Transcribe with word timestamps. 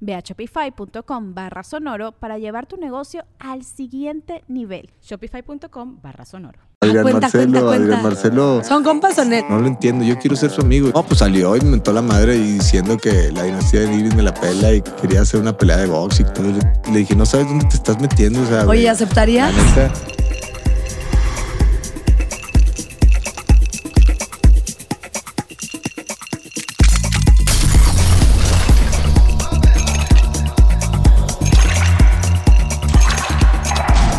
Ve 0.00 0.14
a 0.14 0.20
shopify.com 0.20 1.34
barra 1.34 1.62
sonoro 1.62 2.12
para 2.12 2.38
llevar 2.38 2.66
tu 2.66 2.76
negocio 2.76 3.24
al 3.38 3.64
siguiente 3.64 4.44
nivel. 4.48 4.90
Shopify.com 5.02 6.00
barra 6.02 6.24
sonoro. 6.24 6.60
Adrián 6.80 7.02
cuenta, 7.02 7.20
Marcelo, 7.22 7.42
cuenta, 7.42 7.66
cuenta. 7.66 7.84
Adrián 7.84 8.02
Marcelo. 8.02 8.64
¿Son 8.64 8.84
compas 8.84 9.18
o 9.18 9.24
net? 9.24 9.44
No 9.50 9.58
lo 9.58 9.66
entiendo, 9.66 10.04
yo 10.04 10.16
quiero 10.18 10.36
ser 10.36 10.50
su 10.50 10.60
amigo. 10.60 10.90
No, 10.94 11.02
pues 11.02 11.18
salió 11.18 11.56
y 11.56 11.60
me 11.60 11.70
mentó 11.70 11.92
la 11.92 12.02
madre 12.02 12.36
y 12.36 12.52
diciendo 12.52 12.96
que 12.96 13.32
la 13.32 13.42
dinastía 13.42 13.80
de 13.80 13.88
Nigris 13.88 14.14
me 14.14 14.22
la 14.22 14.32
pela 14.32 14.72
y 14.72 14.82
quería 14.82 15.22
hacer 15.22 15.40
una 15.40 15.56
pelea 15.56 15.78
de 15.78 15.86
box 15.86 16.20
y 16.20 16.24
todo. 16.24 16.52
Le 16.92 16.98
dije, 16.98 17.16
no 17.16 17.26
sabes 17.26 17.48
dónde 17.48 17.66
te 17.66 17.76
estás 17.76 18.00
metiendo. 18.00 18.42
O 18.42 18.46
sea, 18.46 18.66
Oye, 18.66 18.88
¿aceptarías? 18.88 19.52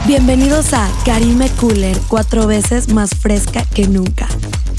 Bienvenidos 0.10 0.74
a 0.74 0.90
Karime 1.06 1.52
Cooler, 1.60 1.96
cuatro 2.08 2.48
veces 2.48 2.92
más 2.92 3.12
fresca 3.12 3.64
que 3.64 3.88
nunca. 3.88 4.28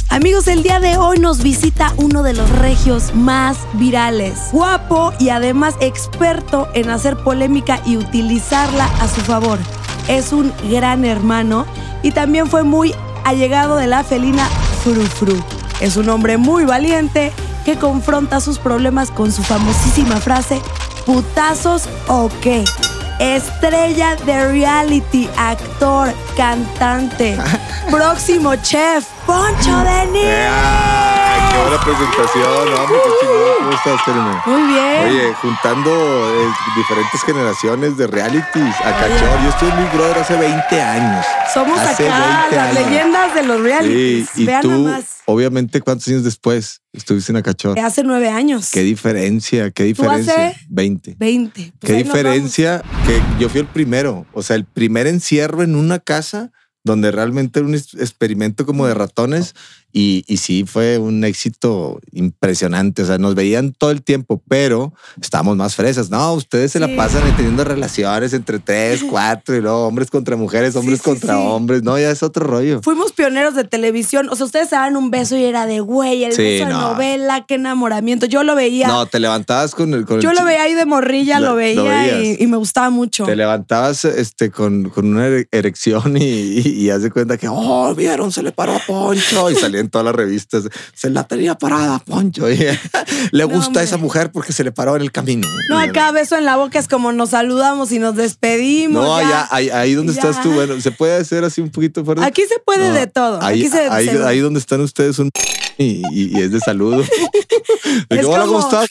Amigos, 0.08 0.48
el 0.48 0.64
día 0.64 0.80
de 0.80 0.96
hoy 0.96 1.20
nos 1.20 1.40
visita 1.44 1.94
uno 1.98 2.24
de 2.24 2.32
los 2.32 2.50
regios 2.50 3.14
más 3.14 3.56
virales, 3.74 4.48
guapo 4.50 5.12
y 5.20 5.28
además 5.28 5.76
experto 5.80 6.66
en 6.74 6.90
hacer 6.90 7.16
polémica 7.16 7.80
y 7.86 7.96
utilizarla 7.96 8.86
a 9.00 9.06
su 9.06 9.20
favor. 9.20 9.60
Es 10.08 10.32
un 10.32 10.52
gran 10.68 11.04
hermano 11.04 11.64
y 12.02 12.10
también 12.10 12.48
fue 12.48 12.64
muy 12.64 12.92
allegado 13.24 13.76
de 13.76 13.86
la 13.86 14.02
felina 14.02 14.48
Frufru. 14.82 15.40
Es 15.80 15.96
un 15.96 16.08
hombre 16.08 16.38
muy 16.38 16.64
valiente 16.64 17.30
que 17.64 17.76
confronta 17.76 18.40
sus 18.40 18.58
problemas 18.58 19.12
con 19.12 19.30
su 19.30 19.44
famosísima 19.44 20.16
frase, 20.16 20.60
putazos 21.06 21.88
o 22.08 22.28
qué. 22.40 22.64
Estrella 23.20 24.16
de 24.16 24.48
reality, 24.48 25.28
actor, 25.36 26.08
cantante, 26.36 27.36
próximo 27.90 28.56
chef, 28.62 29.06
Poncho 29.26 29.76
de 29.84 30.06
presentación! 31.84 32.68
Hombre, 32.78 32.98
qué 33.04 33.10
chingón. 33.20 33.54
¿Cómo 33.58 33.70
estás, 33.72 34.00
Karime? 34.04 34.36
Muy 34.46 34.72
bien. 34.72 35.08
Oye, 35.08 35.34
juntando 35.34 35.90
eh, 35.90 36.48
diferentes 36.76 37.22
generaciones 37.22 37.96
de 37.96 38.06
realities 38.06 38.74
a 38.84 38.92
cachor. 38.92 39.42
Yo 39.42 39.48
estoy 39.50 39.70
en 39.70 39.76
Big 39.78 39.92
Brother 39.94 40.18
hace 40.18 40.36
20 40.36 40.80
años. 40.82 41.26
Somos 41.52 41.78
hace 41.78 42.08
acá 42.08 42.46
20 42.50 42.56
las 42.56 42.76
años. 42.76 42.90
leyendas 42.90 43.34
de 43.34 43.42
los 43.44 43.56
Sí, 43.56 43.62
realities. 43.62 44.28
y 44.36 44.44
Vean 44.46 44.62
tú, 44.62 44.90
obviamente, 45.26 45.80
¿cuántos 45.80 46.08
años 46.08 46.24
después 46.24 46.80
estuviste 46.92 47.32
en 47.32 47.36
Acachor? 47.36 47.74
De 47.74 47.80
hace 47.80 48.02
nueve 48.02 48.28
años. 48.28 48.70
Qué 48.72 48.82
diferencia, 48.82 49.70
qué 49.70 49.82
¿Tú 49.84 50.02
diferencia. 50.02 50.48
hace? 50.48 50.60
20. 50.68 51.16
20. 51.18 51.72
Pues 51.78 51.90
Qué 51.90 51.96
ahí 51.98 52.04
nos 52.04 52.12
diferencia 52.14 52.82
que 53.06 53.20
yo 53.38 53.48
fui 53.48 53.60
el 53.60 53.66
primero, 53.66 54.26
o 54.32 54.42
sea, 54.42 54.56
el 54.56 54.64
primer 54.64 55.06
encierro 55.06 55.62
en 55.62 55.74
una 55.76 55.98
casa 55.98 56.50
donde 56.82 57.10
realmente 57.10 57.58
era 57.60 57.68
un 57.68 57.74
experimento 57.74 58.64
como 58.64 58.86
de 58.86 58.94
ratones 58.94 59.54
y, 59.92 60.24
y 60.26 60.36
sí 60.38 60.64
fue 60.66 60.98
un 60.98 61.24
éxito 61.24 62.00
impresionante, 62.12 63.02
o 63.02 63.06
sea, 63.06 63.18
nos 63.18 63.34
veían 63.34 63.72
todo 63.72 63.90
el 63.90 64.02
tiempo, 64.02 64.42
pero 64.48 64.92
estábamos 65.20 65.56
más 65.56 65.74
fresas. 65.74 66.10
No, 66.10 66.32
ustedes 66.34 66.72
se 66.72 66.78
Sí. 66.80 66.86
la 66.86 66.96
pasan 66.96 67.22
teniendo 67.36 67.62
relaciones 67.64 68.32
entre 68.32 68.58
tres, 68.58 69.02
cuatro 69.10 69.54
y 69.56 69.60
luego 69.60 69.86
hombres 69.86 70.10
contra 70.10 70.36
mujeres, 70.36 70.74
hombres 70.76 70.98
sí, 70.98 71.04
contra 71.04 71.38
hombres, 71.38 71.82
no, 71.82 71.98
ya 71.98 72.10
es 72.10 72.22
otro 72.22 72.46
rollo. 72.46 72.80
Fuimos 72.82 73.12
pioneros 73.12 73.54
de 73.54 73.64
televisión. 73.64 74.28
O 74.30 74.36
sea, 74.36 74.46
ustedes 74.46 74.68
se 74.70 74.76
daban 74.76 74.96
un 74.96 75.10
beso 75.10 75.36
y 75.36 75.44
era 75.44 75.66
de 75.66 75.80
güey, 75.80 76.24
el 76.24 76.30
beso 76.30 76.66
de 76.66 76.72
no. 76.72 76.80
novela, 76.92 77.44
qué 77.46 77.54
enamoramiento. 77.56 78.26
Yo 78.26 78.42
lo 78.44 78.54
veía. 78.54 78.88
No, 78.88 79.06
te 79.06 79.20
levantabas 79.20 79.74
con 79.74 79.92
el... 79.94 80.04
Con 80.06 80.16
el 80.16 80.22
yo 80.22 80.32
lo 80.32 80.44
veía 80.44 80.62
ahí 80.62 80.74
de 80.74 80.86
morrilla, 80.86 81.38
Lo- 81.40 81.54
veía 81.54 82.22
y, 82.22 82.36
y 82.40 82.46
me 82.46 82.56
gustaba 82.56 82.88
mucho. 82.90 83.24
Te 83.26 83.36
levantabas 83.36 84.04
este, 84.06 84.50
con, 84.50 84.88
con 84.90 85.06
una 85.06 85.26
ere- 85.28 85.48
erección 85.52 86.16
y, 86.16 86.22
y, 86.24 86.68
y 86.86 86.90
haz 86.90 87.02
de 87.02 87.10
cuenta 87.10 87.36
que, 87.36 87.48
oh, 87.48 87.94
vieron, 87.94 88.32
se 88.32 88.42
le 88.42 88.52
paró 88.52 88.76
a 88.76 88.78
Poncho. 88.86 89.50
Y 89.50 89.54
salían 89.80 89.90
todas 89.90 90.04
las 90.04 90.14
revistas, 90.14 90.64
se 90.94 91.10
la 91.10 91.24
tenía 91.24 91.54
parada 91.56 91.98
Poncho. 92.00 92.46
Y 92.50 92.66
le 93.32 93.44
gusta 93.44 93.80
a 93.80 93.82
esa 93.82 93.96
mujer 93.96 94.30
porque 94.32 94.52
se 94.52 94.64
le 94.64 94.72
paró 94.72 94.96
en 94.96 95.02
el 95.02 95.12
camino. 95.12 95.46
No, 95.68 95.78
acá 95.78 96.10
beso 96.12 96.36
en 96.36 96.44
la 96.44 96.56
boca 96.56 96.78
es 96.78 96.88
como 96.88 97.12
nos 97.12 97.30
saludamos 97.30 97.92
y 97.92 97.98
nos 97.98 98.14
despedimos. 98.16 99.02
No, 99.02 99.20
ya. 99.20 99.26
allá, 99.26 99.48
ahí, 99.50 99.70
ahí 99.70 99.94
donde 99.94 100.12
Ya. 100.14 100.20
estás 100.20 100.42
tú, 100.42 100.50
bueno, 100.52 100.80
se 100.80 100.90
puede 100.90 101.16
hacer 101.16 101.44
así 101.44 101.60
un 101.60 101.70
poquito 101.70 102.04
fuerte. 102.04 102.24
Aquí 102.24 102.42
se 102.48 102.58
puede 102.60 102.88
No, 102.88 102.94
de 102.94 103.06
todo. 103.06 103.42
Ahí, 103.42 103.60
Aquí 103.60 103.70
se, 103.70 103.80
ahí, 103.88 104.06
se- 104.08 104.24
ahí 104.24 104.38
donde 104.40 104.58
están 104.60 104.80
ustedes 104.80 105.18
un 105.18 105.30
y, 105.78 106.02
y- 106.12 106.38
y 106.38 106.40
es 106.42 106.50
de 106.52 106.60
saludo. 106.60 107.02
Es 108.08 108.26
¿cómo 108.26 108.46
como-? 108.46 108.84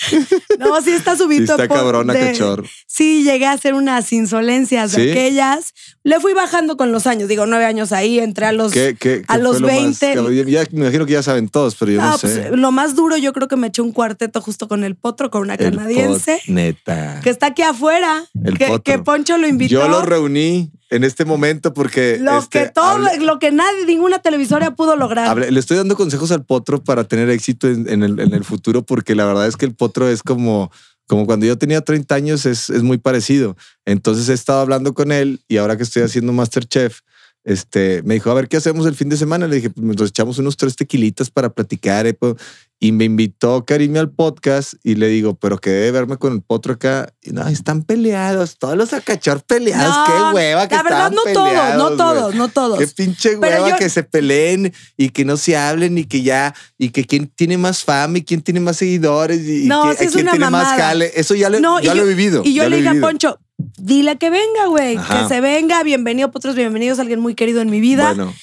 No, 0.58 0.80
sí 0.82 0.90
está 0.92 1.12
Sí, 1.16 1.22
subido. 1.22 1.42
está 1.54 1.66
por- 1.68 1.76
cabrona, 1.76 2.12
de- 2.12 2.20
cachorro. 2.32 2.64
Sí, 2.86 3.22
llegué 3.24 3.46
a 3.46 3.52
hacer 3.52 3.74
unas 3.74 4.12
insolencias 4.12 4.92
¿Sí? 4.92 5.02
de 5.04 5.10
aquellas. 5.12 5.74
Le 6.04 6.20
fui 6.20 6.32
bajando 6.32 6.76
con 6.76 6.92
los 6.92 7.06
años. 7.06 7.28
Digo, 7.28 7.46
nueve 7.46 7.64
años 7.64 7.92
ahí, 7.92 8.18
entré 8.18 8.46
a 8.46 8.52
los. 8.52 8.72
¿Qué, 8.72 8.96
qué, 8.98 9.22
a 9.28 9.36
qué 9.36 9.42
los 9.42 9.58
fue 9.58 9.60
lo 9.60 9.66
más 9.66 10.00
20. 10.00 10.46
Ya, 10.50 10.64
me 10.72 10.80
imagino 10.82 11.06
que 11.06 11.12
ya 11.12 11.22
saben 11.22 11.48
todos, 11.48 11.74
pero 11.76 11.92
yo 11.92 12.00
no, 12.00 12.10
No, 12.10 12.18
sé. 12.18 12.46
pues, 12.48 12.58
lo 12.58 12.72
más 12.72 12.94
duro, 12.94 13.16
yo 13.16 13.32
creo 13.32 13.48
que 13.48 13.56
me 13.56 13.68
eché 13.68 13.82
un 13.82 13.92
cuarteto 13.92 14.40
justo 14.40 14.68
con 14.68 14.84
el 14.84 14.96
potro, 14.96 15.30
con 15.30 15.42
una 15.42 15.54
El 15.54 15.70
canadiense, 15.76 16.40
pot, 16.46 16.54
neta. 16.54 17.20
que 17.22 17.30
está 17.30 17.46
aquí 17.46 17.62
afuera. 17.62 18.24
El 18.44 18.56
que, 18.58 18.66
potro. 18.66 18.82
que 18.82 18.98
Poncho 18.98 19.36
lo 19.38 19.46
invitó. 19.48 19.72
Yo 19.74 19.88
lo 19.88 20.02
reuní 20.02 20.70
en 20.90 21.04
este 21.04 21.24
momento 21.24 21.72
porque 21.72 22.18
lo 22.20 22.38
este, 22.38 22.64
que 22.64 22.68
todo, 22.68 22.98
lo 23.20 23.38
que 23.38 23.52
nadie, 23.52 23.86
ninguna 23.86 24.18
televisora 24.18 24.74
pudo 24.74 24.96
lograr. 24.96 25.38
le 25.38 25.60
estoy 25.60 25.76
dando 25.76 25.96
consejos 25.96 26.32
al 26.32 26.44
potro 26.44 26.82
para 26.82 27.04
tener 27.04 27.30
éxito 27.30 27.68
en, 27.68 27.88
en 27.88 28.02
el, 28.02 28.18
en 28.18 28.34
el 28.34 28.44
futuro, 28.44 28.82
porque 28.82 29.14
la 29.14 29.24
verdad 29.24 29.46
es 29.46 29.56
que 29.56 29.66
el 29.66 29.74
potro 29.74 30.08
es 30.08 30.22
como, 30.22 30.70
como 31.06 31.26
cuando 31.26 31.46
yo 31.46 31.56
tenía 31.56 31.80
30 31.80 32.14
años, 32.14 32.44
es, 32.44 32.70
es 32.70 32.82
muy 32.82 32.98
parecido. 32.98 33.56
Entonces 33.84 34.28
he 34.28 34.34
estado 34.34 34.60
hablando 34.60 34.92
con 34.92 35.12
él 35.12 35.40
y 35.48 35.56
ahora 35.58 35.76
que 35.76 35.84
estoy 35.84 36.02
haciendo 36.02 36.32
Masterchef, 36.32 37.00
este, 37.44 38.02
me 38.02 38.14
dijo, 38.14 38.30
a 38.30 38.34
ver, 38.34 38.48
¿qué 38.48 38.58
hacemos 38.58 38.86
el 38.86 38.94
fin 38.94 39.08
de 39.08 39.16
semana? 39.16 39.46
Le 39.46 39.56
dije, 39.56 39.70
pues 39.70 39.98
nos 39.98 40.10
echamos 40.10 40.38
unos 40.38 40.56
tres 40.56 40.76
tequilitas 40.76 41.30
para 41.30 41.48
platicar. 41.48 42.06
eh, 42.06 42.14
pues, 42.14 42.34
Y 42.82 42.92
me 42.92 43.04
invitó 43.04 43.66
Karime 43.66 43.98
al 43.98 44.10
podcast 44.10 44.72
y 44.82 44.94
le 44.94 45.08
digo, 45.08 45.34
pero 45.34 45.58
que 45.58 45.68
debe 45.68 45.90
verme 45.90 46.16
con 46.16 46.32
el 46.32 46.40
potro 46.40 46.72
acá. 46.72 47.12
Y 47.20 47.30
no, 47.30 47.46
están 47.46 47.82
peleados, 47.82 48.56
todos 48.58 48.74
los 48.74 48.94
acachor 48.94 49.42
peleados. 49.42 49.94
No, 49.94 50.04
qué 50.06 50.34
hueva 50.34 50.66
que 50.66 50.76
La 50.76 50.82
verdad, 50.82 51.10
no 51.10 51.22
todos, 51.30 51.74
no 51.76 51.96
todos, 51.96 52.34
no 52.34 52.48
todos. 52.48 52.78
Qué 52.78 52.86
pinche 52.86 53.36
hueva 53.36 53.68
yo- 53.68 53.76
que 53.76 53.90
se 53.90 54.02
peleen 54.02 54.72
y 54.96 55.10
que 55.10 55.26
no 55.26 55.36
se 55.36 55.58
hablen 55.58 55.98
y 55.98 56.04
que 56.04 56.22
ya, 56.22 56.54
y 56.78 56.88
que 56.88 57.04
quién 57.04 57.26
tiene 57.28 57.58
más 57.58 57.84
fama 57.84 58.16
y 58.16 58.24
quién 58.24 58.40
tiene 58.40 58.60
más 58.60 58.78
seguidores 58.78 59.46
y, 59.46 59.66
No, 59.66 59.90
que- 59.90 59.96
quién 60.08 60.10
una 60.22 60.30
tiene 60.32 60.38
más 60.38 60.50
mamada. 60.50 60.76
jale. 60.78 61.12
Eso 61.16 61.34
ya, 61.34 61.50
le- 61.50 61.60
No, 61.60 61.80
ya 61.80 61.94
lo 61.94 62.00
yo- 62.02 62.06
he 62.06 62.14
vivido. 62.14 62.40
Y 62.46 62.54
yo 62.54 62.66
le 62.70 62.78
dije 62.78 62.88
a. 62.88 63.00
Poncho, 63.02 63.38
dile 63.78 64.16
que 64.16 64.30
venga, 64.30 64.68
güey, 64.68 64.96
que 64.96 65.28
se 65.28 65.42
venga, 65.42 65.82
bienvenido, 65.82 66.30
potros, 66.30 66.54
bienvenidos, 66.56 66.98
alguien 66.98 67.20
muy 67.20 67.34
querido 67.34 67.60
en 67.60 67.68
mi 67.68 67.80
vida. 67.80 68.06
Bueno, 68.14 68.34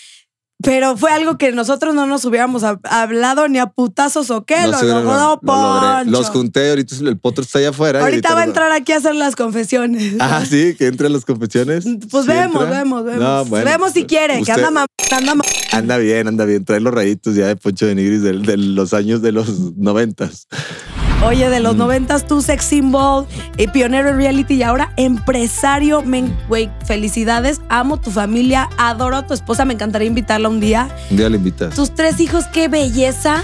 Pero 0.64 0.98
fue 0.98 1.12
algo 1.12 1.38
que 1.38 1.52
nosotros 1.52 1.94
no 1.94 2.08
nos 2.08 2.26
hubiéramos 2.26 2.64
hab- 2.64 2.80
hablado 2.84 3.48
ni 3.48 3.60
a 3.60 3.68
putazos 3.68 4.32
o 4.32 4.44
qué. 4.44 4.56
no 4.64 4.82
lo 4.82 5.40
lo. 5.44 6.04
Los 6.06 6.30
junté, 6.32 6.70
ahorita 6.70 6.96
el 7.02 7.20
potro 7.20 7.44
está 7.44 7.60
allá 7.60 7.70
afuera. 7.70 8.02
Ahorita 8.02 8.34
va 8.34 8.42
a 8.42 8.44
entrar 8.46 8.72
aquí 8.72 8.92
a 8.92 8.98
hacer 8.98 9.14
las 9.16 9.36
confesiones. 9.36 10.16
Ah, 10.20 10.44
sí, 10.50 10.76
que 10.78 10.88
entre 10.88 11.08
a 11.08 11.10
las 11.10 11.26
confesiones. 11.26 11.86
Pues 12.10 12.26
¿Sí 12.26 12.32
vemos, 12.32 12.64
entra? 12.64 12.80
vemos, 12.80 13.04
vemos. 13.06 13.22
No, 13.22 13.46
bueno, 13.46 13.66
vemos 13.70 13.94
si 13.94 14.02
pues, 14.02 14.08
quiere, 14.08 14.42
que 14.44 14.52
anda 14.52 14.72
mam- 14.72 14.88
anda 15.12 15.36
Anda 15.72 15.98
bien, 15.98 16.28
anda 16.28 16.44
bien. 16.46 16.66
Trae 16.66 16.80
los 16.80 16.94
rayitos 16.94 17.36
ya 17.36 17.48
de 17.48 17.56
Poncho 17.56 17.86
de 17.86 17.94
Nigris 17.96 18.24
de, 18.24 18.34
de 18.34 18.58
los 18.58 18.94
años 18.94 19.22
de 19.22 19.32
los 19.32 19.76
noventas. 19.78 20.48
Oye, 21.26 21.50
de 21.50 21.60
los 21.60 21.76
noventas 21.76 22.26
tú 22.28 22.42
sex 22.42 22.64
symbol, 22.64 23.26
y 23.58 23.68
pionero 23.68 24.10
en 24.10 24.18
reality 24.18 24.54
y 24.56 24.64
ahora 24.64 24.94
empresario. 24.98 26.04
Güey, 26.48 26.70
felicidades. 26.86 27.60
Amo 27.70 28.00
tu 28.00 28.12
familia, 28.12 28.70
adoro 28.78 29.18
a 29.18 29.28
tu 29.28 29.34
esposa. 29.34 29.66
Me 29.66 29.74
encantaría 29.74 30.08
invitarla 30.08 30.48
un 30.48 30.60
día. 30.60 30.88
Un 31.10 31.18
día 31.18 31.28
le 31.30 31.38
invitas. 31.38 31.74
Tus 31.76 31.94
tres 31.94 32.20
hijos, 32.20 32.46
qué 32.54 32.68
belleza. 32.68 33.44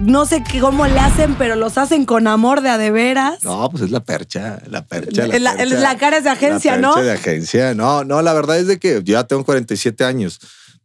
No 0.00 0.26
sé 0.26 0.44
qué- 0.48 0.60
cómo 0.60 0.86
le 0.86 0.98
hacen, 1.00 1.34
pero 1.34 1.56
los 1.56 1.76
hacen 1.76 2.04
con 2.04 2.28
amor 2.28 2.60
de 2.60 2.70
a 2.70 2.78
de 2.78 2.92
veras. 2.92 3.42
No, 3.42 3.68
pues 3.68 3.82
es 3.82 3.90
la 3.90 3.98
percha, 4.00 4.60
la 4.70 4.84
percha. 4.86 5.26
La- 5.26 5.54
la- 5.54 5.64
la 5.64 5.98
cara 5.98 6.18
es 6.18 6.24
de 6.24 6.30
agencia, 6.30 6.76
la 6.76 6.80
¿no? 6.80 6.94
percha 6.94 7.04
de 7.06 7.12
agencia. 7.14 7.74
No, 7.74 8.04
no, 8.04 8.22
la 8.22 8.32
verdad 8.32 8.58
es 8.58 8.68
de 8.68 8.78
que 8.78 8.94
yo 9.02 9.14
ya 9.14 9.24
tengo 9.24 9.44
47 9.44 10.04
años. 10.04 10.38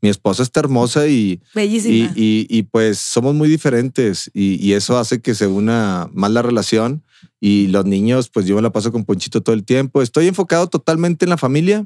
Mi 0.03 0.09
esposa 0.09 0.43
está 0.43 0.59
hermosa 0.59 1.07
y, 1.07 1.41
Bellísima. 1.55 2.11
y, 2.13 2.21
y- 2.23 2.47
y, 2.59 2.63
pues 2.63 2.99
somos 2.99 3.33
muy 3.33 3.47
diferentes 3.49 4.29
y, 4.33 4.55
y 4.63 4.73
eso 4.73 4.97
hace 4.99 5.21
que 5.21 5.33
se 5.33 5.47
una 5.47 6.09
más 6.13 6.29
la 6.29 6.41
relación. 6.43 7.03
Y 7.39 7.67
los 7.67 7.85
niños, 7.85 8.29
pues 8.29 8.45
yo 8.45 8.55
me 8.57 8.61
la 8.61 8.71
paso 8.71 8.91
con 8.91 9.05
Ponchito 9.05 9.41
todo 9.41 9.55
el 9.55 9.63
tiempo. 9.63 10.01
Estoy 10.01 10.27
enfocado 10.27 10.67
totalmente 10.67 11.23
en 11.25 11.29
la 11.29 11.37
familia, 11.37 11.85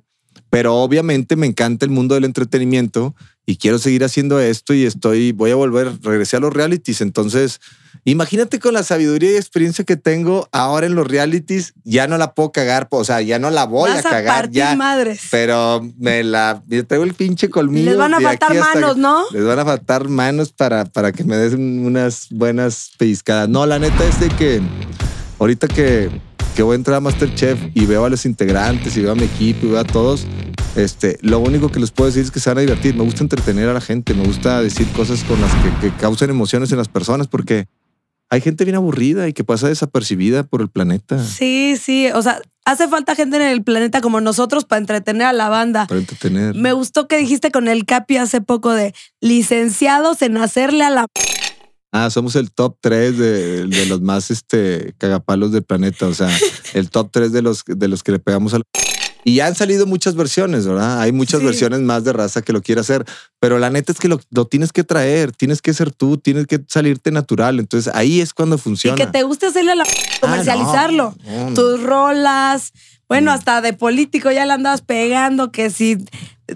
pero 0.49 0.75
obviamente 0.75 1.35
me 1.35 1.45
encanta 1.45 1.85
el 1.85 1.91
mundo 1.91 2.15
del 2.15 2.23
entretenimiento 2.25 3.15
y 3.45 3.57
quiero 3.57 3.77
seguir 3.77 4.03
haciendo 4.03 4.39
esto 4.39 4.73
y 4.73 4.83
estoy, 4.85 5.31
voy 5.31 5.51
a 5.51 5.55
volver, 5.55 5.91
regresé 6.01 6.37
a 6.37 6.39
los 6.39 6.53
realities. 6.53 7.01
Entonces, 7.01 7.59
imagínate 8.03 8.59
con 8.59 8.73
la 8.73 8.83
sabiduría 8.83 9.31
y 9.31 9.35
experiencia 9.35 9.83
que 9.85 9.95
tengo 9.97 10.47
ahora 10.51 10.85
en 10.87 10.95
los 10.95 11.07
realities, 11.07 11.73
ya 11.83 12.07
no 12.07 12.17
la 12.17 12.33
puedo 12.33 12.51
cagar, 12.51 12.87
o 12.91 13.03
sea, 13.03 13.21
ya 13.21 13.39
no 13.39 13.49
la 13.49 13.65
voy 13.65 13.89
Vas 13.89 14.05
a 14.05 14.09
a 14.09 14.11
cagar 14.11 14.35
partir 14.43 14.57
ya. 14.57 14.75
madres. 14.75 15.21
Pero 15.31 15.81
me 15.97 16.23
la, 16.23 16.63
yo 16.67 16.85
traigo 16.85 17.03
el 17.03 17.13
pinche 17.13 17.49
colmillo. 17.49 17.89
Les 17.91 17.97
van 17.97 18.13
a 18.13 18.19
faltar 18.21 18.53
manos, 18.55 18.97
¿no? 18.97 19.23
Les 19.31 19.43
van 19.43 19.59
a 19.59 19.65
faltar 19.65 20.07
manos 20.07 20.51
para, 20.51 20.85
para 20.85 21.11
que 21.11 21.23
me 21.23 21.37
des 21.37 21.53
unas 21.53 22.27
buenas 22.31 22.91
pellizcadas. 22.97 23.49
No, 23.49 23.65
la 23.65 23.79
neta 23.79 24.03
es 24.05 24.19
de 24.19 24.29
que 24.29 24.61
ahorita 25.39 25.67
que, 25.67 26.09
que 26.55 26.63
voy 26.63 26.73
a 26.73 26.75
entrar 26.75 26.97
a 26.97 26.99
Masterchef 26.99 27.59
y 27.73 27.85
veo 27.85 28.05
a 28.05 28.09
los 28.09 28.25
integrantes 28.25 28.97
y 28.97 29.01
veo 29.01 29.11
a 29.11 29.15
mi 29.15 29.23
equipo 29.23 29.67
y 29.67 29.69
veo 29.71 29.79
a 29.79 29.83
todos, 29.83 30.25
este, 30.75 31.17
lo 31.21 31.39
único 31.39 31.71
que 31.71 31.79
les 31.79 31.91
puedo 31.91 32.07
decir 32.07 32.23
es 32.23 32.31
que 32.31 32.39
se 32.39 32.49
van 32.49 32.59
a 32.59 32.61
divertir. 32.61 32.95
Me 32.95 33.03
gusta 33.03 33.23
entretener 33.23 33.67
a 33.69 33.73
la 33.73 33.81
gente, 33.81 34.13
me 34.13 34.23
gusta 34.23 34.61
decir 34.61 34.87
cosas 34.93 35.23
con 35.23 35.39
las 35.41 35.51
que, 35.55 35.89
que 35.89 35.95
causen 35.97 36.29
emociones 36.29 36.71
en 36.71 36.77
las 36.77 36.87
personas 36.87 37.27
porque 37.27 37.67
hay 38.29 38.41
gente 38.41 38.65
bien 38.65 38.75
aburrida 38.75 39.27
y 39.27 39.33
que 39.33 39.43
pasa 39.43 39.67
desapercibida 39.67 40.43
por 40.43 40.61
el 40.61 40.69
planeta. 40.69 41.23
Sí, 41.23 41.77
sí. 41.81 42.07
O 42.13 42.21
sea, 42.21 42.41
hace 42.65 42.87
falta 42.87 43.15
gente 43.15 43.37
en 43.37 43.43
el 43.43 43.63
planeta 43.63 44.01
como 44.01 44.19
nosotros 44.19 44.65
para 44.65 44.79
entretener 44.79 45.27
a 45.27 45.33
la 45.33 45.49
banda. 45.49 45.87
Para 45.87 46.01
entretener. 46.01 46.53
Me 46.55 46.73
gustó 46.73 47.07
que 47.07 47.17
dijiste 47.17 47.51
con 47.51 47.67
el 47.67 47.85
Capi 47.85 48.17
hace 48.17 48.41
poco 48.41 48.73
de 48.73 48.93
licenciados 49.21 50.21
en 50.21 50.37
hacerle 50.37 50.83
a 50.83 50.89
la. 50.89 51.05
Ah, 51.93 52.09
somos 52.09 52.35
el 52.35 52.51
top 52.51 52.77
3 52.81 53.17
de, 53.17 53.67
de 53.67 53.85
los 53.85 54.01
más 54.01 54.29
este, 54.29 54.93
cagapalos 54.97 55.53
del 55.53 55.63
planeta. 55.63 56.07
O 56.07 56.13
sea, 56.13 56.29
el 56.73 56.89
top 56.89 57.09
3 57.11 57.31
de 57.31 57.41
los, 57.41 57.63
de 57.65 57.87
los 57.87 58.03
que 58.03 58.11
le 58.11 58.19
pegamos 58.19 58.53
al. 58.53 58.63
Y 59.23 59.35
ya 59.35 59.47
han 59.47 59.55
salido 59.55 59.85
muchas 59.85 60.15
versiones, 60.15 60.65
¿verdad? 60.65 61.01
Hay 61.01 61.11
muchas 61.11 61.41
Sí. 61.41 61.45
versiones 61.45 61.81
más 61.81 62.03
de 62.05 62.13
raza 62.13 62.41
que 62.41 62.53
lo 62.53 62.61
quiere 62.61 62.79
hacer. 62.81 63.03
Pero 63.39 63.59
la 63.59 63.69
neta 63.69 63.91
es 63.91 63.99
que 63.99 64.07
lo, 64.07 64.21
lo 64.31 64.45
tienes 64.45 64.71
que 64.71 64.83
traer, 64.85 65.31
tienes 65.33 65.61
que 65.61 65.73
ser 65.73 65.91
tú, 65.91 66.17
tienes 66.17 66.47
que 66.47 66.59
salirte 66.67 67.11
natural. 67.11 67.59
Entonces 67.59 67.93
ahí 67.93 68.21
es 68.21 68.33
cuando 68.33 68.55
Y 68.55 68.59
funciona. 68.59 68.95
que 68.95 69.07
te 69.07 69.23
guste 69.23 69.47
hacerle 69.47 69.75
la. 69.75 69.83
comercializarlo. 70.21 71.13
Ah, 71.19 71.29
no, 71.29 71.49
no. 71.49 71.53
Tus 71.55 71.83
rolas. 71.83 72.71
Bueno, 73.09 73.31
Mm. 73.31 73.35
hasta 73.35 73.61
de 73.61 73.73
político 73.73 74.31
ya 74.31 74.45
le 74.45 74.53
andabas 74.53 74.81
pegando, 74.81 75.51
que 75.51 75.69
si 75.69 75.97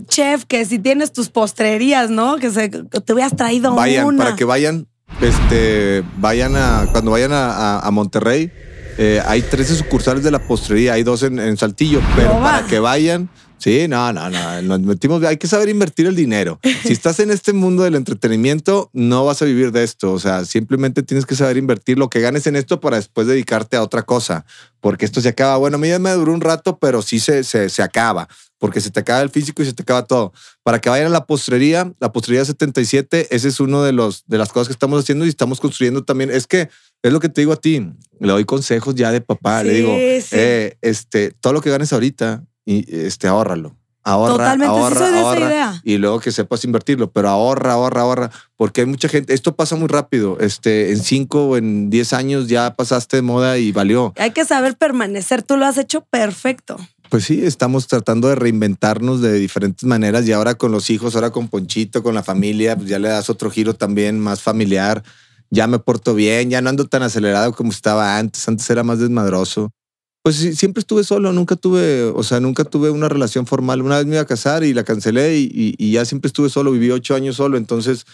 chef, 0.08 0.46
que 0.46 0.66
si 0.66 0.80
tienes 0.80 1.12
tus 1.14 1.30
postrerías, 1.30 2.10
¿no? 2.10 2.38
Que 2.38 2.50
se, 2.52 2.70
te 2.70 3.14
hubieras 3.14 3.36
traído 3.36 3.74
vayan, 3.76 4.06
una. 4.06 4.24
para 4.24 4.36
que 4.38 4.44
vayan, 4.46 4.88
este, 5.22 6.04
vayan 6.18 6.56
a, 6.56 6.88
cuando 6.92 7.12
vayan 7.12 7.32
a, 7.34 7.52
a- 7.52 7.80
a 7.88 7.92
Monterrey, 7.92 8.52
eh, 8.98 9.22
hay 9.26 9.42
13 9.42 9.76
sucursales 9.76 10.24
de 10.24 10.32
la 10.32 10.40
postrería, 10.40 10.94
hay 10.94 11.04
dos 11.04 11.24
en, 11.24 11.40
en 11.40 11.58
Saltillo, 11.58 12.02
pero 12.16 12.34
No 12.34 12.42
para 12.42 12.66
que 12.68 12.80
vayan, 12.80 13.30
sí, 13.58 13.88
no, 13.88 14.12
no, 14.12 14.30
no, 14.30 14.62
nos 14.62 14.82
metimos, 14.82 15.24
hay 15.24 15.38
que 15.38 15.48
saber 15.48 15.70
invertir 15.70 16.08
el 16.08 16.16
dinero. 16.16 16.60
Si 16.84 16.94
estás 16.94 17.20
en 17.20 17.32
este 17.32 17.54
mundo 17.54 17.84
del 17.84 17.96
entretenimiento, 17.96 18.90
no 18.94 19.26
vas 19.26 19.42
a 19.42 19.46
vivir 19.46 19.72
de 19.72 19.84
esto, 19.84 20.14
o 20.14 20.20
sea, 20.20 20.46
simplemente 20.46 21.04
tienes 21.04 21.26
que 21.26 21.36
saber 21.36 21.58
invertir 21.58 21.98
lo 21.98 22.10
que 22.10 22.20
ganes 22.20 22.48
en 22.48 22.56
esto 22.56 22.80
para 22.80 22.98
después 22.98 23.28
dedicarte 23.28 23.78
a 23.78 23.84
otra 23.84 24.04
cosa, 24.04 24.46
porque 24.82 25.06
esto 25.06 25.22
se 25.22 25.30
acaba, 25.30 25.58
bueno, 25.58 25.76
a 25.76 25.80
mí 25.80 25.88
ya 25.88 26.00
me 26.00 26.12
duró 26.12 26.34
un 26.34 26.42
rato, 26.42 26.78
pero 26.80 27.02
sí 27.02 27.20
se, 27.20 27.44
se, 27.44 27.70
se 27.70 27.84
acaba. 27.84 28.28
Porque 28.58 28.80
se 28.80 28.92
te 28.92 29.00
acaba 29.00 29.22
el 29.22 29.32
físico 29.32 29.64
y 29.64 29.66
se 29.66 29.74
te 29.74 29.82
acaba 29.82 30.06
todo. 30.06 30.34
Para 30.62 30.80
que 30.80 30.88
vayan 30.88 31.08
a 31.08 31.10
la 31.10 31.26
postrería, 31.26 31.92
la 32.00 32.12
postrería 32.12 32.46
77, 32.46 33.36
ese 33.36 33.48
es 33.48 33.60
uno 33.60 33.82
de 33.82 33.92
los 33.92 34.24
de 34.28 34.38
las 34.38 34.52
cosas 34.52 34.68
que 34.68 34.74
estamos 34.74 35.02
haciendo 35.02 35.26
y 35.26 35.30
estamos 35.30 35.60
construyendo 35.60 36.04
también. 36.04 36.30
Es 36.30 36.46
que 36.46 36.70
es 37.04 37.12
lo 37.14 37.20
que 37.20 37.30
te 37.30 37.42
digo 37.42 37.54
a 37.54 37.58
ti. 37.58 37.80
Le 38.20 38.32
doy 38.32 38.46
consejos 38.46 38.96
ya 38.96 39.12
de 39.12 39.22
papá. 39.22 39.64
Le 39.64 39.72
Sí, 39.72 39.78
digo, 39.78 39.94
sí. 39.96 40.36
eh, 40.38 40.78
este, 40.82 41.32
todo 41.32 41.54
lo 41.54 41.62
que 41.62 41.70
ganes 41.72 41.92
ahorita, 41.94 42.44
y 42.66 42.86
este, 42.96 43.28
ahórralo. 43.28 43.76
Ahorra, 44.04 44.34
Totalmente, 44.34 44.74
sí 44.74 44.80
ahorra, 44.82 44.96
esa 45.10 45.20
ahorra, 45.22 45.46
idea. 45.48 45.82
Y 45.84 45.98
luego 45.98 46.20
que 46.20 46.32
sepas 46.32 46.64
invertirlo, 46.66 47.12
pero 47.12 47.30
ahorra, 47.30 47.74
ahorra, 47.74 48.02
ahorra. 48.02 48.32
Porque 48.58 48.82
hay 48.82 48.88
mucha 48.88 49.08
gente, 49.08 49.34
esto 49.34 49.56
pasa 49.56 49.76
muy 49.76 49.88
rápido. 49.88 50.40
Este, 50.40 50.92
en 50.92 51.04
cinco 51.04 51.50
o 51.50 51.58
en 51.58 51.92
diez 51.92 52.12
años 52.14 52.48
ya 52.48 52.74
pasaste 52.76 53.18
de 53.18 53.22
moda 53.22 53.60
y 53.60 53.72
valió. 53.72 54.12
Hay 54.18 54.32
que 54.32 54.44
saber 54.44 54.76
permanecer. 54.76 55.44
Tú 55.44 55.56
lo 55.56 55.66
has 55.68 55.78
hecho 55.78 56.02
perfecto. 56.10 56.78
Pues 57.10 57.26
sí, 57.26 57.42
estamos 57.46 57.88
tratando 57.88 58.28
de 58.30 58.36
reinventarnos 58.36 59.22
de 59.22 59.34
diferentes 59.34 59.84
maneras 59.84 60.26
y 60.28 60.32
ahora 60.32 60.56
con 60.56 60.72
los 60.72 60.90
hijos, 60.90 61.14
ahora 61.14 61.30
con 61.30 61.48
Ponchito, 61.48 62.02
con 62.02 62.16
la 62.16 62.24
familia, 62.24 62.76
pues 62.76 62.90
ya 62.90 62.98
le 62.98 63.10
das 63.10 63.30
otro 63.30 63.52
giro 63.52 63.76
también 63.76 64.20
más 64.20 64.42
familiar. 64.42 65.04
Ya 65.52 65.68
me 65.68 65.80
porto 65.80 66.16
bien, 66.16 66.50
ya 66.50 66.62
no 66.62 66.70
ando 66.70 66.86
tan 66.88 67.04
acelerado 67.04 67.54
como 67.54 67.72
estaba 67.72 68.18
antes. 68.18 68.48
Antes 68.48 68.70
era 68.70 68.84
más 68.84 69.00
desmadroso. 69.00 69.72
Pues 70.24 70.38
siempre 70.58 70.82
estuve 70.82 71.04
solo, 71.04 71.34
nunca 71.34 71.56
tuve, 71.58 72.06
o 72.06 72.24
sea, 72.24 72.40
nunca 72.40 72.64
tuve 72.66 72.92
una 72.92 73.10
relación 73.10 73.48
formal. 73.48 73.82
Una 73.82 73.98
vez 73.98 74.06
me 74.08 74.14
iba 74.16 74.22
a 74.22 74.26
casar 74.28 74.64
y 74.64 74.74
la 74.74 74.84
cancelé 74.84 75.38
y, 75.40 75.76
y- 75.78 75.92
ya 75.92 76.06
siempre 76.06 76.28
estuve 76.28 76.50
solo, 76.50 76.72
viví 76.72 76.92
ocho 76.92 77.16
años 77.16 77.38
solo. 77.38 77.58
Entonces 77.58 78.06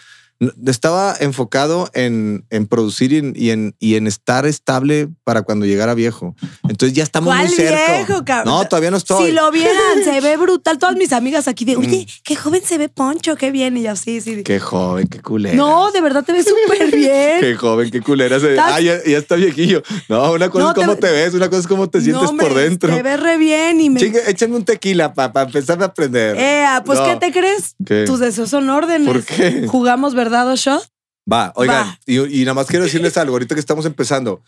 estaba 0.65 1.15
enfocado 1.19 1.89
en, 1.93 2.45
en 2.49 2.67
producir 2.67 3.11
y 3.13 3.17
en, 3.17 3.33
y, 3.35 3.49
en, 3.49 3.75
y 3.79 3.95
en 3.95 4.07
estar 4.07 4.45
estable 4.45 5.09
para 5.23 5.41
cuando 5.41 5.65
llegara 5.65 5.93
viejo. 5.93 6.35
Entonces 6.69 6.93
ya 6.95 7.03
estamos 7.03 7.33
¿Cuál 7.33 7.47
muy 7.47 7.55
cerca. 7.55 7.95
viejo, 7.97 8.23
cabrón? 8.25 8.53
No, 8.53 8.65
todavía 8.67 8.91
no 8.91 8.97
estoy. 8.97 9.27
Si 9.27 9.31
lo 9.31 9.49
vieran, 9.51 10.03
se 10.03 10.21
ve 10.21 10.37
brutal. 10.37 10.77
Todas 10.77 10.95
mis 10.95 11.11
amigas 11.13 11.47
aquí 11.47 11.65
de, 11.65 11.75
oye, 11.75 12.07
qué 12.23 12.35
joven 12.35 12.61
se 12.63 12.77
ve 12.77 12.89
Poncho, 12.89 13.35
qué 13.35 13.51
bien. 13.51 13.77
Y 13.77 13.83
yo, 13.83 13.95
sí, 13.95 14.21
sí. 14.21 14.37
Mm. 14.37 14.43
Qué 14.43 14.59
joven, 14.59 15.07
qué 15.07 15.21
culera. 15.21 15.55
No, 15.55 15.91
de 15.91 16.01
verdad 16.01 16.23
te 16.23 16.33
ves 16.33 16.45
súper 16.45 16.91
bien. 16.95 17.07
Qué 17.39 17.55
joven, 17.55 17.89
qué 17.91 18.01
culera. 18.01 18.39
Se... 18.39 18.59
Ah, 18.59 18.79
ya, 18.79 19.03
ya 19.03 19.17
está 19.17 19.35
viejillo. 19.35 19.81
No, 20.09 20.31
una 20.33 20.49
cosa 20.49 20.63
No, 20.65 20.69
es 20.71 20.75
cómo 20.75 20.95
te- 20.95 21.07
te... 21.07 21.11
ves, 21.11 21.33
una 21.33 21.47
cosa 21.49 21.61
es 21.61 21.67
cómo 21.67 21.89
te 21.89 22.01
sientes 22.01 22.21
No, 22.23 22.29
hombre, 22.29 22.47
por 22.47 22.55
dentro. 22.57 22.93
Te 22.93 23.01
ves 23.01 23.19
re 23.19 23.37
bien 23.37 23.79
y 23.81 23.89
me. 23.89 23.99
Chingue, 23.99 24.21
échame 24.29 24.55
un 24.55 24.65
tequila 24.65 25.13
para 25.13 25.43
empezar 25.43 25.81
a 25.81 25.85
aprender. 25.85 26.35
Eh, 26.37 26.65
pues, 26.85 26.99
No. 26.99 27.05
¿qué 27.05 27.15
te 27.15 27.31
crees? 27.31 27.75
¿Qué? 27.85 28.03
Tus 28.05 28.19
deseos 28.19 28.49
son 28.49 28.69
órdenes. 28.69 29.07
¿Por 29.07 29.23
qué? 29.23 29.65
¿Jugamos 29.67 30.13
verdad 30.13 30.26
shot? 30.55 30.83
Va, 31.31 31.51
oigan, 31.55 31.87
Va. 31.87 31.99
Y, 32.05 32.41
y 32.41 32.45
nada 32.45 32.53
más 32.53 32.67
quiero 32.67 32.85
decirles 32.85 33.17
algo, 33.17 33.33
ahorita 33.35 33.55
que 33.55 33.59
estamos 33.59 33.85
empezando. 33.85 34.41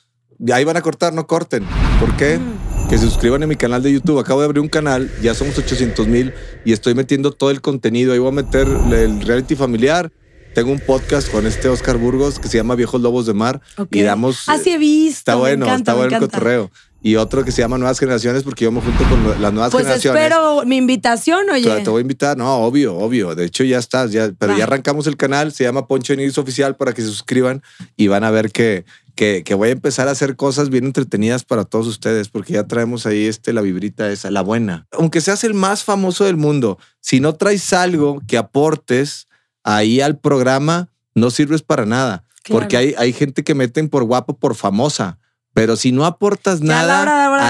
Ahí 0.54 0.64
van 0.64 0.78
a 0.78 0.82
cortar, 0.82 1.14
no 1.14 1.28
corten. 1.28 1.66
¿Por 2.00 2.16
qué? 2.16 2.38
Mm. 2.38 2.88
Que 2.90 2.98
se 2.98 3.06
suscriban 3.06 3.44
a 3.44 3.48
mi 3.48 3.56
canal 3.56 3.84
de 3.84 3.92
YouTube. 3.92 4.20
Acabo 4.20 4.40
de 4.40 4.46
abrir 4.46 4.62
un 4.62 4.70
canal, 4.70 5.12
ya 5.22 5.36
somos 5.36 5.58
800 5.58 6.08
mil 6.08 6.34
y 6.66 6.72
estoy 6.72 6.96
metiendo 6.96 7.32
todo 7.32 7.52
el 7.52 7.62
contenido. 7.62 8.14
Ahí 8.14 8.20
voy 8.20 8.30
a 8.30 8.32
meter 8.32 8.68
el 8.68 9.22
reality 9.22 9.56
familiar. 9.56 10.12
Tengo 10.56 10.72
un 10.72 10.80
podcast 10.80 11.30
con 11.30 11.46
este 11.46 11.70
Oscar 11.70 11.98
Burgos 11.98 12.40
que 12.40 12.48
se 12.48 12.58
llama 12.58 12.74
Viejos 12.76 13.00
Lobos 13.02 13.28
de 13.28 13.34
Mar 13.34 13.62
y 13.92 14.02
damos... 14.02 14.50
Así 14.50 14.72
he 14.72 14.78
visto. 14.80 15.20
Está 15.20 15.34
me 15.36 15.40
bueno, 15.42 15.66
encanta, 15.66 15.92
está 15.92 15.94
bueno 15.94 16.16
el 16.16 16.22
cotorreo. 16.22 16.72
Y 17.02 17.16
otro 17.16 17.46
que 17.46 17.52
se 17.54 17.62
llama 17.62 17.78
Nuevas 17.78 17.98
Generaciones 17.98 18.44
porque 18.44 18.66
yo 18.66 18.72
me 18.74 18.82
junto 18.82 19.04
con 19.06 19.42
las 19.42 19.54
nuevas 19.54 19.72
Pues 19.72 19.84
generaciones. 19.86 20.22
espero 20.22 20.64
mi 20.66 20.76
invitación, 20.76 21.50
oye. 21.50 21.82
te 21.82 21.90
voy 21.90 22.00
a 22.00 22.02
invitar, 22.02 22.36
no, 22.38 22.58
obvio, 22.58 22.98
obvio. 22.98 23.36
De 23.36 23.46
hecho, 23.46 23.64
ya 23.64 23.78
estás, 23.80 24.12
ya, 24.12 24.32
pero 24.38 24.52
Va. 24.52 24.58
ya 24.58 24.64
arrancamos 24.66 25.08
el 25.08 25.16
canal, 25.16 25.54
se 25.54 25.64
llama 25.64 25.88
Poncho 25.88 26.14
News 26.16 26.38
Oficial 26.38 26.76
para 26.76 26.94
que 26.94 27.02
se 27.02 27.08
suscriban 27.08 27.64
y 27.96 28.08
van 28.08 28.26
a 28.26 28.32
ver 28.32 28.52
que, 28.52 28.84
que, 29.16 29.44
que 29.46 29.54
voy 29.54 29.70
a 29.70 29.72
empezar 29.72 30.10
a 30.10 30.12
hacer 30.12 30.36
cosas 30.36 30.70
bien 30.70 30.84
entretenidas 30.86 31.46
para 31.46 31.64
todos 31.64 31.88
ustedes, 31.88 32.28
porque 32.28 32.54
ya 32.54 32.66
traemos 32.68 33.06
ahí 33.06 33.28
este, 33.28 33.54
la 33.54 33.62
vibrita 33.62 34.12
esa, 34.12 34.30
la 34.30 34.42
buena. 34.42 34.86
Aunque 34.92 35.22
seas 35.22 35.46
el 35.46 35.54
más 35.54 35.86
famoso 35.86 36.26
del 36.26 36.36
mundo, 36.36 36.80
si 37.00 37.22
no 37.22 37.34
traes 37.34 37.72
algo 37.72 38.22
que 38.28 38.38
aportes 38.38 39.28
ahí 39.64 40.02
al 40.02 40.18
programa, 40.18 40.90
no 41.16 41.32
sirves 41.32 41.62
para 41.62 41.86
nada. 41.86 42.26
Claro. 42.44 42.60
Porque 42.62 42.76
hay, 42.76 42.96
hay 42.98 43.14
gente 43.14 43.44
que 43.46 43.54
meten 43.56 43.88
por 43.90 44.04
guapo, 44.04 44.38
por 44.38 44.56
famosa. 44.56 45.18
Pero 45.60 45.76
si 45.76 45.92
no 45.92 46.06
aportas 46.06 46.62
Que 46.62 46.72
a 46.72 46.84
la 46.84 46.88
nada 46.88 47.02
hora 47.02 47.50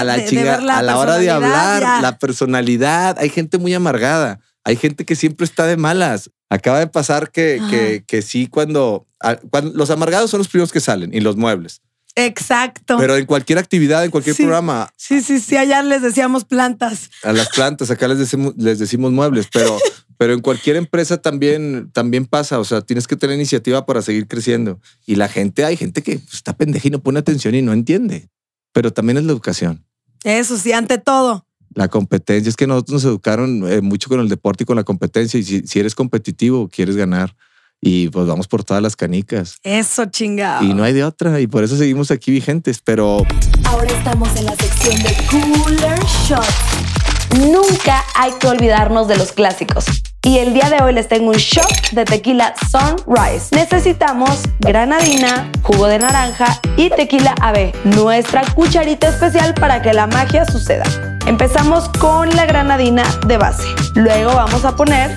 a 0.78 0.82
la 0.82 0.98
hora 0.98 1.18
de 1.18 1.30
hablar, 1.30 1.80
ya. 1.80 2.00
la 2.00 2.18
personalidad, 2.18 3.16
hay 3.20 3.28
gente 3.28 3.56
muy 3.56 3.72
amargada, 3.72 4.40
hay 4.64 4.74
gente 4.74 5.04
que 5.04 5.14
siempre 5.14 5.44
está 5.44 5.64
de 5.66 5.76
malas. 5.76 6.28
Acaba 6.48 6.80
de 6.80 6.88
pasar 6.88 7.30
que, 7.30 7.60
que, 7.70 8.02
que 8.04 8.22
sí, 8.22 8.48
cuando, 8.48 9.06
cuando 9.50 9.70
los 9.74 9.90
amargados 9.90 10.28
son 10.28 10.38
los 10.38 10.48
primeros 10.48 10.72
que 10.72 10.80
salen 10.80 11.14
y 11.14 11.20
los 11.20 11.36
muebles. 11.36 11.82
Exacto. 12.16 12.96
Pero 12.98 13.16
en 13.16 13.26
cualquier 13.26 13.58
actividad, 13.58 14.04
en 14.04 14.10
cualquier 14.10 14.34
Sí. 14.36 14.42
programa, 14.42 14.92
sí, 14.96 15.22
sí, 15.22 15.40
sí, 15.40 15.56
allá 15.56 15.82
les 15.82 16.02
decíamos 16.02 16.44
plantas. 16.44 17.10
a 17.22 17.32
las 17.32 17.48
plantas, 17.50 17.90
acá 17.90 18.08
les 18.08 18.18
decimos, 18.18 18.54
les 18.56 18.78
decimos 18.78 19.12
muebles, 19.12 19.46
pero, 19.52 19.78
pero 20.18 20.32
en 20.34 20.40
cualquier 20.40 20.76
empresa 20.76 21.18
también, 21.22 21.90
también 21.92 22.26
pasa. 22.26 22.58
O 22.58 22.64
sea, 22.64 22.80
tienes 22.82 23.06
que 23.06 23.16
tener 23.16 23.36
iniciativa 23.36 23.86
para 23.86 24.02
seguir 24.02 24.26
creciendo. 24.26 24.80
Y 25.06 25.14
la 25.16 25.28
gente, 25.28 25.64
hay 25.64 25.76
gente 25.76 26.02
que 26.02 26.20
está 26.32 26.56
pendeja 26.56 26.88
y 26.88 26.90
no 26.90 27.00
pone 27.02 27.20
atención 27.20 27.54
y 27.54 27.62
no 27.62 27.72
entiende. 27.72 28.28
Pero 28.72 28.92
también 28.92 29.18
es 29.18 29.24
la 29.24 29.32
educación. 29.32 29.84
Eso 30.24 30.56
sí, 30.58 30.72
ante 30.72 30.98
todo. 30.98 31.46
La 31.74 31.88
competencia 31.88 32.48
es 32.50 32.56
que 32.56 32.66
nosotros 32.66 32.94
nos 32.94 33.04
educaron 33.04 33.64
eh, 33.70 33.80
mucho 33.80 34.08
con 34.08 34.18
el 34.20 34.28
deporte 34.28 34.64
y 34.64 34.66
con 34.66 34.76
la 34.76 34.82
competencia. 34.84 35.38
Y 35.38 35.44
si, 35.44 35.60
si 35.66 35.78
eres 35.78 35.94
competitivo, 35.94 36.68
quieres 36.68 36.96
ganar. 36.96 37.34
Y 37.82 38.08
pues 38.10 38.26
vamos 38.26 38.46
por 38.46 38.62
todas 38.62 38.82
las 38.82 38.94
canicas. 38.94 39.56
Eso, 39.62 40.04
chingado. 40.06 40.64
Y 40.64 40.74
no 40.74 40.84
hay 40.84 40.92
de 40.92 41.04
otra. 41.04 41.40
Y 41.40 41.46
por 41.46 41.64
eso 41.64 41.76
seguimos 41.76 42.10
aquí 42.10 42.30
vigentes. 42.30 42.80
Pero 42.84 43.26
Ahora 43.64 43.90
estamos 43.96 44.28
en 44.36 44.44
la 44.46 44.56
sección 44.56 45.02
de 45.02 45.16
Cooler 45.30 45.98
Shots. 46.26 46.90
Nunca 47.38 48.04
hay 48.16 48.32
que 48.40 48.48
olvidarnos 48.48 49.08
de 49.08 49.16
los 49.16 49.32
clásicos. 49.32 49.84
Y 50.22 50.38
el 50.38 50.52
día 50.52 50.68
de 50.68 50.82
hoy 50.82 50.92
les 50.92 51.08
tengo 51.08 51.30
un 51.30 51.36
shot 51.36 51.92
de 51.92 52.04
tequila 52.04 52.54
Sunrise. 52.70 53.54
Necesitamos 53.54 54.42
granadina, 54.58 55.50
jugo 55.62 55.86
de 55.86 55.98
naranja 55.98 56.60
y 56.76 56.90
tequila 56.90 57.34
AB, 57.40 57.72
nuestra 57.96 58.42
cucharita 58.54 59.08
especial 59.08 59.54
para 59.54 59.80
que 59.80 59.94
la 59.94 60.06
magia 60.08 60.44
suceda. 60.44 60.84
Empezamos 61.26 61.88
con 62.00 62.28
la 62.36 62.44
granadina 62.44 63.04
de 63.26 63.38
base. 63.38 63.64
Luego 63.94 64.34
vamos 64.34 64.64
a 64.64 64.76
poner 64.76 65.16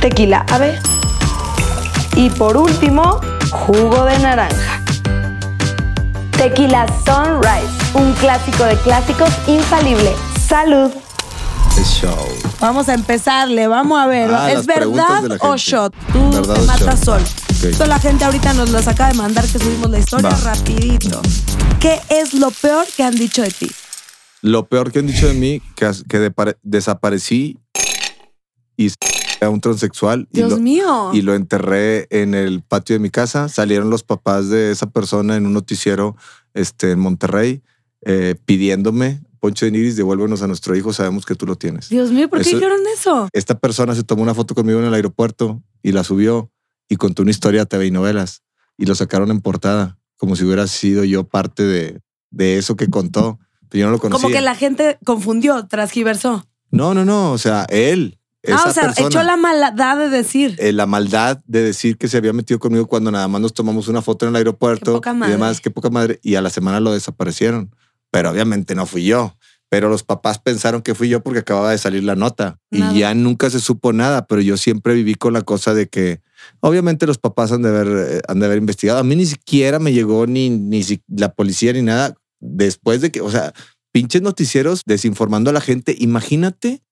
tequila 0.00 0.46
AB. 0.50 0.78
Y 2.18 2.30
por 2.30 2.56
último, 2.56 3.20
jugo 3.52 4.04
de 4.04 4.18
naranja. 4.18 4.82
Tequila 6.36 6.84
Sunrise, 7.06 7.72
un 7.94 8.12
clásico 8.14 8.64
de 8.64 8.76
clásicos 8.78 9.30
infalible. 9.46 10.12
Salud. 10.48 10.90
es 11.78 11.86
show. 11.86 12.26
Vamos 12.58 12.88
a 12.88 12.94
empezarle, 12.94 13.68
vamos 13.68 14.00
a 14.00 14.08
ver. 14.08 14.34
Ah, 14.34 14.50
¿Es 14.50 14.56
las 14.56 14.66
verdad 14.66 15.22
o 15.42 15.56
shot? 15.56 15.94
Tú 16.12 16.30
¿Verdad 16.32 16.54
te 16.56 16.62
matas 16.62 17.00
sol. 17.04 17.22
Esto 17.62 17.86
la 17.86 18.00
gente 18.00 18.24
ahorita 18.24 18.52
nos 18.54 18.70
los 18.70 18.88
acaba 18.88 19.10
de 19.10 19.16
mandar 19.16 19.46
que 19.46 19.60
subimos 19.60 19.88
la 19.88 20.00
historia 20.00 20.30
Va. 20.30 20.54
rapidito. 20.54 21.22
¿Qué 21.78 22.00
es 22.08 22.34
lo 22.34 22.50
peor 22.50 22.84
que 22.96 23.04
han 23.04 23.14
dicho 23.14 23.42
de 23.42 23.52
ti? 23.52 23.70
Lo 24.42 24.66
peor 24.66 24.90
que 24.90 24.98
han 24.98 25.06
dicho 25.06 25.28
de 25.28 25.34
mí, 25.34 25.62
que, 25.76 25.88
que 26.08 26.32
desaparecí 26.64 27.60
y 28.76 28.90
a 29.40 29.48
un 29.48 29.60
transexual 29.60 30.28
y 30.32 30.36
Dios 30.38 30.50
lo, 30.50 30.58
mío. 30.58 31.10
y 31.12 31.22
lo 31.22 31.34
enterré 31.34 32.06
en 32.10 32.34
el 32.34 32.62
patio 32.62 32.94
de 32.94 33.00
mi 33.00 33.10
casa. 33.10 33.48
Salieron 33.48 33.90
los 33.90 34.02
papás 34.02 34.48
de 34.48 34.70
esa 34.72 34.90
persona 34.90 35.36
en 35.36 35.46
un 35.46 35.52
noticiero 35.52 36.16
este, 36.54 36.92
en 36.92 36.98
Monterrey 37.00 37.62
eh, 38.02 38.36
pidiéndome, 38.44 39.22
Poncho 39.40 39.66
de 39.66 39.70
Niris, 39.72 39.96
devuélvenos 39.96 40.42
a 40.42 40.46
nuestro 40.48 40.74
hijo, 40.76 40.92
sabemos 40.92 41.24
que 41.24 41.34
tú 41.36 41.46
lo 41.46 41.56
tienes. 41.56 41.88
Dios 41.88 42.10
mío, 42.10 42.28
¿por 42.28 42.40
qué 42.40 42.48
Eso- 42.48 42.56
dijeron 42.58 42.80
eso? 42.92 43.28
Esta 43.32 43.58
persona 43.58 43.94
se 43.94 44.02
tomó 44.02 44.22
una 44.22 44.34
foto 44.34 44.54
conmigo 44.54 44.80
en 44.80 44.86
el 44.86 44.94
aeropuerto 44.94 45.62
y 45.82 45.92
la 45.92 46.02
subió 46.04 46.50
y 46.88 46.96
contó 46.96 47.22
una 47.22 47.30
historia 47.30 47.62
a 47.62 47.66
TV 47.66 47.86
y 47.86 47.90
novelas 47.90 48.42
y 48.76 48.86
lo 48.86 48.94
sacaron 48.94 49.30
en 49.30 49.40
portada, 49.40 49.98
como 50.16 50.34
si 50.36 50.44
hubiera 50.44 50.66
sido 50.66 51.04
yo 51.04 51.24
parte 51.28 51.62
de, 51.62 52.00
de 52.30 52.58
eso 52.58 52.74
que 52.76 52.88
contó. 52.88 53.38
Pero 53.68 53.80
yo 53.82 53.86
no 53.86 53.92
lo 53.92 53.98
conocía. 53.98 54.22
Como 54.22 54.34
que 54.34 54.40
la 54.40 54.54
gente 54.54 54.98
confundió, 55.04 55.66
transgiversó. 55.68 56.46
No, 56.70 56.94
no, 56.94 57.04
no. 57.04 57.32
O 57.32 57.38
sea, 57.38 57.64
él. 57.68 58.17
Ah, 58.52 58.54
esa 58.56 58.68
o 58.70 58.72
sea, 58.72 58.82
persona, 58.84 59.08
echó 59.08 59.22
la 59.22 59.36
maldad 59.36 59.98
de 59.98 60.08
decir. 60.08 60.56
eh, 60.58 60.72
la 60.72 60.86
maldad 60.86 61.40
de 61.46 61.62
decir 61.62 61.96
que 61.98 62.08
se 62.08 62.16
había 62.16 62.32
metido 62.32 62.58
conmigo 62.58 62.86
cuando 62.86 63.10
nada 63.10 63.28
más 63.28 63.40
nos 63.40 63.54
tomamos 63.54 63.88
una 63.88 64.02
foto 64.02 64.24
en 64.26 64.30
el 64.30 64.36
aeropuerto 64.36 65.00
y 65.28 65.30
demás, 65.30 65.60
qué 65.60 65.70
poca 65.70 65.90
madre. 65.90 66.18
Y 66.22 66.34
a 66.36 66.42
la 66.42 66.50
semana 66.50 66.80
lo 66.80 66.92
desaparecieron. 66.92 67.74
Pero 68.10 68.30
obviamente 68.30 68.74
no 68.74 68.86
fui 68.86 69.04
yo. 69.04 69.36
Pero 69.70 69.90
los 69.90 70.02
papás 70.02 70.38
pensaron 70.38 70.80
que 70.80 70.94
fui 70.94 71.10
yo 71.10 71.22
porque 71.22 71.40
acababa 71.40 71.72
de 71.72 71.78
salir 71.78 72.02
la 72.02 72.14
nota. 72.16 72.58
Nada. 72.70 72.94
Y 72.94 73.00
ya 73.00 73.12
nunca 73.14 73.50
se 73.50 73.60
supo 73.60 73.92
nada. 73.92 74.26
Pero 74.26 74.40
yo 74.40 74.56
siempre 74.56 74.94
viví 74.94 75.14
con 75.14 75.34
la 75.34 75.42
cosa 75.42 75.74
de 75.74 75.88
que 75.88 76.22
obviamente 76.60 77.06
los 77.06 77.18
papás 77.18 77.52
han 77.52 77.60
de 77.62 77.68
haber, 77.68 77.86
eh, 78.16 78.20
han 78.28 78.40
de 78.40 78.46
haber 78.46 78.56
investigado. 78.58 78.98
A 78.98 79.04
mí 79.04 79.14
ni 79.14 79.26
siquiera 79.26 79.78
me 79.78 79.92
llegó 79.92 80.26
ni, 80.26 80.48
ni 80.48 80.82
si- 80.84 81.02
la 81.08 81.34
policía 81.34 81.74
ni 81.74 81.82
nada 81.82 82.14
después 82.40 83.02
de 83.02 83.10
que, 83.10 83.20
o 83.20 83.30
sea, 83.30 83.52
pinches 83.92 84.22
noticieros 84.22 84.82
desinformando 84.86 85.50
a 85.50 85.52
la 85.52 85.60
gente. 85.60 85.94
Imagínate 85.98 86.82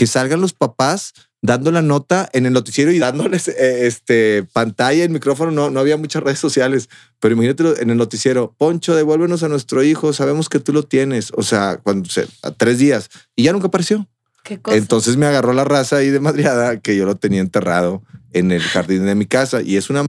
que 0.00 0.06
salgan 0.06 0.40
los 0.40 0.54
papás 0.54 1.12
dando 1.42 1.70
la 1.70 1.82
nota 1.82 2.26
en 2.32 2.46
el 2.46 2.54
noticiero 2.54 2.90
y 2.90 2.98
dándoles 2.98 3.48
eh, 3.48 3.86
este 3.86 4.46
pantalla, 4.50 5.04
el 5.04 5.10
micrófono. 5.10 5.50
No, 5.50 5.68
no 5.68 5.78
había 5.78 5.98
muchas 5.98 6.22
redes 6.22 6.38
sociales, 6.38 6.88
pero 7.18 7.34
imagínate 7.34 7.82
en 7.82 7.90
el 7.90 7.98
noticiero. 7.98 8.54
Poncho, 8.56 8.94
devuélvenos 8.94 9.42
a 9.42 9.48
nuestro 9.48 9.82
hijo. 9.82 10.14
Sabemos 10.14 10.48
que 10.48 10.58
tú 10.58 10.72
lo 10.72 10.84
tienes. 10.84 11.32
O 11.36 11.42
sea, 11.42 11.80
cuando 11.82 12.08
se, 12.08 12.26
a 12.42 12.50
tres 12.50 12.78
días 12.78 13.10
y 13.36 13.42
ya 13.42 13.52
nunca 13.52 13.66
apareció. 13.66 14.08
Qué 14.42 14.58
cosa. 14.58 14.78
Entonces 14.78 15.18
me 15.18 15.26
agarró 15.26 15.52
la 15.52 15.64
raza 15.64 15.96
ahí 15.96 16.08
de 16.08 16.20
madriada 16.20 16.80
que 16.80 16.96
yo 16.96 17.04
lo 17.04 17.16
tenía 17.16 17.42
enterrado 17.42 18.02
en 18.32 18.52
el 18.52 18.62
jardín 18.62 19.04
de 19.04 19.14
mi 19.14 19.26
casa 19.26 19.60
y 19.60 19.76
es 19.76 19.90
una. 19.90 20.06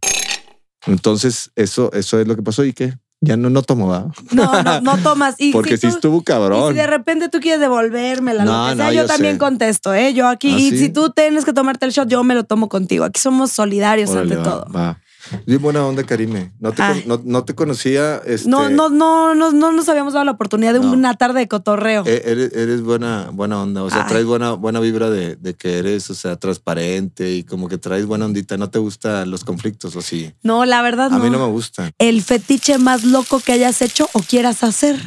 Entonces 0.88 1.52
eso, 1.58 1.92
eso 1.92 2.18
es 2.18 2.30
lo 2.30 2.38
que 2.38 2.44
pasó 2.44 2.64
y 2.64 2.72
que 2.72 2.94
ya 3.22 3.38
no, 3.38 3.50
no 3.52 3.62
tomo, 3.62 3.88
¿va? 3.88 4.08
no, 4.32 4.64
no, 4.64 4.82
no 4.82 4.98
tomas. 4.98 5.36
Y 5.38 5.52
Porque 5.52 5.78
si 5.78 5.88
tú- 5.88 5.94
estuvo 5.96 6.18
Y 6.18 6.24
cabrón. 6.24 6.70
si 6.74 6.78
de 6.80 6.88
repente 6.88 7.30
tú 7.30 7.40
quieres 7.40 7.60
devolvérmela, 7.62 8.44
No, 8.44 8.64
lo 8.66 8.70
que 8.72 8.76
sea, 8.78 8.86
no, 8.88 8.92
yo, 8.92 9.02
yo 9.04 9.08
también 9.08 9.36
sé. 9.36 9.40
contesto, 9.40 9.94
¿eh? 9.94 10.14
Yo 10.14 10.28
aquí, 10.28 10.52
¿Ah, 10.54 10.58
y 10.60 10.70
sí? 10.72 10.78
si 10.78 10.90
tú 10.90 11.12
tienes 11.12 11.46
que 11.46 11.54
tomarte 11.54 11.86
el 11.86 11.92
shot, 11.92 12.08
yo 12.10 12.24
me 12.24 12.34
lo 12.34 12.44
tomo 12.44 12.68
contigo. 12.68 13.04
Aquí 13.06 13.22
somos 13.22 13.52
solidarios 13.52 14.10
Órale, 14.10 14.34
ante 14.36 14.36
va, 14.38 14.44
todo. 14.44 14.68
va. 14.76 15.00
Bien 15.46 15.62
buena 15.62 15.86
onda, 15.86 16.04
Karime. 16.04 16.52
No 16.60 16.72
te, 16.72 16.82
con- 16.84 17.04
no, 17.08 17.22
no 17.24 17.44
te 17.46 17.56
conocía. 17.56 18.18
Este, 18.26 18.50
No, 18.50 18.70
no, 18.70 18.90
no, 18.90 19.36
no, 19.36 19.52
no 19.52 19.72
nos 19.72 19.88
habíamos 19.90 20.14
dado 20.14 20.26
la 20.26 20.32
oportunidad 20.32 20.74
de 20.74 20.80
No. 20.80 20.92
una 20.92 21.14
tarde 21.16 21.40
de 21.40 21.48
cotorreo. 21.48 22.04
e- 22.06 22.22
Eres, 22.26 22.54
eres 22.54 22.82
buena, 22.82 23.30
buena 23.32 23.62
onda. 23.62 23.84
O 23.84 23.90
sea, 23.90 24.04
Ay. 24.04 24.10
traes 24.10 24.26
buena, 24.26 24.54
buena 24.54 24.80
vibra 24.80 25.10
de, 25.10 25.36
de 25.36 25.54
que 25.54 25.78
eres, 25.80 26.10
o 26.10 26.16
sea, 26.16 26.36
transparente 26.38 27.32
y 27.32 27.44
como 27.44 27.68
que 27.68 27.78
traes 27.78 28.06
buena 28.06 28.26
ondita. 28.26 28.58
¿No 28.58 28.70
te 28.70 28.80
gustan 28.80 29.30
los 29.32 29.44
conflictos 29.44 29.96
o 29.96 30.02
sí? 30.02 30.34
no, 30.44 30.66
la 30.66 30.82
verdad 30.82 31.08
A 31.14 31.18
no. 31.18 31.24
mí 31.24 31.30
no 31.30 31.40
me 31.40 31.52
gustan. 31.52 31.92
El 31.98 32.22
fetiche 32.22 32.78
más 32.78 33.04
loco 33.04 33.40
que 33.40 33.52
hayas 33.54 33.82
hecho 33.82 34.10
o 34.14 34.20
quieras 34.22 34.64
hacer. 34.64 34.98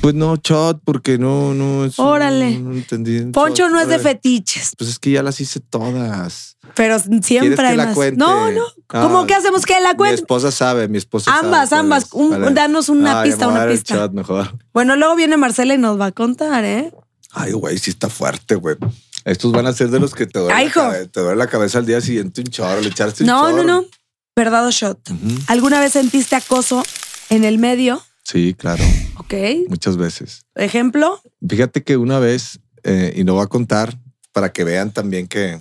Pues 0.00 0.14
no, 0.14 0.36
shot, 0.36 0.80
porque 0.84 1.16
no, 1.16 1.54
no 1.54 1.86
es. 1.86 1.98
Órale. 1.98 2.58
No, 2.58 2.70
no 2.70 2.74
entendí. 2.76 3.20
Poncho 3.32 3.64
Shot, 3.64 3.72
no 3.72 3.80
es 3.80 3.88
de 3.88 3.98
fetiches, 3.98 4.72
Pues 4.76 4.90
es 4.90 4.98
que 4.98 5.10
ya 5.12 5.22
las 5.22 5.40
hice 5.40 5.60
todas. 5.60 6.58
pero 6.74 6.98
¿Quieres 7.00 7.24
siempre 7.26 7.56
que 7.56 7.62
hay 7.62 7.76
la 7.76 7.86
más. 7.86 7.94
cuente? 7.94 8.16
No, 8.18 8.50
no. 8.50 8.64
¿Cómo 8.86 9.20
Ah, 9.20 9.26
que 9.26 9.34
hacemos 9.34 9.64
que 9.64 9.80
la 9.80 9.90
Mi 9.92 9.96
cuente? 9.96 10.16
esposa 10.16 10.50
sabe, 10.52 10.88
mi 10.88 10.98
esposa 10.98 11.30
sabe. 11.30 11.46
Ambas, 11.46 11.68
cuál 11.70 11.80
ambas. 11.80 12.10
Vale. 12.10 12.50
danos 12.52 12.88
una 12.90 13.22
pista, 13.22 13.48
una 13.48 13.66
pista. 13.66 13.94
shot 13.94 14.12
mejor. 14.12 14.58
Bueno, 14.74 14.94
luego 14.96 15.16
viene 15.16 15.36
Marcela 15.38 15.72
y 15.74 15.78
nos 15.78 15.98
va 15.98 16.06
a 16.06 16.12
contar, 16.12 16.64
¿eh? 16.64 16.92
Ay, 17.32 17.52
güey, 17.52 17.78
sí 17.78 17.90
está 17.90 18.10
fuerte, 18.10 18.56
güey. 18.56 18.76
Estos 19.24 19.52
van 19.52 19.66
a 19.66 19.72
ser 19.72 19.88
de 19.88 19.98
los 20.00 20.14
que 20.14 20.26
te 20.26 20.38
duele, 20.38 20.54
Ay, 20.54 20.64
la, 20.66 20.70
hijo. 20.70 20.80
cabe- 20.80 21.06
te 21.08 21.20
duele 21.20 21.36
la 21.36 21.46
cabeza 21.46 21.78
al 21.78 21.86
día 21.86 22.02
siguiente 22.02 22.42
un 22.42 22.48
chorro, 22.48 22.80
le 22.82 22.88
echaste 22.90 23.22
un 23.22 23.28
No, 23.28 23.50
chorro. 23.50 23.62
no, 23.64 23.80
no. 23.80 23.84
Verdad 24.36 24.66
o 24.66 24.70
shot. 24.70 24.98
¿Alguna 25.46 25.80
vez 25.80 25.92
sentiste 25.94 26.36
acoso 26.36 26.82
en 27.30 27.44
el 27.44 27.56
medio? 27.58 28.02
Sí, 28.24 28.54
claro, 28.54 28.82
Ok. 29.18 29.34
muchas 29.68 29.96
veces. 29.96 30.46
Ejemplo. 30.54 31.20
Fíjate 31.46 31.82
que 31.82 31.96
una 31.96 32.18
vez, 32.18 32.58
eh, 32.82 33.12
y 33.16 33.22
lo 33.24 33.34
voy 33.34 33.44
a 33.44 33.48
contar 33.48 33.98
para 34.32 34.52
que 34.52 34.64
vean 34.64 34.92
también 34.92 35.28
que, 35.28 35.60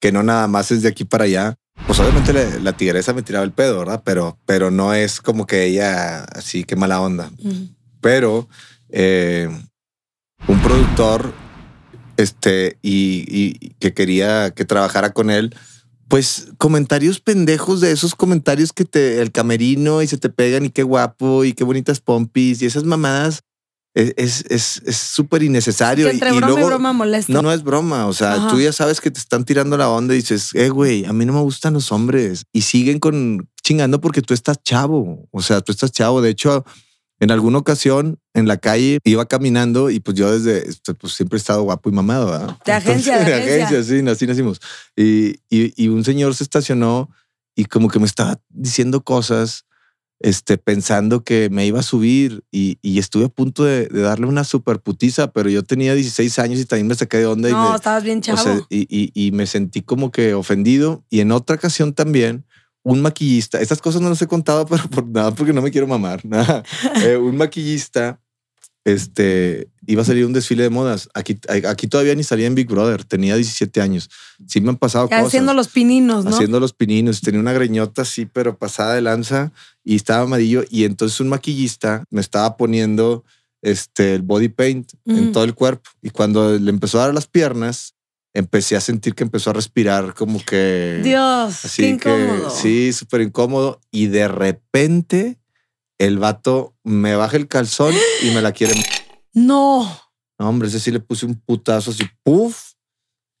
que 0.00 0.10
no 0.10 0.22
nada 0.22 0.48
más 0.48 0.70
es 0.70 0.82
de 0.82 0.88
aquí 0.88 1.04
para 1.04 1.24
allá. 1.24 1.54
Pues 1.86 1.98
obviamente 2.00 2.32
la 2.60 2.72
tigresa 2.76 3.12
me 3.12 3.22
tiraba 3.22 3.44
el 3.44 3.52
pedo, 3.52 3.78
¿verdad? 3.78 4.02
Pero, 4.04 4.38
pero 4.46 4.70
no 4.70 4.92
es 4.94 5.20
como 5.20 5.46
que 5.46 5.64
ella 5.64 6.24
así, 6.24 6.64
que 6.64 6.76
mala 6.76 7.00
onda. 7.00 7.30
pero 8.00 8.48
eh, 8.88 9.48
un 10.48 10.60
productor 10.62 11.32
este 12.16 12.78
y, 12.82 13.24
y 13.28 13.70
que 13.78 13.94
quería 13.94 14.50
que 14.50 14.64
trabajara 14.64 15.12
con 15.12 15.30
él 15.30 15.54
pues 16.10 16.48
comentarios 16.58 17.20
pendejos 17.20 17.80
de 17.80 17.92
esos 17.92 18.14
comentarios 18.14 18.72
que 18.74 18.84
te 18.84 19.22
el 19.22 19.30
camerino 19.32 20.02
y 20.02 20.08
se 20.08 20.18
te 20.18 20.28
pegan 20.28 20.66
y 20.66 20.70
qué 20.70 20.82
guapo 20.82 21.44
y 21.44 21.54
qué 21.54 21.64
bonitas 21.64 22.00
pompis 22.00 22.60
y 22.60 22.66
esas 22.66 22.84
mamadas 22.84 23.44
es 23.94 24.12
es 24.16 24.44
es 24.50 24.82
es 24.86 24.96
súper 24.96 25.42
innecesario 25.42 26.06
Que 26.06 26.12
entre 26.12 26.30
y, 26.30 26.34
y 26.34 26.36
broma 26.36 26.50
y 26.50 26.54
luego 26.54 26.68
broma 26.68 26.92
molesta. 26.92 27.32
no, 27.32 27.42
no 27.42 27.52
es 27.52 27.62
broma. 27.62 28.06
O 28.06 28.12
sea, 28.12 28.34
Ajá. 28.34 28.48
tú 28.48 28.60
ya 28.60 28.72
sabes 28.72 29.00
que 29.00 29.10
te 29.10 29.18
están 29.18 29.44
tirando 29.44 29.76
la 29.76 29.88
onda 29.88 30.14
y 30.14 30.18
dices, 30.18 30.50
eh, 30.54 30.68
güey, 30.68 31.04
a 31.04 31.12
mí 31.12 31.24
no 31.26 31.32
me 31.32 31.40
gustan 31.40 31.74
los 31.74 31.90
hombres. 31.90 32.44
Y 32.52 32.62
siguen 32.62 32.98
con 32.98 33.48
chingando 33.62 34.00
porque 34.00 34.22
tú 34.22 34.34
estás 34.34 34.62
chavo. 34.62 35.28
O 35.32 35.42
sea, 35.42 35.60
tú 35.60 35.72
estás 35.72 35.90
chavo. 35.92 36.22
De 36.22 36.30
hecho, 36.30 36.64
en 37.20 37.30
alguna 37.30 37.58
ocasión 37.58 38.18
en 38.34 38.48
la 38.48 38.56
calle 38.56 38.98
iba 39.04 39.26
caminando 39.26 39.90
y 39.90 40.00
pues 40.00 40.16
yo 40.16 40.32
desde, 40.32 40.68
este, 40.68 40.94
pues 40.94 41.12
siempre 41.12 41.36
he 41.36 41.40
estado 41.40 41.62
guapo 41.62 41.88
y 41.88 41.92
mamado. 41.92 42.30
¿verdad? 42.30 42.56
De 42.64 42.72
agencia, 42.72 43.18
de 43.24 43.34
agencia. 43.34 43.84
sí, 43.84 44.00
así 44.08 44.26
nacimos. 44.26 44.60
Y, 44.96 45.36
y, 45.50 45.72
y 45.76 45.88
un 45.88 46.02
señor 46.04 46.34
se 46.34 46.42
estacionó 46.44 47.10
y 47.54 47.66
como 47.66 47.88
que 47.88 47.98
me 47.98 48.06
estaba 48.06 48.40
diciendo 48.48 49.02
cosas, 49.04 49.66
este, 50.22 50.58
pensando 50.58 51.24
que 51.24 51.48
me 51.50 51.64
iba 51.66 51.80
a 51.80 51.82
subir 51.82 52.42
y, 52.50 52.78
y 52.82 52.98
estuve 52.98 53.24
a 53.24 53.28
punto 53.28 53.64
de, 53.64 53.86
de 53.86 54.00
darle 54.02 54.26
una 54.26 54.44
super 54.44 54.80
putiza, 54.80 55.32
pero 55.32 55.48
yo 55.48 55.62
tenía 55.62 55.94
16 55.94 56.38
años 56.38 56.60
y 56.60 56.66
también 56.66 56.86
me 56.88 56.94
saqué 56.94 57.18
de 57.18 57.26
onda 57.26 57.48
y 57.48 57.52
No, 57.52 57.70
me, 57.70 57.76
estabas 57.76 58.02
bien 58.04 58.18
o 58.18 58.22
chavo. 58.22 58.38
sea, 58.42 58.60
y- 58.68 59.10
y 59.14 59.32
me 59.32 59.46
sentí 59.46 59.80
como 59.82 60.10
que 60.10 60.34
ofendido. 60.34 61.04
Y 61.10 61.20
en 61.20 61.32
otra 61.32 61.56
ocasión 61.56 61.94
también, 61.94 62.44
un 62.82 63.02
maquillista, 63.02 63.60
estas 63.60 63.80
cosas 63.80 64.00
no 64.00 64.08
las 64.08 64.22
he 64.22 64.26
contado, 64.26 64.66
pero 64.70 64.88
por 64.88 65.06
nada, 65.06 65.34
porque 65.34 65.52
no 65.52 65.62
me 65.62 65.70
quiero 65.70 65.86
mamar. 65.86 66.24
Nada. 66.24 66.62
Eh, 67.04 67.16
un 67.16 67.36
maquillista, 67.36 68.20
este, 68.84 69.68
iba 69.86 70.02
a 70.02 70.04
salir 70.04 70.24
un 70.24 70.32
desfile 70.32 70.62
de 70.62 70.70
modas. 70.70 71.08
Aquí, 71.14 71.38
aquí 71.68 71.86
todavía 71.86 72.14
ni 72.14 72.22
salía 72.24 72.46
en 72.46 72.54
Big 72.54 72.68
Brother, 72.68 73.04
tenía 73.04 73.36
17 73.36 73.80
años. 73.80 74.08
Sí 74.46 74.60
me 74.60 74.70
han 74.70 74.76
pasado 74.76 75.08
Ya 75.08 75.18
cosas. 75.18 75.28
haciendo 75.28 75.54
los 75.54 75.68
pininos, 75.68 76.24
¿no? 76.24 76.30
Haciendo 76.30 76.60
los 76.60 76.72
pininos. 76.72 77.20
Tenía 77.20 77.40
una 77.40 77.52
greñota 77.52 78.02
así, 78.02 78.26
pero 78.26 78.56
pasada 78.56 78.94
de 78.94 79.02
lanza 79.02 79.52
y 79.84 79.96
estaba 79.96 80.24
amarillo. 80.24 80.64
Y 80.70 80.84
entonces 80.84 81.20
un 81.20 81.28
maquillista 81.28 82.04
me 82.10 82.20
estaba 82.20 82.56
poniendo 82.56 83.24
este, 83.62 84.14
el 84.14 84.22
body 84.22 84.48
paint 84.48 84.92
en 85.04 85.32
todo 85.32 85.44
el 85.44 85.54
cuerpo. 85.54 85.90
Y 86.00 86.10
cuando 86.10 86.58
le 86.58 86.70
empezó 86.70 86.98
a 86.98 87.06
dar 87.06 87.14
las 87.14 87.26
piernas, 87.26 87.94
empecé 88.34 88.76
a 88.76 88.80
sentir 88.80 89.14
que 89.14 89.24
empezó 89.24 89.50
a 89.50 89.54
respirar 89.54 90.14
como 90.14 90.44
que... 90.44 91.00
Dios, 91.02 91.64
Así 91.64 91.96
qué 91.96 91.98
que 91.98 92.50
sí, 92.50 92.92
súper 92.92 93.22
incómodo. 93.22 93.80
Y 93.90 94.06
de 94.06 94.28
repente 94.28 95.38
el 95.98 96.18
vato 96.18 96.74
me 96.82 97.14
baja 97.14 97.36
el 97.36 97.48
calzón 97.48 97.94
y 98.22 98.30
me 98.30 98.42
la 98.42 98.52
quiere. 98.52 98.74
No. 99.32 99.84
No, 100.38 100.48
hombre, 100.48 100.68
ese 100.68 100.80
sí 100.80 100.90
le 100.90 101.00
puse 101.00 101.26
un 101.26 101.34
putazo 101.34 101.90
así, 101.90 102.04
puff, 102.22 102.72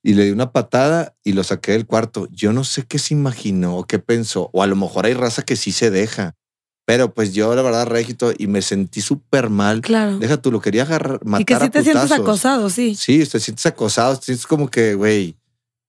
y 0.02 0.14
le 0.14 0.24
di 0.24 0.30
una 0.30 0.52
patada 0.52 1.16
y 1.24 1.32
lo 1.32 1.44
saqué 1.44 1.72
del 1.72 1.86
cuarto. 1.86 2.28
Yo 2.30 2.52
no 2.52 2.64
sé 2.64 2.84
qué 2.86 2.98
se 2.98 3.14
imaginó 3.14 3.76
o 3.76 3.86
qué 3.86 3.98
pensó, 3.98 4.50
o 4.52 4.62
a 4.62 4.66
lo 4.66 4.76
mejor 4.76 5.06
hay 5.06 5.14
raza 5.14 5.42
que 5.42 5.56
sí 5.56 5.72
se 5.72 5.90
deja. 5.90 6.36
Pero 6.90 7.14
pues 7.14 7.32
yo, 7.32 7.54
la 7.54 7.62
verdad, 7.62 7.86
regito, 7.86 8.32
y 8.36 8.48
me 8.48 8.62
sentí 8.62 9.00
súper 9.00 9.48
mal. 9.48 9.80
Claro. 9.80 10.18
Deja 10.18 10.38
tú, 10.38 10.50
lo 10.50 10.60
quería 10.60 10.82
agarrar, 10.82 11.24
matar 11.24 11.42
y 11.42 11.44
que 11.44 11.54
sí 11.54 11.62
a 11.62 11.70
te 11.70 11.84
sientes 11.84 12.10
acosado, 12.10 12.68
sí. 12.68 12.96
Sí, 12.96 13.24
te 13.24 13.38
sientes 13.38 13.64
acosado, 13.64 14.18
te 14.18 14.24
sientes 14.24 14.44
como 14.44 14.68
que, 14.68 14.94
güey, 14.96 15.36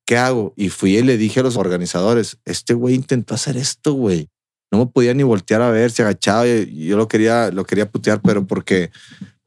¿qué 0.05 0.19
hago? 0.19 0.53
Y 0.55 0.69
fui 0.69 0.95
y 0.95 1.01
le 1.01 1.17
dije 1.17 1.39
a 1.39 1.43
los 1.43 1.57
organizadores, 1.57 2.37
este 2.45 2.75
güey 2.75 2.93
intentó 2.93 3.33
hacer 3.33 3.57
esto, 3.57 3.93
güey. 3.93 4.29
No 4.71 4.77
me 4.77 4.85
podía 4.85 5.15
ni 5.15 5.23
voltear 5.23 5.63
a 5.63 5.71
ver, 5.71 5.89
se 5.89 6.03
agachaba 6.03 6.45
y 6.45 6.85
yo 6.85 6.97
lo 6.97 7.07
quería, 7.07 7.49
lo 7.49 7.65
quería 7.65 7.89
putear, 7.89 8.21
pero 8.21 8.45
porque, 8.45 8.91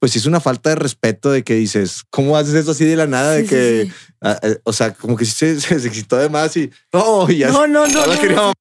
pues 0.00 0.16
es 0.16 0.26
una 0.26 0.40
falta 0.40 0.70
de 0.70 0.74
respeto 0.74 1.30
de 1.30 1.44
que 1.44 1.54
dices, 1.54 2.02
¿cómo 2.10 2.36
haces 2.36 2.54
eso 2.54 2.72
así 2.72 2.84
de 2.84 2.96
la 2.96 3.06
nada? 3.06 3.30
De 3.30 3.46
que, 3.46 3.84
sí, 3.84 3.90
sí. 3.90 4.14
ah, 4.22 4.40
eh, 4.42 4.58
o 4.64 4.72
sea, 4.72 4.92
como 4.92 5.16
que 5.16 5.24
sí 5.24 5.30
se, 5.30 5.60
se, 5.60 5.78
se 5.78 5.86
excitó 5.86 6.16
de 6.16 6.28
más 6.28 6.56
y, 6.56 6.68
no, 6.92 7.30
y 7.30 7.38
ya, 7.38 7.50
No, 7.50 7.68
no, 7.68 7.86
no. 7.86 8.52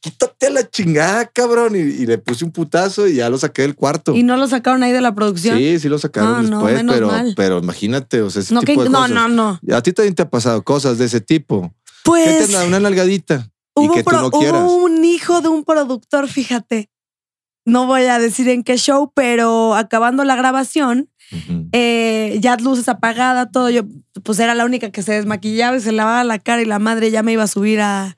Quítate 0.00 0.46
a 0.46 0.50
la 0.50 0.68
chingada, 0.70 1.26
cabrón. 1.26 1.74
Y, 1.76 1.78
y 1.80 2.06
le 2.06 2.18
puse 2.18 2.44
un 2.44 2.50
putazo 2.52 3.06
y 3.08 3.16
ya 3.16 3.30
lo 3.30 3.38
saqué 3.38 3.62
del 3.62 3.74
cuarto. 3.74 4.14
Y 4.14 4.22
no 4.22 4.36
lo 4.36 4.46
sacaron 4.46 4.82
ahí 4.82 4.92
de 4.92 5.00
la 5.00 5.14
producción. 5.14 5.56
Sí, 5.58 5.78
sí 5.78 5.88
lo 5.88 5.98
sacaron 5.98 6.34
Ah, 6.34 6.42
no, 6.42 6.50
después, 6.58 6.74
menos 6.74 6.94
pero, 6.94 7.06
mal. 7.08 7.32
pero 7.36 7.58
imagínate, 7.58 8.20
o 8.22 8.30
sea, 8.30 8.42
ese 8.42 8.52
no, 8.54 8.60
que- 8.60 8.66
tipo 8.72 8.84
de 8.84 8.90
no, 8.90 8.98
cosas. 8.98 9.10
no, 9.10 9.28
no. 9.28 9.60
A 9.76 9.82
ti 9.82 9.92
también 9.92 10.14
te 10.14 10.22
ha 10.22 10.30
pasado 10.30 10.62
cosas 10.62 10.98
de 10.98 11.06
ese 11.06 11.20
tipo. 11.20 11.72
¿Qué 11.86 11.92
Pues 12.04 12.48
te 12.48 12.66
una 12.66 12.80
nalgadita? 12.80 13.50
y 13.76 13.86
hubo, 13.86 13.94
que 13.94 14.04
tú 14.04 14.10
no 14.12 14.26
hubo 14.28 14.38
quieras. 14.38 14.62
un 14.70 15.04
hijo 15.04 15.40
de 15.40 15.48
un 15.48 15.64
productor, 15.64 16.28
fíjate. 16.28 16.90
No 17.66 17.86
voy 17.86 18.02
a 18.02 18.18
decir 18.18 18.48
en 18.50 18.62
qué 18.62 18.76
show, 18.76 19.10
pero 19.14 19.74
acabando 19.74 20.22
la 20.24 20.36
grabación, 20.36 21.08
Ujú. 21.32 21.68
eh, 21.72 22.36
ya 22.40 22.56
luces 22.58 22.88
apagadas, 22.90 23.48
todo. 23.50 23.70
Yo, 23.70 23.82
pues 24.22 24.38
era 24.38 24.54
la 24.54 24.66
única 24.66 24.90
que 24.90 25.02
se 25.02 25.14
desmaquillaba 25.14 25.76
y 25.76 25.80
se 25.80 25.90
lavaba 25.92 26.22
la 26.24 26.38
cara 26.38 26.60
y 26.60 26.66
la 26.66 26.78
madre 26.78 27.10
ya 27.10 27.22
me 27.22 27.32
iba 27.32 27.42
a 27.42 27.46
subir 27.48 27.80
a, 27.80 28.16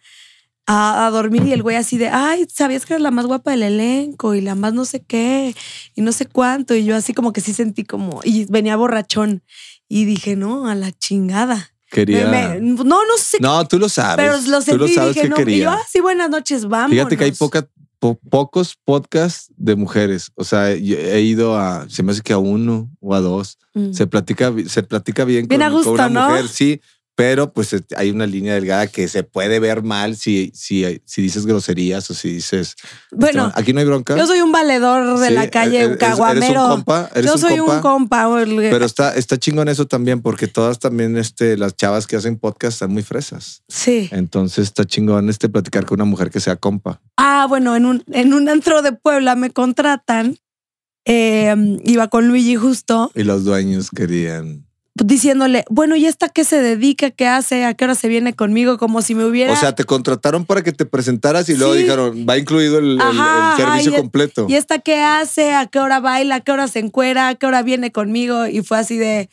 a, 0.67 1.07
a 1.07 1.11
dormir 1.11 1.45
y 1.45 1.53
el 1.53 1.63
güey 1.63 1.77
así 1.77 1.97
de, 1.99 2.09
ay, 2.09 2.47
sabías 2.53 2.85
que 2.87 2.95
eres 2.95 3.03
la 3.03 3.11
más 3.11 3.27
guapa 3.27 3.53
del 3.53 3.63
elenco 3.63 4.35
y 4.35 4.41
la 4.41 4.55
más 4.55 4.73
no 4.75 4.85
sé 4.85 5.03
qué 5.03 5.55
y 5.95 6.01
no 6.03 6.13
sé 6.13 6.27
cuánto. 6.27 6.75
Y 6.75 6.85
yo 6.85 6.97
así 6.97 7.15
como 7.15 7.33
que 7.33 7.41
sí 7.41 7.53
sentí 7.53 7.85
como, 7.85 8.21
y 8.25 8.47
venía 8.47 8.77
borrachón 8.77 9.43
y 9.89 10.05
dije, 10.05 10.35
no, 10.37 10.67
a 10.69 10.75
la 10.75 10.91
chingada. 10.93 11.71
Quería. 11.91 12.27
Me- 12.29 12.61
me- 12.61 12.85
no, 12.85 12.85
no 12.85 13.17
sé, 13.19 13.39
No, 13.41 13.65
tú 13.67 13.79
lo 13.79 13.89
sabes. 13.89 14.17
pero 14.17 14.37
lo 14.51 14.59
tú 14.59 14.65
sentí 14.65 14.79
lo 14.79 14.87
y 14.87 14.95
sabes 14.95 15.15
dije, 15.15 15.31
que 15.31 15.45
no. 15.45 15.51
Y 15.51 15.59
yo, 15.61 15.71
ah, 15.71 15.81
sí, 15.89 16.01
buenas 16.01 16.29
noches, 16.31 16.67
vamos. 16.67 16.91
Fíjate 16.91 17.17
que 17.17 17.25
hay 17.25 17.33
poca, 17.33 17.69
po- 18.01 18.19
pocos 18.29 18.77
podcasts 18.85 19.53
de 19.57 19.77
mujeres. 19.77 20.33
O 20.35 20.43
sea, 20.43 20.75
yo 20.75 20.97
he 20.99 21.21
ido 21.23 21.57
a, 21.57 21.89
se 21.89 22.03
me 22.03 22.11
hace 22.11 22.23
que 22.23 22.33
a 22.33 22.39
uno 22.39 22.91
o 23.01 23.15
a 23.15 23.21
dos. 23.21 23.59
Se 23.93 24.07
platica, 24.09 24.53
se 24.69 24.83
platica 24.83 25.25
bien, 25.25 25.47
Bien 25.47 25.61
con, 25.61 25.69
a 25.69 25.71
gusto, 25.71 25.91
con 25.91 26.01
una 26.01 26.09
¿no? 26.09 26.29
mujer, 26.31 26.49
sí. 26.49 26.81
Pero 27.17 27.51
pues 27.51 27.73
este, 27.73 27.97
hay 27.97 28.11
una 28.11 28.27
línea 28.27 28.53
delgada 28.53 28.89
que 28.89 29.09
se 29.09 29.23
puede 29.23 29.59
ver 29.59 29.83
mal 29.83 30.17
si, 30.17 30.53
si, 30.55 31.01
si 31.07 31.23
dices 31.23 31.47
groserías 31.47 32.11
o 32.11 32.15
si 32.15 32.35
dices. 32.35 32.77
Bueno, 33.11 33.51
aquí 33.55 33.73
no 33.73 33.81
hay 33.81 33.87
bronca. 33.87 34.15
yo 34.19 34.27
soy 34.27 34.43
un 34.43 34.53
valedor 34.53 35.19
de 35.19 35.29
Sí, 35.29 35.33
la 35.33 35.49
calle, 35.49 35.79
eres- 35.79 35.89
un 35.89 35.93
eres- 35.95 36.03
un 36.03 36.11
caguamero. 36.11 36.69
compa, 36.69 37.11
eres 37.15 37.25
yo 37.25 37.33
un 37.33 37.39
soy 37.41 37.57
compa. 37.57 37.75
un 37.77 37.81
compa. 37.81 38.45
Pero 38.45 38.85
está, 38.85 39.15
está 39.15 39.39
chingón 39.39 39.69
eso 39.69 39.87
también, 39.87 40.21
porque 40.21 40.47
todas 40.47 40.79
también, 40.79 41.17
este, 41.17 41.57
las 41.57 41.75
chavas 41.75 42.07
que 42.07 42.17
hacen 42.17 42.37
podcast 42.39 42.75
están 42.75 42.93
muy 42.93 43.03
fresas. 43.03 43.63
sí. 43.67 44.11
Entonces 44.13 44.65
está 44.65 44.85
chingón 44.85 45.31
este 45.31 45.49
platicar 45.49 45.87
con 45.87 45.97
una 45.97 46.05
mujer 46.05 46.29
que 46.31 46.41
sea 46.41 46.57
compa. 46.57 47.01
Ah, 47.17 47.47
bueno, 47.49 47.75
en 47.77 47.87
un, 47.87 48.05
en 48.13 48.35
un 48.35 48.47
antro 48.51 48.83
de 48.83 48.93
Puebla 48.93 49.37
me 49.37 49.51
contratan. 49.51 50.37
eh, 51.07 51.55
iba 51.85 52.09
con 52.09 52.29
Luigi 52.29 52.57
justo 52.57 53.11
Y 53.15 53.23
los 53.23 53.45
dueños 53.45 53.91
querían. 53.91 54.66
Diciéndole, 55.05 55.65
bueno, 55.69 55.97
¿y 55.97 56.07
esta 56.07 56.29
qué 56.29 56.45
se 56.45 56.61
dedica? 56.61 57.11
¿Qué 57.11 57.27
hace? 57.27 57.65
¿A 57.65 57.75
qué 57.75 57.85
hora 57.85 57.95
se 57.95 58.09
viene 58.09 58.35
conmigo? 58.35 58.79
Como 58.79 59.03
si 59.03 59.15
me 59.15 59.25
hubiera... 59.25 59.53
O 59.53 59.57
sea, 59.57 59.75
te 59.75 59.85
contrataron 59.85 60.45
para 60.45 60.63
que 60.63 60.73
te 60.73 60.87
presentaras 60.87 61.49
y 61.49 61.57
luego 61.57 61.75
dijeron, 61.75 62.27
va 62.29 62.39
incluido 62.39 62.79
el, 62.79 63.01
Ajá, 63.01 63.57
servicio 63.57 63.93
y 63.93 63.97
completo. 63.97 64.47
¿Y 64.49 64.55
esta 64.55 64.79
qué 64.79 65.03
hace? 65.03 65.55
¿A 65.55 65.67
qué 65.67 65.79
hora 65.81 66.01
baila? 66.01 66.37
¿A 66.37 66.41
qué 66.41 66.53
hora 66.53 66.67
se 66.69 66.79
encuera? 66.79 67.29
¿A 67.29 67.35
qué 67.35 67.47
hora 67.47 67.63
viene 67.63 67.93
conmigo? 67.93 68.47
Y 68.47 68.63
fue 68.63 68.79
así 68.79 68.97
de, 68.97 69.29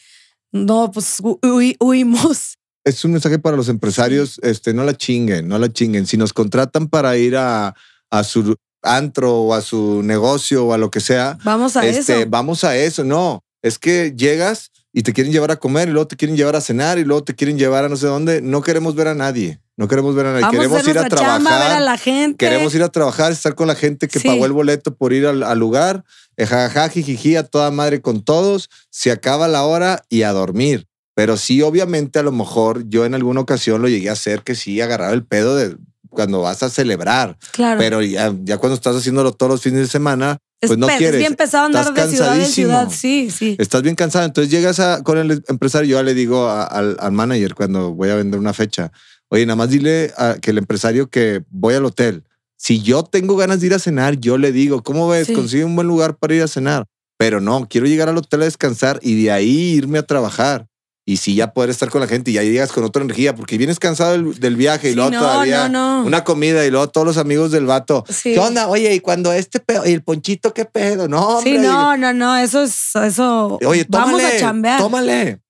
no, 0.51 0.91
pues 0.91 1.21
hu- 1.21 1.39
hui- 1.41 1.77
huimos. 1.79 2.55
Es 2.83 3.05
un 3.05 3.13
mensaje 3.13 3.39
para 3.39 3.55
los 3.55 3.69
empresarios, 3.69 4.39
este, 4.43 4.73
no 4.73 4.83
la 4.83 4.97
chinguen, 4.97 5.47
no 5.47 5.57
la 5.57 5.71
chinguen. 5.71 6.05
Si 6.05 6.17
nos 6.17 6.33
contratan 6.33 6.89
para 6.89 7.15
ir 7.15 7.37
a, 7.37 7.73
a 8.11 8.23
su 8.25 8.55
antro 8.81 9.33
o 9.43 9.53
a 9.53 9.61
su 9.61 10.01
negocio 10.03 10.65
o 10.65 10.73
a 10.73 10.77
lo 10.77 10.91
que 10.91 10.99
sea, 10.99 11.37
Vamos 11.45 11.77
a 11.77 11.85
este, 11.87 12.19
eso. 12.19 12.29
vamos 12.29 12.65
a 12.65 12.75
eso. 12.75 13.05
No, 13.05 13.41
es 13.61 13.79
que 13.79 14.13
llegas 14.17 14.71
y 14.93 15.01
te 15.03 15.11
quieren 15.11 15.33
llevar 15.33 15.51
a 15.51 15.55
comer 15.57 15.89
y 15.89 15.91
luego 15.91 16.07
te 16.07 16.15
quieren 16.15 16.37
llevar 16.37 16.55
a 16.55 16.61
cenar 16.61 16.99
y 16.99 17.03
luego 17.03 17.23
te 17.23 17.33
quieren 17.35 17.57
llevar 17.57 17.83
a 17.83 17.89
no 17.89 17.97
sé 17.97 18.05
dónde. 18.07 18.41
No 18.41 18.61
queremos 18.61 18.93
ver 18.95 19.07
a 19.07 19.15
nadie. 19.15 19.59
No 19.75 19.87
queremos 19.87 20.13
ver 20.13 20.27
a 20.27 20.33
nadie. 20.33 20.41
Vamos 20.43 20.55
a 20.55 20.59
queremos 20.59 20.79
hacer 20.81 20.95
ir 20.95 20.99
a 20.99 21.09
trabajar. 21.09 21.41
ver 21.41 21.77
a 21.77 21.79
la 21.79 21.97
gente. 21.97 22.37
Queremos 22.37 22.75
ir 22.75 22.83
a 22.83 22.89
trabajar, 22.89 23.31
estar 23.31 23.55
con 23.55 23.67
la 23.67 23.73
gente 23.75 24.07
que 24.07 24.19
Sí. 24.19 24.27
pagó 24.27 24.45
el 24.45 24.51
boleto 24.51 24.93
por 24.95 25.11
ir 25.13 25.25
al, 25.25 25.41
al 25.43 25.57
lugar. 25.59 26.03
eh, 26.37 26.45
Jajaja, 26.45 26.89
jijiji, 26.89 27.35
a 27.35 27.43
toda 27.43 27.71
madre 27.71 28.01
con 28.01 28.23
todos. 28.23 28.69
Se 28.91 29.11
acaba 29.11 29.47
la 29.47 29.63
hora 29.63 30.03
y 30.09 30.21
a 30.23 30.31
dormir. 30.31 30.87
Pero 31.15 31.37
sí, 31.37 31.61
obviamente, 31.63 32.19
a 32.19 32.23
lo 32.23 32.31
mejor 32.31 32.87
yo 32.87 33.05
en 33.05 33.13
alguna 33.15 33.41
ocasión 33.41 33.81
lo 33.81 33.87
llegué 33.87 34.09
a 34.09 34.13
hacer 34.13 34.41
que 34.43 34.53
sí 34.55 34.79
agarraba 34.81 35.13
el 35.13 35.23
pedo 35.25 35.55
de 35.55 35.75
cuando 36.09 36.41
vas 36.41 36.61
a 36.63 36.69
celebrar. 36.69 37.37
Claro. 37.51 37.79
Pero 37.79 38.01
ya, 38.03 38.31
ya 38.43 38.57
cuando 38.59 38.75
estás 38.75 38.95
haciéndolo 38.95 39.31
todos 39.31 39.51
los 39.53 39.61
fines 39.61 39.79
de 39.81 39.87
semana, 39.87 40.37
pues 40.67 40.79
no 40.79 40.87
pe- 40.87 40.93
es 40.93 40.97
quieres. 40.99 41.19
bien 41.19 41.35
pesado 41.35 41.65
andar 41.65 41.85
Estás 41.85 42.09
de 42.11 42.15
ciudad 42.17 42.39
en 42.39 42.45
ciudad. 42.45 42.89
Sí, 42.91 43.29
sí. 43.31 43.55
Estás 43.59 43.81
bien 43.81 43.95
cansado. 43.95 44.25
Entonces 44.25 44.51
llegas 44.51 44.79
a- 44.79 45.03
con 45.03 45.17
el 45.17 45.43
empresario. 45.47 45.89
Yo 45.89 45.97
ya 45.97 46.03
le 46.03 46.13
digo 46.13 46.47
a- 46.47 46.63
al, 46.65 46.97
al 46.99 47.11
manager 47.11 47.55
cuando 47.55 47.93
voy 47.93 48.09
a 48.09 48.15
vender 48.15 48.39
una 48.39 48.53
fecha, 48.53 48.91
oye, 49.29 49.45
nada 49.45 49.55
más 49.55 49.69
dile 49.69 50.13
a, 50.17 50.35
que 50.41 50.51
el 50.51 50.57
empresario 50.57 51.09
que 51.09 51.43
voy 51.49 51.73
al 51.75 51.85
hotel. 51.85 52.23
Si 52.57 52.81
yo 52.81 53.03
tengo 53.03 53.35
ganas 53.35 53.59
de 53.59 53.67
ir 53.67 53.73
a 53.73 53.79
cenar, 53.79 54.19
yo 54.19 54.37
le 54.37 54.51
digo, 54.51 54.83
¿cómo 54.83 55.07
ves? 55.09 55.27
Sí. 55.27 55.33
Consigue 55.33 55.65
un 55.65 55.75
buen 55.75 55.87
lugar 55.87 56.15
para 56.17 56.33
ir 56.35 56.43
a 56.43 56.47
cenar. 56.47 56.85
Pero 57.17 57.41
no, 57.41 57.67
quiero 57.69 57.87
llegar 57.87 58.09
al 58.09 58.17
hotel 58.17 58.41
a 58.41 58.45
descansar 58.45 58.99
y 59.01 59.21
de 59.23 59.31
ahí 59.31 59.73
irme 59.73 59.99
a 59.99 60.03
trabajar. 60.03 60.67
Y 61.05 61.17
si 61.17 61.35
ya 61.35 61.51
poder 61.51 61.69
estar 61.69 61.89
con 61.89 61.99
la 61.99 62.07
gente 62.07 62.31
y 62.31 62.35
ya 62.35 62.43
llegas 62.43 62.71
con 62.71 62.85
otra 62.85 63.03
energía, 63.03 63.35
porque 63.35 63.57
vienes 63.57 63.77
cansado 63.77 64.13
del, 64.13 64.39
del 64.39 64.55
viaje 64.55 64.87
y 64.87 64.91
Sí, 64.91 64.95
luego 64.95 65.11
no, 65.11 65.19
todavía 65.19 65.67
no, 65.67 65.99
no. 66.01 66.07
una 66.07 66.23
comida 66.23 66.65
y 66.65 66.71
luego 66.71 66.87
todos 66.89 67.05
los 67.05 67.17
amigos 67.17 67.51
del 67.51 67.65
vato. 67.65 68.05
Sí. 68.07 68.33
¿Qué 68.33 68.39
onda? 68.39 68.67
Oye, 68.69 68.93
y 68.93 69.01
cuando 69.01 69.33
este 69.33 69.59
pedo, 69.59 69.85
y 69.85 69.91
el 69.91 70.01
ponchito, 70.01 70.53
¿qué 70.53 70.63
pedo? 70.63 71.09
No, 71.09 71.37
hombre. 71.39 71.51
Sí, 71.51 71.57
no, 71.57 71.97
no, 71.97 72.13
no. 72.13 72.37
Eso 72.37 72.63
es, 72.63 72.95
eso. 72.95 73.59
Oye, 73.65 73.83
tómale, 73.83 74.13
Vamos 74.13 74.23
a 74.23 74.39
chambear. 74.39 74.79
tómale. 74.79 75.41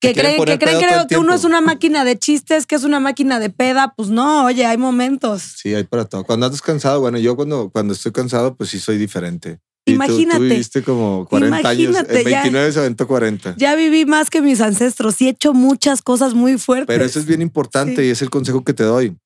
que 0.00 0.12
creen, 0.12 0.44
que, 0.44 0.58
creen 0.58 0.80
pedo 0.80 1.06
que, 1.06 1.18
uno 1.18 1.34
es 1.34 1.44
una 1.44 1.60
máquina 1.60 2.04
de 2.04 2.18
chistes, 2.18 2.66
que 2.66 2.74
es 2.74 2.82
una 2.82 2.98
máquina 2.98 3.38
de 3.38 3.50
peda. 3.50 3.94
Pues 3.96 4.08
no, 4.08 4.46
oye, 4.46 4.66
hay 4.66 4.76
momentos. 4.76 5.42
Sí, 5.56 5.72
hay 5.72 5.84
para 5.84 6.04
todo. 6.06 6.24
Cuando 6.24 6.46
andas 6.46 6.62
cansado, 6.62 6.98
bueno, 7.00 7.18
yo 7.18 7.36
cuando, 7.36 7.70
cuando 7.70 7.92
estoy 7.92 8.10
cansado, 8.10 8.56
pues 8.56 8.70
sí 8.70 8.80
soy 8.80 8.98
diferente. 8.98 9.60
Tú- 9.84 9.92
Imagínate. 9.94 10.38
Tú, 10.38 10.44
viviste 10.44 10.82
como 10.82 11.26
40 11.28 11.68
años. 11.68 11.96
En 11.96 12.24
ya. 12.24 12.42
29 12.42 12.72
se 12.72 12.78
aventó 12.80 13.06
40. 13.06 13.54
Ya 13.56 13.74
viví 13.74 14.04
más 14.04 14.30
que 14.30 14.42
mis 14.42 14.60
ancestros 14.60 15.20
y 15.20 15.26
he 15.26 15.30
hecho 15.30 15.52
muchas 15.54 16.02
cosas 16.02 16.34
muy 16.34 16.58
fuertes. 16.58 16.86
Pero 16.86 17.04
eso 17.04 17.18
es 17.18 17.26
bien 17.26 17.42
importante 17.42 17.96
Sí. 18.02 18.08
y 18.08 18.10
es 18.10 18.22
el 18.22 18.30
consejo 18.30 18.62
que 18.64 18.74
te 18.74 18.84
doy. 18.84 19.16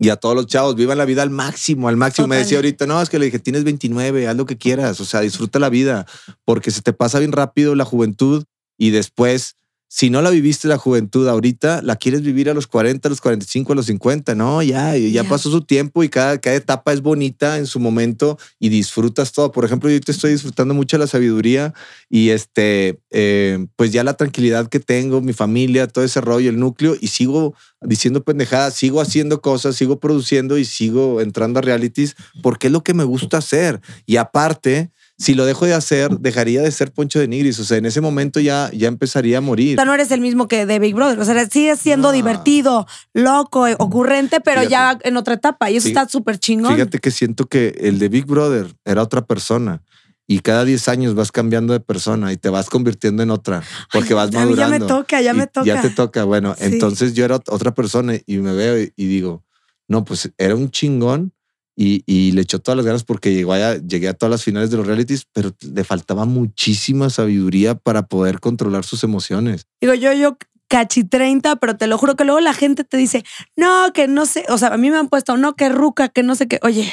Y 0.00 0.10
a 0.10 0.16
todos 0.16 0.36
los 0.36 0.46
chavos, 0.46 0.76
vivan 0.76 0.96
la 0.98 1.04
vida 1.04 1.22
al 1.22 1.30
máximo, 1.30 1.88
al 1.88 1.96
máximo. 1.96 2.28
Me 2.28 2.36
decía 2.36 2.58
ahorita, 2.58 2.86
no, 2.86 3.02
es 3.02 3.08
que 3.10 3.18
le 3.18 3.24
dije, 3.24 3.40
tienes 3.40 3.64
29, 3.64 4.28
haz 4.28 4.36
lo 4.36 4.46
que 4.46 4.56
quieras, 4.56 5.00
o 5.00 5.04
sea, 5.04 5.20
disfruta 5.22 5.58
la 5.58 5.70
vida, 5.70 6.06
porque 6.44 6.70
se 6.70 6.82
te 6.82 6.92
pasa 6.92 7.18
bien 7.18 7.32
rápido 7.32 7.74
la 7.74 7.84
juventud 7.84 8.44
y 8.78 8.90
después 8.90 9.56
si 9.90 10.10
no 10.10 10.20
la 10.20 10.28
viviste 10.28 10.68
la 10.68 10.76
juventud 10.76 11.26
ahorita, 11.26 11.80
la 11.82 11.96
quieres 11.96 12.20
vivir 12.20 12.50
a 12.50 12.54
los 12.54 12.66
40, 12.66 13.08
a 13.08 13.10
los 13.10 13.22
45, 13.22 13.72
a 13.72 13.76
los 13.76 13.86
50. 13.86 14.34
No, 14.34 14.62
ya, 14.62 14.94
ya, 14.96 15.08
Ya. 15.08 15.24
pasó 15.24 15.50
su 15.50 15.62
tiempo 15.62 16.04
y 16.04 16.10
cada, 16.10 16.38
cada 16.38 16.56
etapa 16.56 16.92
es 16.92 17.00
bonita 17.00 17.56
en 17.56 17.66
su 17.66 17.80
momento 17.80 18.38
y 18.60 18.68
disfrutas 18.68 19.32
todo. 19.32 19.50
Por 19.50 19.64
ejemplo, 19.64 19.88
yo 19.90 19.98
te 20.00 20.12
estoy 20.12 20.32
disfrutando 20.32 20.74
mucho 20.74 20.98
la 20.98 21.06
sabiduría 21.06 21.72
y 22.10 22.28
este, 22.30 23.00
eh, 23.10 23.66
pues 23.76 23.90
ya 23.90 24.04
la 24.04 24.14
tranquilidad 24.14 24.68
que 24.68 24.78
tengo, 24.78 25.22
mi 25.22 25.32
familia, 25.32 25.86
todo 25.88 26.04
ese 26.04 26.20
rollo, 26.20 26.50
el 26.50 26.58
núcleo 26.60 26.94
y 27.00 27.08
sigo 27.08 27.54
diciendo 27.80 28.22
pendejadas, 28.22 28.74
sigo 28.74 29.00
haciendo 29.00 29.40
cosas, 29.40 29.76
sigo 29.76 29.98
produciendo 30.00 30.58
y 30.58 30.66
sigo 30.66 31.22
entrando 31.22 31.60
a 31.60 31.62
realities 31.62 32.14
porque 32.42 32.66
es 32.66 32.72
lo 32.74 32.82
que 32.84 32.92
me 32.92 33.04
gusta 33.04 33.38
hacer. 33.38 33.80
Y 34.04 34.16
aparte, 34.16 34.90
si 35.18 35.34
lo 35.34 35.44
dejo 35.46 35.66
de 35.66 35.74
hacer, 35.74 36.18
dejaría 36.20 36.62
de 36.62 36.70
ser 36.70 36.92
Poncho 36.92 37.18
de 37.18 37.26
Nigris. 37.26 37.58
O 37.58 37.64
sea, 37.64 37.76
en 37.76 37.86
ese 37.86 38.00
momento 38.00 38.38
ya, 38.38 38.70
ya 38.72 38.86
empezaría 38.86 39.38
a 39.38 39.40
morir. 39.40 39.74
sea, 39.76 39.84
no 39.84 39.92
eres 39.92 40.12
el 40.12 40.20
mismo 40.20 40.46
que 40.46 40.64
de 40.64 40.78
Big 40.78 40.94
Brother. 40.94 41.18
O 41.18 41.24
sea, 41.24 41.44
sigues 41.48 41.80
siendo 41.80 42.12
divertido, 42.12 42.86
loco, 43.14 43.66
eh, 43.66 43.74
ocurrente, 43.78 44.40
pero 44.40 44.60
Fíjate. 44.60 44.70
ya 44.70 44.98
en 45.08 45.16
otra 45.16 45.34
etapa. 45.34 45.70
Y 45.70 45.76
eso 45.76 45.88
está 45.88 46.08
súper 46.08 46.38
chingón. 46.38 46.72
Fíjate 46.74 47.00
que 47.00 47.10
siento 47.10 47.46
que 47.46 47.74
el 47.80 47.98
de 47.98 48.08
Big 48.08 48.26
Brother 48.26 48.74
era 48.84 49.02
otra 49.02 49.26
persona. 49.26 49.82
Y 50.30 50.40
cada 50.40 50.64
10 50.64 50.88
años 50.88 51.14
vas 51.14 51.32
cambiando 51.32 51.72
de 51.72 51.80
persona 51.80 52.32
y 52.32 52.36
te 52.36 52.50
vas 52.50 52.68
convirtiendo 52.70 53.22
en 53.22 53.30
otra. 53.30 53.62
Porque 53.92 54.14
vas 54.14 54.28
a 54.36 54.44
mí 54.44 54.54
ya 54.54 54.68
me 54.68 54.78
madurando. 54.78 54.86
toca, 54.86 55.20
ya 55.20 55.34
me 55.34 55.46
toca. 55.46 55.66
Ya 55.66 55.80
te 55.82 55.90
toca. 55.90 56.24
Bueno, 56.24 56.54
Sí. 56.56 56.64
entonces 56.66 57.14
yo 57.14 57.24
era 57.24 57.36
ot- 57.40 57.48
otra 57.50 57.74
persona 57.74 58.12
y 58.26 58.36
me 58.36 58.52
veo 58.52 58.78
y 58.94 59.06
digo, 59.06 59.42
no, 59.88 60.04
pues 60.04 60.30
era 60.38 60.54
un 60.54 60.70
chingón 60.70 61.32
y, 61.80 62.02
y 62.06 62.32
le 62.32 62.42
echó 62.42 62.58
todas 62.58 62.76
las 62.76 62.84
ganas 62.84 63.04
porque 63.04 63.32
llegó 63.32 63.52
allá, 63.52 63.76
llegué 63.76 64.08
a 64.08 64.14
todas 64.14 64.32
las 64.32 64.42
finales 64.42 64.68
de 64.68 64.78
los 64.78 64.86
realities, 64.86 65.26
pero 65.32 65.52
le 65.60 65.84
faltaba 65.84 66.24
muchísima 66.24 67.08
sabiduría 67.08 67.76
para 67.76 68.08
poder 68.08 68.40
controlar 68.40 68.84
sus 68.84 69.04
emociones. 69.04 69.68
Digo, 69.80 69.94
yo, 69.94 70.12
yo 70.12 70.36
cachi 70.66 71.04
30, 71.04 71.54
pero 71.56 71.76
te 71.76 71.86
lo 71.86 71.96
juro 71.96 72.16
que 72.16 72.24
luego 72.24 72.40
la 72.40 72.52
gente 72.52 72.82
te 72.82 72.96
dice, 72.96 73.24
no, 73.54 73.92
que 73.94 74.08
no 74.08 74.26
sé. 74.26 74.44
O 74.48 74.58
sea, 74.58 74.70
a 74.74 74.76
mí 74.76 74.90
me 74.90 74.96
han 74.96 75.08
puesto, 75.08 75.36
no, 75.36 75.54
que 75.54 75.68
ruca, 75.68 76.08
que 76.08 76.24
no 76.24 76.34
sé 76.34 76.48
qué. 76.48 76.58
Oye, 76.62 76.90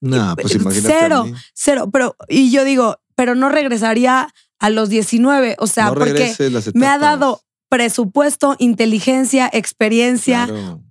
No, 0.00 0.34
pues 0.34 0.52
imagínate. 0.52 0.94
cero, 0.98 1.24
cero. 1.54 1.88
Pero, 1.92 2.16
y 2.28 2.50
yo 2.50 2.64
digo, 2.64 3.00
pero 3.14 3.36
no 3.36 3.48
regresaría 3.50 4.34
a 4.58 4.70
los 4.70 4.88
19. 4.88 5.54
O 5.60 5.68
sea, 5.68 5.86
no 5.86 5.94
porque 5.94 6.34
me 6.74 6.88
ha 6.88 6.98
dado 6.98 7.42
presupuesto, 7.68 8.56
inteligencia, 8.58 9.48
experiencia, 9.52 10.46
Claro. 10.46 10.82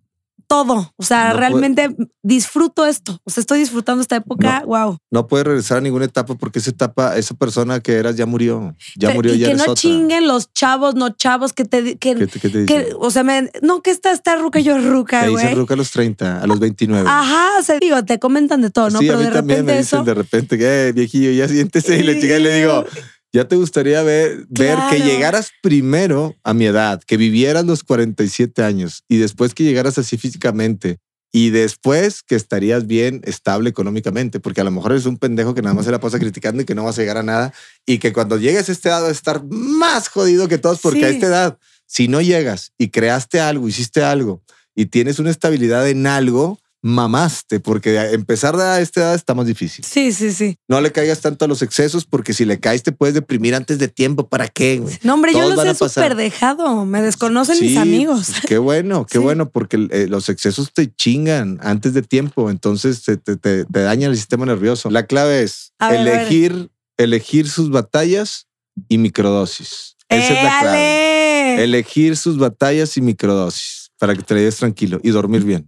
Todo. 0.47 0.93
O 0.97 1.03
sea, 1.03 1.25
No 1.25 1.29
puede- 1.33 1.39
realmente 1.39 1.95
disfruto 2.23 2.85
esto. 2.85 3.19
O 3.25 3.29
sea, 3.29 3.41
estoy 3.41 3.59
disfrutando 3.59 4.01
esta 4.01 4.15
época. 4.15 4.63
Wow. 4.65 4.97
No 5.11 5.27
puedes 5.27 5.45
regresar 5.45 5.77
a 5.77 5.81
ninguna 5.81 6.05
etapa 6.05 6.35
porque 6.35 6.59
esa 6.59 6.69
etapa, 6.71 7.17
esa 7.17 7.35
persona 7.35 7.79
que 7.79 7.93
eras 7.93 8.15
ya 8.15 8.25
murió. 8.25 8.75
Ya 8.95 9.09
Pero- 9.09 9.15
murió, 9.15 9.33
y 9.35 9.39
ya 9.39 9.47
que 9.47 9.51
eres 9.53 9.65
no 9.65 9.71
otra. 9.73 9.81
chinguen 9.81 10.27
los 10.27 10.51
chavos, 10.53 10.95
no 10.95 11.09
chavos, 11.09 11.53
que 11.53 11.65
te. 11.65 11.97
Que, 11.97 12.15
¿Qué 12.15 12.27
te, 12.27 12.39
qué 12.39 12.49
te 12.49 12.65
que- 12.65 12.89
o 12.99 13.11
sea, 13.11 13.23
me, 13.23 13.51
no, 13.61 13.81
que 13.81 13.91
esta 13.91 14.11
está 14.11 14.35
ruca, 14.37 14.59
yo 14.59 14.77
ruca, 14.79 15.21
Te 15.21 15.29
güey. 15.29 15.43
dicen 15.43 15.57
Ruca 15.59 15.73
a 15.73 15.77
los 15.77 15.91
30, 15.91 16.41
a 16.41 16.47
los 16.47 16.59
29. 16.59 17.07
Ajá, 17.09 17.59
o 17.59 17.63
sea, 17.63 17.77
digo, 17.79 18.03
te 18.05 18.19
comentan 18.19 18.61
de 18.61 18.69
todo, 18.69 18.89
¿no? 18.89 18.99
sí, 18.99 19.05
Pero 19.05 19.17
a 19.17 19.21
mí 19.21 19.25
de 19.27 19.31
también 19.31 19.59
repente 19.59 19.73
me 19.73 19.79
dicen 19.79 19.99
eso. 19.99 20.05
de 20.05 20.13
repente, 20.13 20.57
que, 20.57 20.87
eh, 20.87 20.91
viejillo, 20.93 21.31
ya 21.31 21.47
siéntese. 21.47 21.97
Y 21.97 22.03
le 22.03 22.13
y 22.13 22.39
le 22.39 22.59
digo, 22.61 22.85
ya 23.33 23.47
te 23.47 23.55
gustaría 23.55 24.01
ver, 24.03 24.45
ver 24.49 24.77
que 24.89 24.99
llegaras 24.99 25.51
primero 25.61 26.35
a 26.43 26.53
mi 26.53 26.65
edad, 26.65 27.01
que 27.05 27.17
vivieras 27.17 27.65
los 27.65 27.83
47 27.83 28.63
años 28.63 29.03
y 29.07 29.17
después 29.17 29.53
que 29.53 29.63
llegaras 29.63 29.97
así 29.97 30.17
físicamente. 30.17 30.97
Y 31.33 31.49
después 31.49 32.23
que 32.23 32.35
estarías 32.35 32.87
bien 32.87 33.21
estable 33.25 33.69
económicamente, 33.69 34.39
porque 34.39 34.61
a 34.61 34.63
lo 34.63 34.71
mejor 34.71 34.93
eres 34.93 35.05
un 35.05 35.17
pendejo 35.17 35.53
que 35.53 35.61
nada 35.61 35.75
más 35.75 35.85
se 35.85 35.91
la 35.91 35.99
pasa 35.99 36.19
criticando 36.19 36.61
y 36.61 36.65
que 36.65 36.73
no 36.73 36.85
vas 36.85 36.97
a 36.97 37.01
llegar 37.01 37.17
a 37.17 37.23
nada. 37.23 37.53
Y 37.85 37.99
que 37.99 38.13
cuando 38.13 38.37
llegues 38.37 38.69
a 38.69 38.71
esta 38.71 38.89
edad 38.89 39.01
vas 39.01 39.09
a 39.09 39.11
estar 39.11 39.43
más 39.43 40.07
jodido 40.07 40.47
que 40.47 40.57
todos, 40.57 40.79
porque 40.79 41.05
a 41.05 41.09
esta 41.09 41.27
edad, 41.27 41.59
si 41.85 42.07
no 42.07 42.21
llegas 42.21 42.71
y 42.77 42.89
creaste 42.89 43.41
algo, 43.41 43.67
hiciste 43.67 44.03
algo 44.03 44.41
y 44.73 44.85
tienes 44.85 45.19
una 45.19 45.31
estabilidad 45.31 45.87
en 45.89 46.07
algo, 46.07 46.59
mamaste, 46.87 47.59
porque 47.59 47.97
empezar 48.13 48.55
a 48.59 48.79
esta 48.81 49.01
edad 49.01 49.15
está 49.15 49.33
más 49.33 49.45
difícil. 49.45 49.83
Sí, 49.85 50.11
sí, 50.11 50.31
sí. 50.31 50.57
No 50.67 50.81
le 50.81 50.91
caigas 50.91 51.19
tanto 51.21 51.45
a 51.45 51.47
los 51.47 51.61
excesos, 51.61 52.05
porque 52.05 52.33
si 52.33 52.45
le 52.45 52.59
caes 52.59 52.83
te 52.83 52.91
puedes 52.91 53.13
deprimir 53.13 53.53
antes 53.55 53.77
de 53.77 53.87
tiempo. 53.87 54.27
¿Para 54.27 54.47
qué, 54.47 54.79
güey? 54.79 54.97
No, 55.03 55.13
hombre, 55.15 55.33
yo 55.33 55.49
los 55.49 55.63
he 55.65 55.75
súper 55.75 56.15
dejado. 56.15 56.85
Me 56.85 57.01
desconocen 57.01 57.59
mis 57.59 57.71
Sí, 57.73 57.77
amigos. 57.77 58.27
pues, 58.31 58.41
qué 58.47 58.57
bueno, 58.57 59.05
qué 59.05 59.17
Sí. 59.19 59.23
bueno, 59.23 59.49
porque 59.49 59.87
eh, 59.91 60.07
los 60.09 60.29
excesos 60.29 60.71
te 60.73 60.91
chingan 60.93 61.59
antes 61.61 61.93
de 61.93 62.01
tiempo, 62.01 62.49
entonces 62.49 63.03
te, 63.03 63.17
te, 63.17 63.35
te- 63.35 63.65
te 63.65 63.79
daña 63.81 64.07
el 64.07 64.15
sistema 64.15 64.45
nervioso. 64.45 64.89
La 64.89 65.05
clave 65.05 65.43
es 65.43 65.73
A 65.79 65.91
ver. 65.91 65.99
elegir, 66.01 66.69
elegir 66.97 67.49
sus 67.49 67.69
batallas 67.69 68.47
y 68.89 68.97
microdosis. 68.97 69.95
Esa 70.09 70.33
es 70.33 70.43
la 70.43 70.59
clave. 70.61 71.63
Elegir 71.63 72.15
sus 72.15 72.37
batallas 72.37 72.95
y 72.97 73.01
microdosis 73.01 73.91
para 73.99 74.15
que 74.15 74.21
te 74.21 74.33
la 74.35 74.39
lleves 74.41 74.57
tranquilo 74.57 74.99
y 75.03 75.09
dormir 75.09 75.43
bien. 75.43 75.67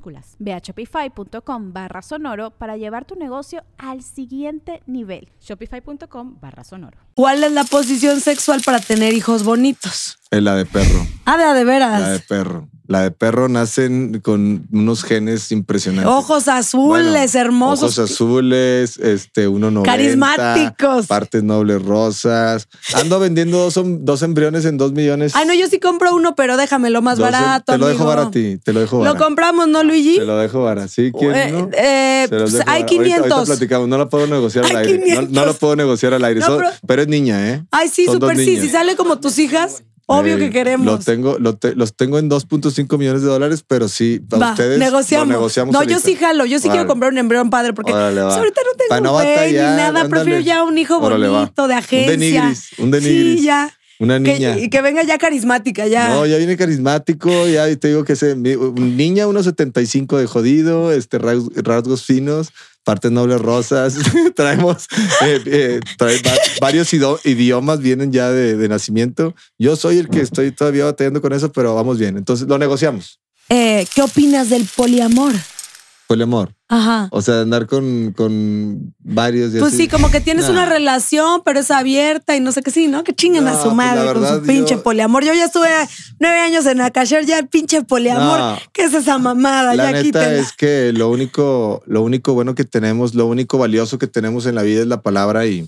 Ve 0.39 0.53
a 0.53 0.59
shopify.com 0.59 1.73
barra 1.73 2.01
sonoro 2.01 2.51
para 2.51 2.77
llevar 2.77 3.05
tu 3.05 3.15
negocio 3.15 3.63
al 3.77 4.03
siguiente 4.03 4.81
nivel. 4.85 5.29
Shopify.com 5.39 6.39
barra 6.39 6.63
sonoro. 6.63 6.97
¿Cuál 7.13 7.43
es 7.43 7.51
la 7.51 7.63
posición 7.63 8.19
sexual 8.19 8.61
para 8.65 8.79
tener 8.79 9.13
hijos 9.13 9.43
bonitos? 9.43 10.19
Es 10.31 10.41
la 10.41 10.55
de 10.55 10.65
perro. 10.65 11.05
Ah, 11.25 11.37
de, 11.37 11.43
a 11.43 11.53
de 11.53 11.63
veras. 11.63 12.01
La 12.01 12.09
de 12.09 12.19
perro. 12.19 12.69
La 12.91 13.03
de 13.03 13.11
perro 13.11 13.47
nacen 13.47 14.19
con 14.21 14.67
unos 14.69 15.03
genes 15.05 15.49
impresionantes. 15.53 16.11
Ojos 16.11 16.49
azules, 16.49 17.09
Bueno, 17.11 17.29
hermosos. 17.39 17.97
Ojos 17.97 18.11
azules, 18.11 18.97
este, 18.97 19.47
uno 19.47 19.71
noventa, 19.71 19.91
Carismáticos. 19.91 21.07
Partes 21.07 21.41
nobles 21.41 21.81
rosas. 21.81 22.67
Ando 22.93 23.17
vendiendo 23.19 23.59
dos, 23.59 23.77
em- 23.77 24.03
dos 24.03 24.21
embriones 24.23 24.65
en 24.65 24.77
dos 24.77 24.91
millones. 24.91 25.33
Ay, 25.35 25.45
no, 25.47 25.53
yo 25.53 25.67
sí 25.67 25.79
compro 25.79 26.13
uno, 26.13 26.35
pero 26.35 26.57
déjamelo 26.57 27.01
más 27.01 27.17
Dos 27.17 27.31
barato. 27.31 27.71
Te 27.71 27.77
lo 27.77 27.87
dejo 27.87 27.99
amigo. 27.99 28.09
barato 28.09 28.27
a 28.27 28.31
ti. 28.31 28.57
Te 28.61 28.73
lo 28.73 28.81
dejo 28.81 28.97
Lo 28.97 29.03
barato. 29.05 29.23
compramos, 29.23 29.67
¿no, 29.69 29.83
Luigi? 29.83 30.17
Te 30.17 30.25
lo 30.25 30.37
dejo 30.37 30.63
barato. 30.63 30.89
¿Sí? 30.89 31.11
¿Quieres, 31.17 31.47
Eh, 31.47 31.51
no? 31.53 31.69
eh, 31.73 32.25
pues, 32.29 32.41
hay 32.55 32.59
barato. 32.59 32.71
Ahorita- 32.71 32.85
500. 32.87 33.31
Ahorita, 33.31 33.45
platicamos. 33.45 33.87
No 33.87 33.97
lo 33.99 34.09
puedo 34.09 34.27
negociar 34.27 34.65
al 34.65 34.75
aire. 34.75 34.97
No- 34.97 35.03
500. 35.05 35.29
No, 35.31 35.45
lo 35.45 35.53
puedo 35.53 35.75
negociar 35.77 36.13
al 36.13 36.25
aire. 36.25 36.41
No, 36.41 36.57
pero- 36.57 36.69
pero... 36.85 37.01
es 37.03 37.07
niña, 37.07 37.51
¿eh? 37.51 37.63
Ay, 37.71 37.87
sí, 37.87 38.05
súper 38.05 38.35
sí. 38.35 38.59
Si 38.59 38.67
sale 38.69 38.97
como 38.97 39.19
tus 39.19 39.39
hijas, 39.39 39.83
obvio 40.19 40.35
Eh, 40.35 40.39
que 40.39 40.49
queremos. 40.51 40.85
Lo 40.85 40.99
tengo, 40.99 41.37
lo 41.39 41.55
te- 41.55 41.75
los 41.75 41.95
tengo 41.95 42.19
en 42.19 42.29
2.5 42.29 42.97
millones 42.97 43.21
de 43.21 43.27
dólares, 43.27 43.63
pero 43.67 43.87
sí, 43.87 44.21
a 44.31 44.37
Va, 44.37 44.49
ustedes 44.51 44.79
negociamos. 44.79 45.27
lo 45.27 45.33
negociamos. 45.33 45.73
no, 45.73 45.83
yo 45.83 45.99
sí 45.99 46.15
jalo. 46.15 46.45
Yo 46.45 46.59
sí 46.59 46.69
quiero 46.69 46.87
comprar 46.87 47.11
un 47.11 47.17
embrión 47.17 47.49
padre 47.49 47.73
porque 47.73 47.91
Órale, 47.93 48.21
pues, 48.21 48.35
ahorita 48.35 48.61
no 48.65 48.77
tengo 48.77 49.01
no 49.03 49.13
güey 49.13 49.25
ni 49.27 49.33
batallar, 49.35 49.63
nada. 49.75 49.87
ándale. 49.87 50.09
Prefiero 50.09 50.39
ya 50.39 50.63
un 50.63 50.77
hijo 50.77 50.97
Órale, 50.99 51.27
va. 51.27 51.39
bonito 51.39 51.67
de 51.67 51.73
Un 51.73 51.79
agencia. 51.79 52.53
un 52.77 52.91
de 52.91 53.01
nigris. 53.01 53.39
Sí, 53.39 53.45
ya. 53.45 53.71
Una 54.01 54.21
Que- 54.21 54.33
niña. 54.33 54.57
y 54.57 54.69
que 54.69 54.81
venga 54.81 55.03
ya 55.03 55.17
carismática, 55.17 55.85
ya. 55.87 56.09
No, 56.09 56.25
ya 56.25 56.37
viene 56.37 56.57
carismático, 56.57 57.47
ya 57.47 57.73
te 57.77 57.89
digo 57.89 58.03
que 58.03 58.15
se, 58.15 58.35
mi- 58.35 58.55
niña, 58.75 59.27
unos 59.27 59.45
75 59.45 60.17
de 60.17 60.25
jodido, 60.25 60.91
este, 60.91 61.19
ras- 61.19 61.47
rasgos 61.55 62.03
finos, 62.03 62.49
partes 62.83 63.11
nobles 63.11 63.39
rosas. 63.39 63.93
Traemos 64.35 64.87
eh, 65.23 65.39
eh, 65.45 65.79
trae 65.97 66.19
va- 66.23 66.33
varios 66.59 66.91
idiomas, 66.93 67.79
vienen 67.79 68.11
ya 68.11 68.31
de, 68.31 68.57
de 68.57 68.67
nacimiento. 68.67 69.35
Yo 69.59 69.75
soy 69.75 69.99
el 69.99 70.09
que 70.09 70.21
estoy 70.21 70.51
todavía 70.51 70.85
batallando 70.85 71.21
con 71.21 71.31
eso, 71.33 71.51
pero 71.51 71.75
vamos 71.75 71.99
bien. 71.99 72.17
Entonces 72.17 72.47
lo 72.47 72.57
negociamos. 72.57 73.19
Eh, 73.49 73.85
¿Qué 73.93 74.01
opinas 74.01 74.49
del 74.49 74.65
poliamor? 74.75 75.33
Poliamor. 76.11 76.53
Ajá. 76.67 77.07
O 77.11 77.21
sea, 77.21 77.35
de 77.35 77.41
andar 77.41 77.67
con, 77.67 78.13
con 78.15 78.93
varios. 78.99 79.53
y 79.53 79.59
Pues 79.59 79.73
así. 79.73 79.83
sí, 79.83 79.87
como 79.87 80.09
que 80.11 80.21
tienes 80.21 80.45
Nah. 80.45 80.51
una 80.51 80.65
relación, 80.65 81.41
pero 81.45 81.59
es 81.59 81.71
abierta 81.71 82.35
y 82.35 82.39
no 82.39 82.51
sé 82.51 82.61
qué 82.61 82.71
sí, 82.71 82.87
¿no? 82.87 83.03
Que 83.03 83.13
chinguen 83.13 83.43
No, 83.45 83.49
a 83.51 83.55
su 83.57 83.63
pues, 83.63 83.75
madre 83.75 84.13
con 84.13 84.27
su 84.27 84.41
pinche 84.43 84.75
yo- 84.75 84.83
poliamor. 84.83 85.23
Yo 85.25 85.33
ya 85.33 85.45
estuve 85.45 85.67
nueve 86.19 86.39
años 86.39 86.65
en 86.65 86.81
Acasher, 86.81 87.25
ya 87.25 87.39
el 87.39 87.47
pinche 87.47 87.81
poliamor. 87.83 88.59
¿Qué 88.73 88.83
es 88.83 88.93
esa 88.93 89.17
mamada? 89.17 89.75
La 89.75 89.85
ya 89.85 89.91
neta 89.91 90.03
quítenla. 90.03 90.39
es 90.39 90.53
que 90.53 90.91
lo 90.93 91.09
único, 91.09 91.81
lo 91.87 92.01
único 92.03 92.33
bueno 92.33 92.55
que 92.55 92.63
tenemos, 92.65 93.15
lo 93.15 93.25
único 93.27 93.57
valioso 93.57 93.97
que 93.97 94.07
tenemos 94.07 94.45
en 94.45 94.55
la 94.55 94.61
vida 94.63 94.81
es 94.81 94.87
la 94.87 95.01
palabra 95.01 95.45
y 95.47 95.67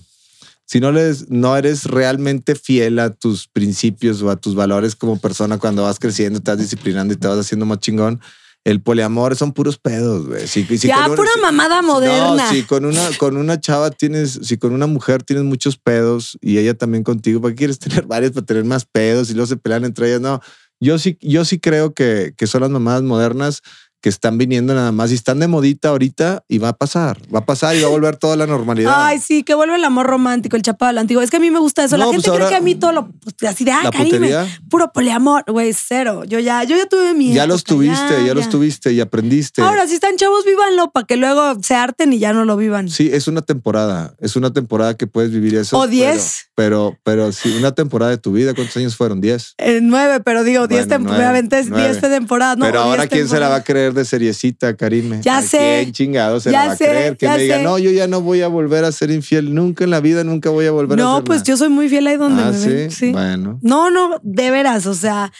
si 0.66 0.80
no, 0.80 0.90
les, 0.92 1.28
no 1.30 1.54
eres 1.58 1.84
realmente 1.84 2.54
fiel 2.54 2.98
a 2.98 3.10
tus 3.10 3.46
principios 3.48 4.22
o 4.22 4.30
a 4.30 4.36
tus 4.36 4.54
valores 4.54 4.96
como 4.96 5.18
persona 5.18 5.58
cuando 5.58 5.82
vas 5.82 5.98
creciendo, 5.98 6.40
te 6.40 6.50
vas 6.50 6.58
disciplinando 6.60 7.12
y 7.12 7.18
te 7.18 7.28
vas 7.28 7.38
haciendo 7.38 7.66
más 7.66 7.80
chingón, 7.80 8.20
el 8.64 8.80
poliamor 8.80 9.36
son 9.36 9.52
puros 9.52 9.76
pedos, 9.78 10.26
güey. 10.26 10.46
Si- 10.48 10.64
si 10.78 10.88
ya, 10.88 11.06
una- 11.06 11.14
pura 11.16 11.30
si- 11.34 11.40
mamada 11.40 11.82
moderna. 11.82 12.44
No, 12.46 12.50
si 12.50 12.62
con 12.62 12.84
una, 12.86 13.08
con 13.18 13.36
una 13.36 13.60
chava 13.60 13.90
tienes, 13.90 14.40
si 14.42 14.56
con 14.56 14.72
una 14.72 14.86
mujer 14.86 15.22
tienes 15.22 15.44
muchos 15.44 15.76
pedos 15.76 16.38
y 16.40 16.56
ella 16.58 16.74
también 16.74 17.04
contigo, 17.04 17.40
¿para 17.40 17.52
qué 17.52 17.58
quieres 17.58 17.78
tener 18.04 18.06
varias 18.06 18.32
para 18.32 18.46
tener 18.46 18.64
más 18.64 18.84
pedos 18.86 19.30
y 19.30 19.34
luego 19.34 19.46
se 19.46 19.56
pelean 19.58 19.84
entre 19.84 20.08
ellas? 20.08 20.20
No, 20.22 20.40
yo 20.80 20.98
sí, 20.98 21.18
yo 21.20 21.44
sí 21.44 21.60
creo 21.60 21.94
que, 21.94 22.34
que 22.36 22.46
son 22.46 22.62
las 22.62 22.70
mamadas 22.70 23.02
modernas 23.02 23.60
que 24.04 24.10
están 24.10 24.36
viniendo 24.36 24.74
nada 24.74 24.92
más 24.92 25.10
y 25.12 25.14
están 25.14 25.38
de 25.38 25.48
modita 25.48 25.88
ahorita 25.88 26.44
y 26.46 26.58
va 26.58 26.68
a 26.68 26.72
pasar, 26.74 27.22
va 27.34 27.38
a 27.38 27.46
pasar 27.46 27.74
y 27.74 27.80
va 27.80 27.86
a 27.86 27.90
volver 27.90 28.18
toda 28.18 28.36
la 28.36 28.46
normalidad. 28.46 28.92
Ay, 28.94 29.18
sí, 29.18 29.42
que 29.44 29.54
vuelve 29.54 29.76
el 29.76 29.84
amor 29.84 30.04
romántico, 30.06 30.56
el 30.56 30.62
chapado 30.62 31.00
antiguo. 31.00 31.22
Es 31.22 31.30
que 31.30 31.38
a 31.38 31.40
mí 31.40 31.50
me 31.50 31.58
gusta 31.58 31.84
eso. 31.84 31.96
La 31.96 32.04
No, 32.04 32.10
gente 32.12 32.28
pues 32.28 32.36
cree 32.38 32.48
que 32.50 32.54
a 32.56 32.60
mí 32.60 32.74
todo 32.74 32.92
lo 32.92 33.08
pues, 33.08 33.50
así 33.50 33.64
de, 33.64 33.72
ah, 33.72 33.90
putería. 33.90 34.46
puro 34.68 34.92
poliamor, 34.92 35.44
güey, 35.50 35.72
cero. 35.72 36.24
Yo 36.24 36.38
ya, 36.38 36.64
yo 36.64 36.76
ya 36.76 36.84
tuve 36.86 37.14
mi. 37.14 37.32
ya 37.32 37.46
los 37.46 37.64
tuviste, 37.64 38.26
ya, 38.26 38.34
los 38.34 38.50
tuviste 38.50 38.92
y 38.92 39.00
aprendiste. 39.00 39.62
Ahora, 39.62 39.86
si 39.88 39.94
están 39.94 40.16
chavos, 40.18 40.44
vívanlo 40.44 40.90
para 40.92 41.06
que 41.06 41.16
luego 41.16 41.54
se 41.62 41.74
harten 41.74 42.12
y 42.12 42.18
ya 42.18 42.34
no 42.34 42.44
lo 42.44 42.58
vivan. 42.58 42.90
Sí, 42.90 43.08
es 43.10 43.26
una 43.26 43.40
temporada, 43.40 44.12
es 44.20 44.36
una 44.36 44.52
temporada 44.52 44.98
que 44.98 45.06
puedes 45.06 45.30
vivir 45.30 45.54
eso. 45.54 45.78
O 45.78 45.80
pero- 45.80 45.90
10. 45.92 46.48
Pero, 46.56 46.96
pero, 47.04 47.32
sí, 47.32 47.56
una 47.58 47.72
temporada 47.72 48.10
de 48.10 48.18
tu 48.18 48.32
vida, 48.32 48.52
¿cuántos 48.54 48.76
años 48.76 48.96
fueron? 48.96 49.22
Diez. 49.22 49.54
Eh, 49.58 49.80
nueve, 49.82 50.20
pero 50.20 50.44
digo, 50.44 50.68
diez 50.68 50.86
Bueno, 50.86 51.06
temporadas, 51.06 51.32
nueve, 51.32 51.48
diez 51.50 51.68
nueve. 51.70 52.00
temporadas. 52.18 52.58
No, 52.58 52.66
Pero 52.66 52.80
ahora, 52.80 53.02
diez 53.04 53.08
¿quién 53.10 53.28
se 53.28 53.40
la 53.40 53.48
va 53.48 53.56
a 53.56 53.64
creer 53.64 53.93
de 53.94 54.04
seriecita, 54.04 54.76
Karime? 54.76 55.20
Ya 55.22 55.38
¿A 55.38 55.42
sé. 55.42 55.80
¿Quién 55.82 55.92
chingado 55.92 56.40
se 56.40 56.50
Ya 56.52 56.62
la 56.62 56.66
va 56.68 56.72
a 56.74 56.76
creer? 56.76 57.16
Que 57.16 57.28
me 57.28 57.38
diga, 57.38 57.56
sé. 57.58 57.62
no, 57.62 57.78
yo 57.78 57.90
ya 57.90 58.06
no 58.06 58.20
voy 58.20 58.42
a 58.42 58.48
volver 58.48 58.84
a 58.84 58.92
ser 58.92 59.10
infiel 59.10 59.54
nunca 59.54 59.84
en 59.84 59.90
la 59.90 60.00
vida, 60.00 60.24
nunca 60.24 60.50
voy 60.50 60.66
a 60.66 60.70
volver 60.72 60.98
a 60.98 61.02
No, 61.02 61.16
ser 61.16 61.24
pues 61.24 61.42
yo 61.44 61.56
soy 61.56 61.68
muy 61.68 61.88
fiel 61.88 62.06
ahí 62.06 62.16
donde 62.16 62.42
Ah, 62.42 62.50
me 62.52 62.58
ven. 62.66 62.90
¿sí? 62.90 62.96
Sí. 63.06 63.12
Bueno. 63.12 63.58
No, 63.62 63.90
no, 63.90 64.20
de 64.22 64.50
veras, 64.50 64.86
o 64.86 64.94
sea, 64.94 65.32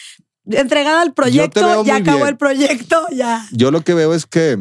entregada 0.50 1.02
al 1.02 1.14
proyecto, 1.14 1.84
ya 1.84 1.96
acabó 1.96 2.18
bien. 2.18 2.28
el 2.28 2.36
proyecto, 2.36 3.06
ya. 3.12 3.46
Yo 3.52 3.70
lo 3.70 3.82
que 3.82 3.94
veo 3.94 4.14
es 4.14 4.26
que 4.26 4.58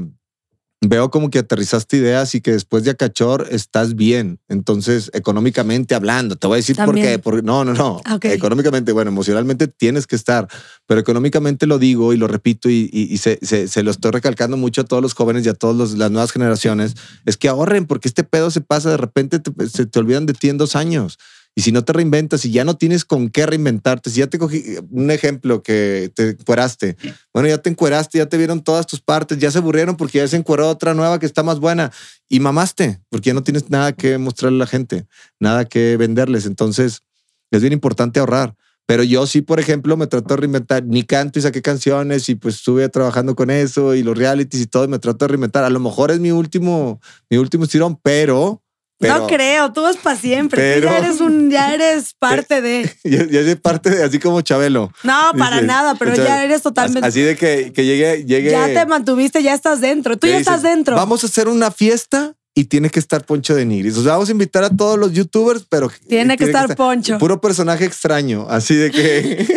veo 0.85 1.09
como 1.09 1.29
que 1.29 1.39
aterrizaste 1.39 1.97
ideas 1.97 2.35
y 2.35 2.41
que 2.41 2.51
después 2.51 2.83
de 2.83 2.91
Acachor 2.91 3.47
estás 3.49 3.95
bien. 3.95 4.39
Entonces, 4.49 5.09
económicamente 5.13 5.95
hablando, 5.95 6.35
te 6.35 6.47
voy 6.47 6.55
a 6.55 6.57
decir 6.57 6.75
por 6.75 6.85
También. 6.87 7.07
qué. 7.07 7.19
Por- 7.19 7.43
no, 7.43 7.63
no, 7.65 7.73
no. 7.73 8.01
Ah, 8.05 8.15
ok. 8.15 8.25
Económicamente, 8.25 8.91
bueno, 8.91 9.09
emocionalmente 9.09 9.67
tienes 9.67 10.07
que 10.07 10.15
estar, 10.15 10.47
pero 10.85 10.99
económicamente 10.99 11.67
lo 11.67 11.79
digo 11.79 12.13
y 12.13 12.17
lo 12.17 12.27
repito 12.27 12.69
y, 12.69 12.89
y- 12.91 13.13
y 13.13 13.17
se, 13.17 13.39
se- 13.41 13.67
se 13.67 13.83
lo 13.83 13.91
estoy 13.91 14.11
recalcando 14.11 14.57
mucho 14.57 14.81
a 14.81 14.83
todos 14.83 15.01
los 15.01 15.13
jóvenes 15.13 15.45
y 15.45 15.49
a 15.49 15.53
todas 15.53 15.91
las 15.93 16.11
nuevas 16.11 16.31
generaciones. 16.31 16.95
Es 17.25 17.37
que 17.37 17.47
ahorren 17.47 17.85
porque 17.85 18.07
este 18.07 18.23
pedo 18.23 18.51
se 18.51 18.61
pasa, 18.61 18.89
de 18.89 18.97
repente 18.97 19.39
te- 19.39 19.69
se 19.69 19.85
te 19.85 19.99
olvidan 19.99 20.25
de 20.25 20.33
ti 20.33 20.49
en 20.49 20.57
dos 20.57 20.75
años. 20.75 21.17
Y 21.55 21.61
si 21.61 21.71
no 21.71 21.83
te 21.83 21.93
reinventas 21.93 22.45
y 22.45 22.51
ya 22.51 22.63
no 22.63 22.77
tienes 22.77 23.05
con 23.05 23.29
qué 23.29 23.45
reinventarte, 23.45 24.09
si 24.09 24.19
ya 24.19 24.27
te 24.27 24.39
cogí 24.39 24.63
un 24.89 25.11
ejemplo 25.11 25.61
que 25.61 26.11
te 26.15 26.29
encueraste, 26.29 26.97
bueno, 27.31 27.47
ya 27.47 27.59
te 27.59 27.69
encueraste, 27.69 28.17
ya 28.17 28.25
te 28.25 28.37
vieron 28.37 28.63
todas 28.63 28.87
tus 28.87 29.01
partes, 29.01 29.37
ya 29.37 29.51
se 29.51 29.59
aburrieron 29.59 29.95
porque 29.95 30.17
ya 30.17 30.27
se 30.27 30.35
encueró 30.35 30.67
otra 30.67 30.93
nueva 30.93 31.19
que 31.19 31.27
está 31.27 31.43
más 31.43 31.59
buena 31.59 31.91
y 32.27 32.39
mamaste 32.39 33.01
porque 33.09 33.29
ya 33.29 33.33
no 33.35 33.43
tienes 33.43 33.69
nada 33.69 33.93
que 33.93 34.17
mostrarle 34.17 34.57
a 34.57 34.59
la 34.59 34.67
gente, 34.67 35.05
nada 35.39 35.65
que 35.65 35.95
venderles. 35.97 36.45
Entonces 36.47 37.03
es 37.51 37.61
bien 37.61 37.73
importante 37.73 38.19
ahorrar. 38.19 38.55
Pero 38.85 39.03
yo 39.03 39.25
sí, 39.27 39.41
por 39.41 39.59
ejemplo, 39.59 39.95
me 39.95 40.07
trato 40.07 40.33
de 40.33 40.41
reinventar. 40.41 40.83
Ni 40.85 41.03
canto 41.03 41.39
y 41.39 41.41
saqué 41.41 41.61
canciones 41.61 42.27
y 42.27 42.35
pues 42.35 42.55
estuve 42.55 42.89
trabajando 42.89 43.35
con 43.35 43.49
eso 43.49 43.95
y 43.95 44.03
los 44.03 44.17
realities 44.17 44.61
y 44.61 44.67
todo. 44.67 44.87
Me 44.87 44.99
trato 44.99 45.25
de 45.25 45.29
reinventar. 45.29 45.63
A 45.63 45.69
lo 45.69 45.79
mejor 45.79 46.11
es 46.11 46.19
mi 46.19 46.31
último, 46.31 46.99
mi 47.29 47.37
último 47.37 47.63
estirón, 47.63 47.97
pero. 48.01 48.62
Pero 49.07 49.19
no 49.19 49.27
creo, 49.27 49.71
tú 49.73 49.81
vas 49.81 49.97
para 49.97 50.15
siempre. 50.15 50.81
Tú 50.81 50.87
ya 50.87 50.97
eres 50.97 51.21
un, 51.21 51.49
ya 51.49 51.73
eres 51.73 52.13
parte 52.19 52.61
de. 52.61 52.91
Ya, 53.03 53.25
ya 53.25 53.39
es 53.39 53.55
parte 53.57 53.89
de 53.89 54.03
así 54.03 54.19
como 54.19 54.41
Chabelo. 54.41 54.91
No, 55.03 55.31
para 55.37 55.57
Dice, 55.57 55.67
nada, 55.67 55.95
pero 55.95 56.15
ya 56.15 56.43
eres 56.43 56.61
totalmente. 56.61 57.07
Así 57.07 57.21
de 57.21 57.35
que, 57.35 57.71
que 57.73 57.85
llegue, 57.85 58.25
llegue. 58.25 58.51
ya 58.51 58.67
te 58.67 58.85
mantuviste, 58.85 59.43
ya 59.43 59.53
estás 59.53 59.81
dentro. 59.81 60.17
Tú 60.17 60.27
ya 60.27 60.37
dices, 60.37 60.47
estás 60.47 60.63
dentro. 60.63 60.95
Vamos 60.95 61.23
a 61.23 61.27
hacer 61.27 61.47
una 61.47 61.71
fiesta 61.71 62.35
y 62.55 62.65
tiene 62.65 62.89
que 62.89 62.99
estar 62.99 63.25
Poncho 63.25 63.55
de 63.55 63.65
Nigris. 63.65 63.97
O 63.97 64.03
sea, 64.03 64.13
vamos 64.13 64.29
a 64.29 64.31
invitar 64.31 64.63
a 64.63 64.69
todos 64.69 64.97
los 64.99 65.11
youtubers, 65.11 65.65
pero 65.67 65.91
Tiene 66.07 66.37
que 66.37 66.45
estar 66.45 66.75
Poncho. 66.75 67.17
Puro 67.17 67.41
personaje 67.41 67.85
extraño, 67.85 68.45
así 68.49 68.75
de 68.75 68.91
que 68.91 69.47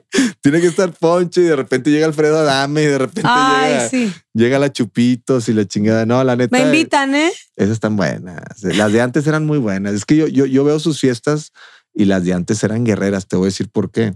tiene 0.40 0.60
que 0.60 0.68
estar 0.68 0.92
Poncho 0.92 1.40
y 1.40 1.44
de 1.44 1.56
repente 1.56 1.90
llega 1.90 2.06
Alfredo 2.06 2.38
Adame 2.38 2.82
y 2.82 2.86
de 2.86 2.98
repente 2.98 3.22
Ay, 3.24 3.72
llega, 3.72 3.88
sí. 3.88 4.12
llega 4.32 4.58
la 4.58 4.72
Chupitos 4.72 5.48
y 5.48 5.52
la 5.52 5.66
chingada. 5.66 6.06
No, 6.06 6.22
la 6.22 6.36
neta. 6.36 6.56
Me 6.56 6.64
invitan, 6.64 7.14
¿eh? 7.14 7.32
Esas 7.56 7.72
están 7.72 7.96
buenas. 7.96 8.62
Las 8.62 8.92
de 8.92 9.00
antes 9.00 9.26
eran 9.26 9.46
muy 9.46 9.58
buenas. 9.58 9.94
Es 9.94 10.04
que 10.04 10.16
yo, 10.16 10.28
yo, 10.28 10.46
yo 10.46 10.62
veo 10.64 10.78
sus 10.78 11.00
fiestas 11.00 11.52
y 11.92 12.04
las 12.04 12.24
de 12.24 12.34
antes 12.34 12.62
eran 12.62 12.84
guerreras. 12.84 13.26
Te 13.26 13.36
voy 13.36 13.46
a 13.46 13.48
decir 13.48 13.68
por 13.68 13.90
qué. 13.90 14.14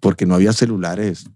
Porque 0.00 0.26
no 0.26 0.34
había 0.34 0.52
celulares. 0.52 1.26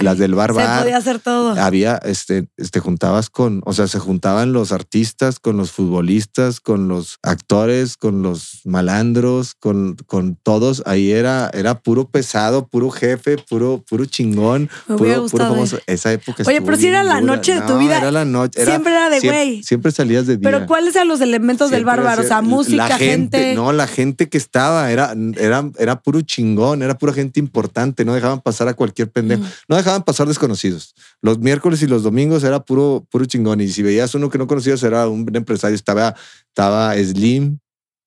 Las 0.00 0.18
del 0.18 0.34
bar 0.34 0.50
Se 0.52 0.58
bar. 0.58 0.82
podía 0.82 0.98
hacer 0.98 1.18
todo. 1.18 1.58
Había, 1.58 1.96
este, 2.04 2.46
este, 2.58 2.78
juntabas 2.80 3.30
con, 3.30 3.62
o 3.64 3.72
sea, 3.72 3.86
se 3.88 3.98
juntaban 3.98 4.52
los 4.52 4.70
artistas 4.70 5.40
con 5.40 5.56
los 5.56 5.72
futbolistas, 5.72 6.60
con 6.60 6.88
los 6.88 7.18
actores, 7.22 7.96
con 7.96 8.22
los 8.22 8.60
malandros, 8.66 9.54
con, 9.54 9.96
con 10.06 10.36
todos. 10.36 10.82
Ahí 10.84 11.10
era, 11.10 11.50
era 11.54 11.80
puro 11.80 12.06
pesado, 12.06 12.66
puro 12.68 12.90
jefe, 12.90 13.38
puro, 13.48 13.82
puro 13.88 14.04
chingón, 14.04 14.68
Me 14.88 14.96
puro, 14.98 15.26
puro 15.26 15.48
famoso. 15.48 15.78
Esa 15.86 16.12
época. 16.12 16.42
Oye, 16.46 16.60
pero 16.60 16.76
si 16.76 16.88
era 16.88 17.02
la 17.02 17.20
dura. 17.20 17.36
noche 17.36 17.54
de 17.54 17.62
tu 17.62 17.72
No, 17.72 17.78
vida, 17.78 17.96
Era 17.96 18.10
la 18.10 18.24
noche. 18.26 18.64
siempre 18.64 18.92
era 18.92 19.08
de 19.08 19.20
güey. 19.20 19.62
Siempre, 19.62 19.90
salías 19.90 20.26
de 20.26 20.36
día. 20.36 20.50
Pero 20.50 20.66
¿cuáles 20.66 20.94
eran 20.96 21.08
los 21.08 21.22
elementos 21.22 21.70
del 21.70 21.86
bárbaro? 21.86 22.20
O 22.22 22.26
sea, 22.26 22.42
música, 22.42 22.88
la 22.88 22.98
gente. 22.98 23.54
No, 23.54 23.72
la 23.72 23.86
gente 23.86 24.28
que 24.28 24.36
estaba 24.36 24.90
era, 24.92 25.14
era, 25.38 25.70
era 25.78 26.02
puro 26.02 26.20
chingón, 26.20 26.82
era 26.82 26.98
pura 26.98 27.14
gente 27.14 27.40
importante. 27.40 28.04
No 28.04 28.12
dejaban 28.14 28.40
pasar 28.42 28.68
a 28.68 28.74
cualquier 28.74 29.10
pendejo. 29.10 29.42
No 29.68 29.76
dejaban 29.76 30.02
pasar 30.02 30.26
desconocidos. 30.28 30.94
Los 31.20 31.38
miércoles 31.38 31.82
y 31.82 31.86
los 31.86 32.02
domingos 32.02 32.42
era 32.44 32.64
puro, 32.64 33.06
puro 33.10 33.24
chingón. 33.26 33.60
Y 33.60 33.68
si 33.68 33.82
veías 33.82 34.14
uno 34.14 34.28
que 34.30 34.38
no 34.38 34.46
conocías, 34.46 34.82
era 34.82 35.06
un 35.08 35.28
empresario. 35.34 35.74
Estaba, 35.74 36.14
estaba 36.48 36.94
Slim, 36.96 37.58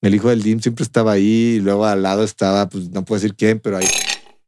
el 0.01 0.15
hijo 0.15 0.29
del 0.29 0.41
Slim 0.41 0.59
siempre 0.61 0.83
estaba 0.83 1.13
ahí. 1.13 1.55
Y 1.57 1.59
luego 1.61 1.85
al 1.85 2.03
lado 2.03 2.23
estaba, 2.23 2.67
pues 2.69 2.89
no 2.89 3.05
puedo 3.05 3.21
decir 3.21 3.35
quién, 3.35 3.59
pero 3.59 3.77
ahí 3.77 3.87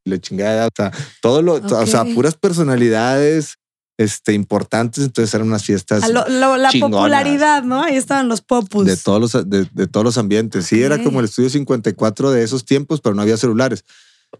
la 0.03 0.19
chingada. 0.19 0.67
O 0.67 0.69
sea, 0.75 0.91
todo 1.21 1.41
lo, 1.41 1.53
o 1.55 1.85
sea, 1.87 2.05
puras 2.05 2.35
personalidades 2.35 3.55
este, 3.97 4.33
importantes. 4.33 5.03
Entonces 5.03 5.33
eran 5.33 5.47
unas 5.47 5.63
fiestas. 5.63 6.03
A 6.03 6.09
lo- 6.09 6.27
lo- 6.27 6.57
la 6.57 6.69
chingonas. 6.69 6.97
popularidad, 6.99 7.63
¿no? 7.63 7.81
Ahí 7.83 7.95
estaban 7.95 8.27
los 8.27 8.41
popus. 8.41 8.85
De 8.85 8.97
todos 8.97 9.19
los, 9.33 9.49
de, 9.49 9.67
de 9.71 9.87
todos 9.87 10.03
los 10.03 10.17
ambientes. 10.17 10.65
Sí, 10.65 10.81
era 10.83 11.01
como 11.03 11.19
el 11.19 11.25
estudio 11.25 11.49
54 11.49 12.31
de 12.31 12.43
esos 12.43 12.65
tiempos, 12.65 13.01
pero 13.01 13.15
no 13.15 13.21
había 13.21 13.37
celulares. 13.37 13.83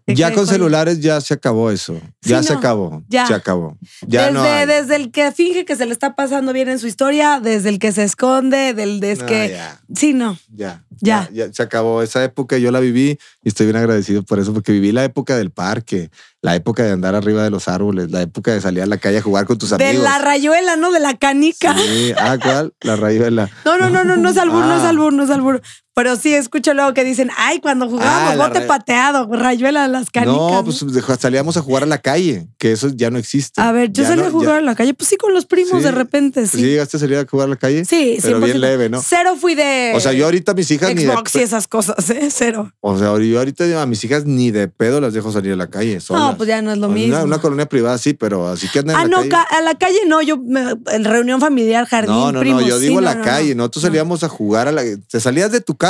¿De 0.06 0.14
Ya 0.14 0.32
con 0.32 0.46
celulares 0.46 1.00
ya 1.00 1.20
se 1.20 1.34
acabó 1.34 1.70
eso. 1.70 2.00
Ya 2.22 2.40
Sí, 2.42 2.48
se 2.48 2.52
no. 2.54 2.58
acabó. 2.58 3.02
Ya. 3.08 3.26
Se 3.26 3.34
acabó. 3.34 3.76
Ya 4.06 4.22
desde, 4.26 4.32
no 4.34 4.42
hay. 4.42 4.66
desde 4.66 4.96
el 4.96 5.10
que 5.10 5.32
finge 5.32 5.64
que 5.64 5.76
se 5.76 5.84
le 5.86 5.92
está 5.92 6.14
pasando 6.14 6.52
bien 6.52 6.68
en 6.68 6.78
su 6.78 6.86
historia, 6.86 7.40
desde 7.42 7.68
el 7.70 7.78
que 7.78 7.92
se 7.92 8.04
esconde, 8.04 8.72
del 8.74 9.00
de 9.00 9.12
es 9.12 9.20
No, 9.20 9.26
que. 9.26 9.48
ya. 9.50 9.80
Sí, 9.94 10.14
no. 10.14 10.38
Ya, 10.54 10.82
Ya. 11.00 11.28
ya, 11.32 11.52
se 11.52 11.62
acabó 11.62 12.02
esa 12.02 12.22
época. 12.24 12.56
Yo 12.58 12.70
la 12.70 12.80
viví 12.80 13.18
y 13.42 13.48
estoy 13.48 13.66
bien 13.66 13.76
agradecido 13.76 14.22
por 14.22 14.38
eso, 14.38 14.52
porque 14.54 14.72
viví 14.72 14.92
la 14.92 15.04
época 15.04 15.36
del 15.36 15.50
parque, 15.50 16.10
la 16.42 16.54
época 16.54 16.82
de 16.84 16.92
andar 16.92 17.14
arriba 17.14 17.42
de 17.42 17.50
los 17.50 17.68
árboles, 17.68 18.10
la 18.10 18.22
época 18.22 18.52
de 18.52 18.60
salir 18.60 18.82
a 18.82 18.86
la 18.86 18.96
calle 18.98 19.18
a 19.18 19.22
jugar 19.22 19.44
con 19.46 19.58
tus 19.58 19.70
De 19.70 19.84
amigos. 19.86 20.04
la 20.04 20.18
rayuela, 20.18 20.76
¿no? 20.76 20.90
De 20.92 21.00
la 21.00 21.16
canica. 21.16 21.74
Sí. 21.76 22.12
Ah, 22.16 22.36
¿cuál? 22.42 22.72
La 22.80 22.96
rayuela. 22.96 23.50
No, 23.64 23.76
no, 23.78 23.90
no, 23.90 24.04
no, 24.04 24.16
no 24.16 24.28
es 24.30 24.36
albur, 24.38 24.64
no 24.64 24.76
es 24.76 24.82
Ah. 24.82 24.88
albur, 24.90 25.12
no 25.12 25.24
es 25.24 25.30
albur. 25.30 25.60
Pero 25.98 26.14
sí 26.16 26.32
escucho 26.32 26.74
luego 26.74 26.94
que 26.94 27.02
dicen, 27.02 27.28
ay, 27.36 27.58
cuando 27.58 27.88
jugábamos 27.88 28.34
Ah, 28.34 28.46
bote 28.46 28.60
ra- 28.60 28.66
pateado, 28.68 29.28
rayuela 29.32 29.82
de 29.82 29.88
las 29.88 30.10
canicas. 30.10 30.36
No, 30.36 30.50
¿no? 30.50 30.64
pues 30.64 30.84
deja- 30.92 31.16
salíamos 31.18 31.56
a 31.56 31.60
jugar 31.60 31.82
a 31.82 31.86
la 31.86 31.98
calle, 31.98 32.46
que 32.56 32.70
eso 32.70 32.88
ya 32.94 33.10
no 33.10 33.18
existe. 33.18 33.60
A 33.60 33.72
ver, 33.72 33.90
yo 33.90 34.04
Ya 34.04 34.10
salí 34.10 34.22
no- 34.22 34.28
a 34.28 34.30
jugar 34.30 34.48
ya- 34.54 34.58
a 34.58 34.60
la 34.60 34.74
calle, 34.76 34.94
pues 34.94 35.08
sí, 35.08 35.16
con 35.16 35.34
los 35.34 35.44
primos 35.46 35.78
Sí. 35.78 35.82
de 35.82 35.90
repente, 35.90 36.46
¿Sí 36.46 36.58
sí. 36.58 36.62
llegaste 36.62 36.98
a 36.98 37.00
salir 37.00 37.16
a 37.18 37.26
jugar 37.26 37.46
a 37.48 37.50
la 37.50 37.56
calle? 37.56 37.84
Sí, 37.84 38.18
Pero 38.22 38.38
100%. 38.38 38.44
bien 38.44 38.60
leve, 38.60 38.88
¿no? 38.88 39.02
Cero 39.02 39.34
fui 39.40 39.56
de. 39.56 39.92
O 39.96 39.98
sea, 40.00 40.12
yo 40.12 40.26
ahorita 40.26 40.52
a 40.52 40.54
mis 40.54 40.70
hijas 40.70 40.94
ni 40.94 41.02
de 41.02 41.12
Xbox 41.12 41.34
y 41.34 41.38
pe- 41.38 41.44
esas 41.44 41.66
cosas, 41.66 42.08
¿eh? 42.10 42.28
Cero. 42.30 42.72
O 42.80 42.96
sea, 42.96 43.18
yo 43.18 43.38
ahorita 43.40 43.82
a 43.82 43.86
mis 43.86 44.04
hijas 44.04 44.24
ni 44.24 44.52
de 44.52 44.68
pedo 44.68 45.00
las 45.00 45.12
dejo 45.14 45.32
salir 45.32 45.52
a 45.52 45.56
la 45.56 45.66
calle. 45.66 45.98
solas. 46.00 46.22
No, 46.22 46.36
pues 46.36 46.46
ya 46.48 46.62
no 46.62 46.70
es 46.70 46.78
lo 46.78 46.86
Una- 46.86 46.94
mismo. 46.94 47.22
Una, 47.24 47.40
colonia 47.40 47.66
privada 47.66 47.98
sí, 47.98 48.14
pero 48.14 48.46
así 48.46 48.68
que 48.68 48.78
andan 48.78 48.94
Ah, 48.96 49.02
en 49.02 49.10
la 49.10 49.16
no, 49.16 49.22
calle. 49.22 49.30
ca- 49.30 49.56
a 49.58 49.62
la 49.62 49.74
calle 49.74 49.98
no, 50.06 50.22
yo, 50.22 50.36
me- 50.38 50.76
en 50.92 51.04
reunión 51.04 51.40
familiar, 51.40 51.86
jardín, 51.86 52.14
No, 52.14 52.30
no, 52.30 52.38
primos. 52.38 52.62
no, 52.62 52.68
yo 52.68 52.78
sí, 52.78 52.86
digo 52.86 53.00
no, 53.00 53.06
la 53.06 53.16
no, 53.16 53.24
calle. 53.24 53.54
no. 53.56 53.58
Nosotros 53.64 53.82
No. 53.82 53.88
salíamos 53.88 54.22
a 54.22 54.28
jugar 54.28 54.68
a 54.68 54.72
la. 54.72 54.82
Te 55.10 55.18
salías 55.18 55.50
de 55.50 55.60
tu 55.60 55.76
casa 55.76 55.87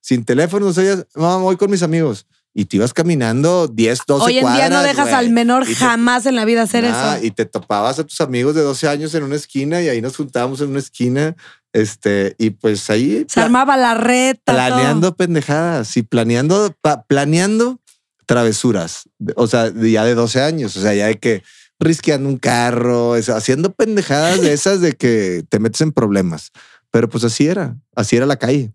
sin 0.00 0.24
teléfono, 0.24 0.66
no 0.66 0.72
sabías, 0.72 1.06
no, 1.14 1.40
voy 1.40 1.56
con 1.56 1.70
mis 1.70 1.82
amigos. 1.82 2.26
y 2.52 2.64
te 2.64 2.78
ibas 2.78 2.92
caminando 2.92 3.68
10, 3.68 4.00
12 4.08 4.24
Hoy 4.26 4.38
en 4.38 4.44
día 4.52 4.68
no 4.68 4.74
cuadras, 4.74 4.82
dejas 4.84 5.04
güey. 5.10 5.14
al 5.14 5.30
menor 5.30 5.64
te- 5.66 5.74
jamás 5.76 6.26
en 6.26 6.34
la 6.34 6.44
vida 6.44 6.62
hacer 6.62 6.84
Ah, 6.84 7.14
eso. 7.16 7.24
Y 7.24 7.30
te 7.30 7.44
topabas 7.46 8.00
a 8.00 8.04
tus 8.04 8.20
amigos 8.20 8.56
de 8.56 8.62
12 8.62 8.88
años 8.88 9.14
en 9.14 9.22
una 9.22 9.36
esquina 9.36 9.80
y 9.80 9.88
ahí 9.88 10.00
nos 10.02 10.16
juntábamos 10.16 10.60
en 10.60 10.70
una 10.70 10.80
esquina. 10.80 11.36
Este, 11.72 12.34
y 12.38 12.50
pues 12.50 12.90
ahí 12.90 13.24
Se 13.28 13.40
armaba 13.40 13.76
la 13.76 13.94
reta. 13.94 14.52
planeando 14.52 15.14
pendejadas 15.14 15.96
y 15.96 16.02
planeando, 16.02 16.74
pa- 16.80 17.04
planeando 17.04 17.78
travesuras. 18.26 19.08
O 19.36 19.46
sea, 19.46 19.72
ya 19.72 20.04
de 20.04 20.14
12 20.14 20.42
años. 20.42 20.76
O 20.76 20.80
sea, 20.80 20.94
ya 20.94 21.06
de 21.06 21.18
que 21.18 21.42
risqueando 21.78 22.28
un 22.28 22.36
carro, 22.36 23.16
eso, 23.16 23.34
haciendo 23.34 23.72
pendejadas 23.72 24.40
de 24.40 24.52
esas 24.52 24.80
de 24.80 24.92
que 24.94 25.44
te 25.48 25.58
metes 25.60 25.80
en 25.80 25.92
problemas. 25.92 26.50
Pero 26.90 27.08
pues 27.08 27.24
así 27.24 27.46
era, 27.46 27.76
así 27.94 28.16
era 28.16 28.26
la 28.26 28.36
calle. 28.36 28.72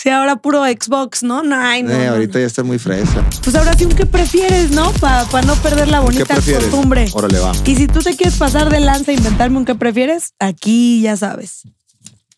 Sí, 0.00 0.10
ahora 0.10 0.36
puro 0.36 0.64
Xbox, 0.64 1.24
¿no? 1.24 1.42
No, 1.42 1.56
ay, 1.58 1.82
no, 1.82 1.90
Eh, 1.90 2.06
no, 2.06 2.12
ahorita 2.12 2.34
no. 2.34 2.40
ya 2.40 2.46
está 2.46 2.62
muy 2.62 2.78
fresa. 2.78 3.28
Pues 3.42 3.56
ahora 3.56 3.72
sí, 3.72 3.84
un 3.84 3.96
qué 3.96 4.06
prefieres, 4.06 4.70
¿no? 4.70 4.92
Para 4.92 5.24
no 5.44 5.56
perder 5.56 5.88
la 5.88 5.98
¿Qué 5.98 6.04
bonita 6.04 6.34
prefieres? 6.34 6.64
costumbre. 6.66 7.08
Órale, 7.12 7.40
va. 7.40 7.50
Y 7.66 7.74
si 7.74 7.88
tú 7.88 7.98
te 7.98 8.14
quieres 8.14 8.36
pasar 8.36 8.70
de 8.70 8.78
lanza 8.78 9.10
e 9.10 9.14
inventarme 9.16 9.56
un 9.58 9.64
qué 9.64 9.74
prefieres, 9.74 10.34
aquí 10.38 11.00
ya 11.00 11.16
sabes. 11.16 11.62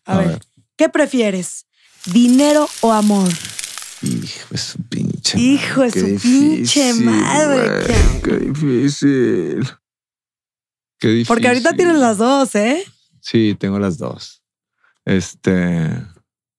A, 0.05 0.13
A 0.15 0.17
ver, 0.17 0.27
ver. 0.29 0.41
¿qué 0.75 0.89
prefieres? 0.89 1.67
¿Dinero 2.07 2.67
o 2.79 2.93
amor? 2.93 3.29
Hijo 4.01 4.47
de 4.49 4.57
su 4.57 4.79
pinche. 4.89 5.39
Hijo 5.39 5.81
de 5.81 5.91
Qué 5.91 5.99
su 6.17 6.21
pinche 6.23 6.93
madre, 6.95 7.83
güey. 7.83 8.21
Qué 8.23 8.37
difícil. 8.37 9.69
Qué 10.97 11.07
difícil. 11.09 11.27
Porque 11.27 11.47
ahorita 11.47 11.73
tienes 11.73 11.97
las 11.99 12.17
dos, 12.17 12.55
¿eh? 12.55 12.83
Sí, 13.19 13.55
tengo 13.59 13.77
las 13.77 13.99
dos. 13.99 14.41
Este. 15.05 15.91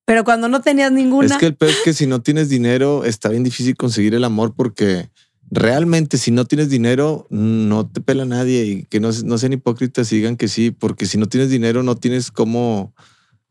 Pero 0.04 0.24
cuando 0.24 0.48
no 0.48 0.60
tenías 0.60 0.92
ninguna. 0.92 1.26
Es 1.26 1.36
que 1.36 1.46
el 1.46 1.54
peor 1.54 1.70
es 1.70 1.80
que 1.84 1.92
si 1.92 2.06
no 2.06 2.22
tienes 2.22 2.48
dinero, 2.48 3.04
está 3.04 3.28
bien 3.28 3.44
difícil 3.44 3.76
conseguir 3.76 4.14
el 4.14 4.24
amor 4.24 4.54
porque 4.56 5.10
realmente 5.50 6.18
si 6.18 6.30
no 6.30 6.44
tienes 6.44 6.70
dinero, 6.70 7.26
no 7.30 7.86
te 7.86 8.00
pela 8.00 8.24
nadie 8.24 8.64
y 8.64 8.84
que 8.84 9.00
no, 9.00 9.10
no 9.24 9.38
sean 9.38 9.52
hipócritas 9.52 10.10
y 10.12 10.16
digan 10.16 10.36
que 10.36 10.48
sí, 10.48 10.70
porque 10.70 11.06
si 11.06 11.18
no 11.18 11.26
tienes 11.26 11.50
dinero, 11.50 11.82
no 11.82 11.94
tienes 11.96 12.30
cómo 12.30 12.94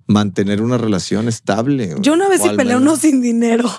mantener 0.07 0.61
una 0.61 0.77
relación 0.77 1.27
estable. 1.27 1.95
Yo 1.99 2.13
una 2.13 2.27
vez 2.27 2.41
sí 2.41 2.49
peleé 2.55 2.75
uno 2.75 2.95
sin 2.97 3.21
dinero. 3.21 3.71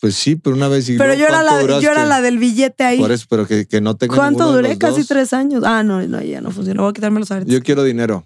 Pues 0.00 0.14
sí, 0.14 0.36
pero 0.36 0.54
una 0.54 0.68
vez. 0.68 0.86
Pero 0.86 1.14
yo 1.14 1.26
era, 1.26 1.42
¿cuánto 1.42 1.66
la, 1.66 1.80
yo 1.80 1.90
era 1.90 2.04
la 2.04 2.20
del 2.20 2.38
billete 2.38 2.84
ahí. 2.84 2.98
Por 2.98 3.10
eso, 3.10 3.26
pero 3.28 3.46
que, 3.46 3.66
que 3.66 3.80
no 3.80 3.96
tenga 3.96 4.14
¿Cuánto 4.14 4.52
duré? 4.52 4.78
Casi 4.78 4.98
dos. 4.98 5.08
tres 5.08 5.32
años. 5.32 5.64
Ah, 5.64 5.82
no, 5.82 6.06
no, 6.06 6.22
ya 6.22 6.40
no 6.40 6.52
funciona. 6.52 6.82
Voy 6.82 6.90
a 6.90 6.92
quitarme 6.92 7.18
los 7.18 7.30
aretes. 7.30 7.52
Yo 7.52 7.60
quiero 7.62 7.82
dinero. 7.82 8.24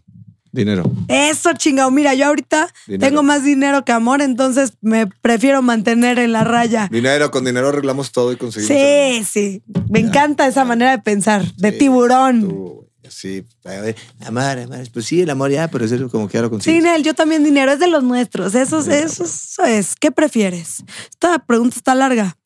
Dinero. 0.52 0.90
Eso, 1.08 1.52
chingado. 1.54 1.90
Mira, 1.90 2.14
yo 2.14 2.26
ahorita 2.26 2.68
Dinero. 2.86 3.08
tengo 3.08 3.22
más 3.22 3.42
dinero 3.42 3.84
que 3.84 3.92
amor, 3.92 4.20
entonces 4.22 4.74
me 4.82 5.06
prefiero 5.06 5.62
mantener 5.62 6.18
en 6.18 6.32
la 6.32 6.44
raya. 6.44 6.88
Dinero, 6.90 7.30
con 7.30 7.44
dinero 7.44 7.68
arreglamos 7.70 8.12
todo 8.12 8.32
y 8.32 8.36
conseguimos. 8.36 8.76
Sí, 8.76 9.24
sí. 9.24 9.62
Me 9.88 10.00
encanta 10.00 10.46
esa 10.46 10.64
manera 10.64 10.90
de 10.90 10.98
pensar, 10.98 11.44
de 11.56 11.72
tiburón. 11.72 12.48
tú, 12.48 12.88
Sí, 13.08 13.44
a 13.64 13.68
ver, 13.80 13.96
amar, 14.24 14.58
amar. 14.60 14.86
Pues 14.90 15.04
sí, 15.06 15.20
el 15.20 15.28
amor 15.28 15.50
ya, 15.50 15.68
pero 15.68 15.84
eso 15.84 15.96
es 15.96 16.02
como 16.10 16.28
que 16.28 16.38
ya 16.38 16.42
lo 16.42 16.60
Sí. 16.60 16.80
Nel, 16.80 17.02
yo 17.02 17.12
también 17.14 17.44
dinero, 17.44 17.72
es 17.72 17.78
de 17.78 17.86
los 17.88 18.02
nuestros. 18.02 18.54
Eso, 18.54 18.78
es- 18.78 18.88
eso, 18.88 19.24
es- 19.24 19.44
eso 19.52 19.64
es. 19.64 19.94
¿Qué 20.00 20.10
prefieres? 20.12 20.82
Esta 21.10 21.38
pregunta 21.40 21.76
está 21.76 21.94
larga. 21.94 22.36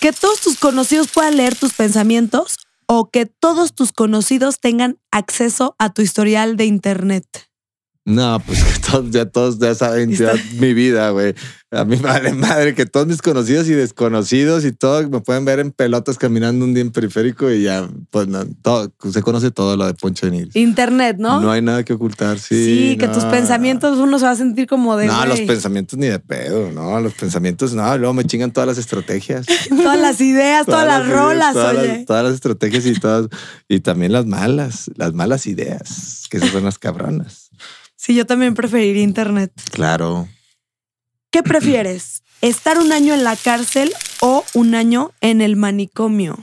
¿Que 0.00 0.12
todos 0.12 0.40
tus 0.40 0.58
conocidos 0.58 1.08
puedan 1.08 1.36
leer 1.36 1.54
tus 1.54 1.72
pensamientos 1.74 2.56
o 2.86 3.10
que 3.10 3.26
todos 3.26 3.74
tus 3.74 3.92
conocidos 3.92 4.60
tengan 4.60 4.98
acceso 5.10 5.74
a 5.78 5.92
tu 5.92 6.02
historial 6.02 6.56
de 6.56 6.66
internet? 6.66 7.26
No, 8.06 8.38
pues 8.44 8.62
que 8.62 8.80
todos, 8.80 9.10
ya 9.10 9.24
todos 9.24 9.58
ya 9.58 9.74
saben 9.74 10.12
ya 10.12 10.34
mi 10.60 10.74
vida, 10.74 11.08
güey. 11.10 11.34
A 11.70 11.84
mí 11.86 11.96
vale 11.96 12.32
madre 12.34 12.74
que 12.74 12.84
todos 12.84 13.06
mis 13.06 13.22
conocidos 13.22 13.66
y 13.68 13.72
desconocidos 13.72 14.64
y 14.66 14.72
todo 14.72 15.08
me 15.08 15.20
pueden 15.20 15.46
ver 15.46 15.58
en 15.58 15.72
pelotas 15.72 16.18
caminando 16.18 16.66
un 16.66 16.74
día 16.74 16.82
en 16.82 16.90
periférico 16.90 17.50
y 17.50 17.62
ya, 17.62 17.88
pues 18.10 18.28
no, 18.28 18.44
todo, 18.60 18.92
se 19.10 19.22
conoce 19.22 19.50
todo 19.50 19.76
lo 19.78 19.86
de 19.86 19.94
Poncho 19.94 20.28
Nigris. 20.28 20.54
Internet, 20.54 21.16
¿no? 21.18 21.40
No 21.40 21.50
hay 21.50 21.62
nada 21.62 21.82
que 21.82 21.94
ocultar, 21.94 22.38
sí. 22.38 22.64
Sí, 22.64 22.96
que 22.98 23.08
tus 23.08 23.24
pensamientos 23.24 23.98
uno 23.98 24.18
se 24.18 24.26
va 24.26 24.32
a 24.32 24.36
sentir 24.36 24.66
como 24.66 24.96
de. 24.98 25.06
No, 25.06 25.24
los 25.24 25.40
pensamientos 25.40 25.98
ni 25.98 26.06
de 26.06 26.18
pedo, 26.18 26.70
no, 26.70 27.00
los 27.00 27.14
pensamientos 27.14 27.72
no, 27.72 27.96
luego 27.96 28.12
me 28.12 28.24
chingan 28.24 28.52
todas 28.52 28.68
las 28.68 28.78
estrategias. 28.78 29.46
Todas 29.84 30.00
las 30.00 30.20
ideas, 30.20 30.66
todas, 30.66 30.86
las 30.86 31.08
rolas, 31.08 31.52
todas 31.52 31.76
oye. 31.76 31.88
Las, 31.88 32.06
todas 32.06 32.24
las 32.24 32.34
estrategias 32.34 32.86
y 32.86 32.94
todas, 32.94 33.28
y 33.68 33.80
también 33.80 34.12
las 34.12 34.26
malas, 34.26 34.90
las 34.96 35.12
malas 35.12 35.46
ideas, 35.46 36.26
que 36.30 36.36
esas 36.36 36.50
son 36.50 36.64
las 36.64 36.78
cabronas. 36.78 37.43
Sí, 38.04 38.14
yo 38.14 38.26
también 38.26 38.52
preferiría 38.54 39.02
internet. 39.02 39.50
Claro. 39.72 40.28
¿Qué 41.30 41.42
prefieres? 41.42 42.22
¿Estar 42.42 42.78
un 42.78 42.92
año 42.92 43.14
en 43.14 43.24
la 43.24 43.34
cárcel 43.34 43.90
o 44.20 44.44
un 44.52 44.74
año 44.74 45.12
en 45.22 45.40
el 45.40 45.56
manicomio? 45.56 46.36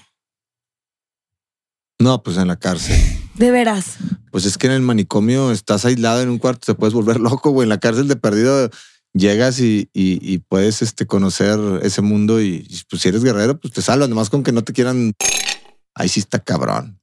No, 1.99 2.23
pues 2.23 2.37
en 2.37 2.47
la 2.47 2.55
cárcel. 2.57 2.99
De 3.35 3.51
veras. 3.51 3.97
Pues 4.31 4.45
es 4.45 4.57
que 4.57 4.65
en 4.65 4.73
el 4.73 4.81
manicomio 4.81 5.51
estás 5.51 5.85
aislado 5.85 6.21
en 6.23 6.29
un 6.29 6.39
cuarto, 6.39 6.65
te 6.65 6.73
puedes 6.73 6.95
volver 6.95 7.19
loco, 7.19 7.51
güey. 7.51 7.65
En 7.65 7.69
la 7.69 7.79
cárcel 7.79 8.07
de 8.07 8.15
perdido 8.15 8.71
llegas 9.13 9.59
y, 9.59 9.87
y- 9.93 10.17
y 10.33 10.39
puedes 10.39 10.81
este, 10.81 11.05
conocer 11.05 11.59
ese 11.83 12.01
mundo 12.01 12.41
y, 12.41 12.65
y, 12.67 12.81
pues 12.89 13.03
si 13.03 13.09
eres 13.09 13.23
guerrero, 13.23 13.59
pues 13.59 13.71
te 13.71 13.83
salvas, 13.83 14.09
nomás 14.09 14.31
con 14.31 14.41
que 14.41 14.51
no 14.51 14.63
te 14.63 14.73
quieran. 14.73 15.13
Ahí 15.93 16.09
sí 16.09 16.21
está 16.21 16.39
cabrón. 16.39 16.99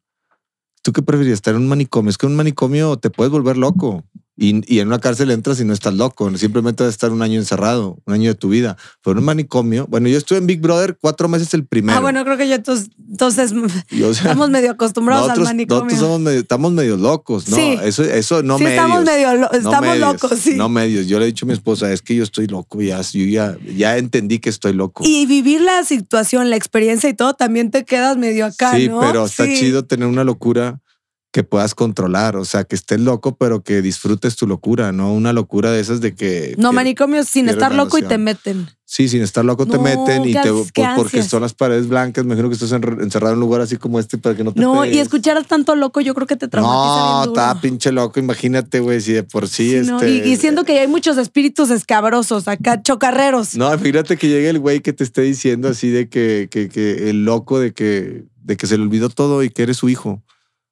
¿Tú 0.83 0.93
qué 0.93 1.03
preferirías? 1.03 1.37
Estar 1.37 1.55
en 1.55 1.61
un 1.61 1.69
manicomio. 1.69 2.11
Es 2.11 2.19
que 2.19 2.27
en 2.27 2.33
un 2.33 2.37
manicomio 2.39 2.97
te 2.99 3.11
puedes 3.11 3.31
volver 3.31 3.57
loco. 3.57 4.05
Y, 4.41 4.63
y 4.73 4.79
en 4.79 4.87
una 4.87 5.01
cárcel 5.01 5.33
entras 5.33 5.59
y 5.59 5.65
no 5.65 5.73
estás 5.73 5.95
loco. 5.95 6.31
Simplemente 6.39 6.85
vas 6.85 6.91
a 6.91 6.93
estar 6.93 7.11
un 7.11 7.23
año 7.23 7.41
encerrado, 7.41 7.99
un 8.07 8.15
año 8.15 8.31
de 8.31 8.37
tu 8.37 8.51
vida. 8.51 8.77
Pero 9.03 9.15
en 9.15 9.19
un 9.19 9.25
manicomio, 9.25 9.87
bueno, 9.89 10.09
yo 10.09 10.17
estuve 10.17 10.39
en 10.39 10.47
Big 10.47 10.61
Brother 10.61 10.97
cuatro 11.01 11.29
meses 11.29 11.53
el 11.55 11.67
primero. 11.67 11.99
Ah, 11.99 12.01
bueno, 12.01 12.23
creo 12.25 12.37
que 12.37 12.47
yo 12.49 12.55
entonces, 12.55 12.91
entonces 13.11 13.53
Y, 13.91 14.03
o 14.05 14.15
sea, 14.15 14.23
estamos 14.23 14.49
medio 14.51 14.71
acostumbrados 14.71 15.25
nosotros, 15.27 15.49
al 15.49 15.55
manicomio. 15.57 15.85
nosotros 15.87 16.01
somos 16.07 16.21
medio, 16.21 16.39
estamos 16.39 16.71
medio 16.73 16.97
locos, 16.97 17.49
¿no? 17.49 17.57
Sí. 17.57 17.79
Eso, 17.83 18.05
eso 18.05 18.45
no 18.45 18.59
sí, 18.59 18.65
medios. 18.65 18.85
estamos 18.85 19.05
medio 19.05 19.35
lo- 19.35 19.41
no 19.41 19.51
estamos 19.51 19.81
medios, 19.81 20.13
locos, 20.13 20.39
sí. 20.39 20.55
No 20.55 20.69
medios. 20.69 21.09
Yo 21.09 21.19
le 21.19 21.25
he 21.25 21.27
dicho 21.27 21.45
a 21.45 21.49
mi 21.49 21.55
esposa, 21.55 21.93
es 21.93 22.01
que 22.01 22.15
yo 22.15 22.23
estoy 22.23 22.47
loco, 22.47 22.81
ya, 22.81 23.01
yo 23.01 23.25
ya, 23.25 23.57
ya 23.77 23.97
entendí 23.99 24.39
que 24.39 24.51
estoy 24.51 24.73
loco. 24.73 25.03
Y 25.05 25.27
vivir 25.27 25.63
la 25.63 25.83
situación, 25.83 26.49
la 26.49 26.55
experiencia 26.55 27.11
y 27.11 27.15
todo, 27.15 27.35
también 27.35 27.73
te 27.73 27.85
quedas 27.85 28.17
medio 28.17 28.47
acá, 28.47 28.77
sí, 28.77 28.89
¿no? 28.89 29.01
pero 29.01 29.27
está 29.27 29.47
Sí. 29.47 29.57
chido 29.59 29.85
tener 29.85 30.07
una 30.07 30.23
locura 30.23 30.81
que 31.31 31.45
puedas 31.45 31.75
controlar, 31.75 32.37
o 32.37 32.45
sea, 32.47 32.65
que 32.65 32.75
estés 32.75 33.01
loco, 33.01 33.37
pero 33.37 33.63
que 33.63 33.83
disfrutes 33.83 34.35
tu 34.37 34.47
locura, 34.47 34.93
no 34.93 35.13
una 35.13 35.35
locura 35.35 35.71
de 35.71 35.79
esas 35.81 36.01
de 36.01 36.15
que... 36.15 36.55
No, 36.57 36.73
manicomio 36.73 37.23
sin 37.23 37.51
estar 37.51 37.75
loco 37.75 37.99
y 37.99 38.03
te 38.03 38.17
meten. 38.17 38.67
Sí, 38.87 39.09
sin 39.11 39.21
estar 39.21 39.45
loco 39.45 39.67
te 39.67 39.77
No, 39.77 39.83
meten 39.83 40.25
y 40.25 40.33
te, 40.33 40.49
por- 40.51 40.95
porque 40.97 41.23
son 41.23 41.43
las 41.43 41.53
paredes 41.53 41.87
blancas, 41.87 42.25
me 42.25 42.29
imagino 42.33 42.49
que 42.49 42.55
estás 42.55 42.73
encerrado 42.73 43.35
en 43.35 43.39
un 43.39 43.41
lugar 43.41 43.61
así 43.61 43.77
como 43.77 44.01
este 44.01 44.17
para 44.17 44.35
que 44.35 44.43
no 44.43 44.55
te 44.55 44.61
No, 44.61 44.87
y 44.87 44.99
escuchar 44.99 45.37
a 45.37 45.43
tanto 45.45 45.75
loco, 45.77 46.01
yo 46.01 46.15
creo 46.15 46.27
que 46.27 46.37
te 46.37 46.49
traumatiza 46.49 46.95
No, 46.97 47.25
está 47.25 47.61
pinche 47.61 47.93
loco, 47.93 48.19
imagínate, 48.19 48.81
güey, 48.81 49.03
si 49.03 49.13
de 49.13 49.23
por 49.23 49.49
sí, 49.49 49.83
Sí, 49.85 49.87
no, 49.91 50.01
este... 50.01 50.27
y, 50.27 50.33
y 50.33 50.37
siendo 50.37 50.65
que 50.65 50.81
hay 50.81 50.89
muchos 50.89 51.19
espíritus 51.19 51.69
escabrosos 51.69 52.49
acá, 52.49 52.83
chocarreros. 52.83 53.55
No, 53.55 53.79
fíjate 53.79 54.17
que 54.17 54.29
llegue 54.29 54.49
el 54.49 54.61
güey 54.61 54.81
que 54.81 54.95
te 54.95 55.05
esté 55.05 55.21
diciendo 55.21 55.69
así 55.69 55.91
de 55.91 56.09
que, 56.09 56.49
que, 56.51 56.71
que 56.71 57.11
el 57.11 57.27
loco 57.27 57.61
de 57.61 57.75
que, 57.75 58.25
de 58.43 58.57
que 58.57 58.67
se 58.67 58.79
le 58.79 58.83
olvidó 58.85 59.11
todo 59.11 59.43
y 59.43 59.51
que 59.51 59.65
eres 59.65 59.77
su 59.77 59.91
hijo. 59.91 60.23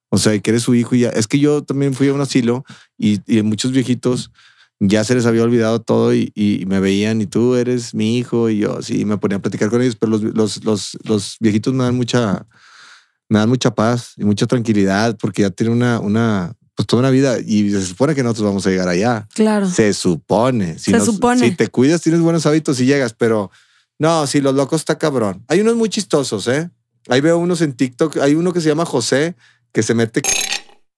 O 0.09 0.17
sea, 0.17 0.37
que 0.39 0.49
eres 0.51 0.63
su 0.63 0.73
hijo 0.75 0.95
y 0.95 1.01
ya. 1.01 1.09
Es 1.09 1.27
que 1.27 1.39
yo 1.39 1.63
también 1.63 1.93
fui 1.93 2.07
a 2.07 2.13
un 2.13 2.21
asilo 2.21 2.63
y, 2.97 3.19
y 3.27 3.41
muchos 3.41 3.71
viejitos 3.71 4.31
ya 4.79 5.03
se 5.03 5.15
les 5.15 5.25
había 5.25 5.43
olvidado 5.43 5.81
todo 5.81 6.13
y, 6.13 6.31
y 6.35 6.65
me 6.67 6.79
veían 6.79 7.21
y 7.21 7.25
tú 7.25 7.55
eres 7.55 7.93
mi 7.93 8.17
hijo 8.17 8.49
y 8.49 8.59
yo 8.59 8.81
sí 8.81 9.05
me 9.05 9.17
ponía 9.17 9.37
a 9.37 9.41
platicar 9.41 9.69
con 9.69 9.81
ellos, 9.81 9.95
pero 9.95 10.11
los, 10.11 10.21
los, 10.21 10.63
los, 10.63 10.97
los 11.03 11.37
viejitos 11.39 11.73
me 11.73 11.83
dan 11.83 11.95
mucha, 11.95 12.45
me 13.27 13.39
dan 13.39 13.49
mucha 13.49 13.73
paz 13.73 14.13
y 14.17 14.23
mucha 14.23 14.45
tranquilidad 14.45 15.17
porque 15.19 15.41
ya 15.41 15.49
tienen 15.49 15.75
una, 15.75 15.99
una, 15.99 16.53
pues 16.75 16.85
toda 16.85 16.99
una 17.01 17.09
vida 17.09 17.39
y 17.39 17.71
se 17.71 17.81
supone 17.83 18.13
que 18.13 18.21
nosotros 18.21 18.47
vamos 18.47 18.67
a 18.67 18.69
llegar 18.69 18.87
allá. 18.87 19.27
Claro. 19.33 19.67
Se 19.67 19.93
supone. 19.93 20.77
Si 20.77 20.91
Se 20.91 20.99
supone. 21.01 21.49
Si 21.49 21.55
te 21.55 21.69
cuidas, 21.69 22.01
tienes 22.01 22.21
buenos 22.21 22.45
hábitos 22.45 22.79
y 22.79 22.85
llegas, 22.85 23.13
pero 23.13 23.49
no, 23.97 24.27
si 24.27 24.41
los 24.41 24.53
locos 24.53 24.81
está 24.81 24.97
cabrón. 24.97 25.43
Hay 25.47 25.59
unos 25.59 25.75
muy 25.75 25.89
chistosos, 25.89 26.47
¿eh? 26.47 26.69
Ahí 27.09 27.21
veo 27.21 27.37
unos 27.37 27.61
en 27.61 27.73
TikTok. 27.73 28.17
Hay 28.17 28.35
uno 28.35 28.53
que 28.53 28.61
se 28.61 28.67
llama 28.69 28.85
José, 28.85 29.35
que 29.71 29.83
se 29.83 29.93
mete 29.93 30.21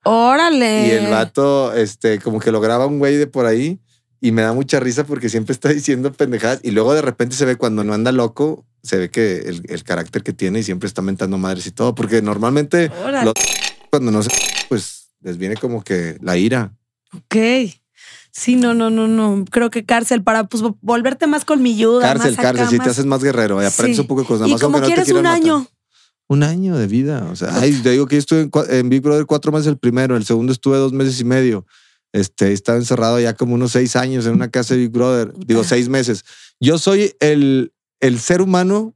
Órale. 0.03 0.87
y 0.87 0.91
el 0.91 1.07
vato, 1.11 1.73
este, 1.73 2.19
como 2.19 2.39
que 2.39 2.51
lo 2.51 2.61
graba 2.61 2.85
un 2.87 2.99
güey 2.99 3.17
de 3.17 3.27
por 3.27 3.45
ahí 3.45 3.79
y 4.21 4.31
me 4.31 4.41
da 4.41 4.53
mucha 4.53 4.79
risa 4.79 5.03
porque 5.05 5.29
siempre 5.29 5.53
está 5.53 5.69
diciendo 5.69 6.11
pendejadas 6.13 6.59
y 6.63 6.71
luego 6.71 6.93
de 6.93 7.01
repente 7.01 7.35
se 7.35 7.45
ve 7.45 7.55
cuando 7.57 7.83
no 7.83 7.93
anda 7.93 8.11
loco, 8.11 8.65
se 8.83 8.97
ve 8.97 9.09
que 9.09 9.37
el, 9.39 9.63
el 9.69 9.83
carácter 9.83 10.23
que 10.23 10.33
tiene 10.33 10.59
y 10.59 10.63
siempre 10.63 10.87
está 10.87 11.01
mentando 11.01 11.37
madres 11.37 11.67
y 11.67 11.71
todo, 11.71 11.95
porque 11.95 12.21
normalmente 12.21 12.89
cuando 13.89 14.11
no 14.11 14.23
se, 14.23 14.29
pues 14.69 15.09
les 15.21 15.37
viene 15.37 15.55
como 15.57 15.83
que 15.83 16.17
la 16.21 16.37
ira. 16.37 16.73
Ok. 17.13 17.35
Sí, 18.31 18.55
no, 18.55 18.73
no, 18.73 18.89
no, 18.89 19.07
no. 19.07 19.43
Creo 19.49 19.69
que 19.71 19.83
cárcel 19.83 20.23
para 20.23 20.45
pues 20.45 20.63
volverte 20.81 21.27
más 21.27 21.43
colmilluda. 21.43 22.01
Cárcel, 22.03 22.31
más 22.31 22.39
acá, 22.39 22.53
cárcel, 22.53 22.67
si 22.69 22.79
te 22.83 22.89
haces 22.89 23.05
más 23.05 23.21
guerrero 23.23 23.61
y 23.61 23.65
aprendes 23.65 23.97
Sí. 23.97 24.01
un 24.01 24.07
poco 24.07 24.21
de 24.21 24.27
cosas. 24.27 24.47
Y 24.47 24.51
más 24.51 24.61
como 24.61 24.79
no 24.79 24.85
te 24.85 24.93
un 24.93 25.03
quieran 25.03 25.23
matar. 25.23 25.35
año. 25.35 25.67
Un 26.29 26.43
año 26.43 26.77
de 26.77 26.87
vida. 26.87 27.27
O 27.31 27.35
sea, 27.35 27.59
ay, 27.59 27.73
te 27.83 27.91
digo 27.91 28.05
que 28.05 28.15
yo 28.15 28.19
estuve 28.19 28.41
en, 28.41 28.51
en 28.69 28.89
Big 28.89 29.01
Brother 29.01 29.25
cuatro 29.25 29.51
meses 29.51 29.67
el 29.67 29.77
primero, 29.77 30.15
el 30.15 30.23
segundo 30.25 30.53
estuve 30.53 30.77
dos 30.77 30.93
meses 30.93 31.19
y 31.19 31.25
medio. 31.25 31.65
Este, 32.13 32.53
estaba 32.53 32.77
encerrado 32.77 33.19
ya 33.19 33.33
como 33.33 33.55
unos 33.55 33.71
seis 33.71 33.95
años 33.95 34.25
en 34.25 34.33
una 34.33 34.49
casa 34.49 34.73
de 34.73 34.81
Big 34.81 34.91
Brother. 34.91 35.33
Digo, 35.45 35.63
seis 35.63 35.89
meses. 35.89 36.23
Yo 36.59 36.77
soy 36.77 37.13
el, 37.19 37.73
el 37.99 38.19
ser 38.19 38.41
humano 38.41 38.95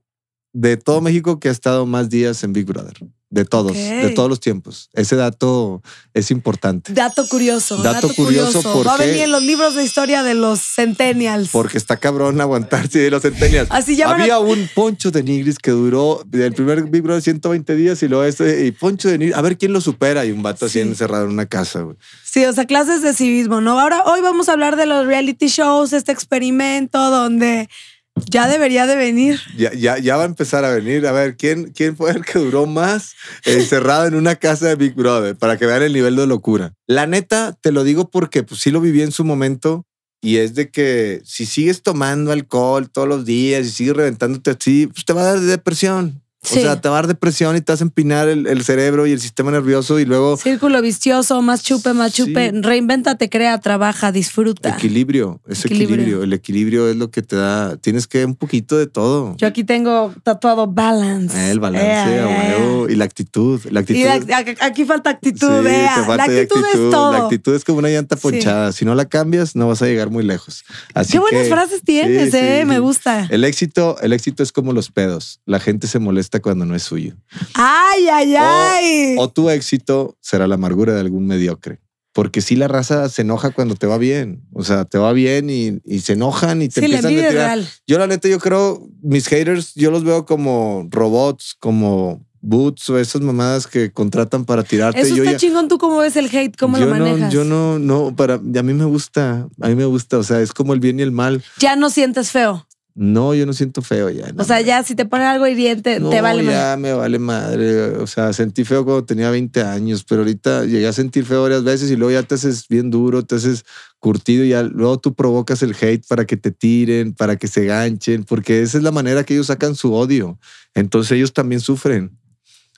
de 0.54 0.78
todo 0.78 1.02
México 1.02 1.40
que 1.40 1.50
ha 1.50 1.52
estado 1.52 1.86
más 1.86 2.10
días 2.10 2.44
en 2.44 2.54
Big 2.54 2.66
Brother. 2.66 2.94
De 3.34 3.46
todos, 3.46 3.74
de 3.74 4.12
todos 4.16 4.30
los 4.30 4.40
tiempos. 4.40 4.92
Ese 4.94 5.16
dato 5.16 5.82
es 6.14 6.30
importante. 6.30 6.94
Dato 6.94 7.28
curioso. 7.28 7.78
Dato 7.78 8.14
curioso, 8.14 8.62
¿por 8.62 8.86
Va 8.86 8.94
a 8.94 8.98
venir 8.98 9.22
en 9.24 9.32
los 9.32 9.42
libros 9.42 9.74
de 9.74 9.84
historia 9.84 10.22
de 10.22 10.36
los 10.36 10.60
centennials. 10.62 11.50
Porque 11.50 11.80
está 11.80 11.98
cabrón 11.98 12.40
aguantarse 12.40 13.00
de 13.00 13.10
los 13.10 13.24
centennials. 13.24 13.70
Así 13.72 13.96
llaman 13.96 14.20
a- 14.20 14.24
Había 14.24 14.38
un 14.38 14.70
Poncho 14.76 15.10
de 15.10 15.24
Nigris 15.24 15.58
que 15.58 15.72
duró 15.72 16.24
el 16.32 16.54
primer 16.54 16.84
Big 16.84 17.02
Brother 17.02 17.24
120 17.24 17.76
días 17.76 18.04
y 18.04 18.08
luego 18.08 18.24
este, 18.24 18.68
y 18.68 18.72
Poncho 18.72 19.10
de 19.10 19.18
Nigris, 19.18 19.36
a 19.36 19.42
ver 19.42 19.58
quién 19.58 19.74
lo 19.74 19.82
supera. 19.82 20.24
Y 20.26 20.32
un 20.32 20.44
vato 20.44 20.68
así 20.68 20.74
Sí. 20.74 20.82
encerrado 20.82 21.26
en 21.26 21.32
una 21.32 21.48
casa, 21.48 21.82
güey. 21.82 21.98
Sí, 22.24 22.46
o 22.46 22.54
sea, 22.54 22.66
clases 22.66 23.02
de 23.02 23.16
civismo, 23.16 23.62
¿no? 23.62 23.80
Ahora, 23.80 24.04
hoy 24.06 24.22
vamos 24.22 24.48
a 24.48 24.52
hablar 24.54 24.76
de 24.76 24.86
los 24.86 25.08
reality 25.08 25.48
shows, 25.48 25.92
este 25.92 26.12
experimento 26.12 27.10
donde 27.10 27.68
ya 28.16 28.48
debería 28.48 28.86
de 28.86 28.96
venir. 28.96 29.40
Ya, 29.58 29.74
ya, 29.74 29.98
ya 29.98 30.18
va 30.18 30.24
a 30.24 30.28
empezar 30.28 30.66
a 30.66 30.74
venir. 30.74 31.06
A 31.08 31.12
ver, 31.12 31.36
¿quién, 31.38 31.72
quién 31.72 31.96
fue 31.98 32.12
el 32.12 32.26
que 32.26 32.40
duró 32.40 32.66
más 32.66 33.16
encerrado 33.46 34.08
en 34.08 34.16
una 34.16 34.36
casa 34.36 34.68
de 34.68 34.76
Big 34.76 34.94
Brother? 34.94 35.36
Para 35.36 35.58
que 35.58 35.66
vean 35.66 35.84
el 35.84 35.94
nivel 35.94 36.16
de 36.16 36.28
locura. 36.28 36.74
La 36.88 37.08
neta, 37.08 37.58
te 37.60 37.72
lo 37.72 37.84
digo 37.84 38.10
porque 38.10 38.44
pues, 38.44 38.62
sí 38.62 38.72
lo 38.72 38.82
viví 38.82 39.02
en 39.02 39.12
su 39.12 39.24
momento. 39.24 39.86
Y 40.22 40.38
es 40.38 40.56
de 40.56 40.72
que 40.72 41.22
si 41.26 41.46
sigues 41.46 41.82
tomando 41.82 42.32
alcohol 42.32 42.90
todos 42.90 43.08
los 43.08 43.26
días 43.26 43.66
y 43.66 43.70
sigues 43.70 43.96
reventándote 43.96 44.52
así, 44.52 44.88
pues 44.88 45.04
te 45.04 45.12
va 45.12 45.22
a 45.22 45.34
dar 45.34 45.40
depresión. 45.42 46.23
Sí. 46.44 46.60
O 46.60 46.62
sea, 46.62 46.82
te 46.82 46.90
va 46.90 46.96
a 46.96 47.02
dar 47.02 47.08
depresión 47.08 47.56
y 47.56 47.62
te 47.62 47.72
vas 47.72 47.82
a 47.82 47.84
empinar 47.86 48.28
el, 48.28 48.48
el 48.48 48.64
cerebro 48.64 49.08
y 49.08 49.12
el 49.14 49.20
sistema 49.22 49.50
nervioso 49.52 50.00
y 50.00 50.06
luego 50.06 50.36
Círculo 50.38 50.82
vicioso, 50.82 51.42
más 51.42 51.64
chupe, 51.64 51.94
más 51.94 52.12
Sí. 52.14 52.26
chupe. 52.26 52.52
Reinvéntate, 52.54 53.30
crea, 53.30 53.58
trabaja, 53.60 54.12
disfruta. 54.12 54.70
equilibrio. 54.70 55.40
Es 55.48 55.64
Equilibrio. 55.66 55.96
equilibrio. 55.96 56.24
El 56.24 56.34
equilibrio 56.34 56.90
es 56.90 56.96
lo 56.98 57.10
que 57.12 57.22
te 57.22 57.36
da. 57.36 57.78
Tienes 57.78 58.08
que 58.08 58.26
un 58.26 58.36
poquito 58.36 58.78
de 58.78 58.88
todo. 58.88 59.36
Yo 59.38 59.48
aquí 59.48 59.64
tengo 59.64 60.14
tatuado 60.24 60.68
balance. 60.68 61.38
Eh, 61.38 61.52
El 61.52 61.60
balance, 61.60 61.88
Eh, 61.88 62.56
eh. 62.58 62.88
Y 62.90 62.96
la 62.96 63.06
actitud. 63.06 63.62
La 63.72 63.80
actitud. 63.80 64.00
Y 64.00 64.04
la- 64.04 64.38
a- 64.38 64.66
aquí 64.66 64.84
falta 64.86 65.10
actitud, 65.12 65.48
Sí, 65.48 65.64
te 65.64 65.72
La 66.18 66.24
actitud, 66.24 66.64
es 66.74 66.90
todo. 66.92 67.12
La 67.14 67.18
actitud 67.20 67.56
es 67.56 67.64
como 67.64 67.80
una 67.80 67.90
llanta 67.90 68.16
ponchada. 68.16 68.72
Si 68.74 68.84
no 68.86 68.96
la 68.96 69.06
cambias, 69.06 69.56
no 69.56 69.68
vas 69.68 69.82
a 69.82 69.86
llegar 69.86 70.10
muy 70.10 70.24
lejos. 70.24 70.64
Así 70.94 71.14
Qué 71.14 71.20
buenas 71.20 71.44
que- 71.44 71.50
frases 71.50 71.82
tienes, 71.84 72.34
eh. 72.34 72.64
Me 72.66 72.80
gusta. 72.80 73.28
El 73.30 73.44
éxito, 73.46 73.98
el 74.02 74.14
éxito 74.14 74.44
es 74.44 74.52
como 74.52 74.74
los 74.74 74.92
pedos. 74.92 75.40
La 75.46 75.60
gente 75.60 75.88
se 75.88 76.00
molesta 76.00 76.33
cuando 76.40 76.66
no 76.66 76.76
es 76.76 76.84
suyo. 76.84 77.16
Ay, 77.54 78.08
ay, 78.08 78.36
ay. 78.38 79.16
O 79.18 79.30
tu 79.30 79.50
éxito 79.50 80.18
será 80.22 80.48
la 80.48 80.56
amargura 80.56 80.94
de 80.94 81.00
algún 81.02 81.26
mediocre. 81.28 81.80
Porque 82.14 82.42
si 82.42 82.56
la 82.56 82.68
raza 82.68 83.10
se 83.10 83.24
enoja 83.24 83.50
cuando 83.52 83.76
te 83.76 83.88
va 83.88 83.98
bien. 83.98 84.44
O 84.54 84.64
sea, 84.64 84.86
te 84.86 85.00
va 85.00 85.14
bien 85.14 85.50
y, 85.50 85.80
y 85.84 86.02
se 86.02 86.14
enojan 86.14 86.62
y 86.62 86.70
te 86.70 86.82
sí, 86.82 86.86
empiezan 86.86 87.14
a 87.14 87.30
tirar. 87.30 87.60
Yo 87.88 87.98
la 87.98 88.06
neta, 88.08 88.28
yo 88.28 88.38
creo, 88.40 88.88
mis 89.02 89.28
haters, 89.28 89.74
yo 89.74 89.90
los 89.90 90.04
veo 90.04 90.26
como 90.26 90.88
robots, 90.92 91.56
como 91.60 92.24
boots 92.46 92.90
o 92.90 93.00
esas 93.00 93.22
mamadas 93.22 93.66
que 93.66 93.92
contratan 93.92 94.46
para 94.46 94.64
tirarte. 94.64 95.00
Eso 95.02 95.16
yo 95.16 95.24
está 95.24 95.32
ya- 95.32 95.38
chingón. 95.40 95.68
¿Tú 95.70 95.78
cómo 95.80 95.98
ves 95.98 96.16
el 96.16 96.26
hate? 96.36 96.56
¿Cómo 96.56 96.78
yo 96.78 96.86
lo 96.86 96.92
manejas? 96.92 97.20
No, 97.20 97.30
yo 97.32 97.44
no, 97.46 97.80
no, 97.80 98.16
para, 98.16 98.36
a 98.36 98.38
mí 98.38 98.74
me 98.74 98.86
gusta, 98.86 99.48
a 99.62 99.68
mí 99.70 99.74
me 99.76 99.86
gusta, 99.86 100.18
o 100.20 100.24
sea, 100.24 100.40
es 100.42 100.54
como 100.54 100.74
el 100.74 100.80
bien 100.80 101.00
y 101.00 101.04
el 101.04 101.12
mal. 101.12 101.42
Ya 101.58 101.76
no 101.76 101.90
sientes 101.90 102.30
feo. 102.32 102.68
No, 102.96 103.34
yo 103.34 103.46
no 103.48 103.54
siento 103.54 103.82
feo 103.82 104.10
ya. 104.12 104.32
no, 104.32 104.44
O 104.44 104.46
sea, 104.46 104.62
ya 104.62 104.84
si 104.84 104.94
te 104.94 105.06
ponen 105.06 105.26
algo 105.26 105.48
hiriente, 105.48 106.00
No, 106.00 106.10
te 106.12 106.22
vale 106.22 106.44
más. 106.44 106.54
ya 106.54 106.78
me 106.78 106.94
vale 106.94 107.18
madre. 107.18 107.98
O 107.98 108.06
sea, 108.06 108.32
sentí 108.34 108.64
feo 108.64 108.86
cuando 108.86 109.04
tenía 109.04 109.32
20 109.32 109.62
años, 109.64 110.04
pero 110.04 110.22
ahorita 110.22 110.66
llegué 110.66 110.86
a 110.88 110.94
sentir 110.94 111.26
feo 111.26 111.42
varias 111.42 111.64
veces 111.64 111.90
y 111.90 111.96
luego 111.96 112.12
ya 112.12 112.22
te 112.24 112.36
haces 112.36 112.68
bien 112.68 112.92
duro, 112.92 113.26
te 113.26 113.36
haces 113.36 113.66
curtido 114.00 114.44
y 114.46 114.50
ya 114.50 114.62
luego 114.62 115.00
tú 115.00 115.16
provocas 115.16 115.64
el 115.64 115.76
hate 115.80 116.06
para 116.08 116.26
que 116.26 116.38
te 116.38 116.52
tiren, 116.52 117.14
para 117.14 117.36
que 117.36 117.48
se 117.48 117.66
ganchen, 117.66 118.26
porque 118.26 118.62
esa 118.62 118.78
es 118.78 118.84
la 118.84 118.92
manera 118.92 119.24
que 119.24 119.34
ellos 119.34 119.48
sacan 119.48 119.76
su 119.76 119.94
odio. 119.94 120.38
Entonces 120.76 121.14
ellos 121.14 121.34
también 121.34 121.62
sufren. 121.62 122.12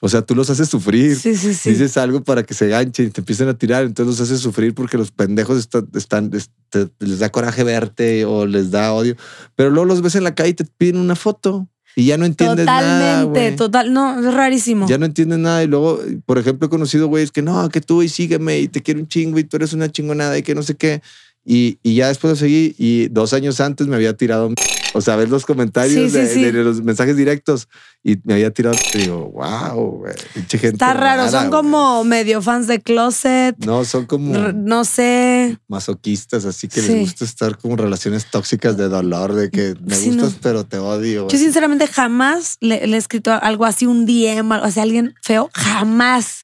O 0.05 0.07
sea, 0.07 0.21
tú 0.21 0.35
los 0.35 0.51
haces 0.51 0.69
sufrir. 0.69 1.15
Sí, 1.15 1.35
sí, 1.35 1.55
sí. 1.55 1.71
Dices 1.71 1.97
algo 1.97 2.23
para 2.23 2.43
que 2.43 2.53
se 2.53 2.67
ganchen 2.67 3.07
y 3.07 3.09
te 3.09 3.21
empiecen 3.21 3.47
a 3.47 3.55
tirar, 3.55 3.85
entonces 3.85 4.19
los 4.19 4.21
haces 4.21 4.39
sufrir 4.39 4.75
porque 4.75 4.99
los 4.99 5.09
pendejos 5.09 5.57
están, 5.57 5.87
están 5.95 6.29
este, 6.31 6.89
les 6.99 7.17
da 7.17 7.31
coraje 7.31 7.63
verte 7.63 8.23
o 8.23 8.45
les 8.45 8.69
da 8.69 8.93
odio, 8.93 9.15
pero 9.55 9.71
luego 9.71 9.85
los 9.85 10.03
ves 10.03 10.13
en 10.13 10.23
la 10.23 10.35
calle 10.35 10.51
y 10.51 10.53
te 10.53 10.63
piden 10.63 10.97
una 10.97 11.15
foto 11.15 11.67
y 11.95 12.05
ya 12.05 12.19
no 12.19 12.25
entiendes 12.25 12.67
nada. 12.67 13.23
Totalmente, 13.23 13.57
total. 13.57 13.93
No, 13.93 14.19
es 14.19 14.31
rarísimo. 14.31 14.87
Ya 14.87 14.99
no 14.99 15.07
entiendes 15.07 15.39
nada 15.39 15.63
y 15.63 15.67
luego, 15.67 15.99
por 16.27 16.37
ejemplo, 16.37 16.67
he 16.67 16.69
conocido 16.69 17.07
güeyes 17.07 17.31
que 17.31 17.41
no, 17.41 17.67
que 17.69 17.81
tú 17.81 18.03
y 18.03 18.09
sígueme 18.09 18.59
y 18.59 18.67
te 18.67 18.83
quiero 18.83 18.99
un 18.99 19.07
chingo 19.07 19.39
y 19.39 19.43
tú 19.43 19.57
eres 19.57 19.73
una 19.73 19.91
chingonada 19.91 20.37
y 20.37 20.43
que 20.43 20.53
no 20.53 20.61
sé 20.61 20.75
qué. 20.75 21.01
Y, 21.47 21.77
y 21.83 21.95
ya 21.95 22.07
después 22.07 22.31
lo 22.31 22.35
seguí 22.35 22.73
y 22.79 23.07
dos 23.09 23.33
años 23.33 23.59
antes 23.61 23.85
me 23.85 23.95
había 23.95 24.17
tirado, 24.17 24.51
o 24.95 25.01
sea, 25.01 25.15
ves 25.15 25.29
los 25.29 25.45
comentarios 25.45 25.93
Sí, 25.93 26.09
sí, 26.09 26.17
de, 26.17 26.27
sí. 26.27 26.43
de 26.43 26.63
los 26.63 26.81
mensajes 26.81 27.15
directos 27.15 27.67
y 28.03 28.17
me 28.23 28.33
había 28.33 28.49
tirado, 28.51 28.75
y 28.95 28.97
digo, 28.97 29.29
wow, 29.31 30.03
pinche 30.33 30.57
gente. 30.57 30.75
Está 30.75 30.93
raro. 30.95 31.29
Son 31.29 31.49
güey". 31.49 31.51
como 31.51 32.03
medio 32.03 32.41
fans 32.41 32.65
de 32.65 32.81
closet. 32.81 33.55
No, 33.63 33.85
son 33.85 34.07
como 34.07 34.33
No 34.53 34.85
sé. 34.85 35.59
masoquistas, 35.67 36.45
así 36.45 36.67
que 36.67 36.81
les 36.81 36.99
gusta 37.01 37.25
estar 37.25 37.57
como 37.59 37.75
relaciones 37.75 38.25
tóxicas 38.31 38.75
de 38.75 38.89
dolor, 38.89 39.33
de 39.35 39.51
que 39.51 39.75
me 39.85 39.95
gustas 39.97 40.33
no. 40.33 40.39
pero 40.41 40.63
te 40.65 40.79
odio. 40.79 41.27
Yo 41.29 41.37
sinceramente 41.37 41.85
jamás 41.87 42.57
le, 42.59 42.87
le 42.87 42.95
he 42.95 42.99
escrito 42.99 43.31
algo 43.31 43.65
así, 43.65 43.85
un 43.85 44.07
DM, 44.07 44.51
algo 44.51 44.65
así, 44.65 44.79
a 44.79 44.83
alguien 44.83 45.13
feo. 45.21 45.49
Jamás. 45.53 46.41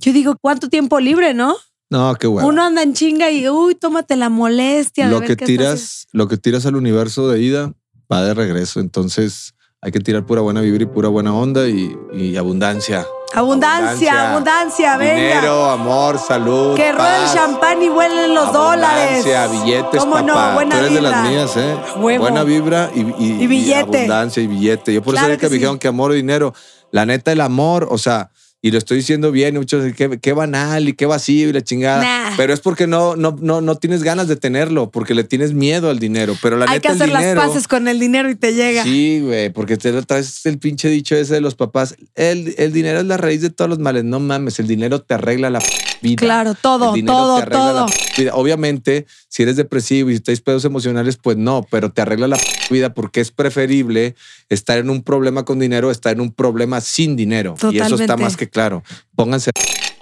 Yo 0.00 0.12
digo, 0.12 0.36
¿cuánto 0.38 0.68
tiempo 0.68 1.00
libre, 1.00 1.32
no? 1.32 1.56
No, 1.94 2.14
qué 2.16 2.26
bueno. 2.26 2.48
Uno 2.48 2.64
anda 2.64 2.82
en 2.82 2.92
chinga 2.92 3.30
y, 3.30 3.48
uy, 3.48 3.74
tómate 3.76 4.16
la 4.16 4.28
molestia. 4.28 5.08
Lo 5.08 5.20
que 5.20 5.36
tiras, 5.36 6.06
lo 6.12 6.26
que 6.28 6.36
tiras 6.36 6.66
al 6.66 6.74
universo 6.76 7.28
de 7.28 7.40
ida 7.40 7.72
va 8.12 8.22
de 8.24 8.34
regreso. 8.34 8.80
Entonces 8.80 9.54
hay 9.80 9.92
que 9.92 10.00
tirar 10.00 10.26
pura 10.26 10.40
buena 10.40 10.60
vibra 10.60 10.82
y 10.82 10.86
pura 10.86 11.08
buena 11.08 11.32
onda 11.34 11.68
y, 11.68 11.96
y 12.12 12.36
abundancia. 12.36 13.06
Abundancia, 13.32 14.30
abundancia, 14.30 14.96
venga. 14.96 15.14
Dinero, 15.14 15.64
amor, 15.70 16.18
salud. 16.18 16.74
Que 16.76 16.90
ruede 16.92 17.24
el 17.26 17.32
champán 17.32 17.82
y 17.82 17.88
vuelen 17.88 18.34
los 18.34 18.52
dólares. 18.52 19.24
Abundancia, 19.26 19.46
billetes, 19.48 20.00
¿Cómo 20.00 20.20
no? 20.20 20.54
Buena 20.54 20.76
Tú 20.78 20.84
eres 20.84 20.94
de 20.94 21.00
las 21.00 21.22
vibra. 21.22 21.30
mías, 21.30 21.56
¿eh? 21.56 21.76
Huevo. 22.00 22.22
Buena 22.22 22.42
vibra 22.44 22.90
y, 22.94 23.00
y- 23.00 23.42
Y 23.42 23.46
billete. 23.46 23.98
y 23.98 24.04
abundancia 24.04 24.42
y 24.42 24.46
billete. 24.48 24.94
Yo 24.94 25.02
por 25.02 25.14
Claro 25.14 25.26
eso 25.26 25.30
ahorita 25.32 25.46
que 25.46 25.50
me 25.50 25.54
dijeron 25.54 25.78
que 25.78 25.88
amor 25.88 26.10
o 26.10 26.14
dinero. 26.14 26.54
La 26.90 27.06
neta, 27.06 27.30
el 27.32 27.40
amor, 27.40 27.86
o 27.90 27.98
sea, 27.98 28.30
y 28.64 28.70
lo 28.70 28.78
estoy 28.78 28.96
diciendo 28.96 29.30
bien, 29.30 29.56
y 29.56 29.58
muchos 29.58 29.84
dicen 29.84 30.10
qué, 30.10 30.18
qué 30.18 30.32
banal 30.32 30.88
y 30.88 30.94
qué 30.94 31.04
vacío 31.04 31.50
y 31.50 31.52
la 31.52 31.60
chingada. 31.62 32.02
Nah. 32.02 32.34
Pero 32.38 32.54
es 32.54 32.60
porque 32.60 32.86
no, 32.86 33.14
no, 33.14 33.36
no, 33.38 33.60
no 33.60 33.74
tienes 33.76 34.02
ganas 34.02 34.26
de 34.26 34.36
tenerlo, 34.36 34.90
porque 34.90 35.12
le 35.12 35.22
tienes 35.22 35.52
miedo 35.52 35.90
al 35.90 35.98
dinero. 35.98 36.34
Pero 36.40 36.56
la 36.56 36.64
Hay 36.64 36.78
neta, 36.78 36.80
que 36.80 36.94
hacer 36.94 37.10
el 37.10 37.14
dinero, 37.14 37.34
las 37.42 37.48
paces 37.50 37.68
con 37.68 37.88
el 37.88 38.00
dinero 38.00 38.30
y 38.30 38.36
te 38.36 38.54
llega. 38.54 38.82
Sí, 38.82 39.20
güey, 39.20 39.50
porque 39.50 39.76
te 39.76 39.92
traes 40.04 40.46
el 40.46 40.58
pinche 40.58 40.88
dicho 40.88 41.14
ese 41.14 41.34
de 41.34 41.40
los 41.42 41.56
papás. 41.56 41.94
El, 42.14 42.54
el 42.56 42.72
dinero 42.72 43.00
es 43.00 43.04
la 43.04 43.18
raíz 43.18 43.42
de 43.42 43.50
todos 43.50 43.68
los 43.68 43.80
males. 43.80 44.02
No 44.04 44.18
mames, 44.18 44.58
el 44.58 44.66
dinero 44.66 45.02
te 45.02 45.12
arregla 45.12 45.50
la 45.50 45.60
vida. 46.00 46.16
Claro, 46.16 46.54
todo, 46.54 46.94
El 46.94 47.04
todo, 47.04 47.40
te 47.40 47.50
todo. 47.50 47.86
la 47.86 47.94
vida. 48.16 48.34
Obviamente, 48.34 49.04
si 49.28 49.42
eres 49.42 49.56
depresivo 49.56 50.08
y 50.08 50.14
si 50.14 50.20
tienes 50.20 50.40
pedos 50.40 50.64
emocionales, 50.64 51.18
pues 51.18 51.36
no, 51.36 51.66
pero 51.70 51.92
te 51.92 52.00
arregla 52.00 52.28
la 52.28 52.38
vida 52.70 52.94
porque 52.94 53.20
es 53.20 53.30
preferible 53.30 54.14
estar 54.48 54.78
en 54.78 54.88
un 54.88 55.02
problema 55.02 55.44
con 55.44 55.58
dinero, 55.58 55.90
estar 55.90 56.14
en 56.14 56.22
un 56.22 56.32
problema 56.32 56.80
sin 56.80 57.14
dinero. 57.14 57.56
Y 57.70 57.76
eso 57.76 57.84
está 57.84 57.88
Totalmente. 57.88 58.22
más 58.22 58.36
que 58.38 58.53
claro. 58.54 58.82
Pónganse. 59.14 59.50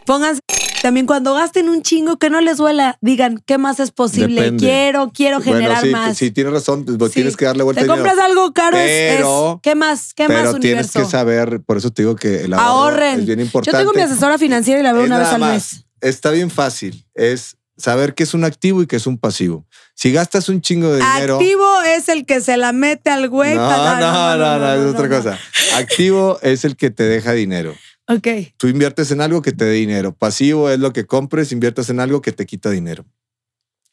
Pónganse 0.06 0.40
también 0.82 1.06
cuando 1.06 1.32
gasten 1.34 1.68
un 1.68 1.82
chingo 1.82 2.18
que 2.18 2.28
no 2.28 2.40
les 2.40 2.56
duela, 2.56 2.98
digan 3.00 3.40
qué 3.46 3.56
más 3.56 3.78
es 3.78 3.92
posible. 3.92 4.40
Depende. 4.42 4.64
Quiero, 4.66 5.12
quiero 5.14 5.40
generar 5.40 5.78
bueno, 5.80 5.86
sí, 5.86 5.90
más. 5.92 6.18
sí, 6.18 6.30
tienes 6.32 6.52
razón, 6.52 6.84
pues 6.98 7.12
Sí. 7.12 7.14
tienes 7.20 7.36
que 7.36 7.44
darle 7.44 7.62
vuelta 7.62 7.82
Te 7.82 7.84
dinero. 7.86 8.02
compras 8.04 8.24
algo 8.26 8.52
caro, 8.52 8.76
es- 8.78 8.90
es, 8.90 9.16
Pero- 9.16 9.60
¿qué 9.62 9.76
más? 9.76 10.12
¿Qué 10.12 10.26
pero 10.26 10.50
más 10.52 10.60
tienes 10.60 10.86
universo? 10.88 10.98
que 10.98 11.04
saber, 11.04 11.60
por 11.64 11.76
eso 11.76 11.90
te 11.92 12.02
digo 12.02 12.16
que 12.16 12.42
el 12.42 12.52
Ahorren. 12.54 13.20
es 13.20 13.26
bien 13.26 13.38
Yo 13.38 13.44
importante. 13.44 13.78
tengo 13.78 13.92
mi 13.92 14.00
asesora 14.02 14.38
financiera 14.38 14.80
y 14.80 14.82
la 14.82 14.92
veo 14.92 15.02
Es 15.02 15.06
una 15.06 15.18
vez 15.20 15.28
al 15.28 15.40
más. 15.40 15.52
mes. 15.52 15.84
Está 16.00 16.30
bien 16.32 16.50
fácil. 16.50 17.06
Es 17.14 17.56
saber 17.76 18.14
qué 18.14 18.24
es 18.24 18.34
un 18.34 18.42
activo 18.42 18.82
y 18.82 18.88
qué 18.88 18.96
es 18.96 19.06
un 19.06 19.18
pasivo. 19.18 19.64
Si 19.94 20.10
gastas 20.10 20.48
un 20.48 20.60
chingo 20.62 20.88
de 20.92 20.96
dinero. 20.98 21.36
Activo 21.36 21.82
es 21.82 22.08
el 22.08 22.26
que 22.26 22.40
se 22.40 22.56
la 22.56 22.72
mete 22.72 23.08
al 23.10 23.28
güey. 23.28 23.54
no, 23.54 23.70
no, 24.00 24.36
no, 24.36 24.58
no, 24.58 24.72
es 24.88 24.94
otra 24.96 25.08
cosa. 25.08 25.38
Activo 25.76 26.40
es 26.42 26.64
el 26.64 26.76
que 26.76 26.90
te 26.90 27.04
deja 27.04 27.32
dinero. 27.34 27.74
Ok. 28.14 28.28
Tú 28.56 28.68
inviertes 28.68 29.10
en 29.10 29.20
algo 29.20 29.42
que 29.42 29.52
te 29.52 29.64
dé 29.64 29.72
dinero. 29.72 30.14
Pasivo 30.14 30.70
es 30.70 30.78
lo 30.78 30.92
que 30.92 31.06
compres, 31.06 31.52
inviertes 31.52 31.88
en 31.88 32.00
algo 32.00 32.20
que 32.20 32.32
te 32.32 32.46
quita 32.46 32.70
dinero. 32.70 33.06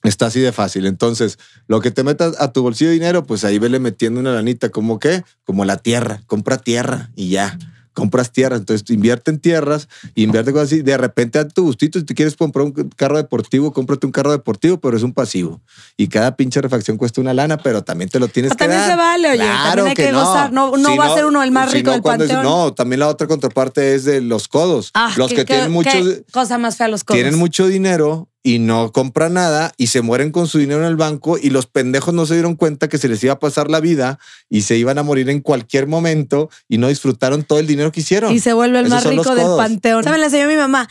Está 0.03 0.27
así 0.27 0.39
de 0.39 0.51
fácil. 0.51 0.85
Entonces, 0.85 1.37
lo 1.67 1.81
que 1.81 1.91
te 1.91 2.03
metas 2.03 2.39
a 2.39 2.51
tu 2.51 2.61
bolsillo 2.61 2.89
de 2.89 2.95
dinero, 2.95 3.25
pues 3.25 3.43
ahí 3.43 3.59
vele 3.59 3.79
metiendo 3.79 4.19
una 4.19 4.33
lanita. 4.33 4.69
¿Como 4.69 4.99
qué? 4.99 5.23
Como 5.43 5.65
la 5.65 5.77
tierra. 5.77 6.21
Compra 6.25 6.57
tierra 6.57 7.11
y 7.15 7.29
ya. 7.29 7.57
Compras 7.99 8.31
tierra. 8.31 8.55
Entonces, 8.55 8.89
invierte 8.89 9.29
en 9.31 9.39
tierras, 9.39 9.87
invierte 10.15 10.51
cosas 10.51 10.67
así. 10.69 10.81
De 10.81 10.97
repente, 10.97 11.37
a 11.39 11.47
tu 11.47 11.63
gustito, 11.63 11.99
si 11.99 12.05
tú 12.05 12.15
quieres 12.15 12.35
comprar 12.35 12.65
un 12.65 12.71
carro 12.95 13.17
deportivo, 13.17 13.71
cómprate 13.73 14.05
un 14.05 14.11
carro 14.11 14.31
deportivo, 14.31 14.79
pero 14.79 14.97
es 14.97 15.03
un 15.03 15.13
pasivo. 15.13 15.61
Y 15.97 16.07
cada 16.07 16.35
pinche 16.35 16.61
refacción 16.61 16.97
cuesta 16.97 17.21
una 17.21 17.33
lana, 17.33 17.57
pero 17.57 17.83
también 17.83 18.09
te 18.09 18.19
lo 18.19 18.27
tienes 18.27 18.51
Ah, 18.53 18.55
que 18.55 18.59
también 18.65 18.81
dar. 18.81 18.89
se 18.91 18.95
vale, 18.95 19.29
oye, 19.31 19.39
también 19.39 19.87
hay 19.87 19.93
que 19.95 20.11
gozar. 20.11 20.51
No- 20.51 20.75
no 20.77 20.95
va 20.97 21.05
a 21.07 21.15
ser 21.15 21.25
uno 21.25 21.43
el 21.43 21.51
más 21.51 21.69
si 21.71 21.77
rico 21.77 21.91
del 21.91 22.01
cuando 22.01 22.23
es- 22.23 22.31
panteón. 22.31 22.51
No, 22.53 22.73
también 22.73 22.99
la 23.01 23.07
otra 23.07 23.27
contraparte 23.27 23.95
es 23.95 24.05
de 24.05 24.21
los 24.21 24.47
codos. 24.47 24.91
Ah, 24.93 25.13
los 25.17 25.29
que 25.29 25.35
qué- 25.37 25.45
tienen 25.45 25.71
mucho, 25.71 25.89
cosa 26.31 26.57
más 26.57 26.77
fea 26.77 26.87
los 26.87 27.03
codos. 27.03 27.17
tienen 27.17 27.37
mucho 27.37 27.67
dinero 27.67 28.27
y 28.43 28.59
no 28.59 28.91
compra 28.91 29.29
nada 29.29 29.73
y 29.77 29.87
se 29.87 30.01
mueren 30.01 30.31
con 30.31 30.47
su 30.47 30.59
dinero 30.59 30.81
en 30.81 30.87
el 30.87 30.95
banco 30.95 31.37
y 31.37 31.49
los 31.49 31.65
pendejos 31.65 32.13
no 32.13 32.25
se 32.25 32.35
dieron 32.35 32.55
cuenta 32.55 32.87
que 32.87 32.97
se 32.97 33.09
les 33.09 33.23
iba 33.23 33.33
a 33.33 33.39
pasar 33.39 33.69
la 33.69 33.79
vida 33.79 34.19
y 34.49 34.61
se 34.61 34.77
iban 34.77 34.97
a 34.97 35.03
morir 35.03 35.29
en 35.29 35.41
cualquier 35.41 35.87
momento 35.87 36.49
y 36.67 36.77
no 36.77 36.87
disfrutaron 36.87 37.43
todo 37.43 37.59
el 37.59 37.67
dinero 37.67 37.91
que 37.91 37.99
hicieron. 37.99 38.33
Y 38.33 38.39
se 38.39 38.53
vuelve 38.53 38.79
el 38.79 38.85
Esos 38.87 39.05
más 39.05 39.13
rico 39.13 39.35
del 39.35 39.57
panteón. 39.57 40.03
¿Saben? 40.03 40.19
Le 40.19 40.27
enseñó 40.27 40.47
mi 40.47 40.55
mamá 40.55 40.87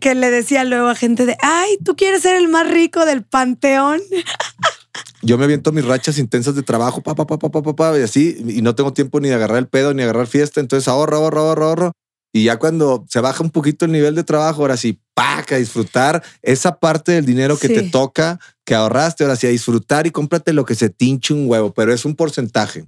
que 0.00 0.14
le 0.14 0.30
decía 0.30 0.64
luego 0.64 0.88
a 0.88 0.94
gente 0.94 1.26
de, 1.26 1.36
ay, 1.42 1.76
tú 1.84 1.96
quieres 1.96 2.22
ser 2.22 2.36
el 2.36 2.48
más 2.48 2.70
rico 2.70 3.04
del 3.04 3.22
panteón. 3.24 4.00
Yo 5.22 5.38
me 5.38 5.44
aviento 5.44 5.70
mis 5.70 5.84
rachas 5.84 6.18
intensas 6.18 6.54
de 6.54 6.62
trabajo, 6.62 7.00
pa, 7.00 7.14
pa, 7.14 7.26
pa, 7.26 7.38
pa, 7.38 7.50
pa, 7.50 7.62
pa, 7.62 7.76
pa, 7.76 7.98
y 7.98 8.02
así, 8.02 8.44
y 8.48 8.60
no 8.62 8.74
tengo 8.74 8.92
tiempo 8.92 9.20
ni 9.20 9.28
de 9.28 9.34
agarrar 9.34 9.58
el 9.58 9.68
pedo, 9.68 9.94
ni 9.94 9.98
de 9.98 10.04
agarrar 10.04 10.26
fiesta, 10.26 10.60
entonces 10.60 10.88
ahorro, 10.88 11.18
ahorro, 11.18 11.40
ahorro, 11.42 11.64
ahorro. 11.66 11.92
Y 12.32 12.44
ya 12.44 12.58
cuando 12.58 13.04
se 13.08 13.20
baja 13.20 13.42
un 13.44 13.50
poquito 13.50 13.84
el 13.84 13.92
nivel 13.92 14.14
de 14.14 14.24
trabajo, 14.24 14.62
ahora 14.62 14.76
sí, 14.76 14.98
paca, 15.14 15.56
disfrutar 15.56 16.22
esa 16.42 16.78
parte 16.78 17.12
del 17.12 17.26
dinero 17.26 17.58
que 17.58 17.68
Sí. 17.68 17.74
te 17.74 17.82
toca, 17.90 18.38
que 18.64 18.74
ahorraste, 18.74 19.24
ahora 19.24 19.36
sí, 19.36 19.46
a 19.46 19.50
disfrutar 19.50 20.06
y 20.06 20.10
cómprate 20.10 20.52
lo 20.52 20.64
que 20.64 20.74
se 20.74 20.88
tinche 20.88 21.34
un 21.34 21.48
huevo, 21.48 21.72
pero 21.74 21.92
es 21.92 22.04
un 22.04 22.14
porcentaje. 22.16 22.86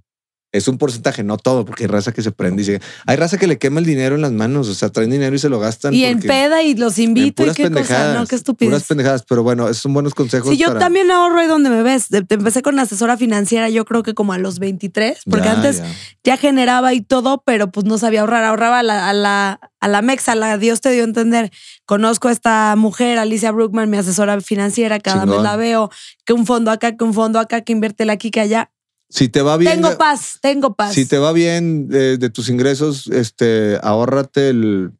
Es 0.55 0.69
un 0.69 0.79
porcentaje, 0.79 1.25
no 1.25 1.37
todo, 1.37 1.65
porque 1.65 1.83
hay 1.85 1.89
raza 1.89 2.13
que 2.13 2.23
se 2.23 2.31
prende 2.31 2.63
y 2.63 2.65
se... 2.65 2.81
Hay 3.07 3.17
raza 3.17 3.39
que 3.39 3.49
le 3.49 3.59
quema 3.59 3.81
el 3.81 3.87
dinero 3.87 4.15
en 4.15 4.21
las 4.23 4.31
manos, 4.31 4.69
o 4.69 4.75
sea, 4.75 4.89
traen 4.89 5.11
dinero 5.11 5.35
y 5.35 5.39
se 5.41 5.49
lo 5.49 5.59
gastan. 5.59 5.93
Y 5.93 6.05
en 6.05 6.21
peda 6.21 6.63
y 6.63 6.75
los 6.77 6.99
invito 7.01 7.43
y 7.43 7.47
puras 7.47 7.57
qué 7.57 7.65
cosa, 7.65 7.75
pendejadas. 7.75 8.15
no, 8.15 8.21
qué 8.21 8.27
Puras 8.29 8.41
estupidez. 8.41 8.85
pendejadas, 8.85 9.25
pero 9.29 9.43
bueno, 9.43 9.65
esos 9.69 9.79
son 9.83 9.93
buenos 9.95 10.15
consejos. 10.15 10.51
Sí, 10.51 10.57
yo 10.57 10.69
para- 10.69 10.79
también 10.79 11.11
ahorro 11.11 11.41
ahí 11.41 11.49
donde 11.49 11.71
me 11.71 11.83
ves. 11.83 12.07
Te 12.09 12.19
Empecé 12.35 12.63
con 12.63 12.79
asesora 12.79 13.17
financiera, 13.17 13.69
yo 13.69 13.85
creo 13.85 14.05
que 14.05 14.15
como 14.15 14.33
a 14.33 14.39
los 14.39 14.61
23, 14.61 15.23
porque 15.29 15.47
Ya, 15.47 15.53
antes 15.55 15.79
ya. 15.79 15.87
ya 16.23 16.37
generaba 16.37 16.95
y 16.95 17.01
todo, 17.01 17.43
pero 17.45 17.73
pues 17.73 17.85
no 17.85 17.99
sabía 17.99 18.21
ahorrar. 18.21 18.45
Ahorraba 18.45 18.79
a 18.79 18.83
la, 18.85 19.09
a 19.09 19.13
la, 19.13 19.61
a 19.81 19.89
la 19.89 20.03
mexa, 20.03 20.37
la 20.37 20.57
Dios 20.57 20.81
te 20.81 20.93
dio 20.93 21.03
a 21.03 21.07
entender. 21.07 21.51
Conozco 21.85 22.29
a 22.29 22.33
esta 22.33 22.77
mujer, 22.77 23.19
Alicia 23.19 23.51
Brookman, 23.51 23.91
mi 23.91 23.97
asesora 23.97 24.41
financiera, 24.41 25.01
cada 25.01 25.23
Chingón. 25.23 25.39
vez 25.39 25.43
la 25.43 25.57
veo, 25.57 25.91
que 26.25 26.33
un 26.33 26.47
fondo 26.47 26.71
acá, 26.71 26.97
que 26.97 27.03
un 27.05 27.13
fondo 27.13 27.41
acá, 27.41 27.63
que 27.63 27.73
invierte 27.73 28.09
aquí, 28.09 28.31
que 28.31 28.41
allá. 28.41 28.71
Si 29.15 29.29
te 29.29 29.43
va 29.43 29.57
bien... 29.57 29.81
tengo 29.81 29.97
paz, 29.97 30.39
tengo 30.43 30.75
paz. 30.75 30.93
Si 30.93 31.07
te 31.07 31.19
va 31.19 31.33
bien 31.33 31.89
de, 31.89 32.19
de 32.19 32.31
tus 32.31 32.49
ingresos, 32.49 33.07
este, 33.07 33.79
ahórrate 33.83 34.49
el 34.49 34.91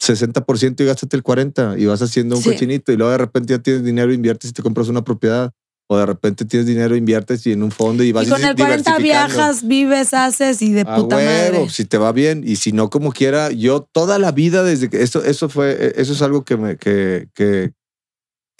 60% 0.00 0.80
y 0.80 0.84
gástate 0.86 1.16
el 1.16 1.22
40% 1.22 1.78
y 1.78 1.86
vas 1.86 2.00
haciendo 2.02 2.36
un 2.36 2.42
Sí. 2.42 2.50
cochinito 2.50 2.90
y 2.92 2.96
luego 2.96 3.12
de 3.12 3.18
repente 3.18 3.52
ya 3.52 3.58
tienes 3.58 3.84
dinero, 3.84 4.12
inviertes 4.12 4.50
y 4.50 4.52
te 4.52 4.62
compras 4.62 4.88
una 4.88 5.04
propiedad. 5.04 5.52
O 5.92 5.98
de 5.98 6.06
repente 6.06 6.44
tienes 6.44 6.68
dinero, 6.68 6.94
inviertes 6.94 7.44
y 7.48 7.52
en 7.52 7.64
un 7.64 7.72
fondo 7.72 8.04
y 8.04 8.12
vas 8.12 8.24
y 8.24 8.30
con 8.30 8.44
el 8.44 8.54
40 8.54 8.96
diversificando. 8.96 9.34
viajas, 9.34 9.66
vives, 9.66 10.14
haces 10.14 10.62
y 10.62 10.72
de 10.72 10.84
puta 10.84 11.16
huevo, 11.16 11.58
madre. 11.58 11.68
si 11.68 11.84
te 11.84 11.98
va 11.98 12.12
bien 12.12 12.44
y 12.46 12.56
si 12.56 12.70
no 12.70 12.88
como 12.90 13.10
quiera, 13.12 13.50
yo 13.50 13.88
toda 13.92 14.20
la 14.20 14.30
vida 14.30 14.62
desde 14.62 14.88
que 14.88 15.02
eso 15.02 15.24
eso 15.24 15.48
fue 15.48 15.92
eso 15.96 16.12
es 16.12 16.22
algo 16.22 16.44
que 16.44 16.56
me 16.56 16.76
que 16.76 17.28
que 17.34 17.72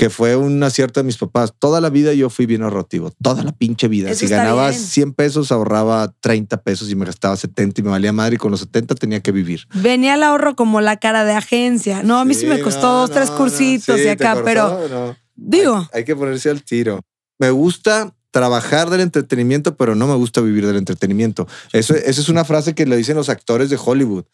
que 0.00 0.08
fue 0.08 0.34
un 0.34 0.62
acierto 0.62 0.98
de 1.00 1.04
mis 1.04 1.18
papás. 1.18 1.52
Toda 1.58 1.78
la 1.78 1.90
vida 1.90 2.14
yo 2.14 2.30
fui 2.30 2.46
bien 2.46 2.62
ahorrativo, 2.62 3.12
toda 3.22 3.44
la 3.44 3.52
pinche 3.52 3.86
vida. 3.86 4.08
Eso 4.08 4.20
si 4.20 4.28
ganaba 4.28 4.70
bien. 4.70 4.80
100 4.80 5.12
pesos, 5.12 5.52
ahorraba 5.52 6.14
30 6.20 6.62
pesos 6.62 6.90
y 6.90 6.94
me 6.94 7.04
gastaba 7.04 7.36
70 7.36 7.82
y 7.82 7.84
me 7.84 7.90
valía 7.90 8.10
madre 8.10 8.36
y 8.36 8.38
con 8.38 8.50
los 8.50 8.60
70 8.60 8.94
tenía 8.94 9.20
que 9.20 9.30
vivir. 9.30 9.66
Venía 9.74 10.14
el 10.14 10.22
ahorro 10.22 10.56
como 10.56 10.80
la 10.80 10.96
cara 10.96 11.26
de 11.26 11.34
agencia. 11.34 12.02
No, 12.02 12.18
a 12.18 12.24
mí 12.24 12.32
sí, 12.32 12.46
me 12.46 12.62
costó 12.62 12.86
no, 12.86 13.00
dos, 13.00 13.10
tres 13.10 13.30
cursitos 13.30 13.96
sí, 14.00 14.06
y 14.06 14.08
acá, 14.08 14.40
pero 14.42 14.88
no. 14.88 15.16
digo, 15.34 15.76
Hay, 15.92 15.98
hay 15.98 16.04
que 16.06 16.16
ponerse 16.16 16.48
al 16.48 16.62
tiro. 16.62 17.02
Me 17.38 17.50
gusta 17.50 18.14
trabajar 18.30 18.88
del 18.88 19.02
entretenimiento, 19.02 19.76
pero 19.76 19.94
no 19.94 20.06
me 20.06 20.14
gusta 20.14 20.40
vivir 20.40 20.66
del 20.66 20.76
entretenimiento. 20.76 21.46
Eso, 21.74 21.94
eso 21.94 22.22
es 22.22 22.30
una 22.30 22.46
frase 22.46 22.74
que 22.74 22.86
le 22.86 22.96
dicen 22.96 23.16
los 23.16 23.28
actores 23.28 23.68
de 23.68 23.78
Hollywood, 23.78 24.24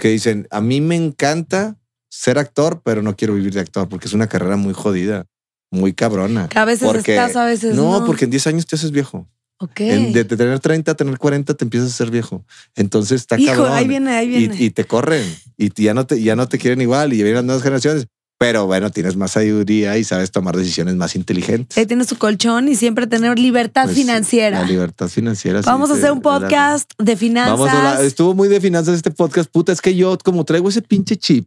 que 0.00 0.06
dicen, 0.06 0.46
a 0.52 0.60
mí 0.60 0.80
me 0.80 0.94
encanta 0.94 1.76
ser 2.18 2.38
actor, 2.38 2.80
pero 2.84 3.02
no 3.02 3.14
quiero 3.16 3.34
vivir 3.34 3.52
de 3.54 3.60
actor, 3.60 3.88
porque 3.88 4.06
es 4.08 4.14
una 4.14 4.26
carrera 4.28 4.56
muy 4.56 4.72
jodida, 4.74 5.26
muy 5.70 5.92
cabrona. 5.92 6.48
que 6.48 6.58
a 6.58 6.64
veces 6.64 6.86
Porque- 6.86 7.14
estás, 7.14 7.36
a 7.36 7.44
veces 7.44 7.74
no. 7.74 8.00
No, 8.00 8.06
porque 8.06 8.24
en 8.24 8.30
10 8.30 8.46
años 8.46 8.66
te 8.66 8.76
haces 8.76 8.90
viejo. 8.90 9.28
Ok. 9.58 9.80
En- 9.80 10.12
de 10.12 10.24
tener 10.24 10.60
30 10.60 10.92
a 10.92 10.94
tener 10.94 11.16
40 11.18 11.54
te 11.54 11.64
empiezas 11.64 11.90
a 11.90 11.92
ser 11.94 12.10
viejo. 12.10 12.44
Entonces 12.74 13.20
está 13.22 13.38
Hijo, 13.38 13.52
cabrón. 13.54 13.72
ahí 13.72 13.88
viene, 13.88 14.10
ahí 14.14 14.26
y, 14.26 14.38
viene. 14.38 14.56
y 14.58 14.70
te 14.70 14.84
corren 14.84 15.24
y 15.56 15.70
ya 15.82 15.94
no 15.94 16.06
te, 16.06 16.20
ya 16.22 16.36
no 16.36 16.46
te 16.48 16.58
quieren 16.58 16.80
igual 16.82 17.12
y 17.12 17.16
vienen 17.16 17.34
las 17.36 17.44
nuevas 17.44 17.62
generaciones. 17.62 18.06
Pero 18.38 18.66
bueno, 18.66 18.90
tienes 18.90 19.16
más 19.16 19.30
sabiduría 19.30 19.96
y 19.96 20.04
sabes 20.04 20.30
tomar 20.30 20.54
decisiones 20.58 20.94
más 20.94 21.16
inteligentes. 21.16 21.78
Ahí 21.78 21.86
tienes 21.86 22.06
tu 22.08 22.16
colchón 22.16 22.68
y 22.68 22.76
siempre 22.76 23.06
tener 23.06 23.38
libertad 23.38 23.84
Pues, 23.84 23.96
financiera. 23.96 24.60
La 24.60 24.66
libertad 24.68 25.08
financiera. 25.08 25.62
sí, 25.62 25.66
Vamos 25.66 25.88
a 25.90 25.94
sí, 25.94 26.00
hacer 26.00 26.12
un 26.12 26.20
la- 26.22 26.32
la- 26.32 26.40
podcast 26.40 26.90
de 26.98 27.16
finanzas. 27.16 27.52
Vamos 27.58 27.70
a 27.70 27.78
hablar- 27.78 28.04
estuvo 28.04 28.34
muy 28.34 28.48
de 28.48 28.60
finanzas 28.60 28.94
este 28.94 29.10
podcast. 29.10 29.50
Puta, 29.50 29.72
es 29.72 29.80
que 29.80 29.94
yo 29.96 30.18
como 30.22 30.44
traigo 30.44 30.68
ese 30.68 30.82
pinche 30.82 31.16
chip, 31.16 31.46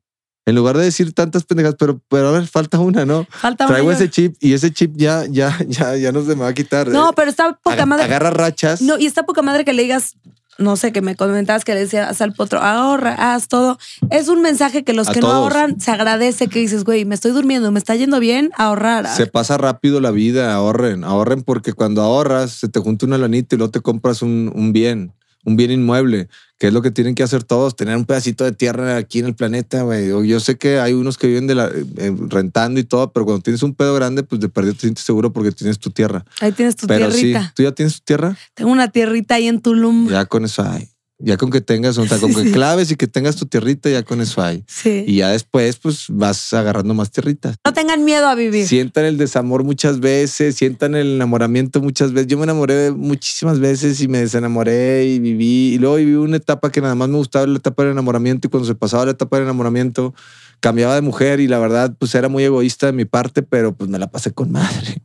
en 0.49 0.55
lugar 0.55 0.77
de 0.77 0.83
decir 0.83 1.13
tantas 1.13 1.43
pendejas, 1.43 1.75
pero, 1.79 1.99
pero 2.09 2.29
a 2.29 2.31
ver, 2.31 2.47
falta 2.47 2.79
una, 2.79 3.05
¿no? 3.05 3.25
Falta 3.29 3.65
Traigo 3.67 3.87
una. 3.87 3.95
ese 3.95 4.09
chip 4.09 4.35
y 4.39 4.53
ese 4.53 4.71
chip 4.73 4.93
ya, 4.95 5.25
ya, 5.29 5.57
ya, 5.67 5.95
ya 5.95 6.11
no 6.11 6.21
se 6.23 6.35
me 6.35 6.41
va 6.41 6.47
a 6.49 6.53
quitar. 6.53 6.87
No, 6.89 7.09
Eh, 7.09 7.13
pero 7.15 7.29
está 7.29 7.53
poca 7.53 7.75
aga- 7.75 7.85
madre. 7.85 8.03
Agarra 8.05 8.31
rachas. 8.31 8.81
No, 8.81 8.97
y 8.97 9.05
está 9.05 9.23
poca 9.23 9.41
madre 9.41 9.63
que 9.65 9.73
le 9.73 9.83
digas, 9.83 10.15
no 10.57 10.75
sé, 10.75 10.91
que 10.91 11.01
me 11.01 11.15
comentabas 11.15 11.63
que 11.63 11.73
le 11.73 11.79
decías 11.79 12.19
al 12.21 12.33
potro, 12.33 12.59
ahorra, 12.59 13.13
haz 13.33 13.47
todo. 13.47 13.77
Es 14.09 14.27
un 14.27 14.41
mensaje 14.41 14.83
que 14.83 14.91
los 14.91 15.07
A 15.07 15.13
que 15.13 15.21
no 15.21 15.31
ahorran 15.31 15.79
se 15.79 15.89
agradece 15.91 16.47
que 16.47 16.59
dices, 16.59 16.83
güey, 16.83 17.05
me 17.05 17.15
estoy 17.15 17.31
durmiendo, 17.31 17.71
me 17.71 17.79
está 17.79 17.95
yendo 17.95 18.19
bien, 18.19 18.51
ahorrar. 18.57 19.07
Se 19.07 19.25
pasa 19.25 19.57
rápido 19.57 20.01
la 20.01 20.11
vida, 20.11 20.53
ahorren, 20.53 21.05
ahorren 21.05 21.43
porque 21.43 21.71
cuando 21.71 22.01
ahorras 22.01 22.51
se 22.51 22.67
te 22.67 22.81
junta 22.81 23.05
una 23.05 23.17
lanita 23.17 23.55
y 23.55 23.57
luego 23.57 23.71
te 23.71 23.79
compras 23.79 24.21
un, 24.21 24.51
un 24.53 24.73
bien, 24.73 25.13
un 25.45 25.55
bien 25.55 25.71
inmueble, 25.71 26.27
que 26.57 26.67
es 26.67 26.73
lo 26.73 26.81
que 26.81 26.91
tienen 26.91 27.15
que 27.15 27.23
hacer 27.23 27.43
todos, 27.43 27.75
tener 27.75 27.95
un 27.95 28.05
pedacito 28.05 28.43
de 28.43 28.51
tierra 28.51 28.97
aquí 28.97 29.19
en 29.19 29.25
el 29.25 29.35
planeta, 29.35 29.83
güey. 29.83 30.09
Yo 30.27 30.39
sé 30.39 30.57
que 30.57 30.79
hay 30.79 30.93
unos 30.93 31.17
que 31.17 31.27
viven 31.27 31.47
de 31.47 31.55
la, 31.55 31.67
eh, 31.67 32.15
rentando 32.27 32.79
y 32.79 32.83
todo, 32.83 33.11
pero 33.13 33.25
cuando 33.25 33.41
tienes 33.41 33.63
un 33.63 33.73
pedo 33.73 33.95
grande, 33.95 34.23
pues 34.23 34.41
de 34.41 34.49
perdido 34.49 34.73
te 34.73 34.81
sientes 34.81 35.05
seguro 35.05 35.31
porque 35.31 35.51
tienes 35.51 35.79
tu 35.79 35.91
tierra. 35.91 36.25
Ahí 36.41 36.51
tienes 36.51 36.75
tu 36.75 36.87
pero 36.87 37.09
tierrita. 37.09 37.43
sí, 37.43 37.51
¿tú 37.55 37.63
ya 37.63 37.71
tienes 37.71 37.95
tu 37.95 38.05
tierra? 38.05 38.37
Tengo 38.53 38.71
una 38.71 38.89
tierrita 38.89 39.35
ahí 39.35 39.47
en 39.47 39.61
Tulum. 39.61 40.09
Ya 40.09 40.25
con 40.25 40.45
eso 40.45 40.63
hay. 40.63 40.89
Ya 41.21 41.35
con 41.35 41.49
que 41.49 41.59
tengas, 41.59 41.97
o 41.97 42.05
sea, 42.07 42.17
con 42.17 42.33
que 42.33 42.49
claves 42.51 42.91
y 42.91 42.95
que 42.95 43.05
tengas 43.05 43.35
tu 43.35 43.45
tierrita, 43.45 43.89
ya 43.89 44.03
con 44.03 44.21
eso 44.21 44.41
hay. 44.41 44.63
Sí. 44.67 45.03
Y 45.05 45.17
ya 45.17 45.29
después, 45.29 45.75
pues 45.77 46.05
vas 46.07 46.53
agarrando 46.53 46.93
más 46.93 47.11
tierritas. 47.11 47.57
No 47.65 47.73
tengan 47.73 48.05
miedo 48.05 48.25
a 48.25 48.35
vivir. 48.35 48.65
Sientan 48.65 49.03
el 49.03 49.17
desamor 49.17 49.65
muchas 49.65 49.99
veces, 49.99 50.55
sientan 50.55 50.95
el 50.95 51.15
enamoramiento 51.15 51.81
muchas 51.81 52.13
veces. 52.13 52.27
Yo 52.27 52.37
me 52.37 52.45
enamoré 52.45 52.91
muchísimas 52.91 53.59
veces 53.59 53.99
y 53.99 54.07
me 54.07 54.19
desenamoré 54.19 55.07
y 55.07 55.19
viví. 55.19 55.73
Y 55.73 55.77
luego 55.77 55.97
viví 55.97 56.15
una 56.15 56.37
etapa 56.37 56.71
que 56.71 56.79
nada 56.79 56.95
más 56.95 57.09
me 57.09 57.17
gustaba 57.17 57.45
la 57.45 57.57
etapa 57.57 57.83
del 57.83 57.91
enamoramiento 57.91 58.47
y 58.47 58.49
cuando 58.49 58.65
se 58.65 58.75
pasaba 58.75 59.03
la 59.03 59.11
etapa 59.11 59.35
del 59.35 59.43
enamoramiento 59.43 60.13
cambiaba 60.61 60.95
de 60.95 61.01
mujer 61.01 61.39
y 61.39 61.47
la 61.47 61.59
verdad 61.59 61.93
pues 61.97 62.15
era 62.15 62.29
muy 62.29 62.43
egoísta 62.43 62.87
de 62.87 62.93
mi 62.93 63.05
parte, 63.05 63.41
pero 63.41 63.75
pues 63.75 63.89
me 63.89 63.99
la 63.99 64.09
pasé 64.09 64.31
con 64.31 64.51
madre. 64.51 65.01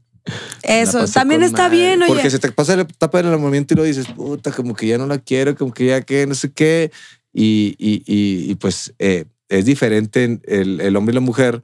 Eso 0.62 1.07
también 1.09 1.43
está 1.43 1.64
madre. 1.64 1.77
bien, 1.77 2.03
oye. 2.03 2.12
Porque 2.12 2.31
se 2.31 2.39
te 2.39 2.51
pasa 2.53 2.77
la 2.77 2.83
etapa 2.83 3.18
del 3.18 3.27
enamoramiento 3.29 3.75
y 3.75 3.77
lo 3.77 3.83
dices, 3.83 4.07
puta, 4.07 4.51
como 4.53 4.75
que 4.75 4.87
ya 4.87 4.99
no 4.99 5.07
la 5.07 5.18
quiero, 5.18 5.55
como 5.55 5.72
que 5.72 5.87
ya 5.87 6.01
que 6.03 6.27
no 6.27 6.35
sé 6.35 6.53
qué. 6.53 6.91
Y, 7.33 7.75
y, 7.79 7.97
y, 8.07 8.51
y, 8.51 8.55
pues 8.55 8.95
eh, 8.99 9.25
es 9.49 9.64
diferente 9.64 10.41
el, 10.47 10.81
el 10.81 10.97
hombre 10.97 11.12
y 11.12 11.16
la 11.16 11.20
mujer 11.20 11.62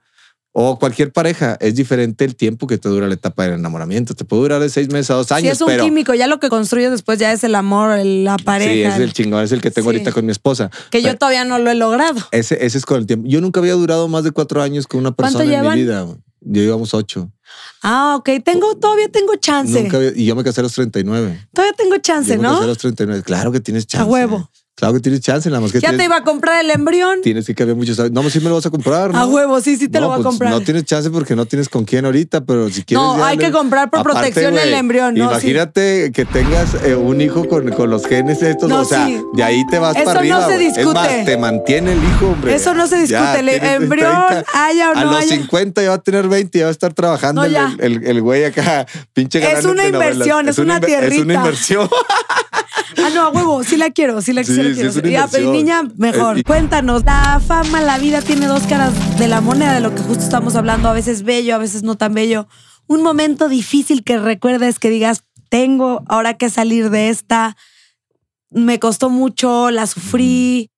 o 0.53 0.79
cualquier 0.81 1.13
pareja. 1.13 1.57
Es 1.61 1.77
diferente 1.77 2.25
el 2.25 2.35
tiempo 2.35 2.67
que 2.67 2.77
te 2.77 2.89
dura 2.89 3.07
la 3.07 3.15
etapa 3.15 3.45
del 3.45 3.55
enamoramiento. 3.55 4.15
Te 4.15 4.25
puede 4.25 4.43
durar 4.43 4.61
de 4.61 4.69
seis 4.69 4.89
meses 4.93 5.11
a 5.13 5.15
dos 5.15 5.31
años, 5.31 5.53
es 5.53 5.61
un 5.61 5.69
pero 5.69 5.85
químico, 5.85 6.13
ya 6.13 6.27
lo 6.27 6.41
que 6.41 6.49
construyes 6.49 6.91
después 6.91 7.19
ya 7.21 7.33
es 7.33 7.45
el 7.45 7.55
amor, 7.55 7.97
el- 7.97 8.25
la 8.25 8.37
sí, 8.37 8.45
pareja. 8.45 8.95
es 8.97 9.01
el 9.01 9.13
chingón, 9.13 9.45
es 9.45 9.53
el 9.53 9.61
que 9.61 9.71
tengo 9.71 9.91
Sí. 9.91 9.97
ahorita 9.97 10.11
con 10.13 10.27
mi 10.27 10.33
esposa. 10.33 10.71
que 10.91 11.01
yo 11.01 11.09
Pero 11.09 11.19
todavía 11.19 11.45
no 11.45 11.59
lo 11.61 11.71
he 11.71 11.75
logrado. 11.77 12.21
ese, 12.33 12.67
ese 12.67 12.77
es 12.77 12.85
con 12.85 12.99
el 12.99 13.07
tiempo. 13.07 13.29
Yo 13.29 13.41
nunca 13.41 13.61
había 13.61 13.75
durado 13.75 14.09
más 14.09 14.25
de 14.25 14.33
cuatro 14.33 14.61
años 14.61 14.89
con 14.89 14.99
una 15.01 15.13
¿Cuánto 15.13 15.39
persona 15.39 15.61
en 15.61 15.69
mi 15.73 15.83
vida. 15.85 16.05
Yo 16.43 16.63
llevamos 16.63 16.95
ocho. 16.95 17.31
Ah, 17.83 18.17
ok. 18.19 18.29
Tengo, 18.45 18.77
todavía 18.77 19.09
tengo 19.11 19.37
chance. 19.37 19.83
Nunca 19.83 19.99
y 20.15 20.27
yo 20.27 20.37
me 20.37 20.45
casé 20.45 20.61
a 20.61 20.65
los 20.65 20.73
39. 20.75 21.49
Todavía 21.55 21.75
tengo 21.77 21.97
chance, 21.99 22.35
Yo 22.35 22.41
me 22.41 22.43
casé 22.49 22.57
a 22.59 22.61
¿no? 22.61 22.67
los 22.67 22.79
39. 22.79 23.23
Claro 23.23 23.53
que 23.53 23.61
tienes 23.61 23.87
chance. 23.87 24.09
huevo. 24.11 24.51
Claro 24.77 24.95
que 24.95 25.01
tienes 25.01 25.21
chance, 25.21 25.47
nada 25.51 25.61
más 25.61 25.73
que 25.73 25.81
Ya 25.81 25.95
te 25.95 26.05
iba 26.05 26.17
a 26.17 26.25
comprar 26.25 26.65
el 26.65 26.71
embrión. 26.71 27.21
tienes 27.23 27.45
que 27.45 27.55
cambiar 27.55 27.77
muchos. 27.77 27.99
No, 28.13 28.31
sí 28.31 28.41
me 28.41 28.49
lo 28.49 28.55
vas 28.55 28.65
a 28.65 28.71
comprar. 28.71 29.13
¿no? 29.13 29.19
A 29.19 29.27
huevo, 29.27 29.61
sí, 29.61 29.77
sí 29.77 29.89
te 29.89 29.99
No, 29.99 30.07
lo 30.07 30.07
voy 30.09 30.15
a 30.15 30.17
pues, 30.23 30.27
comprar. 30.29 30.51
No 30.53 30.61
tienes 30.63 30.85
chance 30.85 31.11
porque 31.11 31.37
no 31.37 31.45
tienes 31.45 31.69
con 31.69 31.85
quién 31.85 32.07
ahorita, 32.07 32.41
pero 32.47 32.71
si 32.71 32.83
quieres. 32.85 33.05
No, 33.05 33.23
hay 33.23 33.37
le- 33.37 33.45
que 33.45 33.53
comprar 33.53 33.91
por 33.91 34.01
Aparte, 34.01 34.19
protección 34.33 34.57
el 34.57 34.73
embrión, 34.73 35.15
no, 35.17 35.25
Imagínate 35.25 36.13
que 36.13 36.25
tengas 36.25 36.75
eh, 36.83 36.95
un 36.95 37.21
hijo 37.21 37.47
con, 37.47 37.69
con 37.73 37.91
los 37.91 38.07
genes 38.07 38.41
estos. 38.43 38.71
No, 38.71 38.81
o 38.81 38.85
sea, 38.87 39.05
sí. 39.05 39.21
de 39.35 39.43
ahí 39.43 39.63
te 39.71 39.79
vas 39.79 39.95
Eso 39.97 40.05
para 40.07 40.15
no 40.15 40.21
arriba. 40.21 40.47
se 40.49 40.55
güey. 40.55 40.67
Es 40.69 40.75
discute. 40.77 40.95
más, 40.95 41.25
te 41.27 41.37
mantiene 41.37 41.93
el 41.93 41.99
hijo, 42.03 42.27
hombre. 42.29 42.55
Eso 42.55 42.73
no 42.73 42.87
se 42.87 42.97
discute. 43.03 43.41
El 43.41 43.49
embrión, 43.51 44.29
30. 44.29 44.45
haya 44.55 44.93
o 44.93 44.97
A 44.97 45.05
no 45.05 45.11
los 45.13 45.21
haya. 45.21 45.37
50 45.37 45.83
ya 45.83 45.89
va 45.91 45.95
a 45.97 46.03
tener 46.03 46.27
20 46.27 46.57
y 46.57 46.61
ya 46.61 46.65
va 46.65 46.69
a 46.71 46.73
estar 46.73 46.95
trabajando 46.95 47.47
No, 47.47 47.77
el, 47.81 48.23
güey 48.23 48.45
acá, 48.45 48.87
pinche 49.13 49.41
Es 49.53 49.67
una 49.67 49.87
inversión, 49.87 50.49
es 50.49 50.57
una 50.57 50.79
inver- 50.81 50.85
Es 50.85 50.87
tierrita. 50.87 51.23
una 51.23 51.35
inversión. 51.35 51.89
Ah, 52.97 53.09
no, 53.15 53.23
a 53.23 53.29
huevo, 53.31 53.63
sí 53.63 53.77
la 53.77 53.91
quiero, 53.91 54.21
sí 54.21 54.33
la, 54.33 54.43
Sí, 54.43 54.53
sí 54.69 54.69
sí, 54.71 54.75
quiero. 54.75 54.91
es 54.91 54.97
una 54.97 55.09
Ya, 55.11 55.25
inversión. 55.25 55.53
niña, 55.53 55.83
mejor. 55.97 56.37
Eh, 56.37 56.41
y- 56.41 56.43
Cuéntanos, 56.45 57.05
la 57.05 57.41
fama, 57.47 57.81
la 57.81 57.99
vida 57.99 58.23
tiene 58.23 58.47
dos 58.47 58.63
caras 58.65 58.93
de 59.19 59.29
la 59.29 59.41
moneda, 59.41 59.75
de 59.75 59.81
lo 59.81 59.95
que 59.95 60.03
justo 60.03 60.23
estamos 60.25 60.55
hablando, 60.57 60.89
a 60.89 60.93
veces 60.93 61.23
bello, 61.23 61.55
a 61.55 61.59
veces 61.59 61.83
no 61.83 61.97
tan 61.97 62.15
bello. 62.15 62.47
Un 62.87 63.03
momento 63.03 63.49
difícil 63.49 64.03
que 64.05 64.19
recuerdes 64.19 64.79
que 64.79 64.91
digas, 64.91 65.25
tengo 65.49 66.03
ahora 66.09 66.35
que 66.35 66.49
salir 66.51 66.91
de 66.91 67.09
esta, 67.09 67.57
me 68.51 68.79
costó 68.79 69.11
mucho, 69.11 69.71
la 69.71 69.87
sufrí. 69.87 70.71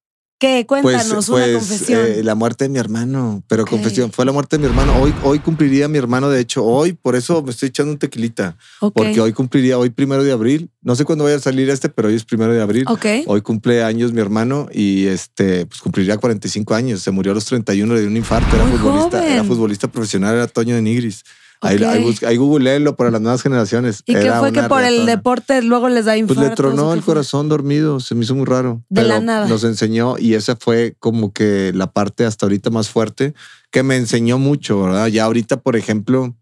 ¿Qué? 0.42 0.66
Cuéntanos 0.66 1.06
Pues, 1.06 1.28
una 1.28 1.44
pues, 1.44 1.68
confesión. 1.68 2.00
eh, 2.04 2.24
la 2.24 2.34
muerte 2.34 2.64
de 2.64 2.68
mi 2.68 2.80
hermano, 2.80 3.44
pero 3.46 3.64
confesión, 3.64 4.10
fue 4.10 4.24
la 4.24 4.32
muerte 4.32 4.56
de 4.56 4.60
mi 4.62 4.66
hermano. 4.68 4.92
Hoy, 5.00 5.14
hoy 5.22 5.38
cumpliría 5.38 5.86
mi 5.86 5.98
hermano, 5.98 6.30
de 6.30 6.40
hecho, 6.40 6.64
hoy, 6.64 6.94
por 6.94 7.14
eso 7.14 7.44
me 7.44 7.52
estoy 7.52 7.68
echando 7.68 7.92
un 7.92 7.98
tequilita, 7.98 8.56
porque 8.92 9.20
hoy 9.20 9.32
cumpliría, 9.32 9.78
hoy 9.78 9.90
primero 9.90 10.24
de 10.24 10.32
abril, 10.32 10.68
no 10.80 10.96
sé 10.96 11.04
cuándo 11.04 11.22
vaya 11.22 11.36
a 11.36 11.38
salir 11.38 11.70
este, 11.70 11.88
pero 11.90 12.08
hoy 12.08 12.16
es 12.16 12.24
primero 12.24 12.52
de 12.52 12.60
abril. 12.60 12.86
Ok. 12.88 13.06
Hoy 13.26 13.40
cumple 13.40 13.84
años 13.84 14.12
mi 14.12 14.20
hermano 14.20 14.66
y 14.72 15.06
este, 15.06 15.64
pues 15.66 15.80
cumpliría 15.80 16.16
45 16.18 16.74
años. 16.74 17.02
Se 17.02 17.12
murió 17.12 17.30
a 17.30 17.36
los 17.36 17.44
31, 17.44 17.94
le 17.94 18.00
dio 18.00 18.08
un 18.08 18.16
infarto, 18.16 18.56
era 18.56 18.64
Muy 18.64 18.78
futbolista, 18.78 19.18
joven. 19.18 19.32
era 19.32 19.44
futbolista 19.44 19.86
profesional, 19.86 20.34
era 20.34 20.48
Toño 20.48 20.74
de 20.74 20.82
Nigris. 20.82 21.22
Ahí, 21.64 21.76
Ok. 21.76 21.82
ahí, 21.84 22.14
ahí 22.26 22.36
googleenlo 22.36 22.96
para 22.96 23.10
las 23.12 23.20
nuevas 23.20 23.40
generaciones. 23.40 24.02
¿Y 24.04 24.14
qué 24.14 24.32
fue 24.32 24.52
que 24.52 24.64
por 24.64 24.82
el 24.82 25.06
deporte 25.06 25.62
luego 25.62 25.88
les 25.88 26.04
da 26.06 26.12
Pues 26.12 26.20
infartos? 26.22 26.44
le 26.44 26.54
tronó 26.56 26.92
el 26.92 27.02
corazón 27.02 27.48
dormido, 27.48 28.00
se 28.00 28.16
me 28.16 28.24
hizo 28.24 28.34
muy 28.34 28.46
raro. 28.46 28.82
De 28.88 29.02
la 29.02 29.14
pero 29.14 29.24
nada. 29.24 29.46
Nos 29.46 29.62
enseñó 29.62 30.18
y 30.18 30.34
esa 30.34 30.56
fue 30.56 30.96
como 30.98 31.32
que 31.32 31.70
la 31.72 31.92
parte 31.92 32.24
hasta 32.26 32.46
ahorita 32.46 32.70
más 32.70 32.88
fuerte 32.88 33.34
que 33.70 33.84
me 33.84 33.96
enseñó 33.96 34.38
mucho, 34.38 34.82
¿verdad? 34.82 35.06
Ya 35.06 35.24
ahorita, 35.24 35.60
por 35.60 35.76
ejemplo, 35.76 36.34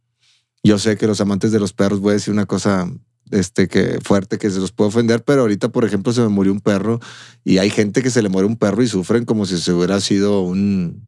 yo 0.65 0.79
sé 0.79 0.97
que 0.97 1.07
los 1.07 1.21
amantes 1.21 1.53
de 1.53 1.61
los 1.61 1.75
perros, 1.75 2.01
voy 2.01 2.11
a 2.13 2.15
decir 2.15 2.33
una 2.33 2.47
cosa 2.47 2.91
este, 3.31 3.69
que 3.69 3.99
fuerte 4.03 4.39
que 4.39 4.51
se 4.51 4.59
los 4.59 4.73
puede 4.73 4.89
ofender, 4.89 5.23
pero 5.23 5.43
ahorita, 5.43 5.69
por 5.69 5.85
ejemplo, 5.85 6.13
se 6.15 6.23
me 6.23 6.29
murió 6.29 6.51
un 6.53 6.61
perro 6.61 6.99
y 7.45 7.59
hay 7.59 7.69
gente 7.71 8.03
que 8.03 8.11
se 8.11 8.23
le 8.23 8.31
muere 8.31 8.49
un 8.49 8.57
perro 8.57 8.83
y 8.83 8.89
sufren 8.89 9.25
como 9.27 9.45
si 9.47 9.59
se 9.59 9.73
hubiera 9.73 10.01
sido 10.01 10.41
un, 10.41 11.07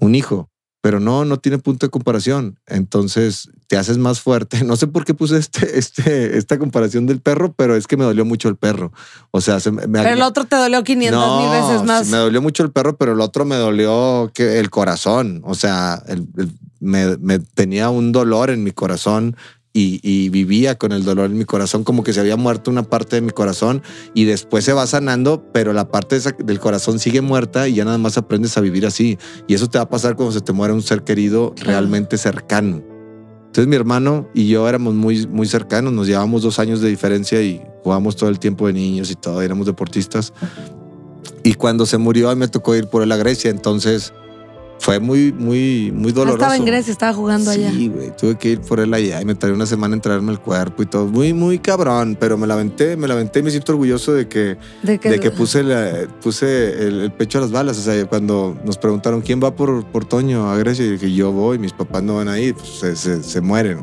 un 0.00 0.14
hijo. 0.14 0.50
Pero 0.84 1.00
no, 1.00 1.24
no 1.24 1.38
tiene 1.38 1.56
punto 1.56 1.86
de 1.86 1.90
comparación. 1.90 2.58
Entonces 2.66 3.48
te 3.68 3.78
haces 3.78 3.96
más 3.96 4.20
fuerte. 4.20 4.62
No 4.64 4.76
sé 4.76 4.86
por 4.86 5.06
qué 5.06 5.14
puse 5.14 5.38
este, 5.38 5.78
este, 5.78 6.36
esta 6.36 6.58
comparación 6.58 7.06
del 7.06 7.22
perro, 7.22 7.54
pero 7.56 7.74
es 7.74 7.86
que 7.86 7.96
me 7.96 8.04
dolió 8.04 8.26
mucho 8.26 8.50
el 8.50 8.56
perro. 8.56 8.92
O 9.30 9.40
sea, 9.40 9.60
se 9.60 9.70
me, 9.70 9.86
me- 9.86 10.00
Pero 10.02 10.14
el 10.14 10.20
otro 10.20 10.44
te 10.44 10.56
dolió 10.56 10.84
500 10.84 11.40
mil 11.40 11.50
veces 11.50 11.82
más. 11.86 12.08
Me 12.08 12.18
dolió 12.18 12.42
mucho 12.42 12.62
el 12.64 12.70
perro, 12.70 12.98
pero 12.98 13.12
el 13.12 13.22
otro 13.22 13.46
me 13.46 13.56
dolió 13.56 14.30
que 14.34 14.58
el 14.60 14.68
corazón. 14.68 15.40
O 15.46 15.54
sea, 15.54 16.02
el- 16.06 16.28
el- 16.36 16.52
me, 16.80 17.16
me 17.16 17.38
tenía 17.38 17.88
un 17.88 18.12
dolor 18.12 18.50
en 18.50 18.62
mi 18.62 18.70
corazón 18.72 19.36
y, 19.76 19.98
y 20.02 20.28
vivía 20.30 20.78
con 20.78 20.92
el 20.92 21.04
dolor 21.04 21.26
en 21.26 21.36
mi 21.36 21.44
corazón, 21.44 21.82
como 21.82 22.04
que 22.04 22.12
se 22.12 22.20
había 22.20 22.36
muerto 22.36 22.70
una 22.70 22.84
parte 22.84 23.16
de 23.16 23.22
mi 23.22 23.32
corazón 23.32 23.82
y 24.14 24.24
después 24.24 24.64
se 24.64 24.72
va 24.72 24.86
sanando, 24.86 25.44
pero 25.52 25.72
la 25.72 25.88
parte 25.88 26.20
del 26.38 26.60
corazón 26.60 27.00
sigue 27.00 27.20
muerta 27.20 27.68
y 27.68 27.74
ya 27.74 27.84
nada 27.84 27.98
más 27.98 28.16
aprendes 28.16 28.56
a 28.56 28.60
vivir 28.60 28.86
así. 28.86 29.18
Y 29.48 29.54
eso 29.54 29.68
te 29.68 29.78
va 29.78 29.84
a 29.84 29.88
pasar 29.88 30.14
cuando 30.14 30.32
se 30.32 30.40
te 30.40 30.52
muere 30.52 30.72
un 30.72 30.82
ser 30.82 31.02
querido 31.02 31.54
realmente 31.56 32.16
cercano. 32.16 32.82
Entonces 33.46 33.68
mi 33.68 33.76
hermano 33.76 34.28
y 34.32 34.48
yo 34.48 34.68
éramos 34.68 34.94
muy, 34.94 35.26
muy 35.26 35.48
cercanos, 35.48 35.92
nos 35.92 36.06
llevábamos 36.06 36.42
dos 36.42 36.58
años 36.60 36.80
de 36.80 36.88
diferencia 36.88 37.42
y 37.42 37.60
jugábamos 37.82 38.16
todo 38.16 38.30
el 38.30 38.38
tiempo 38.38 38.68
de 38.68 38.72
niños 38.74 39.10
y 39.10 39.16
todo, 39.16 39.42
éramos 39.42 39.66
deportistas. 39.66 40.32
Y 41.42 41.54
cuando 41.54 41.84
se 41.84 41.98
murió, 41.98 42.30
a 42.30 42.34
mí 42.34 42.40
me 42.40 42.48
tocó 42.48 42.76
ir 42.76 42.86
por 42.86 43.02
él 43.02 43.12
a 43.12 43.16
Grecia, 43.16 43.50
entonces 43.50 44.12
fue 44.84 45.00
muy, 45.00 45.32
muy, 45.32 45.90
muy 45.94 46.10
Ah, 46.10 46.14
doloroso. 46.14 46.36
estaba 46.36 46.56
en 46.56 46.64
Grecia, 46.66 46.92
estaba 46.92 47.14
jugando 47.14 47.50
allá. 47.50 47.70
Sí, 47.70 47.88
güey, 47.88 48.14
tuve 48.14 48.36
que 48.36 48.50
ir 48.50 48.60
por 48.60 48.80
él 48.80 48.92
allá 48.92 49.22
y 49.22 49.24
me 49.24 49.34
tardé 49.34 49.54
una 49.54 49.64
semana 49.64 49.94
en 49.94 50.02
traerme 50.02 50.30
el 50.30 50.40
cuerpo 50.40 50.82
y 50.82 50.86
todo. 50.86 51.06
Muy, 51.06 51.32
muy 51.32 51.58
cabrón, 51.58 52.18
pero 52.20 52.36
me 52.36 52.46
la 52.46 52.52
aventé, 52.52 52.94
me 52.98 53.08
la 53.08 53.14
aventé 53.14 53.38
y 53.38 53.42
me 53.44 53.50
siento 53.50 53.72
orgulloso 53.72 54.12
de 54.12 54.28
que, 54.28 54.58
De 54.82 54.98
que, 55.00 55.08
de 55.08 55.20
que 55.20 55.30
puse, 55.30 55.62
la- 55.62 56.06
puse 56.22 56.86
el, 56.86 57.00
el 57.00 57.12
pecho 57.12 57.38
a 57.38 57.40
las 57.40 57.50
balas. 57.50 57.78
O 57.78 57.80
sea, 57.80 58.04
cuando 58.06 58.58
nos 58.66 58.76
preguntaron 58.76 59.22
quién 59.22 59.40
va 59.42 59.56
por, 59.56 59.86
por 59.86 60.04
Toño 60.04 60.50
a 60.50 60.58
Grecia, 60.58 60.84
y 60.84 60.90
dije 60.90 61.10
yo 61.14 61.32
voy, 61.32 61.58
mis 61.58 61.72
papás 61.72 62.02
no 62.02 62.16
van 62.16 62.28
a 62.28 62.38
ir, 62.38 62.54
pues 62.54 62.68
se, 62.68 62.94
se- 62.94 63.22
se 63.22 63.40
mueren 63.40 63.78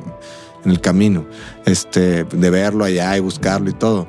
en 0.64 0.70
el 0.70 0.80
camino 0.82 1.26
este, 1.66 2.26
de 2.26 2.49
verlo 2.52 2.84
allá 2.86 3.18
y 3.18 3.22
buscarlo 3.22 3.72
y 3.72 3.74
todo. 3.74 4.08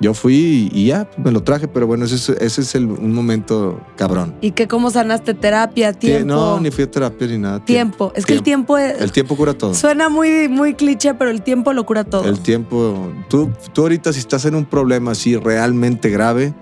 Yo 0.00 0.12
fui 0.12 0.68
y, 0.72 0.86
ya 0.86 1.08
me 1.16 1.30
lo 1.30 1.42
traje, 1.44 1.68
pero 1.68 1.86
bueno, 1.86 2.04
ese 2.04 2.16
es, 2.16 2.28
ese 2.28 2.60
es 2.62 2.74
el, 2.74 2.86
un 2.86 3.14
momento 3.14 3.80
cabrón. 3.96 4.34
¿Y 4.40 4.50
que 4.50 4.66
cómo 4.66 4.90
sanaste 4.90 5.34
terapia, 5.34 5.92
Tie- 5.92 5.98
tiempo? 5.98 6.26
No, 6.34 6.60
ni 6.60 6.70
fui 6.72 6.84
a 6.84 6.90
terapia 6.90 7.26
ni 7.28 7.38
nada. 7.38 7.64
tiempo. 7.64 8.12
Es 8.16 8.26
que 8.26 8.32
el 8.34 8.42
tiempo 8.42 8.76
es- 8.76 9.00
El 9.00 9.12
tiempo 9.12 9.36
cura 9.36 9.54
todo. 9.54 9.72
suena 9.72 10.08
muy, 10.08 10.48
muy 10.48 10.74
cliché, 10.74 11.14
pero 11.14 11.30
el 11.30 11.42
tiempo 11.42 11.72
lo 11.72 11.86
cura 11.86 12.02
todo. 12.04 12.24
El 12.24 12.40
tiempo, 12.40 13.12
tú, 13.30 13.50
tú 13.72 13.82
ahorita 13.82 14.12
si 14.12 14.18
estás 14.18 14.44
en 14.46 14.56
un 14.56 14.64
problema 14.64 15.12
así 15.12 15.36
realmente 15.36 16.10
grave, 16.10 16.54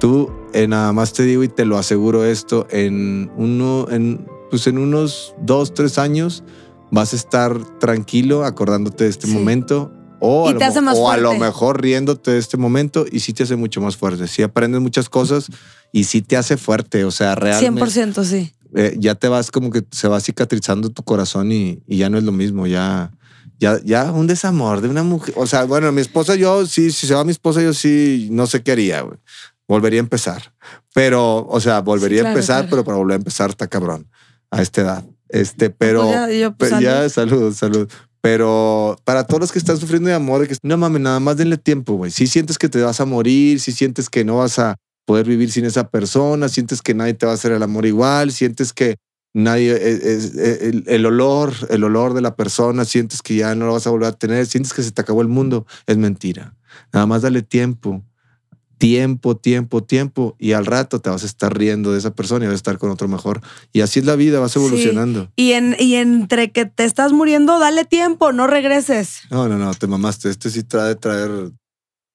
tú 0.00 0.30
eh, 0.52 0.66
nada 0.66 0.92
más 0.92 1.12
te 1.12 1.22
digo 1.22 1.44
y 1.44 1.48
te 1.48 1.64
lo 1.64 1.78
aseguro 1.78 2.24
esto, 2.24 2.66
en, 2.70 3.30
uno, 3.36 3.86
en, 3.90 4.26
pues 4.50 4.66
en 4.66 4.76
unos 4.78 5.34
dos, 5.40 5.72
tres 5.72 5.98
años 5.98 6.42
vas 6.90 7.12
a 7.12 7.16
estar 7.16 7.56
tranquilo 7.78 8.44
acordándote 8.44 9.04
de 9.04 9.10
este 9.10 9.28
Sí. 9.28 9.32
momento. 9.32 9.92
O, 10.24 10.46
Y 10.46 10.50
a, 10.50 10.52
lo, 10.52 10.58
te 10.58 10.64
hace 10.64 10.80
mo- 10.80 10.84
más 10.86 10.98
o 10.98 11.10
a 11.10 11.16
lo 11.16 11.28
fuerte. 11.30 11.44
mejor 11.44 11.82
riéndote 11.82 12.30
de 12.30 12.38
este 12.38 12.56
momento 12.56 13.04
y 13.10 13.18
sí 13.20 13.32
te 13.32 13.42
hace 13.42 13.56
mucho 13.56 13.80
más 13.80 13.96
fuerte. 13.96 14.28
Sí 14.28 14.42
aprendes 14.42 14.80
muchas 14.80 15.08
cosas 15.08 15.46
y 15.90 16.04
sí 16.04 16.22
te 16.22 16.36
hace 16.36 16.56
fuerte. 16.56 17.04
O 17.04 17.10
sea, 17.10 17.34
realmente 17.34 17.80
100% 17.84 18.24
sí. 18.24 18.52
eh, 18.76 18.94
ya 18.98 19.16
te 19.16 19.26
vas 19.28 19.50
como 19.50 19.70
que 19.70 19.82
se 19.90 20.06
va 20.06 20.20
cicatrizando 20.20 20.90
tu 20.90 21.02
corazón 21.02 21.50
y, 21.50 21.82
y 21.88 21.96
ya 21.98 22.08
no 22.08 22.18
es 22.18 22.24
lo 22.24 22.30
mismo, 22.32 22.68
ya, 22.68 23.10
ya, 23.58 23.80
ya 23.84 24.12
un 24.12 24.26
desamor 24.28 24.80
de 24.80 24.88
una 24.88 25.02
mujer. 25.02 25.34
O 25.36 25.46
sea, 25.48 25.64
bueno, 25.64 25.90
mi 25.90 26.00
esposa, 26.02 26.36
yo 26.36 26.66
sí, 26.66 26.92
si 26.92 27.06
se 27.08 27.14
va 27.14 27.24
mi 27.24 27.32
esposa, 27.32 27.60
yo 27.60 27.72
sí, 27.74 28.28
no 28.30 28.46
sé 28.46 28.62
qué 28.62 28.72
haría, 28.72 29.00
güey. 29.02 29.18
Volvería 29.66 29.98
a 30.00 30.04
empezar. 30.04 30.52
Pero, 30.94 31.46
o 31.48 31.60
sea, 31.60 31.80
volvería 31.80 32.18
Sí, 32.18 32.22
claro, 32.22 32.28
a 32.28 32.32
empezar, 32.32 32.56
claro. 32.62 32.70
pero 32.70 32.84
para 32.84 32.96
volver 32.98 33.14
a 33.14 33.16
empezar 33.18 33.50
está 33.50 33.66
cabrón 33.66 34.06
a 34.50 34.60
esta 34.62 34.82
edad. 34.82 35.04
Este, 35.28 35.70
pero, 35.70 36.02
Pues 36.02 36.12
ya, 36.14 36.30
yo, 36.30 36.52
pues, 36.56 36.70
pero 36.70 36.80
ya, 36.82 37.08
salud, 37.08 37.54
salud. 37.54 37.88
Pero 38.22 38.96
para 39.04 39.24
todos 39.26 39.40
los 39.40 39.52
que 39.52 39.58
están 39.58 39.78
sufriendo 39.78 40.08
de 40.08 40.14
amor, 40.14 40.46
que 40.46 40.56
no 40.62 40.76
mames, 40.76 41.02
nada 41.02 41.20
más 41.20 41.36
denle 41.36 41.58
tiempo, 41.58 41.94
güey. 41.94 42.10
Si 42.12 42.26
sientes 42.28 42.56
que 42.56 42.68
te 42.68 42.80
vas 42.80 43.00
a 43.00 43.04
morir, 43.04 43.58
si 43.60 43.72
sientes 43.72 44.08
que 44.08 44.24
no 44.24 44.38
vas 44.38 44.58
a 44.60 44.76
poder 45.06 45.26
vivir 45.26 45.50
sin 45.50 45.64
esa 45.64 45.90
persona, 45.90 46.48
sientes 46.48 46.82
que 46.82 46.94
nadie 46.94 47.14
te 47.14 47.26
va 47.26 47.32
a 47.32 47.34
hacer 47.34 47.50
el 47.52 47.62
amor 47.62 47.84
igual, 47.84 48.30
sientes 48.30 48.72
que 48.72 48.96
nadie, 49.34 49.72
es- 49.72 50.04
es- 50.04 50.34
el, 50.62 50.84
el 50.86 51.06
olor, 51.06 51.52
el 51.70 51.82
olor 51.82 52.14
de 52.14 52.20
la 52.20 52.36
persona, 52.36 52.84
sientes 52.84 53.22
que 53.22 53.34
ya 53.36 53.54
no 53.56 53.66
lo 53.66 53.72
vas 53.72 53.86
a 53.88 53.90
volver 53.90 54.08
a 54.08 54.12
tener, 54.12 54.46
sientes 54.46 54.72
que 54.72 54.82
se 54.84 54.92
te 54.92 55.00
acabó 55.02 55.22
el 55.22 55.28
mundo, 55.28 55.66
es 55.86 55.96
mentira. 55.96 56.54
Nada 56.92 57.06
más 57.06 57.22
dale 57.22 57.42
tiempo, 57.42 58.04
tiempo, 58.82 59.36
tiempo, 59.36 59.84
tiempo, 59.84 60.34
y 60.40 60.54
al 60.54 60.66
rato 60.66 61.00
te 61.00 61.08
vas 61.08 61.22
a 61.22 61.26
estar 61.26 61.56
riendo 61.56 61.92
de 61.92 61.98
esa 62.00 62.16
persona 62.16 62.44
y 62.44 62.48
vas 62.48 62.54
a 62.54 62.56
estar 62.56 62.78
con 62.78 62.90
otro 62.90 63.06
mejor. 63.06 63.40
Y 63.72 63.80
así 63.80 64.00
es 64.00 64.06
la 64.06 64.16
vida, 64.16 64.40
vas 64.40 64.50
Sí. 64.50 64.58
evolucionando. 64.58 65.30
Y, 65.36 65.52
en, 65.52 65.76
y 65.78 65.94
entre 65.94 66.50
que 66.50 66.64
te 66.66 66.84
estás 66.84 67.12
muriendo, 67.12 67.60
dale 67.60 67.84
tiempo, 67.84 68.32
no 68.32 68.48
regreses. 68.48 69.20
No, 69.30 69.48
no, 69.48 69.56
no, 69.56 69.72
te 69.74 69.86
mamaste. 69.86 70.30
Este 70.30 70.50
sí 70.50 70.64
trae 70.64 70.96
traer. 70.96 71.52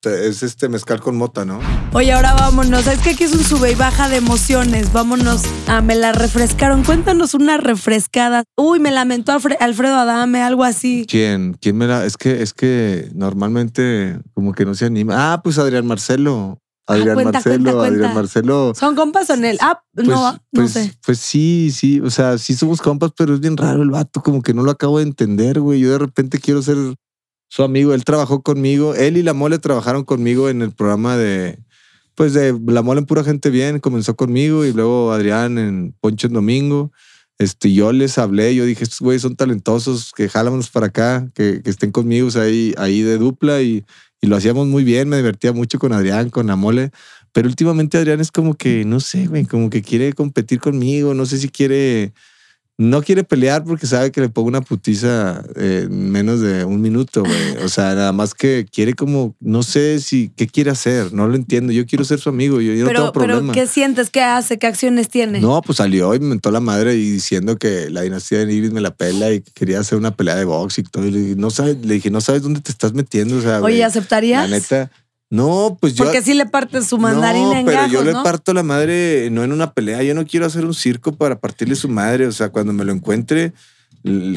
Es 0.04 0.44
este 0.44 0.70
mezcal 0.70 1.02
con 1.02 1.18
mota, 1.18 1.44
¿no? 1.44 1.60
Oye, 1.94 2.12
ahora 2.14 2.34
vámonos. 2.36 2.86
Es 2.86 3.00
que 3.00 3.10
aquí 3.12 3.24
es 3.24 3.34
un 3.34 3.44
sube 3.44 3.72
y 3.72 3.76
baja 3.76 4.08
de 4.08 4.18
emociones. 4.18 4.94
Vámonos. 4.94 5.42
Ah, 5.68 5.82
me 5.82 5.96
la 5.96 6.12
refrescaron. 6.12 6.84
Cuéntanos 6.84 7.34
una 7.34 7.58
refrescada. 7.58 8.44
Uy, 8.56 8.80
me 8.80 8.92
lamentó 8.92 9.32
Alfre- 9.34 9.58
Alfredo 9.60 9.96
Adame, 9.96 10.44
algo 10.44 10.64
así. 10.64 11.06
¿Quién? 11.10 11.58
¿Quién 11.60 11.78
me 11.78 11.88
la.? 11.88 12.06
Es 12.06 12.16
que, 12.16 12.44
es 12.44 12.54
que 12.54 13.10
normalmente 13.16 14.20
como 14.36 14.54
que 14.54 14.66
no 14.66 14.76
se 14.76 14.86
anima. 14.86 15.34
Ah, 15.34 15.42
pues 15.44 15.58
Adrián 15.58 15.88
Marcelo. 15.88 16.60
Adrián 16.86 17.16
cuenta, 17.16 17.32
Marcelo, 17.34 17.56
cuenta, 17.56 17.72
cuenta. 17.80 17.96
Adrián 17.98 18.14
Marcelo. 18.16 18.74
¿Son 18.76 18.96
compas 18.96 19.30
o 19.32 19.34
en 19.34 19.46
él? 19.46 19.58
Ah, 19.62 19.82
Pues, 19.96 20.08
no, 20.08 20.32
no 20.32 20.40
pues, 20.54 20.72
sé. 20.72 20.94
Pues 21.06 21.18
sí, 21.18 21.72
sí. 21.76 22.00
O 22.02 22.12
sea, 22.12 22.38
sí 22.38 22.54
somos 22.56 22.82
compas, 22.82 23.12
pero 23.18 23.34
es 23.34 23.40
bien 23.42 23.58
raro 23.58 23.82
el 23.82 23.90
vato. 23.90 24.22
Como 24.22 24.44
que 24.44 24.54
no 24.54 24.62
lo 24.62 24.70
acabo 24.72 25.00
de 25.00 25.04
entender, 25.06 25.60
güey. 25.60 25.80
Yo 25.82 25.90
de 25.92 25.98
repente 25.98 26.40
quiero 26.40 26.62
ser 26.62 26.78
su 27.48 27.64
amigo. 27.64 27.94
Él 27.94 28.04
trabajó 28.04 28.42
conmigo. 28.42 28.96
Él 28.96 29.18
y 29.18 29.24
la 29.24 29.34
mole 29.34 29.60
trabajaron 29.60 30.04
conmigo 30.04 30.50
en 30.50 30.62
el 30.62 30.72
programa 30.72 31.18
de. 31.18 31.60
Pues 32.16 32.34
de 32.34 32.60
La 32.66 32.82
Mole 32.82 33.02
en 33.02 33.06
Pura 33.06 33.24
Gente 33.24 33.52
Bien. 33.52 33.80
Comenzó 33.80 34.16
conmigo 34.16 34.66
y 34.66 34.74
luego 34.74 35.12
Adrián 35.12 35.60
en 35.60 35.94
Poncho 36.00 36.28
en 36.28 36.34
Domingo. 36.34 36.92
Este, 37.40 37.72
yo 37.72 37.92
les 37.92 38.18
hablé, 38.18 38.56
yo 38.56 38.66
dije, 38.66 38.84
estos 38.84 39.00
güeyes 39.00 39.22
son 39.22 39.36
talentosos, 39.36 40.12
que 40.16 40.28
jálanos 40.28 40.72
para 40.72 40.88
acá, 40.88 41.28
que, 41.36 41.62
que 41.62 41.70
estén 41.70 41.92
conmigo 41.92 42.30
ahí, 42.40 42.74
ahí 42.78 43.04
de 43.04 43.20
dupla 43.20 43.62
y, 43.62 43.86
y 44.22 44.28
lo 44.28 44.36
hacíamos 44.36 44.68
muy 44.68 44.84
bien, 44.84 45.08
me 45.08 45.18
divertía 45.18 45.54
mucho 45.54 45.78
con 45.78 45.94
Adrián, 45.94 46.32
con 46.32 46.48
la 46.48 46.56
mole. 46.56 46.92
Pero 47.34 47.48
últimamente 47.48 47.98
Adrián 47.98 48.20
es 48.20 48.32
como 48.32 48.56
que, 48.56 48.84
no 48.86 49.00
sé, 49.00 49.28
güey, 49.28 49.46
como 49.46 49.70
que 49.70 49.84
quiere 49.84 50.14
competir 50.14 50.60
conmigo, 50.60 51.14
no 51.14 51.28
sé 51.28 51.38
si 51.38 51.50
quiere, 51.50 52.14
no 52.78 53.02
quiere 53.02 53.24
pelear 53.24 53.64
porque 53.64 53.88
sabe 53.88 54.12
que 54.12 54.22
le 54.22 54.30
pongo 54.30 54.48
una 54.48 54.62
putiza 54.62 55.44
eh, 55.56 55.86
en 55.86 56.12
menos 56.12 56.42
de 56.42 56.64
un 56.64 56.80
minuto, 56.80 57.24
güey. 57.24 57.38
O 57.68 57.70
sea, 57.70 57.96
nada 57.96 58.12
más 58.12 58.34
que 58.34 58.66
quiere 58.72 58.94
como, 58.94 59.36
no 59.40 59.64
sé 59.64 60.00
si, 60.00 60.30
¿qué 60.36 60.48
quiere 60.48 60.70
hacer? 60.70 61.12
No 61.12 61.28
lo 61.28 61.36
entiendo. 61.36 61.74
Yo 61.74 61.86
quiero 61.86 62.06
ser 62.06 62.20
su 62.20 62.30
amigo, 62.30 62.62
yo, 62.62 62.74
yo 62.74 62.84
no 62.84 62.88
Pero, 62.88 63.00
tengo 63.00 63.14
pero, 63.14 63.26
problema. 63.26 63.54
¿qué 63.54 63.66
sientes? 63.68 64.10
¿Qué 64.10 64.22
hace? 64.22 64.60
¿Qué 64.60 64.68
acciones 64.68 65.10
tiene? 65.10 65.42
No, 65.42 65.62
pues 65.64 65.78
salió 65.78 66.14
y 66.14 66.20
me 66.20 66.28
mentó 66.28 66.52
la 66.52 66.60
madre 66.60 66.96
y 66.96 67.12
diciendo 67.12 67.58
que 67.58 67.90
la 67.90 68.02
dinastía 68.02 68.40
de 68.40 68.46
Nigris 68.46 68.72
me 68.72 68.82
la 68.82 68.94
pela 68.94 69.32
y 69.32 69.42
que 69.42 69.52
quería 69.52 69.80
hacer 69.80 69.98
una 69.98 70.12
pelea 70.12 70.36
de 70.36 70.46
box 70.46 70.78
y 70.78 70.84
todo. 70.84 71.06
Y 71.06 71.12
le 71.12 71.20
dije, 71.20 71.36
no 71.36 71.50
sabes, 71.50 71.78
le 71.84 71.96
dije, 71.96 72.12
no 72.12 72.22
sabes 72.22 72.44
dónde 72.44 72.62
te 72.62 72.72
estás 72.72 72.94
metiendo. 72.94 73.38
O 73.38 73.42
sea, 73.42 73.60
Oye, 73.62 73.84
¿aceptarías? 73.84 74.48
La 74.50 74.56
neta, 74.56 74.92
no, 75.30 75.78
pues 75.80 75.94
yo. 75.96 76.06
Porque 76.06 76.22
sí 76.22 76.34
le 76.34 76.46
partes 76.46 76.88
su 76.88 76.98
mandarín 76.98 77.44
no, 77.44 77.56
en 77.58 77.66
pero 77.66 77.78
gajos, 77.78 77.92
yo 77.92 78.04
le 78.04 78.14
¿no? 78.14 78.24
parto 78.24 78.54
la 78.54 78.64
madre 78.64 79.30
no 79.32 79.44
en 79.44 79.52
una 79.52 79.74
pelea. 79.74 80.02
Yo 80.04 80.14
no 80.14 80.26
quiero 80.26 80.46
hacer 80.46 80.66
un 80.66 80.74
circo 80.74 81.14
para 81.16 81.40
partirle 81.40 81.76
su 81.76 81.90
madre. 81.90 82.28
O 82.28 82.32
sea, 82.32 82.50
cuando 82.50 82.72
me 82.74 82.86
lo 82.86 82.94
encuentre, 82.94 83.54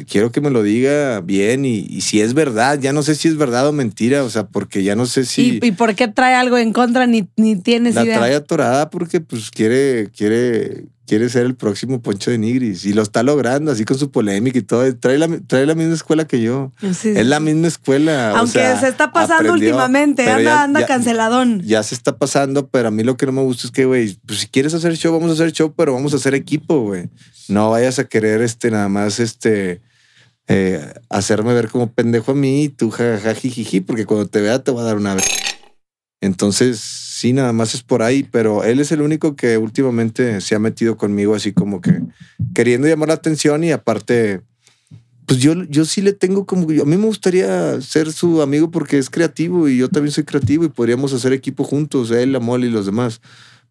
Quiero 0.08 0.32
que 0.32 0.40
me 0.40 0.50
lo 0.50 0.62
diga 0.62 1.20
bien 1.20 1.64
y, 1.64 1.86
y 1.88 2.00
si 2.00 2.20
es 2.20 2.34
verdad, 2.34 2.80
ya 2.80 2.92
no 2.92 3.02
sé 3.02 3.14
si 3.14 3.28
es 3.28 3.36
verdad 3.36 3.68
o 3.68 3.72
mentira, 3.72 4.24
o 4.24 4.30
sea, 4.30 4.48
porque 4.48 4.82
ya 4.82 4.96
no 4.96 5.06
sé 5.06 5.24
si 5.24 5.60
¿Y, 5.62 5.66
y 5.66 5.72
por 5.72 5.94
qué 5.94 6.08
trae 6.08 6.34
algo 6.34 6.58
en 6.58 6.72
contra? 6.72 7.06
Ni, 7.06 7.28
ni 7.36 7.56
tienes 7.56 7.94
la 7.94 8.04
idea. 8.04 8.18
trae 8.18 8.34
atorada 8.34 8.90
porque 8.90 9.20
pues 9.20 9.50
quiere, 9.50 10.10
quiere, 10.16 10.86
quiere 11.10 11.28
ser 11.28 11.44
el 11.44 11.56
próximo 11.56 12.00
Poncho 12.00 12.30
de 12.30 12.38
Nigris 12.38 12.84
y 12.84 12.92
lo 12.92 13.02
está 13.02 13.24
logrando 13.24 13.72
así 13.72 13.84
con 13.84 13.98
su 13.98 14.12
polémica 14.12 14.58
y 14.58 14.62
todo. 14.62 14.94
Trae 14.96 15.18
la, 15.18 15.26
trae 15.48 15.66
la 15.66 15.74
misma 15.74 15.94
escuela 15.94 16.24
que 16.24 16.40
yo. 16.40 16.72
Sí. 16.94 17.08
Es 17.08 17.26
la 17.26 17.40
misma 17.40 17.66
escuela. 17.66 18.30
o 18.32 18.36
Aunque 18.38 18.52
sea, 18.60 18.78
se 18.78 18.86
está 18.86 19.10
pasando 19.12 19.34
aprendió, 19.50 19.70
últimamente, 19.70 20.22
anda, 20.30 20.42
ya- 20.42 20.62
anda 20.62 20.80
ya- 20.80 20.86
canceladón. 20.86 21.62
ya 21.64 21.82
se 21.82 21.96
está 21.96 22.16
pasando, 22.16 22.68
pero 22.68 22.86
a 22.88 22.90
mí 22.92 23.02
lo 23.02 23.16
que 23.16 23.26
no 23.26 23.32
me 23.32 23.42
gusta 23.42 23.66
es 23.66 23.72
que, 23.72 23.86
güey, 23.86 24.16
pues 24.24 24.38
si 24.38 24.46
quieres 24.46 24.72
hacer 24.72 24.96
show, 24.96 25.12
vamos 25.12 25.30
a 25.30 25.34
hacer 25.34 25.50
show, 25.50 25.74
pero 25.76 25.92
vamos 25.94 26.12
a 26.12 26.16
hacer 26.16 26.34
equipo, 26.34 26.80
güey. 26.82 27.08
No 27.48 27.70
vayas 27.70 27.98
a 27.98 28.04
querer, 28.04 28.40
este, 28.40 28.70
nada 28.70 28.88
más, 28.88 29.18
este, 29.18 29.80
eh, 30.46 30.94
hacerme 31.08 31.54
ver 31.54 31.68
como 31.70 31.92
pendejo 31.92 32.30
a 32.30 32.34
mí 32.36 32.64
y 32.64 32.68
tú 32.68 32.90
jajaja, 32.90 33.34
jijiji, 33.34 33.80
porque 33.80 34.06
cuando 34.06 34.26
te 34.28 34.40
vea 34.40 34.62
te 34.62 34.70
va 34.70 34.82
a 34.82 34.84
dar 34.84 34.96
una 34.96 35.14
vez. 35.16 35.24
Entonces, 36.20 36.78
sí, 36.80 37.32
nada 37.32 37.52
más 37.52 37.74
es 37.74 37.82
por 37.82 38.02
ahí, 38.02 38.26
pero 38.30 38.62
él 38.64 38.78
es 38.80 38.92
el 38.92 39.00
único 39.00 39.36
que 39.36 39.56
últimamente 39.56 40.40
se 40.40 40.54
ha 40.54 40.58
metido 40.58 40.96
conmigo 40.96 41.34
así 41.34 41.52
como 41.52 41.80
que 41.80 42.02
queriendo 42.54 42.86
llamar 42.86 43.08
la 43.08 43.14
atención 43.14 43.64
y 43.64 43.72
aparte, 43.72 44.42
pues 45.24 45.40
yo, 45.40 45.54
yo 45.64 45.86
sí 45.86 46.02
le 46.02 46.12
tengo 46.12 46.44
como, 46.44 46.64
a 46.64 46.84
mí 46.84 46.96
me 46.96 47.06
gustaría 47.06 47.80
ser 47.80 48.12
su 48.12 48.42
amigo 48.42 48.70
porque 48.70 48.98
es 48.98 49.08
creativo 49.08 49.68
y 49.68 49.78
yo 49.78 49.88
también 49.88 50.12
soy 50.12 50.24
creativo 50.24 50.64
y 50.64 50.68
podríamos 50.68 51.12
hacer 51.14 51.32
equipo 51.32 51.64
juntos, 51.64 52.10
él, 52.10 52.32
la 52.32 52.40
mole 52.40 52.66
y 52.66 52.70
los 52.70 52.84
demás. 52.84 53.22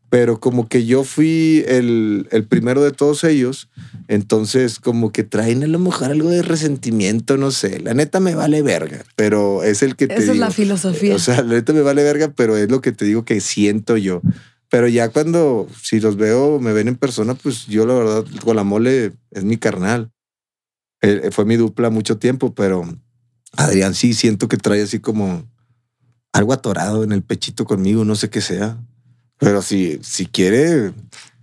Pero 0.09 0.39
como 0.39 0.67
que 0.67 0.85
yo 0.85 1.03
fui 1.03 1.63
el, 1.67 2.27
el 2.31 2.45
primero 2.45 2.81
de 2.83 2.91
todos 2.91 3.23
ellos, 3.23 3.69
entonces 4.07 4.79
como 4.79 5.11
que 5.11 5.23
traen 5.23 5.63
a 5.63 5.67
lo 5.67 5.77
mejor 5.77 6.11
algo 6.11 6.29
de 6.29 6.41
resentimiento, 6.41 7.37
no 7.37 7.51
sé. 7.51 7.79
La 7.79 7.93
neta 7.93 8.19
me 8.19 8.33
vale 8.33 8.63
verga, 8.63 9.03
pero 9.15 9.63
es 9.63 9.83
el 9.83 9.95
que 9.95 10.07
te 10.07 10.15
Esa 10.15 10.31
es 10.31 10.39
la 10.39 10.49
filosofía. 10.49 11.15
O 11.15 11.19
sea, 11.19 11.43
la 11.43 11.53
neta 11.53 11.73
me 11.73 11.81
vale 11.81 12.03
verga, 12.03 12.33
pero 12.35 12.57
es 12.57 12.71
lo 12.71 12.81
que 12.81 12.91
te 12.91 13.05
digo 13.05 13.23
que 13.23 13.39
siento 13.39 13.97
yo. 13.97 14.21
Pero 14.69 14.87
ya 14.87 15.09
cuando, 15.09 15.67
si 15.81 15.99
los 15.99 16.15
veo, 16.15 16.59
me 16.59 16.73
ven 16.73 16.87
en 16.87 16.95
persona, 16.95 17.33
pues 17.33 17.65
yo 17.67 17.85
la 17.85 17.93
verdad, 17.93 18.25
con 18.43 18.55
la 18.55 18.63
mole 18.63 19.13
es 19.31 19.43
mi 19.43 19.57
carnal. 19.57 20.11
Eh, 21.01 21.29
fue 21.31 21.45
mi 21.45 21.55
dupla 21.55 21.89
mucho 21.89 22.17
tiempo, 22.17 22.53
pero 22.53 22.83
Adrián 23.57 23.95
sí 23.95 24.13
siento 24.13 24.47
que 24.47 24.57
trae 24.57 24.83
así 24.83 24.99
como 24.99 25.47
algo 26.33 26.53
atorado 26.53 27.03
en 27.03 27.11
el 27.11 27.23
pechito 27.23 27.65
conmigo, 27.65 28.05
no 28.05 28.15
sé 28.15 28.29
qué 28.29 28.41
sea. 28.41 28.77
Pero 29.39 29.61
si, 29.61 29.99
si 30.03 30.27
quiere, 30.27 30.91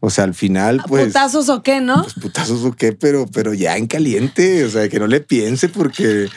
o 0.01 0.11
sea, 0.11 0.25
al 0.25 0.35
final, 0.35 0.83
pues. 0.87 1.07
¿Putazos 1.07 1.49
o 1.49 1.63
qué, 1.63 1.81
no? 1.81 2.03
Pues 2.03 2.15
putazos 2.15 2.65
o 2.65 2.73
qué, 2.73 2.93
pero, 2.93 3.27
pero 3.27 3.55
ya 3.55 3.77
en 3.77 3.87
caliente, 3.87 4.65
o 4.65 4.71
sea, 4.71 4.89
que 4.89 5.01
no 5.01 5.07
le 5.07 5.21
piense 5.21 5.69
porque 5.69 6.29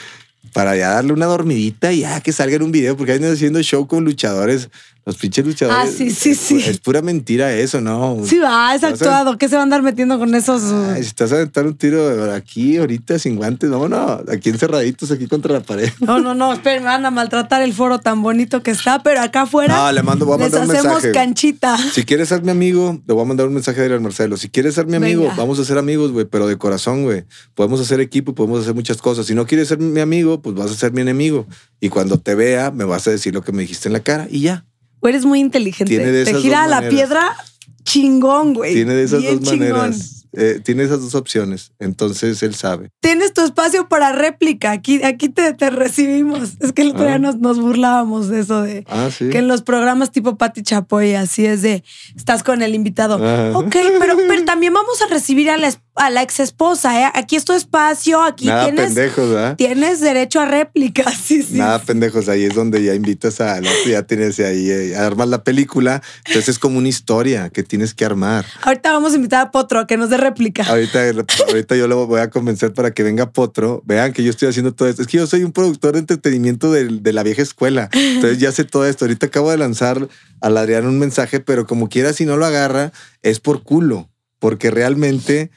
para 0.54 0.76
ya 0.76 0.90
darle 0.90 1.14
una 1.14 1.26
dormidita 1.26 1.92
y 1.92 2.00
ya 2.00 2.22
que 2.22 2.32
salga 2.32 2.56
en 2.56 2.64
un 2.64 2.72
video, 2.72 2.98
porque 2.98 3.14
andan 3.14 3.34
haciendo 3.34 3.62
show 3.62 3.88
con 3.88 4.06
luchadores, 4.06 4.70
los 5.06 5.16
pinches 5.18 5.46
luchadores. 5.46 5.92
Ah, 5.92 5.96
sí, 5.96 6.12
sí, 6.12 6.32
es, 6.32 6.40
sí. 6.40 6.62
Es 6.66 6.80
pura 6.80 7.02
mentira 7.02 7.54
eso, 7.54 7.82
¿no? 7.82 8.18
Sí, 8.26 8.38
va, 8.38 8.76
es 8.76 8.84
actuado. 8.84 9.38
¿Qué 9.38 9.48
se 9.50 9.56
va 9.56 9.62
a 9.62 9.64
andar 9.64 9.82
metiendo 9.82 10.20
con 10.20 10.36
esos? 10.36 10.62
uh, 10.64 10.92
Ay, 10.96 11.02
si 11.04 11.08
estás 11.10 11.32
a 11.32 11.36
aventar 11.36 11.66
un 11.66 11.76
tiro 11.76 12.32
aquí 12.34 12.78
ahorita 12.78 13.18
sin 13.18 13.36
guantes, 13.36 13.70
vámonos, 13.70 14.22
aquí 14.30 14.50
encerraditos, 14.50 15.12
aquí 15.12 15.28
contra 15.28 15.54
la 15.54 15.62
pared. 15.62 15.90
No, 16.00 16.20
no, 16.20 16.36
no, 16.36 16.54
esperen, 16.60 16.84
me 16.84 16.90
van 16.90 17.06
a 17.06 17.12
maltratar 17.12 17.62
el 17.64 17.74
foro 17.74 18.00
tan 18.00 18.22
bonito 18.22 18.62
que 18.62 18.72
está, 18.72 19.02
pero 19.02 19.22
acá 19.22 19.42
afuera 19.44 19.76
No, 19.76 19.92
le 19.92 20.04
mando, 20.04 20.26
voy 20.26 20.36
a 20.36 20.46
les 20.46 20.52
mandar 20.54 20.70
un 20.70 20.76
hacemos 20.76 21.04
mensaje. 21.04 21.12
canchita. 21.12 21.78
Si 21.78 22.04
quieres 22.04 22.30
ser 22.30 22.44
mi 22.44 22.52
amigo, 22.52 23.02
le 23.08 23.14
voy 23.14 23.24
a 23.24 23.26
mandar 23.26 23.48
un 23.48 23.54
mensaje 23.54 23.80
a 23.80 23.84
Adrián 23.84 24.04
Marcelo. 24.04 24.38
Si 24.38 24.50
quieres 24.50 24.76
ser 24.76 24.86
mi 24.86 24.96
amigo, 24.98 25.24
Venga. 25.24 25.36
vamos 25.36 25.58
a 25.60 25.66
ser 25.66 25.78
amigos, 25.78 26.12
güey, 26.12 26.26
pero 26.26 26.46
de 26.48 26.58
corazón, 26.58 27.04
güey. 27.04 27.24
Podemos 27.56 27.80
hacer 27.82 28.00
equipo, 28.00 28.36
podemos 28.36 28.62
hacer 28.62 28.76
muchas 28.76 28.98
cosas. 29.02 29.26
Si 29.26 29.34
no 29.34 29.46
quieres 29.48 29.68
ser 29.70 29.80
mi 29.80 30.00
amigo, 30.02 30.42
pues 30.42 30.56
vas 30.56 30.70
a 30.72 30.76
ser 30.76 30.92
mi 30.92 31.02
enemigo. 31.02 31.48
Y 31.80 31.90
cuando 31.90 32.20
te 32.20 32.36
vea, 32.36 32.72
me 32.72 32.84
vas 32.84 33.08
a 33.08 33.12
decir 33.12 33.34
lo 33.34 33.42
que 33.42 33.52
me 33.52 33.62
dijiste 33.62 33.88
en 33.90 33.94
la 33.94 34.02
cara 34.02 34.28
y 34.30 34.42
ya. 34.42 34.66
Güey, 35.02 35.14
eres 35.14 35.26
muy 35.26 35.40
inteligente. 35.40 35.94
Tiene 35.96 36.12
de 36.12 36.24
Te 36.26 36.32
esas 36.32 36.42
gira 36.42 36.62
dos 36.62 36.70
la 36.72 36.90
piedra 36.90 37.36
chingón, 37.84 38.54
güey. 38.54 38.74
Tiene 38.74 38.94
de 38.94 39.04
esas 39.04 39.22
Bien 39.22 39.40
dos 39.40 39.50
chingón. 39.50 39.70
maneras. 39.70 40.16
Eh, 40.34 40.60
tiene 40.64 40.84
esas 40.84 41.02
dos 41.02 41.16
opciones. 41.16 41.72
Entonces 41.80 42.44
él 42.44 42.54
sabe. 42.54 42.92
Tienes 43.00 43.34
tu 43.34 43.42
espacio 43.42 43.90
para 43.90 44.12
réplica. 44.12 44.70
Aquí, 44.70 45.02
aquí 45.04 45.28
te, 45.30 45.54
te 45.56 45.72
recibimos. 45.72 46.52
Es 46.60 46.72
que 46.72 46.84
el 46.84 46.90
otro 46.92 47.06
día 47.06 47.16
Ah. 47.16 47.20
nos, 47.20 47.38
nos 47.40 47.60
burlábamos 47.60 48.28
de 48.28 48.42
eso 48.42 48.62
de 48.62 48.86
Ah, 48.88 49.10
sí. 49.12 49.30
que 49.30 49.40
en 49.40 49.48
los 49.48 49.64
programas 49.64 50.12
tipo 50.12 50.38
Pati 50.38 50.62
Chapoy 50.62 51.16
así 51.16 51.48
es 51.48 51.64
de 51.64 51.84
estás 52.16 52.44
con 52.44 52.62
el 52.62 52.76
invitado. 52.76 53.16
Ajá. 53.16 53.58
Ok, 53.58 53.76
pero, 54.00 54.18
pero 54.28 54.46
también 54.46 54.72
vamos 54.74 55.02
a 55.02 55.08
recibir 55.08 55.50
a 55.50 55.58
la, 55.58 55.68
es- 55.70 55.80
a 56.00 56.10
la 56.10 56.24
ex 56.24 56.40
esposa, 56.40 57.02
¿eh? 57.02 57.12
Aquí 57.14 57.36
es 57.36 57.44
tu 57.44 57.52
espacio, 57.52 58.24
aquí 58.24 58.46
Nada 58.46 58.64
tienes, 58.64 58.86
pendejos, 58.86 59.30
¿verdad? 59.30 59.56
tienes 59.58 60.00
derecho 60.00 60.40
a 60.40 60.46
réplica. 60.46 61.04
Sí, 61.20 61.44
sí. 61.44 61.58
Nada 61.58 61.80
pendejos, 61.80 62.30
ahí 62.30 62.46
es 62.46 62.56
donde 62.56 62.82
ya 62.82 62.96
invitas 62.96 63.42
a, 63.42 63.60
no, 63.60 63.70
ya 63.86 64.04
tienes 64.04 64.40
ahí, 64.40 64.70
eh, 64.70 64.96
armas 64.96 65.28
la 65.28 65.44
película, 65.44 66.02
entonces 66.26 66.50
es 66.50 66.60
como 66.60 66.78
una 66.78 66.88
historia 66.88 67.50
que 67.50 67.62
tienes 67.62 67.94
que 67.94 68.06
armar. 68.06 68.46
Ahorita 68.64 68.94
vamos 68.94 69.12
a 69.14 69.18
invitar 69.18 69.46
a 69.46 69.52
Potro 69.52 69.80
a 69.80 69.88
que 69.88 69.98
nos 69.98 70.10
dé 70.10 70.18
réplica. 70.18 70.64
Ahorita, 70.64 71.02
ahorita 71.48 71.76
yo 71.76 71.88
lo 71.88 72.08
voy 72.08 72.22
a 72.22 72.30
convencer 72.30 72.74
para 72.74 72.92
que 72.92 73.04
venga 73.04 73.32
Potro. 73.32 73.84
Vean 73.86 74.14
que 74.14 74.24
yo 74.24 74.30
estoy 74.30 74.48
haciendo 74.48 74.74
todo 74.74 74.88
esto. 74.88 75.02
Es 75.02 75.08
que 75.10 75.18
yo 75.18 75.28
soy 75.28 75.44
un 75.44 75.52
productor 75.52 75.94
de 75.94 76.00
entretenimiento 76.00 76.72
de, 76.72 76.88
de 76.88 77.14
la 77.14 77.22
vieja 77.24 77.42
escuela. 77.42 77.90
Entonces 77.92 78.40
ya 78.40 78.52
sé 78.52 78.64
todo 78.64 78.88
esto. 78.88 79.06
Ahorita 79.06 79.28
acabo 79.28 79.52
de 79.52 79.58
lanzar 79.58 80.08
al 80.42 80.58
Adrián 80.58 80.88
un 80.88 80.98
mensaje, 80.98 81.42
pero 81.42 81.68
como 81.68 81.90
quiera, 81.90 82.14
si 82.14 82.26
no 82.26 82.38
lo 82.38 82.46
agarra, 82.46 82.94
es 83.22 83.40
por 83.40 83.64
culo. 83.64 84.10
Porque 84.40 84.72
realmente 84.72 85.52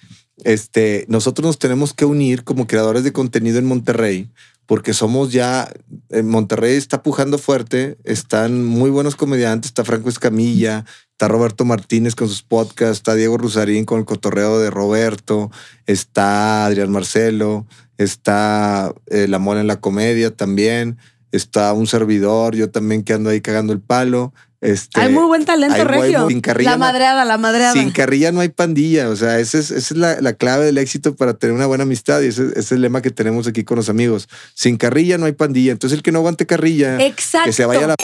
este, 0.45 1.05
nosotros 1.09 1.47
nos 1.47 1.59
tenemos 1.59 1.95
que 1.95 2.05
unir 2.05 2.45
como 2.45 2.67
creadores 2.67 3.05
de 3.05 3.13
contenido 3.13 3.59
en 3.59 3.67
Monterrey, 3.67 4.29
porque 4.67 4.95
somos 4.95 5.33
ya, 5.33 5.73
en 6.11 6.29
Monterrey 6.29 6.77
está 6.77 7.03
pujando 7.03 7.39
fuerte, 7.39 7.99
están 8.05 8.65
muy 8.65 8.91
buenos 8.91 9.17
comediantes, 9.17 9.71
está 9.71 9.85
Franco 9.85 10.09
Escamilla, 10.09 10.85
está 11.11 11.29
Roberto 11.29 11.65
Martínez 11.65 12.15
con 12.15 12.29
sus 12.29 12.43
podcasts, 12.43 12.99
está 12.99 13.15
Diego 13.15 13.39
Rusarín 13.39 13.85
con 13.85 13.99
el 13.99 14.05
cotorreo 14.05 14.59
de 14.59 14.71
Roberto, 14.71 15.51
está 15.87 16.65
Adrián 16.65 16.91
Marcelo, 16.91 17.67
está 17.99 18.95
eh, 19.07 19.29
La 19.29 19.39
Mona 19.39 19.61
en 19.61 19.67
la 19.67 19.81
Comedia 19.81 20.35
también, 20.35 20.97
está 21.33 21.73
un 21.73 21.87
servidor, 21.87 22.55
yo 22.55 22.71
también 22.71 23.03
que 23.03 23.15
ando 23.15 23.31
ahí 23.31 23.41
cagando 23.41 23.73
el 23.73 23.81
palo. 23.81 24.33
Este, 24.63 25.01
hay 25.01 25.13
muy 25.13 25.25
buen 25.25 25.45
talento, 25.45 25.83
Regio. 25.83 26.29
sin 26.29 26.41
carrilla 26.41 26.71
La 26.71 26.77
madreada, 26.79 27.25
la 27.25 27.37
madreada. 27.37 27.73
sin 27.73 27.91
carrilla 27.91 28.31
no 28.31 28.39
hay 28.41 28.49
pandilla. 28.49 29.09
O 29.11 29.17
sea, 29.17 29.41
esa 29.41 29.59
es, 29.59 29.73
esa 29.73 29.93
es 29.95 29.99
la, 29.99 30.21
la 30.21 30.35
clave 30.35 30.65
del 30.65 30.79
éxito 30.79 31.17
para 31.17 31.35
tener 31.35 31.53
una 31.57 31.67
buena 31.67 31.83
amistad. 31.83 32.21
Y 32.23 32.29
ese, 32.29 32.45
ese 32.51 32.61
es 32.61 32.71
el 32.73 32.81
lema 32.81 33.03
que 33.03 33.11
tenemos 33.11 33.49
aquí 33.49 33.65
con 33.65 33.77
los 33.77 33.89
amigos. 33.89 34.29
Sin 34.55 34.77
carrilla 34.77 35.19
no 35.19 35.27
hay 35.27 35.33
pandilla. 35.33 35.73
Entonces, 35.73 35.97
el 35.97 36.05
que 36.05 36.13
no 36.13 36.21
aguante 36.21 36.47
carrilla, 36.47 36.97
Exacto. 37.05 37.47
que 37.47 37.53
se 37.53 37.65
vaya 37.67 37.85
a 37.85 37.89
la. 37.89 37.95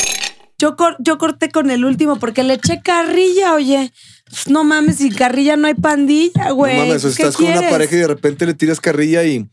Yo, 0.58 0.74
cor- 0.74 0.96
yo 0.98 1.16
corté 1.18 1.48
con 1.50 1.70
el 1.70 1.84
último 1.84 2.18
porque 2.18 2.42
le 2.42 2.54
eché 2.54 2.80
carrilla, 2.82 3.54
oye. 3.54 3.92
Pues, 4.28 4.48
No 4.48 4.64
mames, 4.64 4.96
sin 4.96 5.14
carrilla 5.14 5.56
no 5.56 5.68
hay 5.68 5.74
pandilla, 5.74 6.50
güey. 6.50 6.76
no 6.76 6.86
mames, 6.86 7.04
o 7.04 7.08
¿Qué 7.08 7.22
estás 7.22 7.36
con 7.36 7.46
una 7.46 7.70
pareja 7.70 7.94
y 7.94 7.98
de 8.00 8.08
repente 8.08 8.44
le 8.46 8.54
tiras 8.54 8.80
carrilla 8.80 9.22
y. 9.22 9.48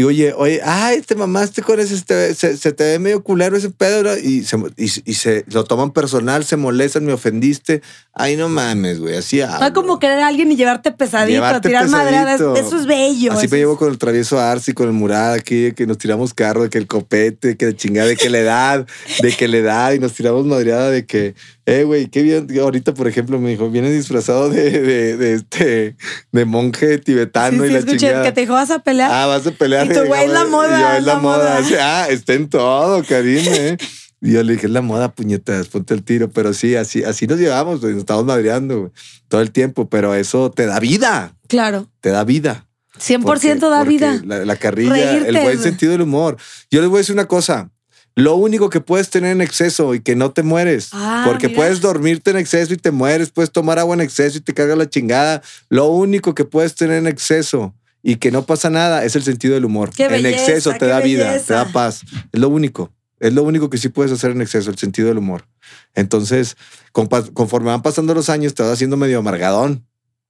Y 0.00 0.04
oye, 0.04 0.32
oye, 0.34 0.62
ay, 0.64 1.02
te 1.02 1.14
mamaste 1.14 1.60
con 1.60 1.78
ese, 1.78 1.94
este, 1.94 2.34
se, 2.34 2.56
se 2.56 2.72
te 2.72 2.84
ve 2.84 2.98
medio 2.98 3.22
culero 3.22 3.54
ese 3.54 3.68
pedo, 3.68 4.02
¿no? 4.02 4.16
y, 4.16 4.44
se, 4.44 4.56
y, 4.78 4.84
y 4.84 5.12
se 5.12 5.44
lo 5.52 5.64
toman 5.64 5.90
personal, 5.90 6.42
se 6.42 6.56
molestan, 6.56 7.04
me 7.04 7.12
ofendiste. 7.12 7.82
Ay, 8.14 8.34
no 8.34 8.48
mames, 8.48 8.98
güey, 8.98 9.16
así 9.16 9.40
No 9.40 9.52
hablo. 9.52 9.74
como 9.74 9.98
querer 9.98 10.20
a 10.20 10.28
alguien 10.28 10.50
y 10.50 10.56
llevarte 10.56 10.90
pesadito, 10.90 11.34
Llevarte 11.34 11.68
tirar 11.68 11.84
pesadito. 11.84 12.56
Eso 12.56 12.78
es 12.78 12.86
bello. 12.86 13.32
Así 13.32 13.44
eso 13.44 13.54
me 13.54 13.58
llevo 13.58 13.76
con 13.76 13.90
el 13.90 13.98
travieso 13.98 14.40
Arce, 14.40 14.72
con 14.72 14.86
el 14.86 14.94
Murad 14.94 15.34
aquí, 15.34 15.72
que 15.72 15.86
nos 15.86 15.98
tiramos 15.98 16.32
carro, 16.32 16.62
de 16.62 16.70
que 16.70 16.78
el 16.78 16.86
copete, 16.86 17.58
que 17.58 17.76
chingada, 17.76 18.08
de 18.08 18.16
que 18.16 18.30
la 18.30 18.38
edad, 18.38 18.86
de 19.20 19.32
que 19.32 19.48
la 19.48 19.58
edad, 19.58 19.92
y 19.92 19.98
nos 19.98 20.14
tiramos 20.14 20.46
madreada 20.46 20.88
de 20.88 21.04
que, 21.04 21.34
eh, 21.66 21.84
güey, 21.84 22.08
qué 22.08 22.22
bien. 22.22 22.48
Ahorita, 22.60 22.94
por 22.94 23.06
ejemplo, 23.08 23.38
me 23.38 23.50
dijo, 23.50 23.70
vienes 23.70 23.92
disfrazado 23.92 24.48
de, 24.50 24.70
de, 24.70 25.16
de 25.16 25.34
este, 25.34 25.96
de 26.32 26.44
monje 26.44 26.96
Sí, 26.96 27.00
tibetano 27.02 27.64
y 27.64 27.68
sí, 27.68 27.72
la 27.72 27.78
escuché 27.80 27.98
chingada. 27.98 28.24
que 28.24 28.32
te 28.32 28.40
dijo, 28.42 28.54
vas 28.54 28.70
a 28.70 28.78
pelear. 28.80 29.10
Ah, 29.12 29.26
vas 29.26 29.46
a 29.46 29.50
pelear. 29.52 29.86
Y 29.86 29.94
tú, 29.94 30.00
güey, 30.06 30.24
es 30.24 30.30
la 30.32 30.44
moda, 30.46 30.78
Y 30.78 30.80
yo, 30.82 30.92
es 30.98 31.04
la 31.04 31.14
la 31.14 31.20
moda. 31.20 31.60
moda. 31.60 32.02
Ah, 32.02 32.08
está 32.08 32.34
en 32.34 32.48
todo, 32.48 33.02
Karim, 33.04 33.44
¿eh? 33.46 33.76
Y 34.22 34.32
yo 34.32 34.42
le 34.42 34.52
dije, 34.52 34.66
es 34.66 34.72
la 34.72 34.82
moda, 34.82 35.14
puñetas, 35.14 35.68
ponte 35.68 35.94
el 35.94 36.02
tiro. 36.04 36.28
Pero 36.30 36.52
sí, 36.52 36.76
así, 36.76 37.02
así 37.04 37.26
nos 37.26 37.38
llevamos, 37.38 37.80
nos 37.82 37.92
estamos 37.92 38.26
madreando 38.26 38.78
güey, 38.80 38.92
todo 39.28 39.40
el 39.40 39.50
tiempo. 39.50 39.88
Pero 39.88 40.14
eso 40.14 40.50
te 40.50 40.66
da 40.66 40.78
vida, 40.78 41.34
Claro. 41.48 41.88
te 42.02 42.10
da 42.10 42.22
vida. 42.24 42.66
100% 42.98 43.22
Porque- 43.22 43.54
da 43.54 43.78
porque 43.78 43.88
vida. 43.88 44.20
La, 44.26 44.44
la 44.44 44.56
carrilla, 44.56 44.92
Reírte, 44.92 45.28
el 45.30 45.38
buen 45.38 45.58
sentido 45.58 45.92
del 45.92 46.02
humor. 46.02 46.36
Yo 46.70 46.82
les 46.82 46.90
voy 46.90 46.98
a 46.98 47.00
decir 47.00 47.14
una 47.14 47.28
cosa. 47.28 47.70
Lo 48.16 48.34
único 48.34 48.70
que 48.70 48.80
puedes 48.80 49.08
tener 49.10 49.32
en 49.32 49.40
exceso 49.40 49.94
y 49.94 50.00
que 50.00 50.16
no 50.16 50.32
te 50.32 50.42
mueres, 50.42 50.90
Ah, 50.92 51.24
porque 51.26 51.48
mira. 51.48 51.58
puedes 51.60 51.80
dormirte 51.80 52.30
en 52.32 52.36
exceso 52.38 52.74
y 52.74 52.76
te 52.76 52.90
mueres, 52.90 53.30
puedes 53.30 53.50
tomar 53.52 53.78
agua 53.78 53.94
en 53.94 54.00
exceso 54.00 54.38
y 54.38 54.40
te 54.40 54.52
carga 54.52 54.76
la 54.76 54.88
chingada. 54.90 55.42
Lo 55.68 55.86
único 55.86 56.34
que 56.34 56.44
puedes 56.44 56.74
tener 56.74 56.98
en 56.98 57.06
exceso 57.06 57.74
y 58.02 58.16
que 58.16 58.30
no 58.30 58.44
pasa 58.46 58.68
nada 58.70 59.04
es 59.04 59.14
el 59.16 59.22
sentido 59.22 59.54
del 59.54 59.64
humor. 59.64 59.90
En 59.96 60.26
exceso 60.26 60.72
te 60.78 60.86
da 60.86 61.00
vida, 61.00 61.38
te 61.38 61.52
da 61.52 61.66
paz. 61.72 62.02
Es 62.32 62.40
lo 62.40 62.48
único. 62.48 62.92
Es 63.20 63.32
lo 63.34 63.42
único 63.42 63.68
que 63.70 63.76
sí 63.78 63.90
puedes 63.90 64.10
hacer 64.12 64.30
en 64.30 64.40
exceso, 64.40 64.70
el 64.70 64.78
sentido 64.78 65.08
del 65.08 65.18
humor. 65.18 65.46
Entonces, 65.94 66.56
conforme 66.92 67.68
van 67.68 67.82
pasando 67.82 68.14
los 68.14 68.28
años, 68.30 68.54
te 68.54 68.62
vas 68.62 68.72
haciendo 68.72 68.96
medio 68.96 69.18
amargadón 69.18 69.86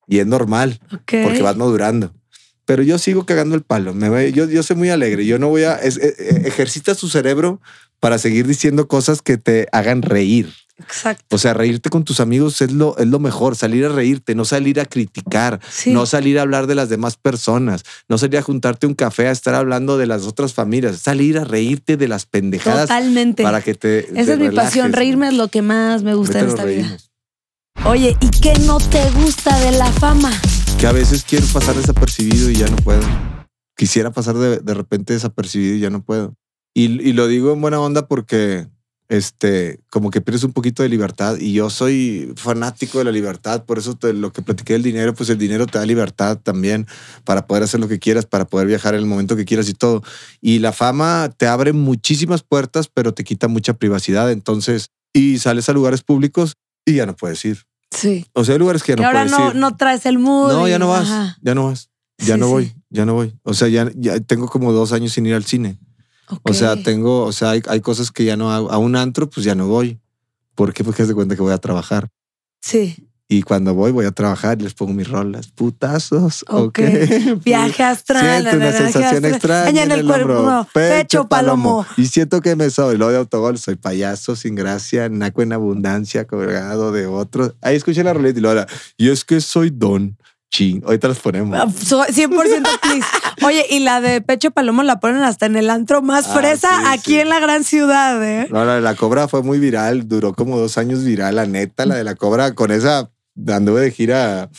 y 0.07 0.19
es 0.19 0.27
normal 0.27 0.81
Ok. 0.93 1.13
porque 1.23 1.43
vas 1.43 1.57
madurando. 1.57 2.13
Pero 2.65 2.83
yo 2.83 2.99
sigo 2.99 3.25
cagando 3.27 3.55
el 3.57 3.63
palo. 3.63 3.95
Me 3.95 4.09
voy- 4.09 4.33
yo, 4.33 4.49
yo 4.49 4.63
soy 4.63 4.77
muy 4.77 4.91
alegre. 4.91 5.27
Yo 5.27 5.39
no 5.39 5.49
voy 5.49 5.65
a. 5.65 5.75
es- 5.77 5.97
eh, 5.99 6.15
eh, 6.19 6.43
ejercita 6.47 6.95
su 6.95 7.09
cerebro 7.09 7.61
para 7.99 8.19
seguir 8.19 8.47
diciendo 8.47 8.89
cosas 8.89 9.23
que 9.23 9.37
te 9.39 9.67
hagan 9.73 10.03
reír. 10.03 10.53
Exacto. 10.79 11.37
O 11.37 11.39
sea, 11.39 11.53
reírte 11.53 11.91
con 11.91 12.05
tus 12.05 12.21
amigos 12.21 12.63
es 12.63 12.73
lo, 12.73 12.97
es 12.97 13.07
lo 13.07 13.19
mejor. 13.19 13.55
Salir 13.55 13.85
a 13.85 13.91
reírte, 13.91 14.35
no 14.35 14.47
salir 14.47 14.81
a 14.81 14.87
criticar, 14.87 15.61
Sí. 15.71 15.93
no 15.93 16.07
salir 16.07 16.39
a 16.39 16.43
hablar 16.43 16.67
de 16.67 16.75
las 16.75 16.89
demás 16.89 17.19
personas, 17.19 17.83
no 18.09 18.17
salir 18.17 18.39
a 18.39 18.43
juntarte 18.43 18.87
un 18.87 18.95
café 18.95 19.29
a 19.29 19.31
estar 19.31 19.55
hablando 19.55 19.99
de 19.99 20.07
las 20.07 20.23
otras 20.23 20.55
familias, 20.55 20.97
salir 21.01 21.37
a 21.37 21.45
reírte 21.45 21.99
de 21.99 22.09
las 22.09 22.25
pendejadas 22.25 22.89
Totalmente. 22.89 23.43
para 23.43 23.61
que 23.61 23.75
te. 23.75 23.99
Esa 24.07 24.15
te 24.15 24.33
es 24.33 24.39
mi 24.39 24.51
pasión. 24.53 24.95
Reírme 24.95 25.27
¿no? 25.27 25.33
es 25.33 25.37
lo 25.37 25.49
que 25.49 25.61
más 25.61 26.03
me 26.03 26.15
gusta 26.15 26.41
en 26.41 26.49
esta 26.49 26.65
vida. 26.65 26.97
Oye, 27.85 28.17
¿y 28.19 28.31
qué 28.41 28.55
no 28.61 28.79
te 28.79 29.05
gusta 29.11 29.59
de 29.61 29.73
la 29.73 29.93
fama? 29.93 30.33
Que 30.81 30.87
a 30.87 30.93
veces 30.93 31.25
quiero 31.29 31.47
pasar 31.53 31.77
desapercibido 31.77 32.51
y 32.51 32.55
ya 32.55 32.67
no 32.69 32.77
puedo. 32.77 33.03
Quisiera 33.77 34.11
pasar 34.13 34.37
de, 34.37 34.61
de 34.61 34.75
repente 34.75 35.13
desapercibido 35.13 35.75
y 35.77 35.81
ya 35.81 35.91
no 35.91 36.03
puedo. 36.03 36.35
Y, 36.75 36.85
y 37.07 37.13
lo 37.13 37.27
digo 37.27 37.53
en 37.53 37.61
buena 37.61 37.79
onda 37.81 38.07
porque 38.09 38.67
este, 39.11 39.81
como 39.91 40.11
que 40.11 40.21
pierdes 40.23 40.45
un 40.45 40.53
poquito 40.53 40.83
de 40.83 40.89
libertad 40.89 41.37
y 41.39 41.53
yo 41.53 41.69
soy 41.69 42.33
fanático 42.37 42.99
de 42.99 43.05
la 43.05 43.13
libertad, 43.13 43.65
por 43.65 43.79
eso 43.79 43.95
te- 43.97 44.13
lo 44.15 44.33
que 44.33 44.41
platiqué 44.41 44.75
del 44.75 44.83
dinero, 44.83 45.15
pues 45.15 45.29
el 45.31 45.37
dinero 45.37 45.67
te 45.67 45.79
da 45.79 45.85
libertad 45.85 46.39
también 46.43 46.87
para 47.25 47.47
poder 47.47 47.65
hacer 47.65 47.81
lo 47.81 47.89
que 47.89 47.99
quieras, 47.99 48.25
para 48.25 48.47
poder 48.47 48.67
viajar 48.69 48.95
en 48.95 49.01
el 49.01 49.07
momento 49.07 49.37
que 49.37 49.45
quieras 49.45 49.69
y 49.69 49.75
todo. 49.75 50.03
Y 50.41 50.61
la 50.61 50.73
fama 50.73 51.31
te 51.37 51.47
abre 51.47 51.73
muchísimas 51.75 52.43
puertas, 52.43 52.89
pero 52.89 53.13
te 53.13 53.25
quita 53.25 53.49
mucha 53.49 53.75
privacidad, 53.75 54.31
entonces, 54.31 54.91
y 55.13 55.39
sales 55.39 55.69
a 55.69 55.73
lugares 55.73 56.03
públicos 56.03 56.55
y 56.87 56.95
ya 56.95 57.05
no 57.05 57.17
puedes 57.17 57.45
ir. 57.45 57.59
Sí. 57.91 58.27
O 58.35 58.45
sea, 58.45 58.55
hay 58.55 58.59
lugares 58.59 58.83
que 58.83 58.93
ya 58.93 58.97
no 58.97 59.07
ahora 59.07 59.25
puedes 59.25 59.39
no, 59.39 59.49
ir. 59.51 59.57
no 59.57 59.77
traes 59.77 60.07
el 60.07 60.19
mood. 60.19 60.53
No, 60.53 60.69
ya 60.69 60.79
no 60.79 60.89
vas, 60.89 61.11
Ajá. 61.11 61.39
ya 61.43 61.55
no 61.55 61.67
vas. 61.67 61.91
Ya 62.19 62.35
Sí, 62.35 62.41
no 62.41 62.47
sí. 62.47 62.53
voy, 62.53 62.75
ya 62.91 63.07
no 63.07 63.15
voy. 63.15 63.35
O 63.43 63.55
sea, 63.55 63.69
ya, 63.69 63.91
ya 63.97 64.21
tengo 64.21 64.47
como 64.49 64.73
dos 64.73 64.93
años 64.93 65.13
sin 65.13 65.27
ir 65.27 65.35
al 65.35 65.45
cine. 65.45 65.79
O 66.45 66.53
sea, 66.55 66.81
tengo, 66.81 67.25
o 67.25 67.33
sea, 67.33 67.51
hay, 67.51 67.63
hay 67.67 67.81
cosas 67.81 68.13
que 68.13 68.25
ya 68.25 68.37
no 68.37 68.53
hago. 68.53 68.71
A 68.71 68.79
un 68.79 68.95
antro, 68.95 69.29
pues 69.29 69.45
ya 69.45 69.55
no 69.57 69.67
voy. 69.67 69.99
¿Por 70.55 70.73
qué? 70.73 70.85
Porque 70.85 71.05
de 71.05 71.15
cuenta 71.15 71.35
que 71.35 71.43
voy 71.43 71.53
a 71.53 71.59
trabajar. 71.59 72.11
Sí. 72.61 73.09
Y 73.33 73.43
cuando 73.43 73.75
voy, 73.75 73.93
voy 73.93 74.07
a 74.07 74.11
trabajar 74.11 74.59
y 74.61 74.65
les 74.65 74.75
pongo 74.75 74.93
mis 74.93 75.09
rolas. 75.09 75.47
Putazos. 75.53 76.45
Ok. 76.49 76.81
Ok. 76.81 76.81
Viaje 77.45 77.85
astral. 77.85 78.43
Siento 78.43 78.57
una 78.57 78.73
sensación 78.73 79.25
extraña 79.25 79.85
en 79.85 79.93
el 79.93 80.05
cuerpo. 80.05 80.33
hombro. 80.33 80.67
Pecho, 80.73 81.29
palomo. 81.29 81.87
Y 81.97 82.07
siento 82.07 82.41
que 82.41 82.57
me 82.57 82.71
soy. 82.71 82.99
Lo 82.99 83.09
de 83.09 83.19
autogol, 83.19 83.57
soy 83.59 83.77
payaso, 83.77 84.35
sin 84.35 84.57
gracia, 84.57 85.09
naco 85.09 85.43
en 85.43 85.53
abundancia, 85.53 86.27
colgado 86.27 86.91
de 86.91 87.07
otros. 87.07 87.55
Ahí 87.63 87.77
escuché 87.77 88.03
la 88.03 88.13
roleta 88.15 88.37
y 88.41 88.43
lo 88.43 88.49
ahora. 88.49 88.67
Y 88.97 89.11
es 89.11 89.25
que 89.25 89.41
soy 89.41 89.71
don. 89.71 90.17
Ching. 90.53 90.83
Ahorita 90.85 91.07
las 91.07 91.21
ponemos. 91.21 91.57
Ah, 91.57 91.69
so- 91.71 92.05
100% 92.05 92.29
please. 92.83 93.07
Oye, 93.47 93.65
y 93.71 93.79
la 93.79 94.01
de 94.01 94.21
Pecho 94.21 94.51
Palomo 94.51 94.83
la 94.83 94.99
ponen 94.99 95.23
hasta 95.23 95.47
en 95.47 95.55
el 95.55 95.71
antro 95.71 96.03
más 96.03 96.27
Ah, 96.27 96.35
fresa 96.35 96.69
sí, 96.81 96.85
aquí 96.89 97.13
sí. 97.13 97.21
en 97.21 97.29
la 97.29 97.39
gran 97.39 97.63
ciudad, 97.63 98.21
¿eh? 98.29 98.49
No, 98.51 98.65
la 98.65 98.75
de 98.75 98.81
la 98.81 98.97
cobra 98.97 99.29
fue 99.29 99.45
muy 99.45 99.61
viral, 99.61 100.09
duró 100.09 100.35
como 100.35 100.59
dos 100.59 100.77
años 100.79 101.05
viral, 101.05 101.37
la 101.37 101.47
neta, 101.47 101.87
la 101.87 101.95
de 101.95 102.03
la 102.03 102.17
cobra 102.17 102.57
con 102.57 102.73
esa 102.73 103.09
anduve 103.49 103.81
de 103.83 103.91
gira 103.91 104.51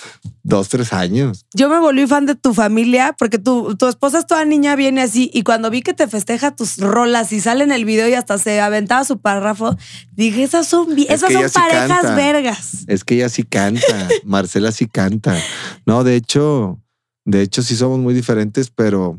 dos, 0.44 0.70
tres 0.70 0.92
años. 0.94 1.46
Yo 1.54 1.70
me 1.70 1.80
volví 1.80 2.08
fan 2.08 2.26
de 2.26 2.36
tu 2.36 2.54
familia 2.54 3.16
porque 3.18 3.38
tu, 3.38 3.76
tu 3.76 3.88
esposa 3.88 4.20
es 4.20 4.26
toda 4.28 4.44
niña, 4.46 4.76
viene 4.76 5.02
así. 5.02 5.30
Y 5.34 5.44
cuando 5.44 5.70
vi 5.70 5.82
que 5.82 5.94
te 5.94 6.08
festeja 6.08 6.56
tus 6.56 6.78
rolas 6.78 7.32
y 7.32 7.40
sale 7.42 7.64
en 7.64 7.72
el 7.72 7.86
video 7.86 8.08
y 8.10 8.14
hasta 8.14 8.38
se 8.38 8.60
aventaba 8.62 9.04
su 9.06 9.20
párrafo, 9.20 9.78
dije, 10.14 10.44
esas 10.44 10.68
son, 10.68 10.92
Es 10.98 11.06
esas 11.10 11.32
son 11.34 11.50
sí 11.50 11.54
parejas 11.54 11.88
canta. 12.02 12.16
vergas. 12.16 12.72
Es 12.88 13.04
que 13.04 13.16
ella 13.16 13.30
sí 13.30 13.44
canta, 13.44 13.82
Marcela 14.26 14.72
sí 14.72 14.88
canta. 14.88 15.38
No, 15.86 16.04
de 16.04 16.16
hecho, 16.16 16.80
de 17.26 17.42
hecho 17.42 17.62
sí 17.64 17.76
somos 17.76 18.00
muy 18.00 18.14
diferentes, 18.14 18.72
pero 18.72 19.18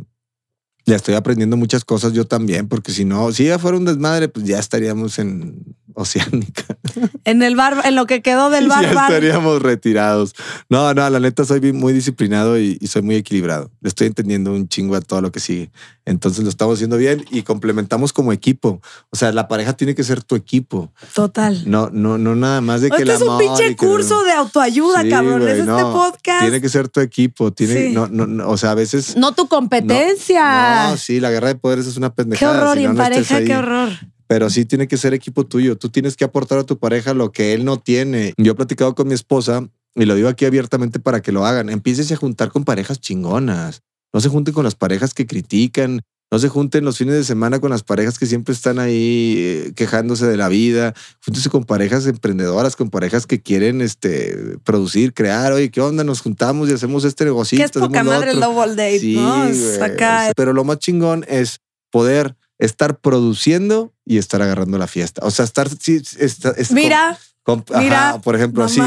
ya 0.87 0.97
estoy 0.97 1.15
aprendiendo 1.15 1.57
muchas 1.57 1.85
cosas 1.85 2.13
yo 2.13 2.27
también, 2.27 2.69
porque 2.69 2.93
si 2.93 3.05
no, 3.05 3.31
si 3.33 3.45
ella 3.45 3.59
fuera 3.59 3.77
un 3.77 3.85
desmadre, 3.85 4.29
pues 4.29 4.47
ya 4.47 4.59
estaríamos 4.59 5.19
en 5.19 5.75
Oceánica. 5.95 6.65
En 7.25 7.43
el 7.43 7.55
bar, 7.57 7.81
en 7.85 7.95
lo 7.95 8.07
que 8.07 8.21
quedó 8.21 8.51
del 8.51 8.69
bar, 8.69 8.83
ya 8.85 8.93
bar. 8.93 9.11
estaríamos 9.11 9.63
retirados. 9.63 10.35
No, 10.69 10.93
no, 10.93 11.09
la 11.09 11.21
neta 11.21 11.45
soy 11.45 11.73
muy 11.73 11.93
disciplinado 11.93 12.59
y, 12.59 12.77
y 12.81 12.87
soy 12.89 13.01
muy 13.03 13.15
equilibrado. 13.15 13.71
Le 13.81 13.89
estoy 13.89 14.09
entendiendo 14.09 14.53
un 14.53 14.69
chingo 14.69 14.97
a 14.97 15.01
todo 15.01 15.21
lo 15.23 15.31
que 15.33 15.39
sigue. 15.41 15.71
Entonces 16.05 16.43
lo 16.43 16.51
estamos 16.51 16.75
haciendo 16.75 16.97
bien 16.97 17.25
y 17.31 17.43
complementamos 17.43 18.13
como 18.13 18.33
equipo. 18.33 18.81
O 19.11 19.17
sea, 19.17 19.31
la 19.33 19.47
pareja 19.49 19.73
tiene 19.75 19.95
que 19.95 20.03
ser 20.03 20.23
tu 20.23 20.35
equipo. 20.35 20.93
Total. 21.15 21.63
No, 21.71 21.89
no, 21.93 22.19
no 22.19 22.35
nada 22.35 22.61
más 22.61 22.81
de 22.81 22.91
que 22.91 23.03
Este 23.03 23.15
es 23.15 23.23
un 23.23 23.39
pinche 23.39 23.69
que- 23.69 23.77
curso 23.77 24.23
de 24.25 24.33
autoayuda, 24.33 25.03
Sí, 25.03 25.09
cabrón. 25.11 25.43
es 25.49 25.59
este 25.61 25.71
podcast. 25.71 26.41
Tiene 26.43 26.61
que 26.61 26.69
ser 26.69 26.89
tu 26.89 27.01
equipo. 27.01 27.53
Tiene, 27.53 27.89
Sí. 27.89 27.93
no, 27.95 28.09
no, 28.09 28.27
no, 28.27 28.49
o 28.51 28.57
sea, 28.57 28.73
a 28.73 28.75
veces. 28.75 29.17
No 29.17 29.33
tu 29.33 29.47
competencia. 29.49 30.43
No, 30.43 30.72
sí, 30.97 31.21
la 31.21 31.31
guerra 31.31 31.49
de 31.49 31.55
poderes 31.55 31.87
es 31.87 31.97
una 31.97 32.11
qué 32.11 32.17
pendejada. 32.17 32.61
horror. 32.61 32.77
si 32.77 32.81
y 32.81 32.85
no, 32.85 32.91
en 32.91 32.97
no 32.97 33.03
pareja, 33.03 33.45
qué 33.45 33.57
horror. 33.57 33.89
Pero 34.27 34.51
sí 34.51 34.65
tiene 34.65 34.89
que 34.89 34.97
ser 34.97 35.15
equipo 35.15 35.47
tuyo. 35.47 35.77
Tú 35.77 35.91
tienes 35.91 36.17
que 36.17 36.25
aportar 36.25 36.59
a 36.59 36.65
tu 36.65 36.79
pareja 36.79 37.13
lo 37.13 37.33
que 37.33 37.53
él 37.53 37.65
no 37.65 37.79
tiene. 37.79 38.33
Yo 38.39 38.53
he 38.53 38.55
platicado 38.55 38.95
con 38.95 39.09
mi 39.09 39.15
esposa 39.15 39.69
y 39.95 40.07
lo 40.07 40.15
digo 40.15 40.29
aquí 40.29 40.45
abiertamente 40.45 41.01
para 41.01 41.21
que 41.21 41.33
lo 41.33 41.45
hagan. 41.45 41.69
Empieces 41.69 42.11
a 42.13 42.17
juntar 42.17 42.51
con 42.51 42.65
parejas 42.65 43.01
chingonas. 43.01 43.83
No 44.13 44.21
se 44.21 44.29
junten 44.29 44.55
con 44.55 44.65
las 44.65 44.75
parejas 44.75 45.15
que 45.15 45.27
critican. 45.27 46.01
No 46.33 46.39
se 46.39 46.49
junten 46.49 46.83
los 46.87 46.97
fines 46.97 47.15
de 47.15 47.25
semana 47.25 47.61
con 47.61 47.69
las 47.69 47.83
parejas 47.83 48.19
que 48.19 48.25
siempre 48.25 48.55
están 48.55 48.79
ahí 48.79 49.35
eh, 49.37 49.73
quejándose 49.77 50.27
de 50.27 50.39
la 50.39 50.49
vida. 50.49 50.95
Júntense 51.23 51.51
con 51.51 51.65
parejas 51.65 52.07
emprendedoras, 52.07 52.75
con 52.75 52.89
parejas 52.89 53.27
que 53.27 53.43
quieren 53.43 53.83
este, 53.83 54.57
producir, 54.65 55.13
crear. 55.13 55.53
Oye, 55.53 55.71
¿qué 55.71 55.83
onda? 55.83 56.05
Nos 56.05 56.23
juntamos 56.23 56.71
y 56.71 56.73
hacemos 56.73 57.05
este 57.05 57.27
negocio. 57.27 57.59
Que 57.59 57.65
es 57.65 57.71
poca 57.71 58.03
madre 58.03 58.31
el 58.31 58.41
double 58.41 58.71
date, 58.75 59.13
güey. 59.15 59.83
acá. 59.83 60.33
Pero 60.35 60.55
lo 60.55 60.65
más 60.65 60.79
chingón 60.79 61.27
es 61.29 61.61
poder 61.91 62.35
estar 62.59 62.99
produciendo 62.99 63.93
y 64.07 64.17
estar 64.17 64.41
agarrando 64.41 64.79
la 64.79 64.87
fiesta. 64.87 65.21
O 65.27 65.31
sea, 65.31 65.45
estar... 65.45 65.69
Sí, 65.69 66.01
está- 66.19 66.55
Mira, 66.71 67.19
con- 67.43 67.63
mira, 67.79 68.23
por 68.25 68.37
ejemplo, 68.37 68.65
así. 68.65 68.81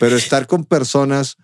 Pero 0.00 0.16
estar 0.16 0.46
con 0.46 0.64
personas 0.64 1.36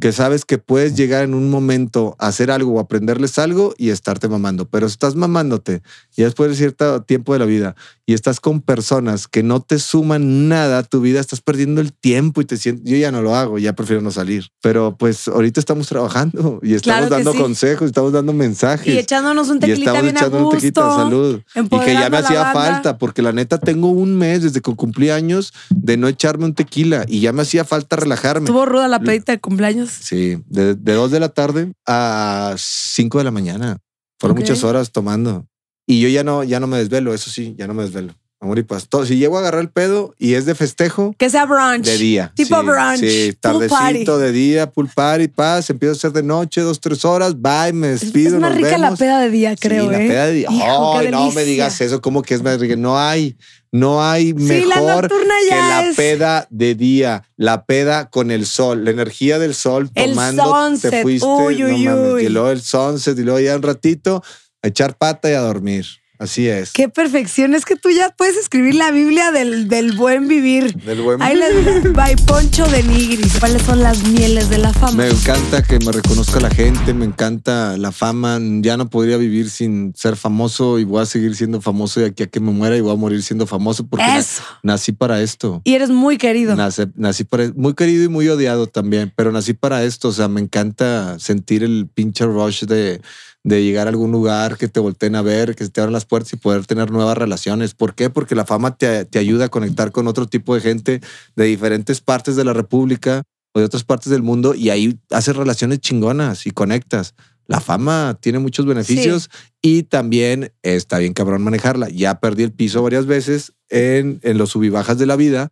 que 0.00 0.12
sabes 0.12 0.44
que 0.44 0.58
puedes 0.58 0.94
llegar 0.96 1.24
en 1.24 1.34
un 1.34 1.50
momento 1.50 2.16
a 2.18 2.28
hacer 2.28 2.50
algo 2.50 2.72
o 2.74 2.80
aprenderles 2.80 3.38
algo 3.38 3.74
y 3.78 3.90
estarte 3.90 4.28
mamando. 4.28 4.68
Pero 4.68 4.86
estás 4.86 5.14
mamándote 5.16 5.82
y 6.16 6.22
después 6.22 6.50
de 6.50 6.56
cierto 6.56 7.02
tiempo 7.02 7.32
de 7.32 7.38
la 7.38 7.44
vida 7.44 7.76
y 8.06 8.14
estás 8.14 8.40
con 8.40 8.60
personas 8.60 9.28
que 9.28 9.42
no 9.42 9.60
te 9.60 9.78
suman 9.78 10.48
nada 10.48 10.78
a 10.78 10.82
tu 10.82 11.00
vida, 11.00 11.20
estás 11.20 11.40
perdiendo 11.40 11.80
el 11.80 11.92
tiempo 11.92 12.40
y 12.40 12.44
te 12.44 12.56
sientes, 12.56 12.90
yo 12.90 12.96
ya 12.96 13.12
no 13.12 13.22
lo 13.22 13.36
hago, 13.36 13.58
ya 13.58 13.74
prefiero 13.74 14.02
no 14.02 14.10
salir. 14.10 14.46
Pero 14.62 14.96
pues 14.98 15.28
ahorita 15.28 15.60
estamos 15.60 15.86
trabajando 15.86 16.58
y 16.62 16.74
estamos 16.74 16.98
Claro 17.00 17.14
dando 17.14 17.32
sí. 17.32 17.38
consejos, 17.38 17.86
estamos 17.86 18.12
dando 18.12 18.32
mensajes. 18.32 18.92
y 18.94 18.98
echándonos 18.98 19.48
un 19.48 19.58
Y 19.58 19.60
tequilita 19.60 19.90
estamos 19.90 20.02
bien 20.02 20.16
a 20.16 20.20
echando 20.20 20.38
un 20.38 20.44
gusto. 20.54 20.96
salud. 20.96 21.40
Y 21.54 21.78
que 21.80 21.92
ya 21.94 22.10
me 22.10 22.16
hacía 22.18 22.52
falta, 22.52 22.98
porque 22.98 23.22
la 23.22 23.32
neta 23.32 23.58
tengo 23.58 23.90
un 23.90 24.16
mes 24.16 24.42
desde 24.42 24.60
que 24.60 24.74
cumplí 24.74 25.10
años 25.10 25.52
de 25.70 25.96
no 25.96 26.08
echarme 26.08 26.46
un 26.46 26.54
tequila 26.54 27.04
y 27.06 27.20
ya 27.20 27.32
me 27.32 27.42
hacía 27.42 27.64
falta 27.64 27.96
relajarme. 27.96 28.46
Estuvo 28.46 28.64
ruda 28.66 28.88
la 28.88 29.00
pedita 29.00 29.32
de 29.32 29.40
cumpleaños. 29.40 29.89
Sí, 30.02 30.42
de, 30.46 30.74
de 30.74 30.92
dos 30.94 31.10
de 31.10 31.20
la 31.20 31.28
tarde 31.30 31.72
a 31.86 32.54
cinco 32.58 33.18
de 33.18 33.24
la 33.24 33.30
mañana. 33.30 33.78
Fueron 34.18 34.36
Ok. 34.36 34.42
muchas 34.42 34.64
horas 34.64 34.92
tomando. 34.92 35.46
Y 35.86 36.00
yo 36.00 36.08
ya 36.08 36.22
no, 36.24 36.44
ya 36.44 36.60
no 36.60 36.66
me 36.66 36.78
desvelo, 36.78 37.12
eso 37.14 37.30
sí, 37.30 37.54
ya 37.58 37.66
no 37.66 37.74
me 37.74 37.82
desvelo. 37.84 38.14
Amor 38.42 38.58
y 38.58 38.62
paz. 38.62 38.88
Todo- 38.88 39.04
si 39.04 39.18
llego 39.18 39.36
a 39.36 39.40
agarrar 39.40 39.60
el 39.60 39.68
pedo 39.70 40.14
y 40.18 40.32
es 40.32 40.46
de 40.46 40.54
festejo, 40.54 41.14
Que 41.18 41.28
sea 41.28 41.44
brunch. 41.44 41.84
de 41.84 41.98
día. 41.98 42.32
Tipo 42.34 42.58
sí, 42.60 42.66
brunch. 42.66 42.98
Sí, 43.00 43.32
tardecito 43.38 44.18
de 44.18 44.32
día, 44.32 44.70
pool 44.70 44.88
party, 44.94 45.28
paz. 45.28 45.68
Empiezo 45.68 45.92
a 45.92 45.96
hacer 45.96 46.12
de 46.12 46.22
noche, 46.22 46.62
dos, 46.62 46.80
tres 46.80 47.04
horas. 47.04 47.34
Bye, 47.38 47.74
me 47.74 47.92
Es- 47.92 48.00
despido. 48.00 48.36
es 48.36 48.40
más 48.40 48.50
nos 48.52 48.56
rica 48.56 48.78
la 48.78 48.86
vemos. 48.86 48.98
peda 48.98 49.20
de 49.20 49.30
día, 49.30 49.56
creo, 49.56 49.84
sí, 49.86 49.90
la 49.90 50.02
¿eh? 50.02 50.08
peda 50.08 50.26
de 50.26 50.32
día. 50.32 50.48
Hijo, 50.50 50.98
Ay, 50.98 51.10
no 51.10 51.30
me 51.32 51.44
digas 51.44 51.80
eso, 51.82 52.00
como 52.00 52.22
que 52.22 52.32
es 52.34 52.42
más 52.42 52.58
rica. 52.58 52.76
No 52.76 52.98
hay, 52.98 53.36
no 53.72 54.02
hay 54.04 54.34
Sí, 54.36 54.64
la 54.64 54.76
mejor 54.80 55.08
que 55.08 55.14
la 55.56 55.86
es- 55.88 55.96
peda 55.96 56.46
de 56.50 56.74
día, 56.74 57.22
la 57.36 57.64
peda 57.64 58.10
con 58.10 58.30
el 58.30 58.46
sol, 58.46 58.84
la 58.84 58.90
energía 58.90 59.38
del 59.38 59.54
sol 59.54 59.90
El 59.94 60.10
tomando, 60.10 60.44
sunset, 60.44 60.90
te 60.90 61.02
fuiste, 61.02 61.26
uy, 61.26 61.58
no 61.60 61.66
uy, 61.66 61.84
mames, 61.84 62.12
uy. 62.14 62.24
y 62.24 62.28
luego 62.28 62.50
el 62.50 62.62
sunset 62.62 63.18
y 63.18 63.22
luego 63.22 63.40
ya 63.40 63.54
un 63.56 63.62
ratito 63.62 64.22
a 64.62 64.68
echar 64.68 64.96
pata 64.98 65.30
y 65.30 65.34
a 65.34 65.40
dormir. 65.40 65.86
Así 66.20 66.46
es. 66.48 66.72
Qué 66.72 66.90
perfección. 66.90 67.54
Es 67.54 67.64
que 67.64 67.76
tú 67.76 67.88
ya 67.88 68.10
puedes 68.10 68.36
escribir 68.36 68.74
la 68.74 68.90
Biblia 68.90 69.32
del, 69.32 69.68
del 69.68 69.92
buen 69.92 70.28
vivir. 70.28 70.74
Del 70.84 71.00
buen 71.00 71.22
Ahí 71.22 71.34
les 71.34 71.90
by 71.94 72.14
Poncho 72.26 72.66
de 72.66 72.82
Nigris. 72.82 73.38
¿Cuáles 73.38 73.62
son 73.62 73.82
las 73.82 74.02
mieles 74.04 74.50
de 74.50 74.58
la 74.58 74.70
fama? 74.74 74.92
Me 75.04 75.08
encanta 75.08 75.62
que 75.62 75.78
me 75.78 75.90
reconozca 75.90 76.38
la 76.38 76.50
gente, 76.50 76.92
me 76.92 77.06
encanta 77.06 77.78
la 77.78 77.90
fama. 77.90 78.38
Ya 78.60 78.76
no 78.76 78.90
podría 78.90 79.16
vivir 79.16 79.48
sin 79.48 79.94
ser 79.96 80.14
famoso 80.14 80.78
y 80.78 80.84
voy 80.84 81.00
a 81.00 81.06
seguir 81.06 81.34
siendo 81.34 81.62
famoso 81.62 82.00
de 82.00 82.06
aquí 82.08 82.22
a 82.22 82.26
que 82.26 82.38
me 82.38 82.52
muera 82.52 82.76
y 82.76 82.82
voy 82.82 82.92
a 82.92 82.96
morir 82.96 83.22
siendo 83.22 83.46
famoso 83.46 83.86
porque 83.86 84.04
Eso. 84.18 84.42
nací 84.62 84.92
para 84.92 85.22
esto. 85.22 85.62
Y 85.64 85.72
eres 85.72 85.88
muy 85.88 86.18
querido. 86.18 86.54
Nace- 86.54 86.92
nací 86.96 87.24
para 87.24 87.50
muy 87.56 87.72
querido 87.72 88.04
y 88.04 88.08
muy 88.08 88.28
odiado 88.28 88.66
también, 88.66 89.10
pero 89.16 89.32
nací 89.32 89.54
para 89.54 89.84
esto. 89.84 90.08
O 90.08 90.12
sea, 90.12 90.28
me 90.28 90.42
encanta 90.42 91.18
sentir 91.18 91.64
el 91.64 91.88
pinche 91.94 92.26
rush 92.26 92.64
de, 92.64 93.00
de 93.42 93.62
llegar 93.62 93.86
a 93.86 93.90
algún 93.90 94.12
lugar, 94.12 94.58
que 94.58 94.68
te 94.68 94.80
volteen 94.80 95.14
a 95.14 95.22
ver, 95.22 95.56
que 95.56 95.64
se 95.64 95.70
te 95.70 95.80
abran 95.80 95.92
las 95.92 96.04
puertas 96.04 96.32
y 96.32 96.36
poder 96.36 96.66
tener 96.66 96.90
nuevas 96.90 97.16
relaciones. 97.16 97.74
¿Por 97.74 97.94
qué? 97.94 98.10
Porque 98.10 98.34
la 98.34 98.44
fama 98.44 98.76
te, 98.76 99.04
te 99.04 99.18
ayuda 99.18 99.46
a 99.46 99.48
conectar 99.48 99.92
con 99.92 100.06
otro 100.08 100.26
tipo 100.26 100.54
de 100.54 100.60
gente 100.60 101.00
de 101.36 101.44
diferentes 101.44 102.00
partes 102.00 102.36
de 102.36 102.44
la 102.44 102.52
República 102.52 103.22
o 103.54 103.60
de 103.60 103.64
otras 103.64 103.84
partes 103.84 104.10
del 104.10 104.22
mundo 104.22 104.54
y 104.54 104.70
ahí 104.70 104.98
haces 105.10 105.36
relaciones 105.36 105.80
chingonas 105.80 106.46
y 106.46 106.50
conectas. 106.50 107.14
La 107.46 107.60
fama 107.60 108.16
tiene 108.20 108.38
muchos 108.38 108.64
beneficios 108.64 109.28
y 109.60 109.82
también 109.82 110.52
está 110.62 110.98
bien 110.98 111.14
cabrón 111.14 111.42
manejarla. 111.42 111.88
Ya 111.88 112.20
perdí 112.20 112.44
el 112.44 112.52
piso 112.52 112.82
varias 112.82 113.06
veces 113.06 113.54
en, 113.68 114.20
en 114.22 114.38
los 114.38 114.50
subibajas 114.50 114.98
de 114.98 115.06
la 115.06 115.16
vida 115.16 115.50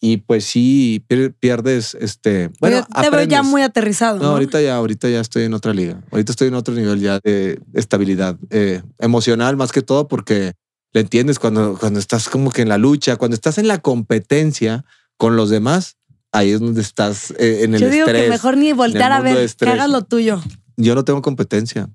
y 0.00 0.18
pues 0.18 0.44
sí 0.44 1.04
pier- 1.08 1.34
pierdes 1.38 1.94
este. 2.00 2.50
Bueno, 2.60 2.86
te 3.00 3.10
veo 3.10 3.22
ya 3.24 3.42
muy 3.42 3.62
aterrizado. 3.62 4.16
No, 4.18 4.22
¿no? 4.24 4.30
ahorita 4.30 4.60
ya, 4.60 4.76
ahorita 4.76 5.08
ya 5.08 5.20
estoy 5.20 5.44
en 5.44 5.54
otra 5.54 5.74
liga. 5.74 6.00
Ahorita 6.10 6.32
estoy 6.32 6.48
en 6.48 6.54
otro 6.54 6.74
nivel 6.74 7.00
ya 7.00 7.18
de 7.22 7.60
estabilidad 7.74 8.36
eh, 8.50 8.82
emocional 8.98 9.56
más 9.56 9.72
que 9.72 9.82
todo 9.82 10.08
porque 10.08 10.54
le 10.92 11.00
entiendes 11.02 11.38
cuando, 11.38 11.76
cuando 11.78 12.00
estás 12.00 12.28
como 12.28 12.50
que 12.50 12.62
en 12.62 12.68
la 12.68 12.78
lucha, 12.78 13.16
cuando 13.16 13.34
estás 13.34 13.58
en 13.58 13.68
la 13.68 13.78
competencia 13.78 14.84
con 15.16 15.36
los 15.36 15.50
demás, 15.50 15.96
ahí 16.32 16.50
es 16.50 16.60
donde 16.60 16.80
estás 16.80 17.32
eh, 17.38 17.60
en 17.64 17.74
el 17.74 17.80
Yo 17.82 17.90
digo 17.90 18.06
estrés. 18.06 18.24
que 18.24 18.30
mejor 18.30 18.56
ni 18.56 18.72
voltear 18.72 19.12
a 19.12 19.20
ver, 19.20 19.50
que 19.54 19.68
hagas 19.68 19.90
lo 19.90 20.02
tuyo. 20.02 20.40
Yo 20.76 20.94
no 20.94 21.04
tengo 21.04 21.20
competencia. 21.20 21.90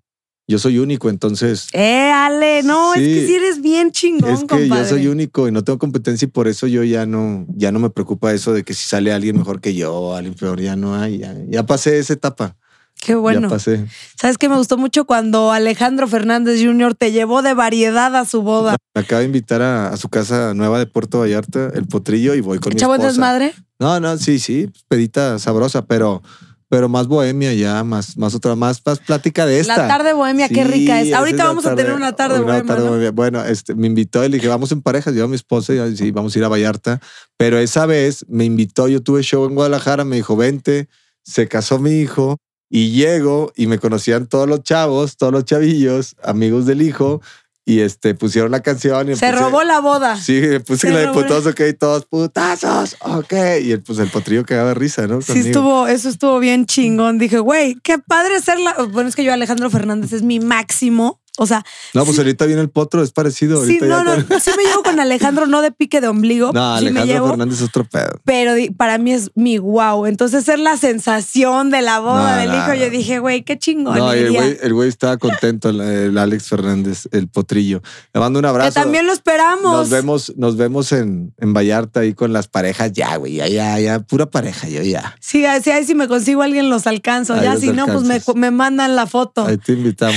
Yo 0.47 0.59
soy 0.59 0.77
único, 0.77 1.09
entonces 1.09 1.67
Eh, 1.73 2.11
Ale, 2.13 2.61
no, 2.63 2.93
es 2.93 3.01
que 3.01 3.21
Sí. 3.21 3.27
si 3.27 3.35
eres 3.35 3.61
bien 3.61 3.91
chingón, 3.91 4.29
es 4.29 4.41
que 4.41 4.45
compadre. 4.47 4.83
yo 4.83 4.85
soy 4.89 5.07
único 5.07 5.47
y 5.47 5.51
no 5.51 5.63
tengo 5.63 5.79
competencia 5.79 6.25
y 6.27 6.29
por 6.29 6.47
eso 6.47 6.67
yo 6.67 6.83
ya 6.83 7.07
no, 7.07 7.47
ya 7.55 7.71
no 7.71 7.79
me 7.79 7.89
preocupa 7.89 8.31
eso 8.31 8.53
de 8.53 8.63
que 8.63 8.75
si 8.75 8.87
sale 8.87 9.11
alguien 9.11 9.37
mejor 9.37 9.59
que 9.59 9.73
yo, 9.73 10.15
alguien 10.15 10.35
peor, 10.35 10.61
ya 10.61 10.75
no 10.75 10.95
hay. 10.95 11.17
Ya, 11.17 11.35
ya 11.49 11.65
pasé 11.65 11.97
esa 11.97 12.13
etapa. 12.13 12.55
Qué 13.01 13.15
bueno. 13.15 13.41
Ya 13.41 13.49
pasé. 13.49 13.85
¿Sabes 14.19 14.37
qué 14.37 14.47
me 14.47 14.55
gustó 14.55 14.77
mucho 14.77 15.05
cuando 15.05 15.51
Alejandro 15.51 16.07
Fernández 16.07 16.61
Jr. 16.63 16.93
te 16.95 17.11
llevó 17.11 17.41
de 17.41 17.53
variedad 17.55 18.15
a 18.15 18.23
su 18.25 18.41
boda? 18.43 18.77
Me 18.93 19.01
acaba 19.01 19.19
de 19.21 19.25
invitar 19.25 19.61
a, 19.63 19.89
a 19.89 19.97
su 19.97 20.09
casa 20.09 20.53
nueva 20.53 20.77
de 20.79 20.85
Puerto 20.85 21.19
Vallarta, 21.19 21.71
el 21.73 21.87
potrillo, 21.87 22.35
y 22.35 22.41
voy 22.41 22.59
con 22.59 22.71
mi 22.73 22.79
¿Chavo 22.79 22.93
esposa. 22.93 23.09
desmadre? 23.09 23.53
No, 23.79 23.99
no, 23.99 24.15
sí, 24.17 24.39
sí, 24.39 24.69
pedita 24.87 25.37
sabrosa, 25.39 25.85
pero, 25.85 26.21
pero 26.69 26.89
más 26.89 27.07
bohemia 27.07 27.53
ya, 27.53 27.83
más, 27.83 28.17
más 28.17 28.33
otra, 28.35 28.55
más, 28.55 28.81
más 28.85 28.99
plática 28.99 29.45
de 29.45 29.59
esta. 29.59 29.77
La 29.77 29.87
tarde 29.87 30.13
bohemia, 30.13 30.47
qué 30.49 30.63
Sí, 30.65 30.71
rica 30.71 31.01
es. 31.01 31.13
Ahorita 31.13 31.45
vamos 31.45 31.65
a 31.65 31.75
tener 31.75 31.93
una 31.93 32.13
tarde 32.15 32.39
una 32.39 32.53
bohemia. 32.53 32.65
tarde 32.65 32.83
¿no? 32.85 32.89
bohemia. 32.91 33.11
Bueno, 33.11 33.43
este, 33.45 33.75
me 33.75 33.87
invitó 33.87 34.25
y 34.25 34.29
le 34.29 34.37
dije, 34.37 34.47
vamos 34.47 34.71
en 34.71 34.81
parejas, 34.81 35.13
yo 35.13 35.25
a 35.25 35.27
mi 35.27 35.35
esposa 35.35 35.73
y 35.73 35.97
sí, 35.97 36.11
vamos 36.11 36.35
a 36.35 36.39
ir 36.39 36.45
a 36.45 36.49
Vallarta. 36.49 36.99
Pero 37.37 37.57
esa 37.59 37.85
vez 37.85 38.25
me 38.27 38.45
invitó, 38.45 38.87
yo 38.87 39.01
tuve 39.01 39.21
show 39.21 39.45
en 39.45 39.55
Guadalajara, 39.55 40.03
me 40.05 40.15
dijo, 40.15 40.35
vente, 40.35 40.87
se 41.23 41.47
casó 41.47 41.79
mi 41.79 41.91
hijo 41.91 42.37
y 42.69 42.91
llego 42.91 43.53
y 43.55 43.67
me 43.67 43.77
conocían 43.79 44.27
todos 44.27 44.49
los 44.49 44.63
chavos, 44.63 45.17
todos 45.17 45.31
los 45.31 45.45
chavillos, 45.45 46.15
amigos 46.23 46.65
del 46.65 46.81
hijo, 46.81 47.21
y 47.65 47.79
este, 47.79 48.13
pusieron 48.13 48.51
la 48.51 48.61
canción. 48.61 49.09
Y 49.09 49.15
Se 49.15 49.31
robó 49.31 49.63
la 49.63 49.79
boda. 49.79 50.17
Sí, 50.17 50.39
puse 50.65 50.87
Se 50.87 50.93
la 50.93 50.99
de 50.99 51.07
putos, 51.07 51.47
ok, 51.47 51.61
todos 51.79 52.05
putazos, 52.05 52.95
ok. 53.01 53.33
Y 53.63 53.71
el, 53.71 53.81
pues 53.81 53.97
el 53.97 54.09
potrillo 54.09 54.45
cagaba 54.45 54.69
de 54.69 54.75
risa, 54.75 55.07
¿no? 55.07 55.19
Sí, 55.21 55.27
Conmigo. 55.27 55.47
estuvo, 55.47 55.87
eso 55.87 56.09
estuvo 56.09 56.39
bien 56.39 56.67
chingón. 56.67 57.17
Dije, 57.17 57.39
güey, 57.39 57.75
qué 57.83 57.97
padre 57.97 58.39
ser 58.39 58.59
la. 58.59 58.73
Bueno, 58.91 59.09
es 59.09 59.15
que 59.15 59.23
yo, 59.23 59.33
Alejandro 59.33 59.71
Fernández, 59.71 60.13
es 60.13 60.21
mi 60.21 60.39
máximo. 60.39 61.19
O 61.37 61.45
sea, 61.45 61.63
No, 61.93 62.03
pues 62.05 62.15
sí. 62.15 62.21
ahorita 62.21 62.45
viene 62.45 62.61
el 62.61 62.69
potro, 62.69 63.03
es 63.03 63.11
parecido. 63.11 63.65
sí, 63.65 63.77
no, 63.81 63.87
ya 63.87 64.03
no, 64.03 64.27
con- 64.27 64.39
sí 64.39 64.51
me 64.57 64.63
llevo 64.63 64.83
con 64.83 64.99
Alejandro, 64.99 65.47
no 65.47 65.61
de 65.61 65.71
pique 65.71 66.01
de 66.01 66.07
ombligo. 66.07 66.51
No, 66.53 66.77
sí 66.77 66.85
me 66.85 66.89
Alejandro 66.89 67.05
llevo, 67.13 67.27
Fernández 67.29 67.57
es 67.61 67.67
otro 67.67 67.83
pedo. 67.85 68.19
pero 68.23 68.53
para 68.77 68.97
mí 68.97 69.11
es 69.13 69.31
mi 69.35 69.57
wow. 69.57 70.05
Entonces, 70.05 70.43
ser 70.45 70.59
la 70.59 70.77
sensación 70.77 71.69
de 71.69 71.81
la 71.81 71.99
boda 71.99 72.31
No, 72.35 72.37
del 72.41 72.49
no, 72.49 72.57
hijo, 72.57 72.73
yo 72.73 72.89
dije, 72.89 73.19
güey, 73.19 73.43
qué 73.43 73.57
chingón. 73.59 73.97
No, 73.97 74.11
el 74.13 74.31
güey, 74.31 74.57
el 74.61 74.73
güey 74.73 74.89
estaba 74.89 75.17
contento, 75.17 75.69
el, 75.69 75.81
el 75.81 76.17
Alex 76.17 76.47
Fernández, 76.47 77.07
el 77.11 77.27
potrillo. 77.27 77.81
Le 78.13 78.19
mando 78.19 78.39
un 78.39 78.43
que 78.43 78.49
abrazo. 78.49 78.73
también 78.79 79.05
lo 79.05 79.13
esperamos. 79.13 79.63
Nos 79.73 79.89
vemos, 79.89 80.33
nos 80.37 80.57
vemos 80.57 80.91
en, 80.91 81.33
en 81.37 81.53
Vallarta 81.53 82.01
ahí 82.01 82.13
con 82.13 82.31
las 82.33 82.47
parejas. 82.47 82.91
Ya, 82.93 83.15
güey, 83.17 83.35
ya, 83.35 83.47
ya, 83.47 83.79
ya, 83.79 83.99
pura 83.99 84.25
pareja, 84.29 84.67
yo 84.69 84.81
ya. 84.81 85.15
Sí, 85.19 85.43
sí, 85.63 85.71
ahí 85.71 85.83
si 85.85 85.95
me 85.95 86.07
consigo 86.07 86.41
a 86.41 86.45
alguien 86.45 86.69
los 86.69 86.87
alcanzo. 86.87 87.33
Ahí 87.33 87.43
ya, 87.43 87.57
si 87.57 87.71
no, 87.71 87.85
pues 87.87 88.03
me, 88.03 88.21
me 88.35 88.51
mandan 88.51 88.95
la 88.95 89.05
foto. 89.07 89.45
Ahí 89.45 89.57
te 89.57 89.73
invitamos. 89.73 90.15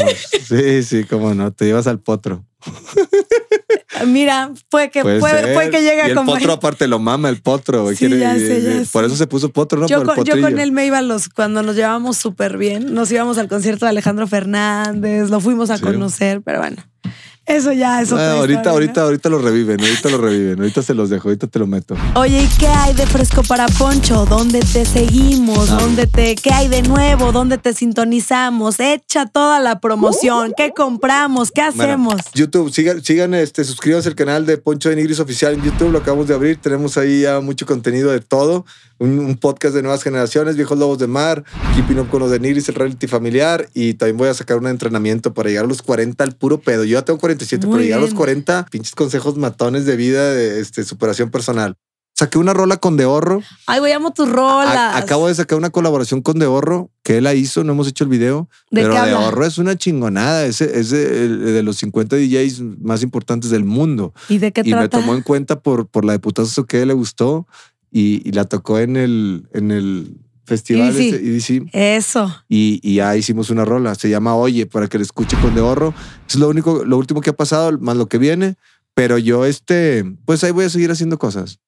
Sí, 0.49 0.83
sí, 0.83 1.05
cómo 1.09 1.35
no, 1.35 1.53
te 1.53 1.65
llevas 1.67 1.87
al 1.87 1.99
potro. 2.01 2.45
Mira, 4.07 4.53
puede 4.71 4.91
que, 4.91 5.03
Puede 5.03 5.19
puede, 5.21 5.71
que 5.71 5.81
llegue 5.83 5.97
y 5.97 6.01
a 6.01 6.07
el 6.07 6.13
acompañar. 6.13 6.41
potro 6.41 6.53
aparte 6.53 6.87
lo 6.87 6.99
mama, 6.99 7.29
el 7.29 7.41
potro. 7.43 7.89
Sí, 7.91 7.97
quiere- 7.97 8.19
ya 8.19 8.35
sé, 8.35 8.63
ya 8.85 8.91
por 8.93 9.05
eso 9.05 9.17
se 9.17 9.27
puso 9.27 9.51
potro, 9.53 9.81
¿no? 9.81 9.87
Yo 9.89 9.99
por 10.05 10.11
el 10.11 10.15
con, 10.17 10.25
yo 10.25 10.41
con 10.41 10.59
él 10.59 10.73
me 10.73 10.87
iba 10.87 11.03
los, 11.03 11.29
cuando 11.29 11.63
nos 11.63 11.75
llevábamos 11.75 12.17
súper 12.17 12.59
bien. 12.59 12.95
Nos 12.95 13.11
íbamos 13.11 13.39
al 13.39 13.49
concierto 13.49 13.87
de 13.87 13.91
Alejandro 13.91 14.27
Fernández, 14.29 15.31
lo 15.31 15.41
fuimos 15.41 15.71
a 15.71 15.79
Sí. 15.79 15.83
conocer, 15.83 16.43
pero 16.43 16.61
bueno, 16.61 16.77
eso 17.49 17.73
ya 17.73 18.01
es 18.03 18.13
otra 18.13 18.33
Ah, 18.33 18.33
ahorita, 18.39 18.61
historia, 18.61 18.73
ahorita, 18.73 19.01
¿no? 19.01 19.07
ahorita 19.07 19.29
lo 19.31 19.39
reviven, 19.39 19.81
ahorita 19.81 20.09
lo 20.11 20.19
reviven, 20.19 20.59
ahorita 20.61 20.83
se 20.83 20.95
los 20.95 21.11
dejo, 21.11 21.29
ahorita 21.29 21.47
te 21.47 21.59
lo 21.59 21.67
meto. 21.67 21.97
Oye, 22.15 22.43
¿y 22.43 22.49
qué 22.59 22.69
hay 22.69 22.95
de 22.95 23.07
fresco 23.07 23.43
para 23.43 23.67
Poncho? 23.67 24.25
¿Dónde 24.27 24.61
te 24.61 24.85
seguimos? 24.85 25.71
Ah. 25.71 25.79
¿Dónde 25.81 26.07
te, 26.07 26.35
qué 26.37 26.53
hay 26.53 26.69
de 26.69 26.83
nuevo? 26.83 27.33
¿Dónde 27.33 27.59
te 27.59 27.73
sintonizamos? 27.75 28.79
Echa 28.81 29.27
toda 29.27 29.61
la 29.61 29.81
promoción. 29.81 30.53
¿Qué 30.57 30.73
compramos? 30.75 31.51
¿Qué 31.51 31.63
Bueno, 31.75 31.83
hacemos? 31.83 32.21
YouTube, 32.35 32.73
sigan, 32.73 33.03
sigan 33.03 33.35
este, 33.35 33.65
suscríbanse 33.65 34.09
al 34.09 34.15
canal 34.15 34.47
de 34.47 34.59
Poncho 34.59 34.89
de 34.91 34.97
Nigris 34.97 35.21
Oficial 35.21 35.55
en 35.55 35.63
YouTube, 35.63 35.91
lo 35.93 35.99
acabamos 35.99 36.29
de 36.29 36.35
abrir, 36.35 36.59
tenemos 36.59 36.97
ahí 36.99 37.23
ya 37.23 37.41
mucho 37.41 37.67
contenido 37.67 38.11
de 38.11 38.21
todo, 38.21 38.65
un, 38.99 39.19
un 39.19 39.37
podcast 39.37 39.75
de 39.75 39.83
nuevas 39.83 40.03
generaciones, 40.03 40.57
Viejos 40.57 40.79
Lobos 40.79 40.99
de 40.99 41.07
Mar, 41.07 41.45
Keeping 41.75 41.99
Up 42.01 42.09
con 42.09 42.21
los 42.21 42.31
de 42.31 42.41
Nigris, 42.41 42.69
el 42.69 42.75
reality 42.75 43.07
familiar, 43.07 43.69
y 43.75 43.95
también 43.95 44.17
voy 44.17 44.29
a 44.29 44.35
sacar 44.35 44.59
un 44.59 44.67
entrenamiento 44.67 45.33
para 45.35 45.49
llegar 45.49 45.65
a 45.65 45.69
los 45.69 45.83
40 45.83 46.23
al 46.25 46.33
puro 46.35 46.59
pedo. 46.61 46.85
Yo 46.85 46.99
ya 46.99 47.05
tengo 47.05 47.19
47, 47.39 47.67
Muy 47.67 47.75
pero 47.75 47.85
llegar 47.85 47.99
a 47.99 48.03
los 48.03 48.11
bien. 48.11 48.17
40, 48.19 48.67
pinches 48.71 48.95
consejos 48.95 49.37
matones 49.37 49.85
de 49.87 49.97
vida, 49.97 50.33
de 50.33 50.61
este, 50.61 50.85
superación 50.85 51.31
personal. 51.31 51.77
Saqué 52.15 52.37
una 52.37 52.53
rola 52.53 52.79
con 52.79 52.97
Dehorro. 52.97 53.43
Ay, 53.67 53.79
güey, 53.79 53.93
amo 53.93 54.13
tus 54.13 54.29
A- 54.29 54.33
rolas. 54.33 54.97
acabo 54.97 55.29
de 55.29 55.37
sacar 55.37 55.57
una 55.57 55.71
colaboración 55.71 56.21
con 56.21 56.41
Dehorro, 56.41 56.91
que 57.05 57.19
él 57.19 57.25
la 57.25 57.35
hizo, 57.35 57.63
no 57.63 57.75
hemos 57.75 57.87
hecho 57.87 58.03
el 58.03 58.11
video. 58.11 58.49
¿De 58.73 58.83
pero? 58.83 58.95
Dehorro 59.05 59.47
es 59.47 59.57
una 59.59 59.77
chingonada, 59.77 60.45
es, 60.45 60.61
es 60.61 60.91
de, 60.91 61.29
de 61.29 61.63
los 61.63 61.77
50 61.77 62.17
DJs 62.17 62.61
más 62.83 63.05
importantes 63.05 63.51
del 63.51 63.65
mundo. 63.65 64.15
¿Y 64.29 64.39
de 64.39 64.51
qué 64.53 64.63
Y 64.63 64.65
me 64.65 64.71
trata? 64.73 64.99
tomó 64.99 65.15
en 65.15 65.23
cuenta 65.23 65.61
por, 65.61 65.87
por 65.87 66.05
la 66.05 66.13
de 66.15 66.19
putazo 66.19 66.67
que 66.67 66.85
le 66.87 66.93
gustó 66.95 67.47
y, 67.93 68.29
y 68.29 68.33
la 68.33 68.47
tocó 68.47 68.81
en 68.81 68.97
el, 68.97 69.47
en 69.53 69.71
el 69.71 70.17
festival 70.49 70.89
ese, 70.89 71.17
EDC, 71.61 71.69
Eso. 71.73 72.35
y, 72.49 72.81
y 72.83 72.97
ya 72.97 73.17
hicimos 73.17 73.51
una 73.51 73.65
rola. 73.65 73.95
Se 73.95 74.09
llama 74.11 74.35
Oye, 74.35 74.67
para 74.67 74.89
que 74.89 74.99
le 74.99 75.05
escuche 75.05 75.37
con 75.41 75.55
Dehorro. 75.55 75.95
Es 76.29 76.35
lo 76.37 76.49
único, 76.49 76.85
lo 76.85 76.97
último 76.97 77.21
que 77.21 77.31
ha 77.31 77.37
pasado, 77.37 77.79
más 77.79 77.97
lo 77.97 78.07
que 78.07 78.19
viene. 78.19 78.57
Pero 78.95 79.19
yo, 79.19 79.45
este, 79.45 80.05
pues 80.25 80.43
ahí 80.43 80.51
voy 80.51 80.65
a 80.65 80.71
seguir 80.71 80.91
haciendo 80.91 81.19
cosas. 81.19 81.61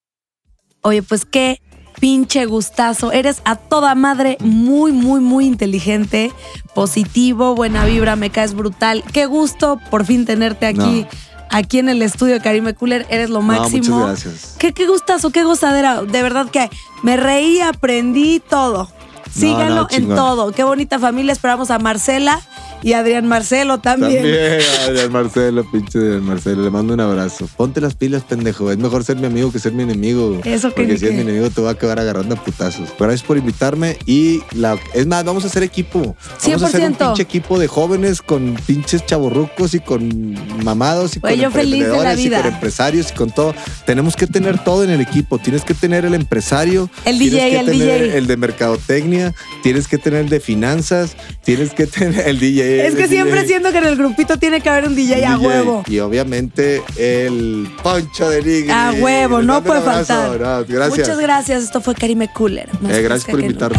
Oye, 0.83 1.03
pues 1.03 1.25
qué 1.25 1.61
pinche 2.01 2.47
gustazo. 2.47 3.13
Eres 3.13 3.43
a 3.45 3.55
toda 3.57 3.95
madre 3.95 4.37
muy, 4.41 4.91
muy, 4.91 5.21
muy 5.21 5.47
inteligente, 5.47 6.33
positivo, 6.75 7.55
buena 7.55 7.85
vibra, 7.85 8.17
me 8.17 8.31
caes 8.31 8.55
brutal. 8.55 9.05
Qué 9.13 9.27
gusto 9.27 9.79
por 9.91 10.05
fin 10.05 10.25
tenerte 10.25 10.67
aquí, 10.67 11.03
No. 11.03 11.09
Aquí 11.51 11.79
en 11.79 11.89
el 11.89 12.03
estudio 12.03 12.35
de 12.35 12.41
Karime 12.41 12.75
Cooler. 12.75 13.07
Eres 13.11 13.31
lo 13.31 13.41
No, 13.41 13.47
máximo. 13.47 13.99
muchas 13.99 14.25
gracias. 14.25 14.55
Qué, 14.59 14.73
qué 14.73 14.87
gustazo, 14.87 15.31
qué 15.31 15.45
gozadera. 15.45 16.03
De 16.03 16.23
verdad 16.23 16.49
que 16.51 16.71
me 17.03 17.17
reí, 17.17 17.61
aprendí 17.61 18.41
todo. 18.41 18.91
Síganlo 19.33 19.83
no, 19.83 19.89
en 19.91 20.09
todo. 20.09 20.53
Qué 20.53 20.65
bonita 20.65 20.99
familia. 20.99 21.33
Esperamos 21.33 21.71
a 21.71 21.79
Marcela 21.79 22.41
y 22.83 22.93
Adrián 22.95 23.27
Marcelo 23.27 23.79
también. 23.79 24.23
También, 24.23 24.61
Adrián 24.87 25.13
Marcelo, 25.13 25.71
pinche 25.71 25.99
Adrián 25.99 26.25
Marcelo. 26.25 26.63
Le 26.63 26.71
mando 26.71 26.95
un 26.95 27.01
abrazo. 27.01 27.49
Ponte 27.57 27.81
las 27.81 27.95
pilas, 27.95 28.23
pendejo. 28.25 28.71
Es 28.71 28.79
mejor 28.79 29.05
ser 29.05 29.17
mi 29.17 29.27
amigo 29.27 29.53
que 29.53 29.59
ser 29.59 29.73
mi 29.73 29.83
enemigo. 29.83 30.41
Eso 30.45 30.69
que 30.71 30.83
Porque 30.83 30.99
si 30.99 31.05
es 31.05 31.11
qué. 31.11 31.17
mi 31.17 31.23
enemigo, 31.23 31.51
te 31.51 31.61
va 31.61 31.71
a 31.71 31.73
acabar 31.73 31.99
agarrando 31.99 32.35
a 32.35 32.45
putazos. 32.45 32.89
Gracias 32.99 33.23
por 33.23 33.37
invitarme. 33.37 33.99
Y 34.07 34.41
la, 34.53 34.79
es 34.95 35.07
más, 35.07 35.25
vamos 35.25 35.45
a 35.45 35.49
hacer 35.49 35.63
equipo. 35.63 36.17
Vamos 36.45 36.63
a 36.63 36.67
hacer 36.67 36.83
un 36.83 36.95
100%. 36.95 37.07
pinche 37.07 37.23
equipo 37.23 37.59
de 37.59 37.67
jóvenes 37.67 38.23
con 38.23 38.57
pinches 38.67 39.05
chavorrucos 39.07 39.75
y 39.75 39.81
con 39.81 40.35
mamados 40.65 41.17
y 41.17 41.21
con 41.21 41.33
yo 41.35 41.51
feliz 41.51 41.85
de 41.85 41.91
la 41.91 42.13
emprendedores 42.13 42.25
y 42.25 42.31
con 42.31 42.55
empresarios 42.55 43.11
y 43.11 43.15
con 43.15 43.31
todo. 43.31 43.55
Tenemos 43.85 44.17
que 44.17 44.27
tener 44.27 44.63
todo 44.63 44.85
en 44.85 44.91
el 44.91 45.01
equipo. 45.01 45.39
Tienes 45.39 45.65
que 45.65 45.75
tener 45.75 46.05
el 46.05 46.15
empresario. 46.15 46.91
El 47.05 47.19
tienes 47.19 47.35
DJ, 47.35 47.51
que 47.51 47.59
el 47.59 47.67
tener 47.67 48.03
DJ. 48.03 48.19
El 48.19 48.27
de 48.27 48.37
mercadotecnia. 48.37 49.35
Tienes 49.63 49.89
que 49.89 49.99
tener 49.99 50.21
el 50.21 50.29
de 50.29 50.41
finanzas. 50.41 51.17
Tienes 51.45 51.73
que 51.73 51.87
tener 51.87 52.27
el 52.27 52.39
DJ. 52.39 52.70
Es 52.79 52.95
que 52.95 53.09
siempre 53.09 53.41
DJ. 53.41 53.47
siento 53.49 53.73
que 53.73 53.79
en 53.79 53.85
el 53.85 53.97
grupito 53.97 54.37
tiene 54.37 54.61
que 54.61 54.69
haber 54.69 54.87
un 54.87 54.95
DJ 54.95 55.27
a 55.27 55.37
DJ. 55.37 55.47
huevo. 55.47 55.83
Y 55.87 55.99
obviamente 55.99 56.83
el 56.97 57.69
Poncho 57.83 58.29
de 58.29 58.43
Nigris. 58.43 58.71
A 58.71 58.93
huevo, 58.93 59.43
no 59.43 59.59
un 59.59 59.65
puede 59.65 59.81
faltar. 59.81 60.41
No, 60.41 60.65
gracias. 60.65 60.99
Muchas 60.99 61.19
gracias. 61.19 61.63
Esto 61.65 61.81
fue 61.81 61.95
Karime 61.95 62.29
Cooler. 62.33 62.69
Eh, 62.89 63.03
gracias 63.03 63.31
por 63.31 63.41
invitarme. 63.41 63.79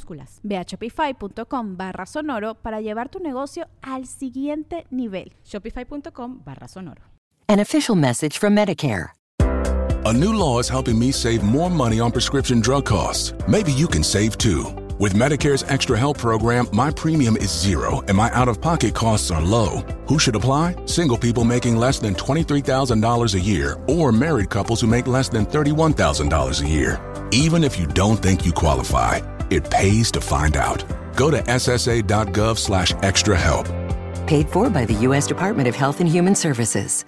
minúsculas. 0.00 0.40
Ve 0.42 0.56
a 0.56 0.64
shopify.com 0.64 1.76
barra 1.76 2.06
sonoro 2.06 2.54
para 2.54 2.80
llevar 2.80 3.08
tu 3.08 3.18
negocio 3.18 3.66
al 3.82 4.06
siguiente 4.06 4.86
nivel. 4.90 5.32
Shopify.com 5.44 6.42
barra 6.44 6.68
sonoro. 6.68 7.02
An 7.48 7.60
official 7.60 7.96
message 7.96 8.38
from 8.38 8.54
Medicare. 8.54 9.10
A 10.06 10.12
new 10.12 10.32
law 10.32 10.60
is 10.60 10.68
helping 10.68 10.98
me 10.98 11.12
save 11.12 11.42
more 11.42 11.68
money 11.68 12.00
on 12.00 12.10
prescription 12.10 12.60
drug 12.60 12.86
costs. 12.86 13.34
Maybe 13.46 13.72
you 13.72 13.86
can 13.86 14.02
save 14.02 14.38
too. 14.38 14.64
With 14.98 15.14
Medicare's 15.14 15.62
Extra 15.62 15.96
Help 15.98 16.18
program, 16.18 16.66
my 16.72 16.90
premium 16.90 17.36
is 17.36 17.50
zero 17.50 18.02
and 18.06 18.16
my 18.16 18.30
out 18.32 18.48
of 18.48 18.60
pocket 18.60 18.94
costs 18.94 19.30
are 19.30 19.40
low. 19.40 19.82
Who 20.08 20.18
should 20.18 20.36
apply? 20.36 20.76
Single 20.86 21.16
people 21.16 21.44
making 21.44 21.76
less 21.76 21.98
than 21.98 22.14
$23,000 22.14 23.34
a 23.34 23.40
year 23.40 23.78
or 23.88 24.12
married 24.12 24.50
couples 24.50 24.80
who 24.80 24.86
make 24.86 25.06
less 25.06 25.28
than 25.28 25.46
$31,000 25.46 26.62
a 26.62 26.68
year. 26.68 27.00
Even 27.32 27.64
if 27.64 27.78
you 27.78 27.86
don't 27.86 28.18
think 28.18 28.44
you 28.44 28.52
qualify, 28.52 29.20
it 29.50 29.70
pays 29.70 30.10
to 30.12 30.20
find 30.20 30.56
out. 30.56 30.84
Go 31.16 31.30
to 31.30 31.42
ssa.gov 31.42 32.58
slash 32.58 32.94
extra 33.02 33.38
help. 33.38 33.66
Paid 34.26 34.48
for 34.48 34.70
by 34.70 34.84
the 34.84 34.94
U.S. 35.08 35.26
Department 35.26 35.68
of 35.68 35.74
Health 35.74 36.00
and 36.00 36.08
Human 36.08 36.34
Services. 36.34 37.04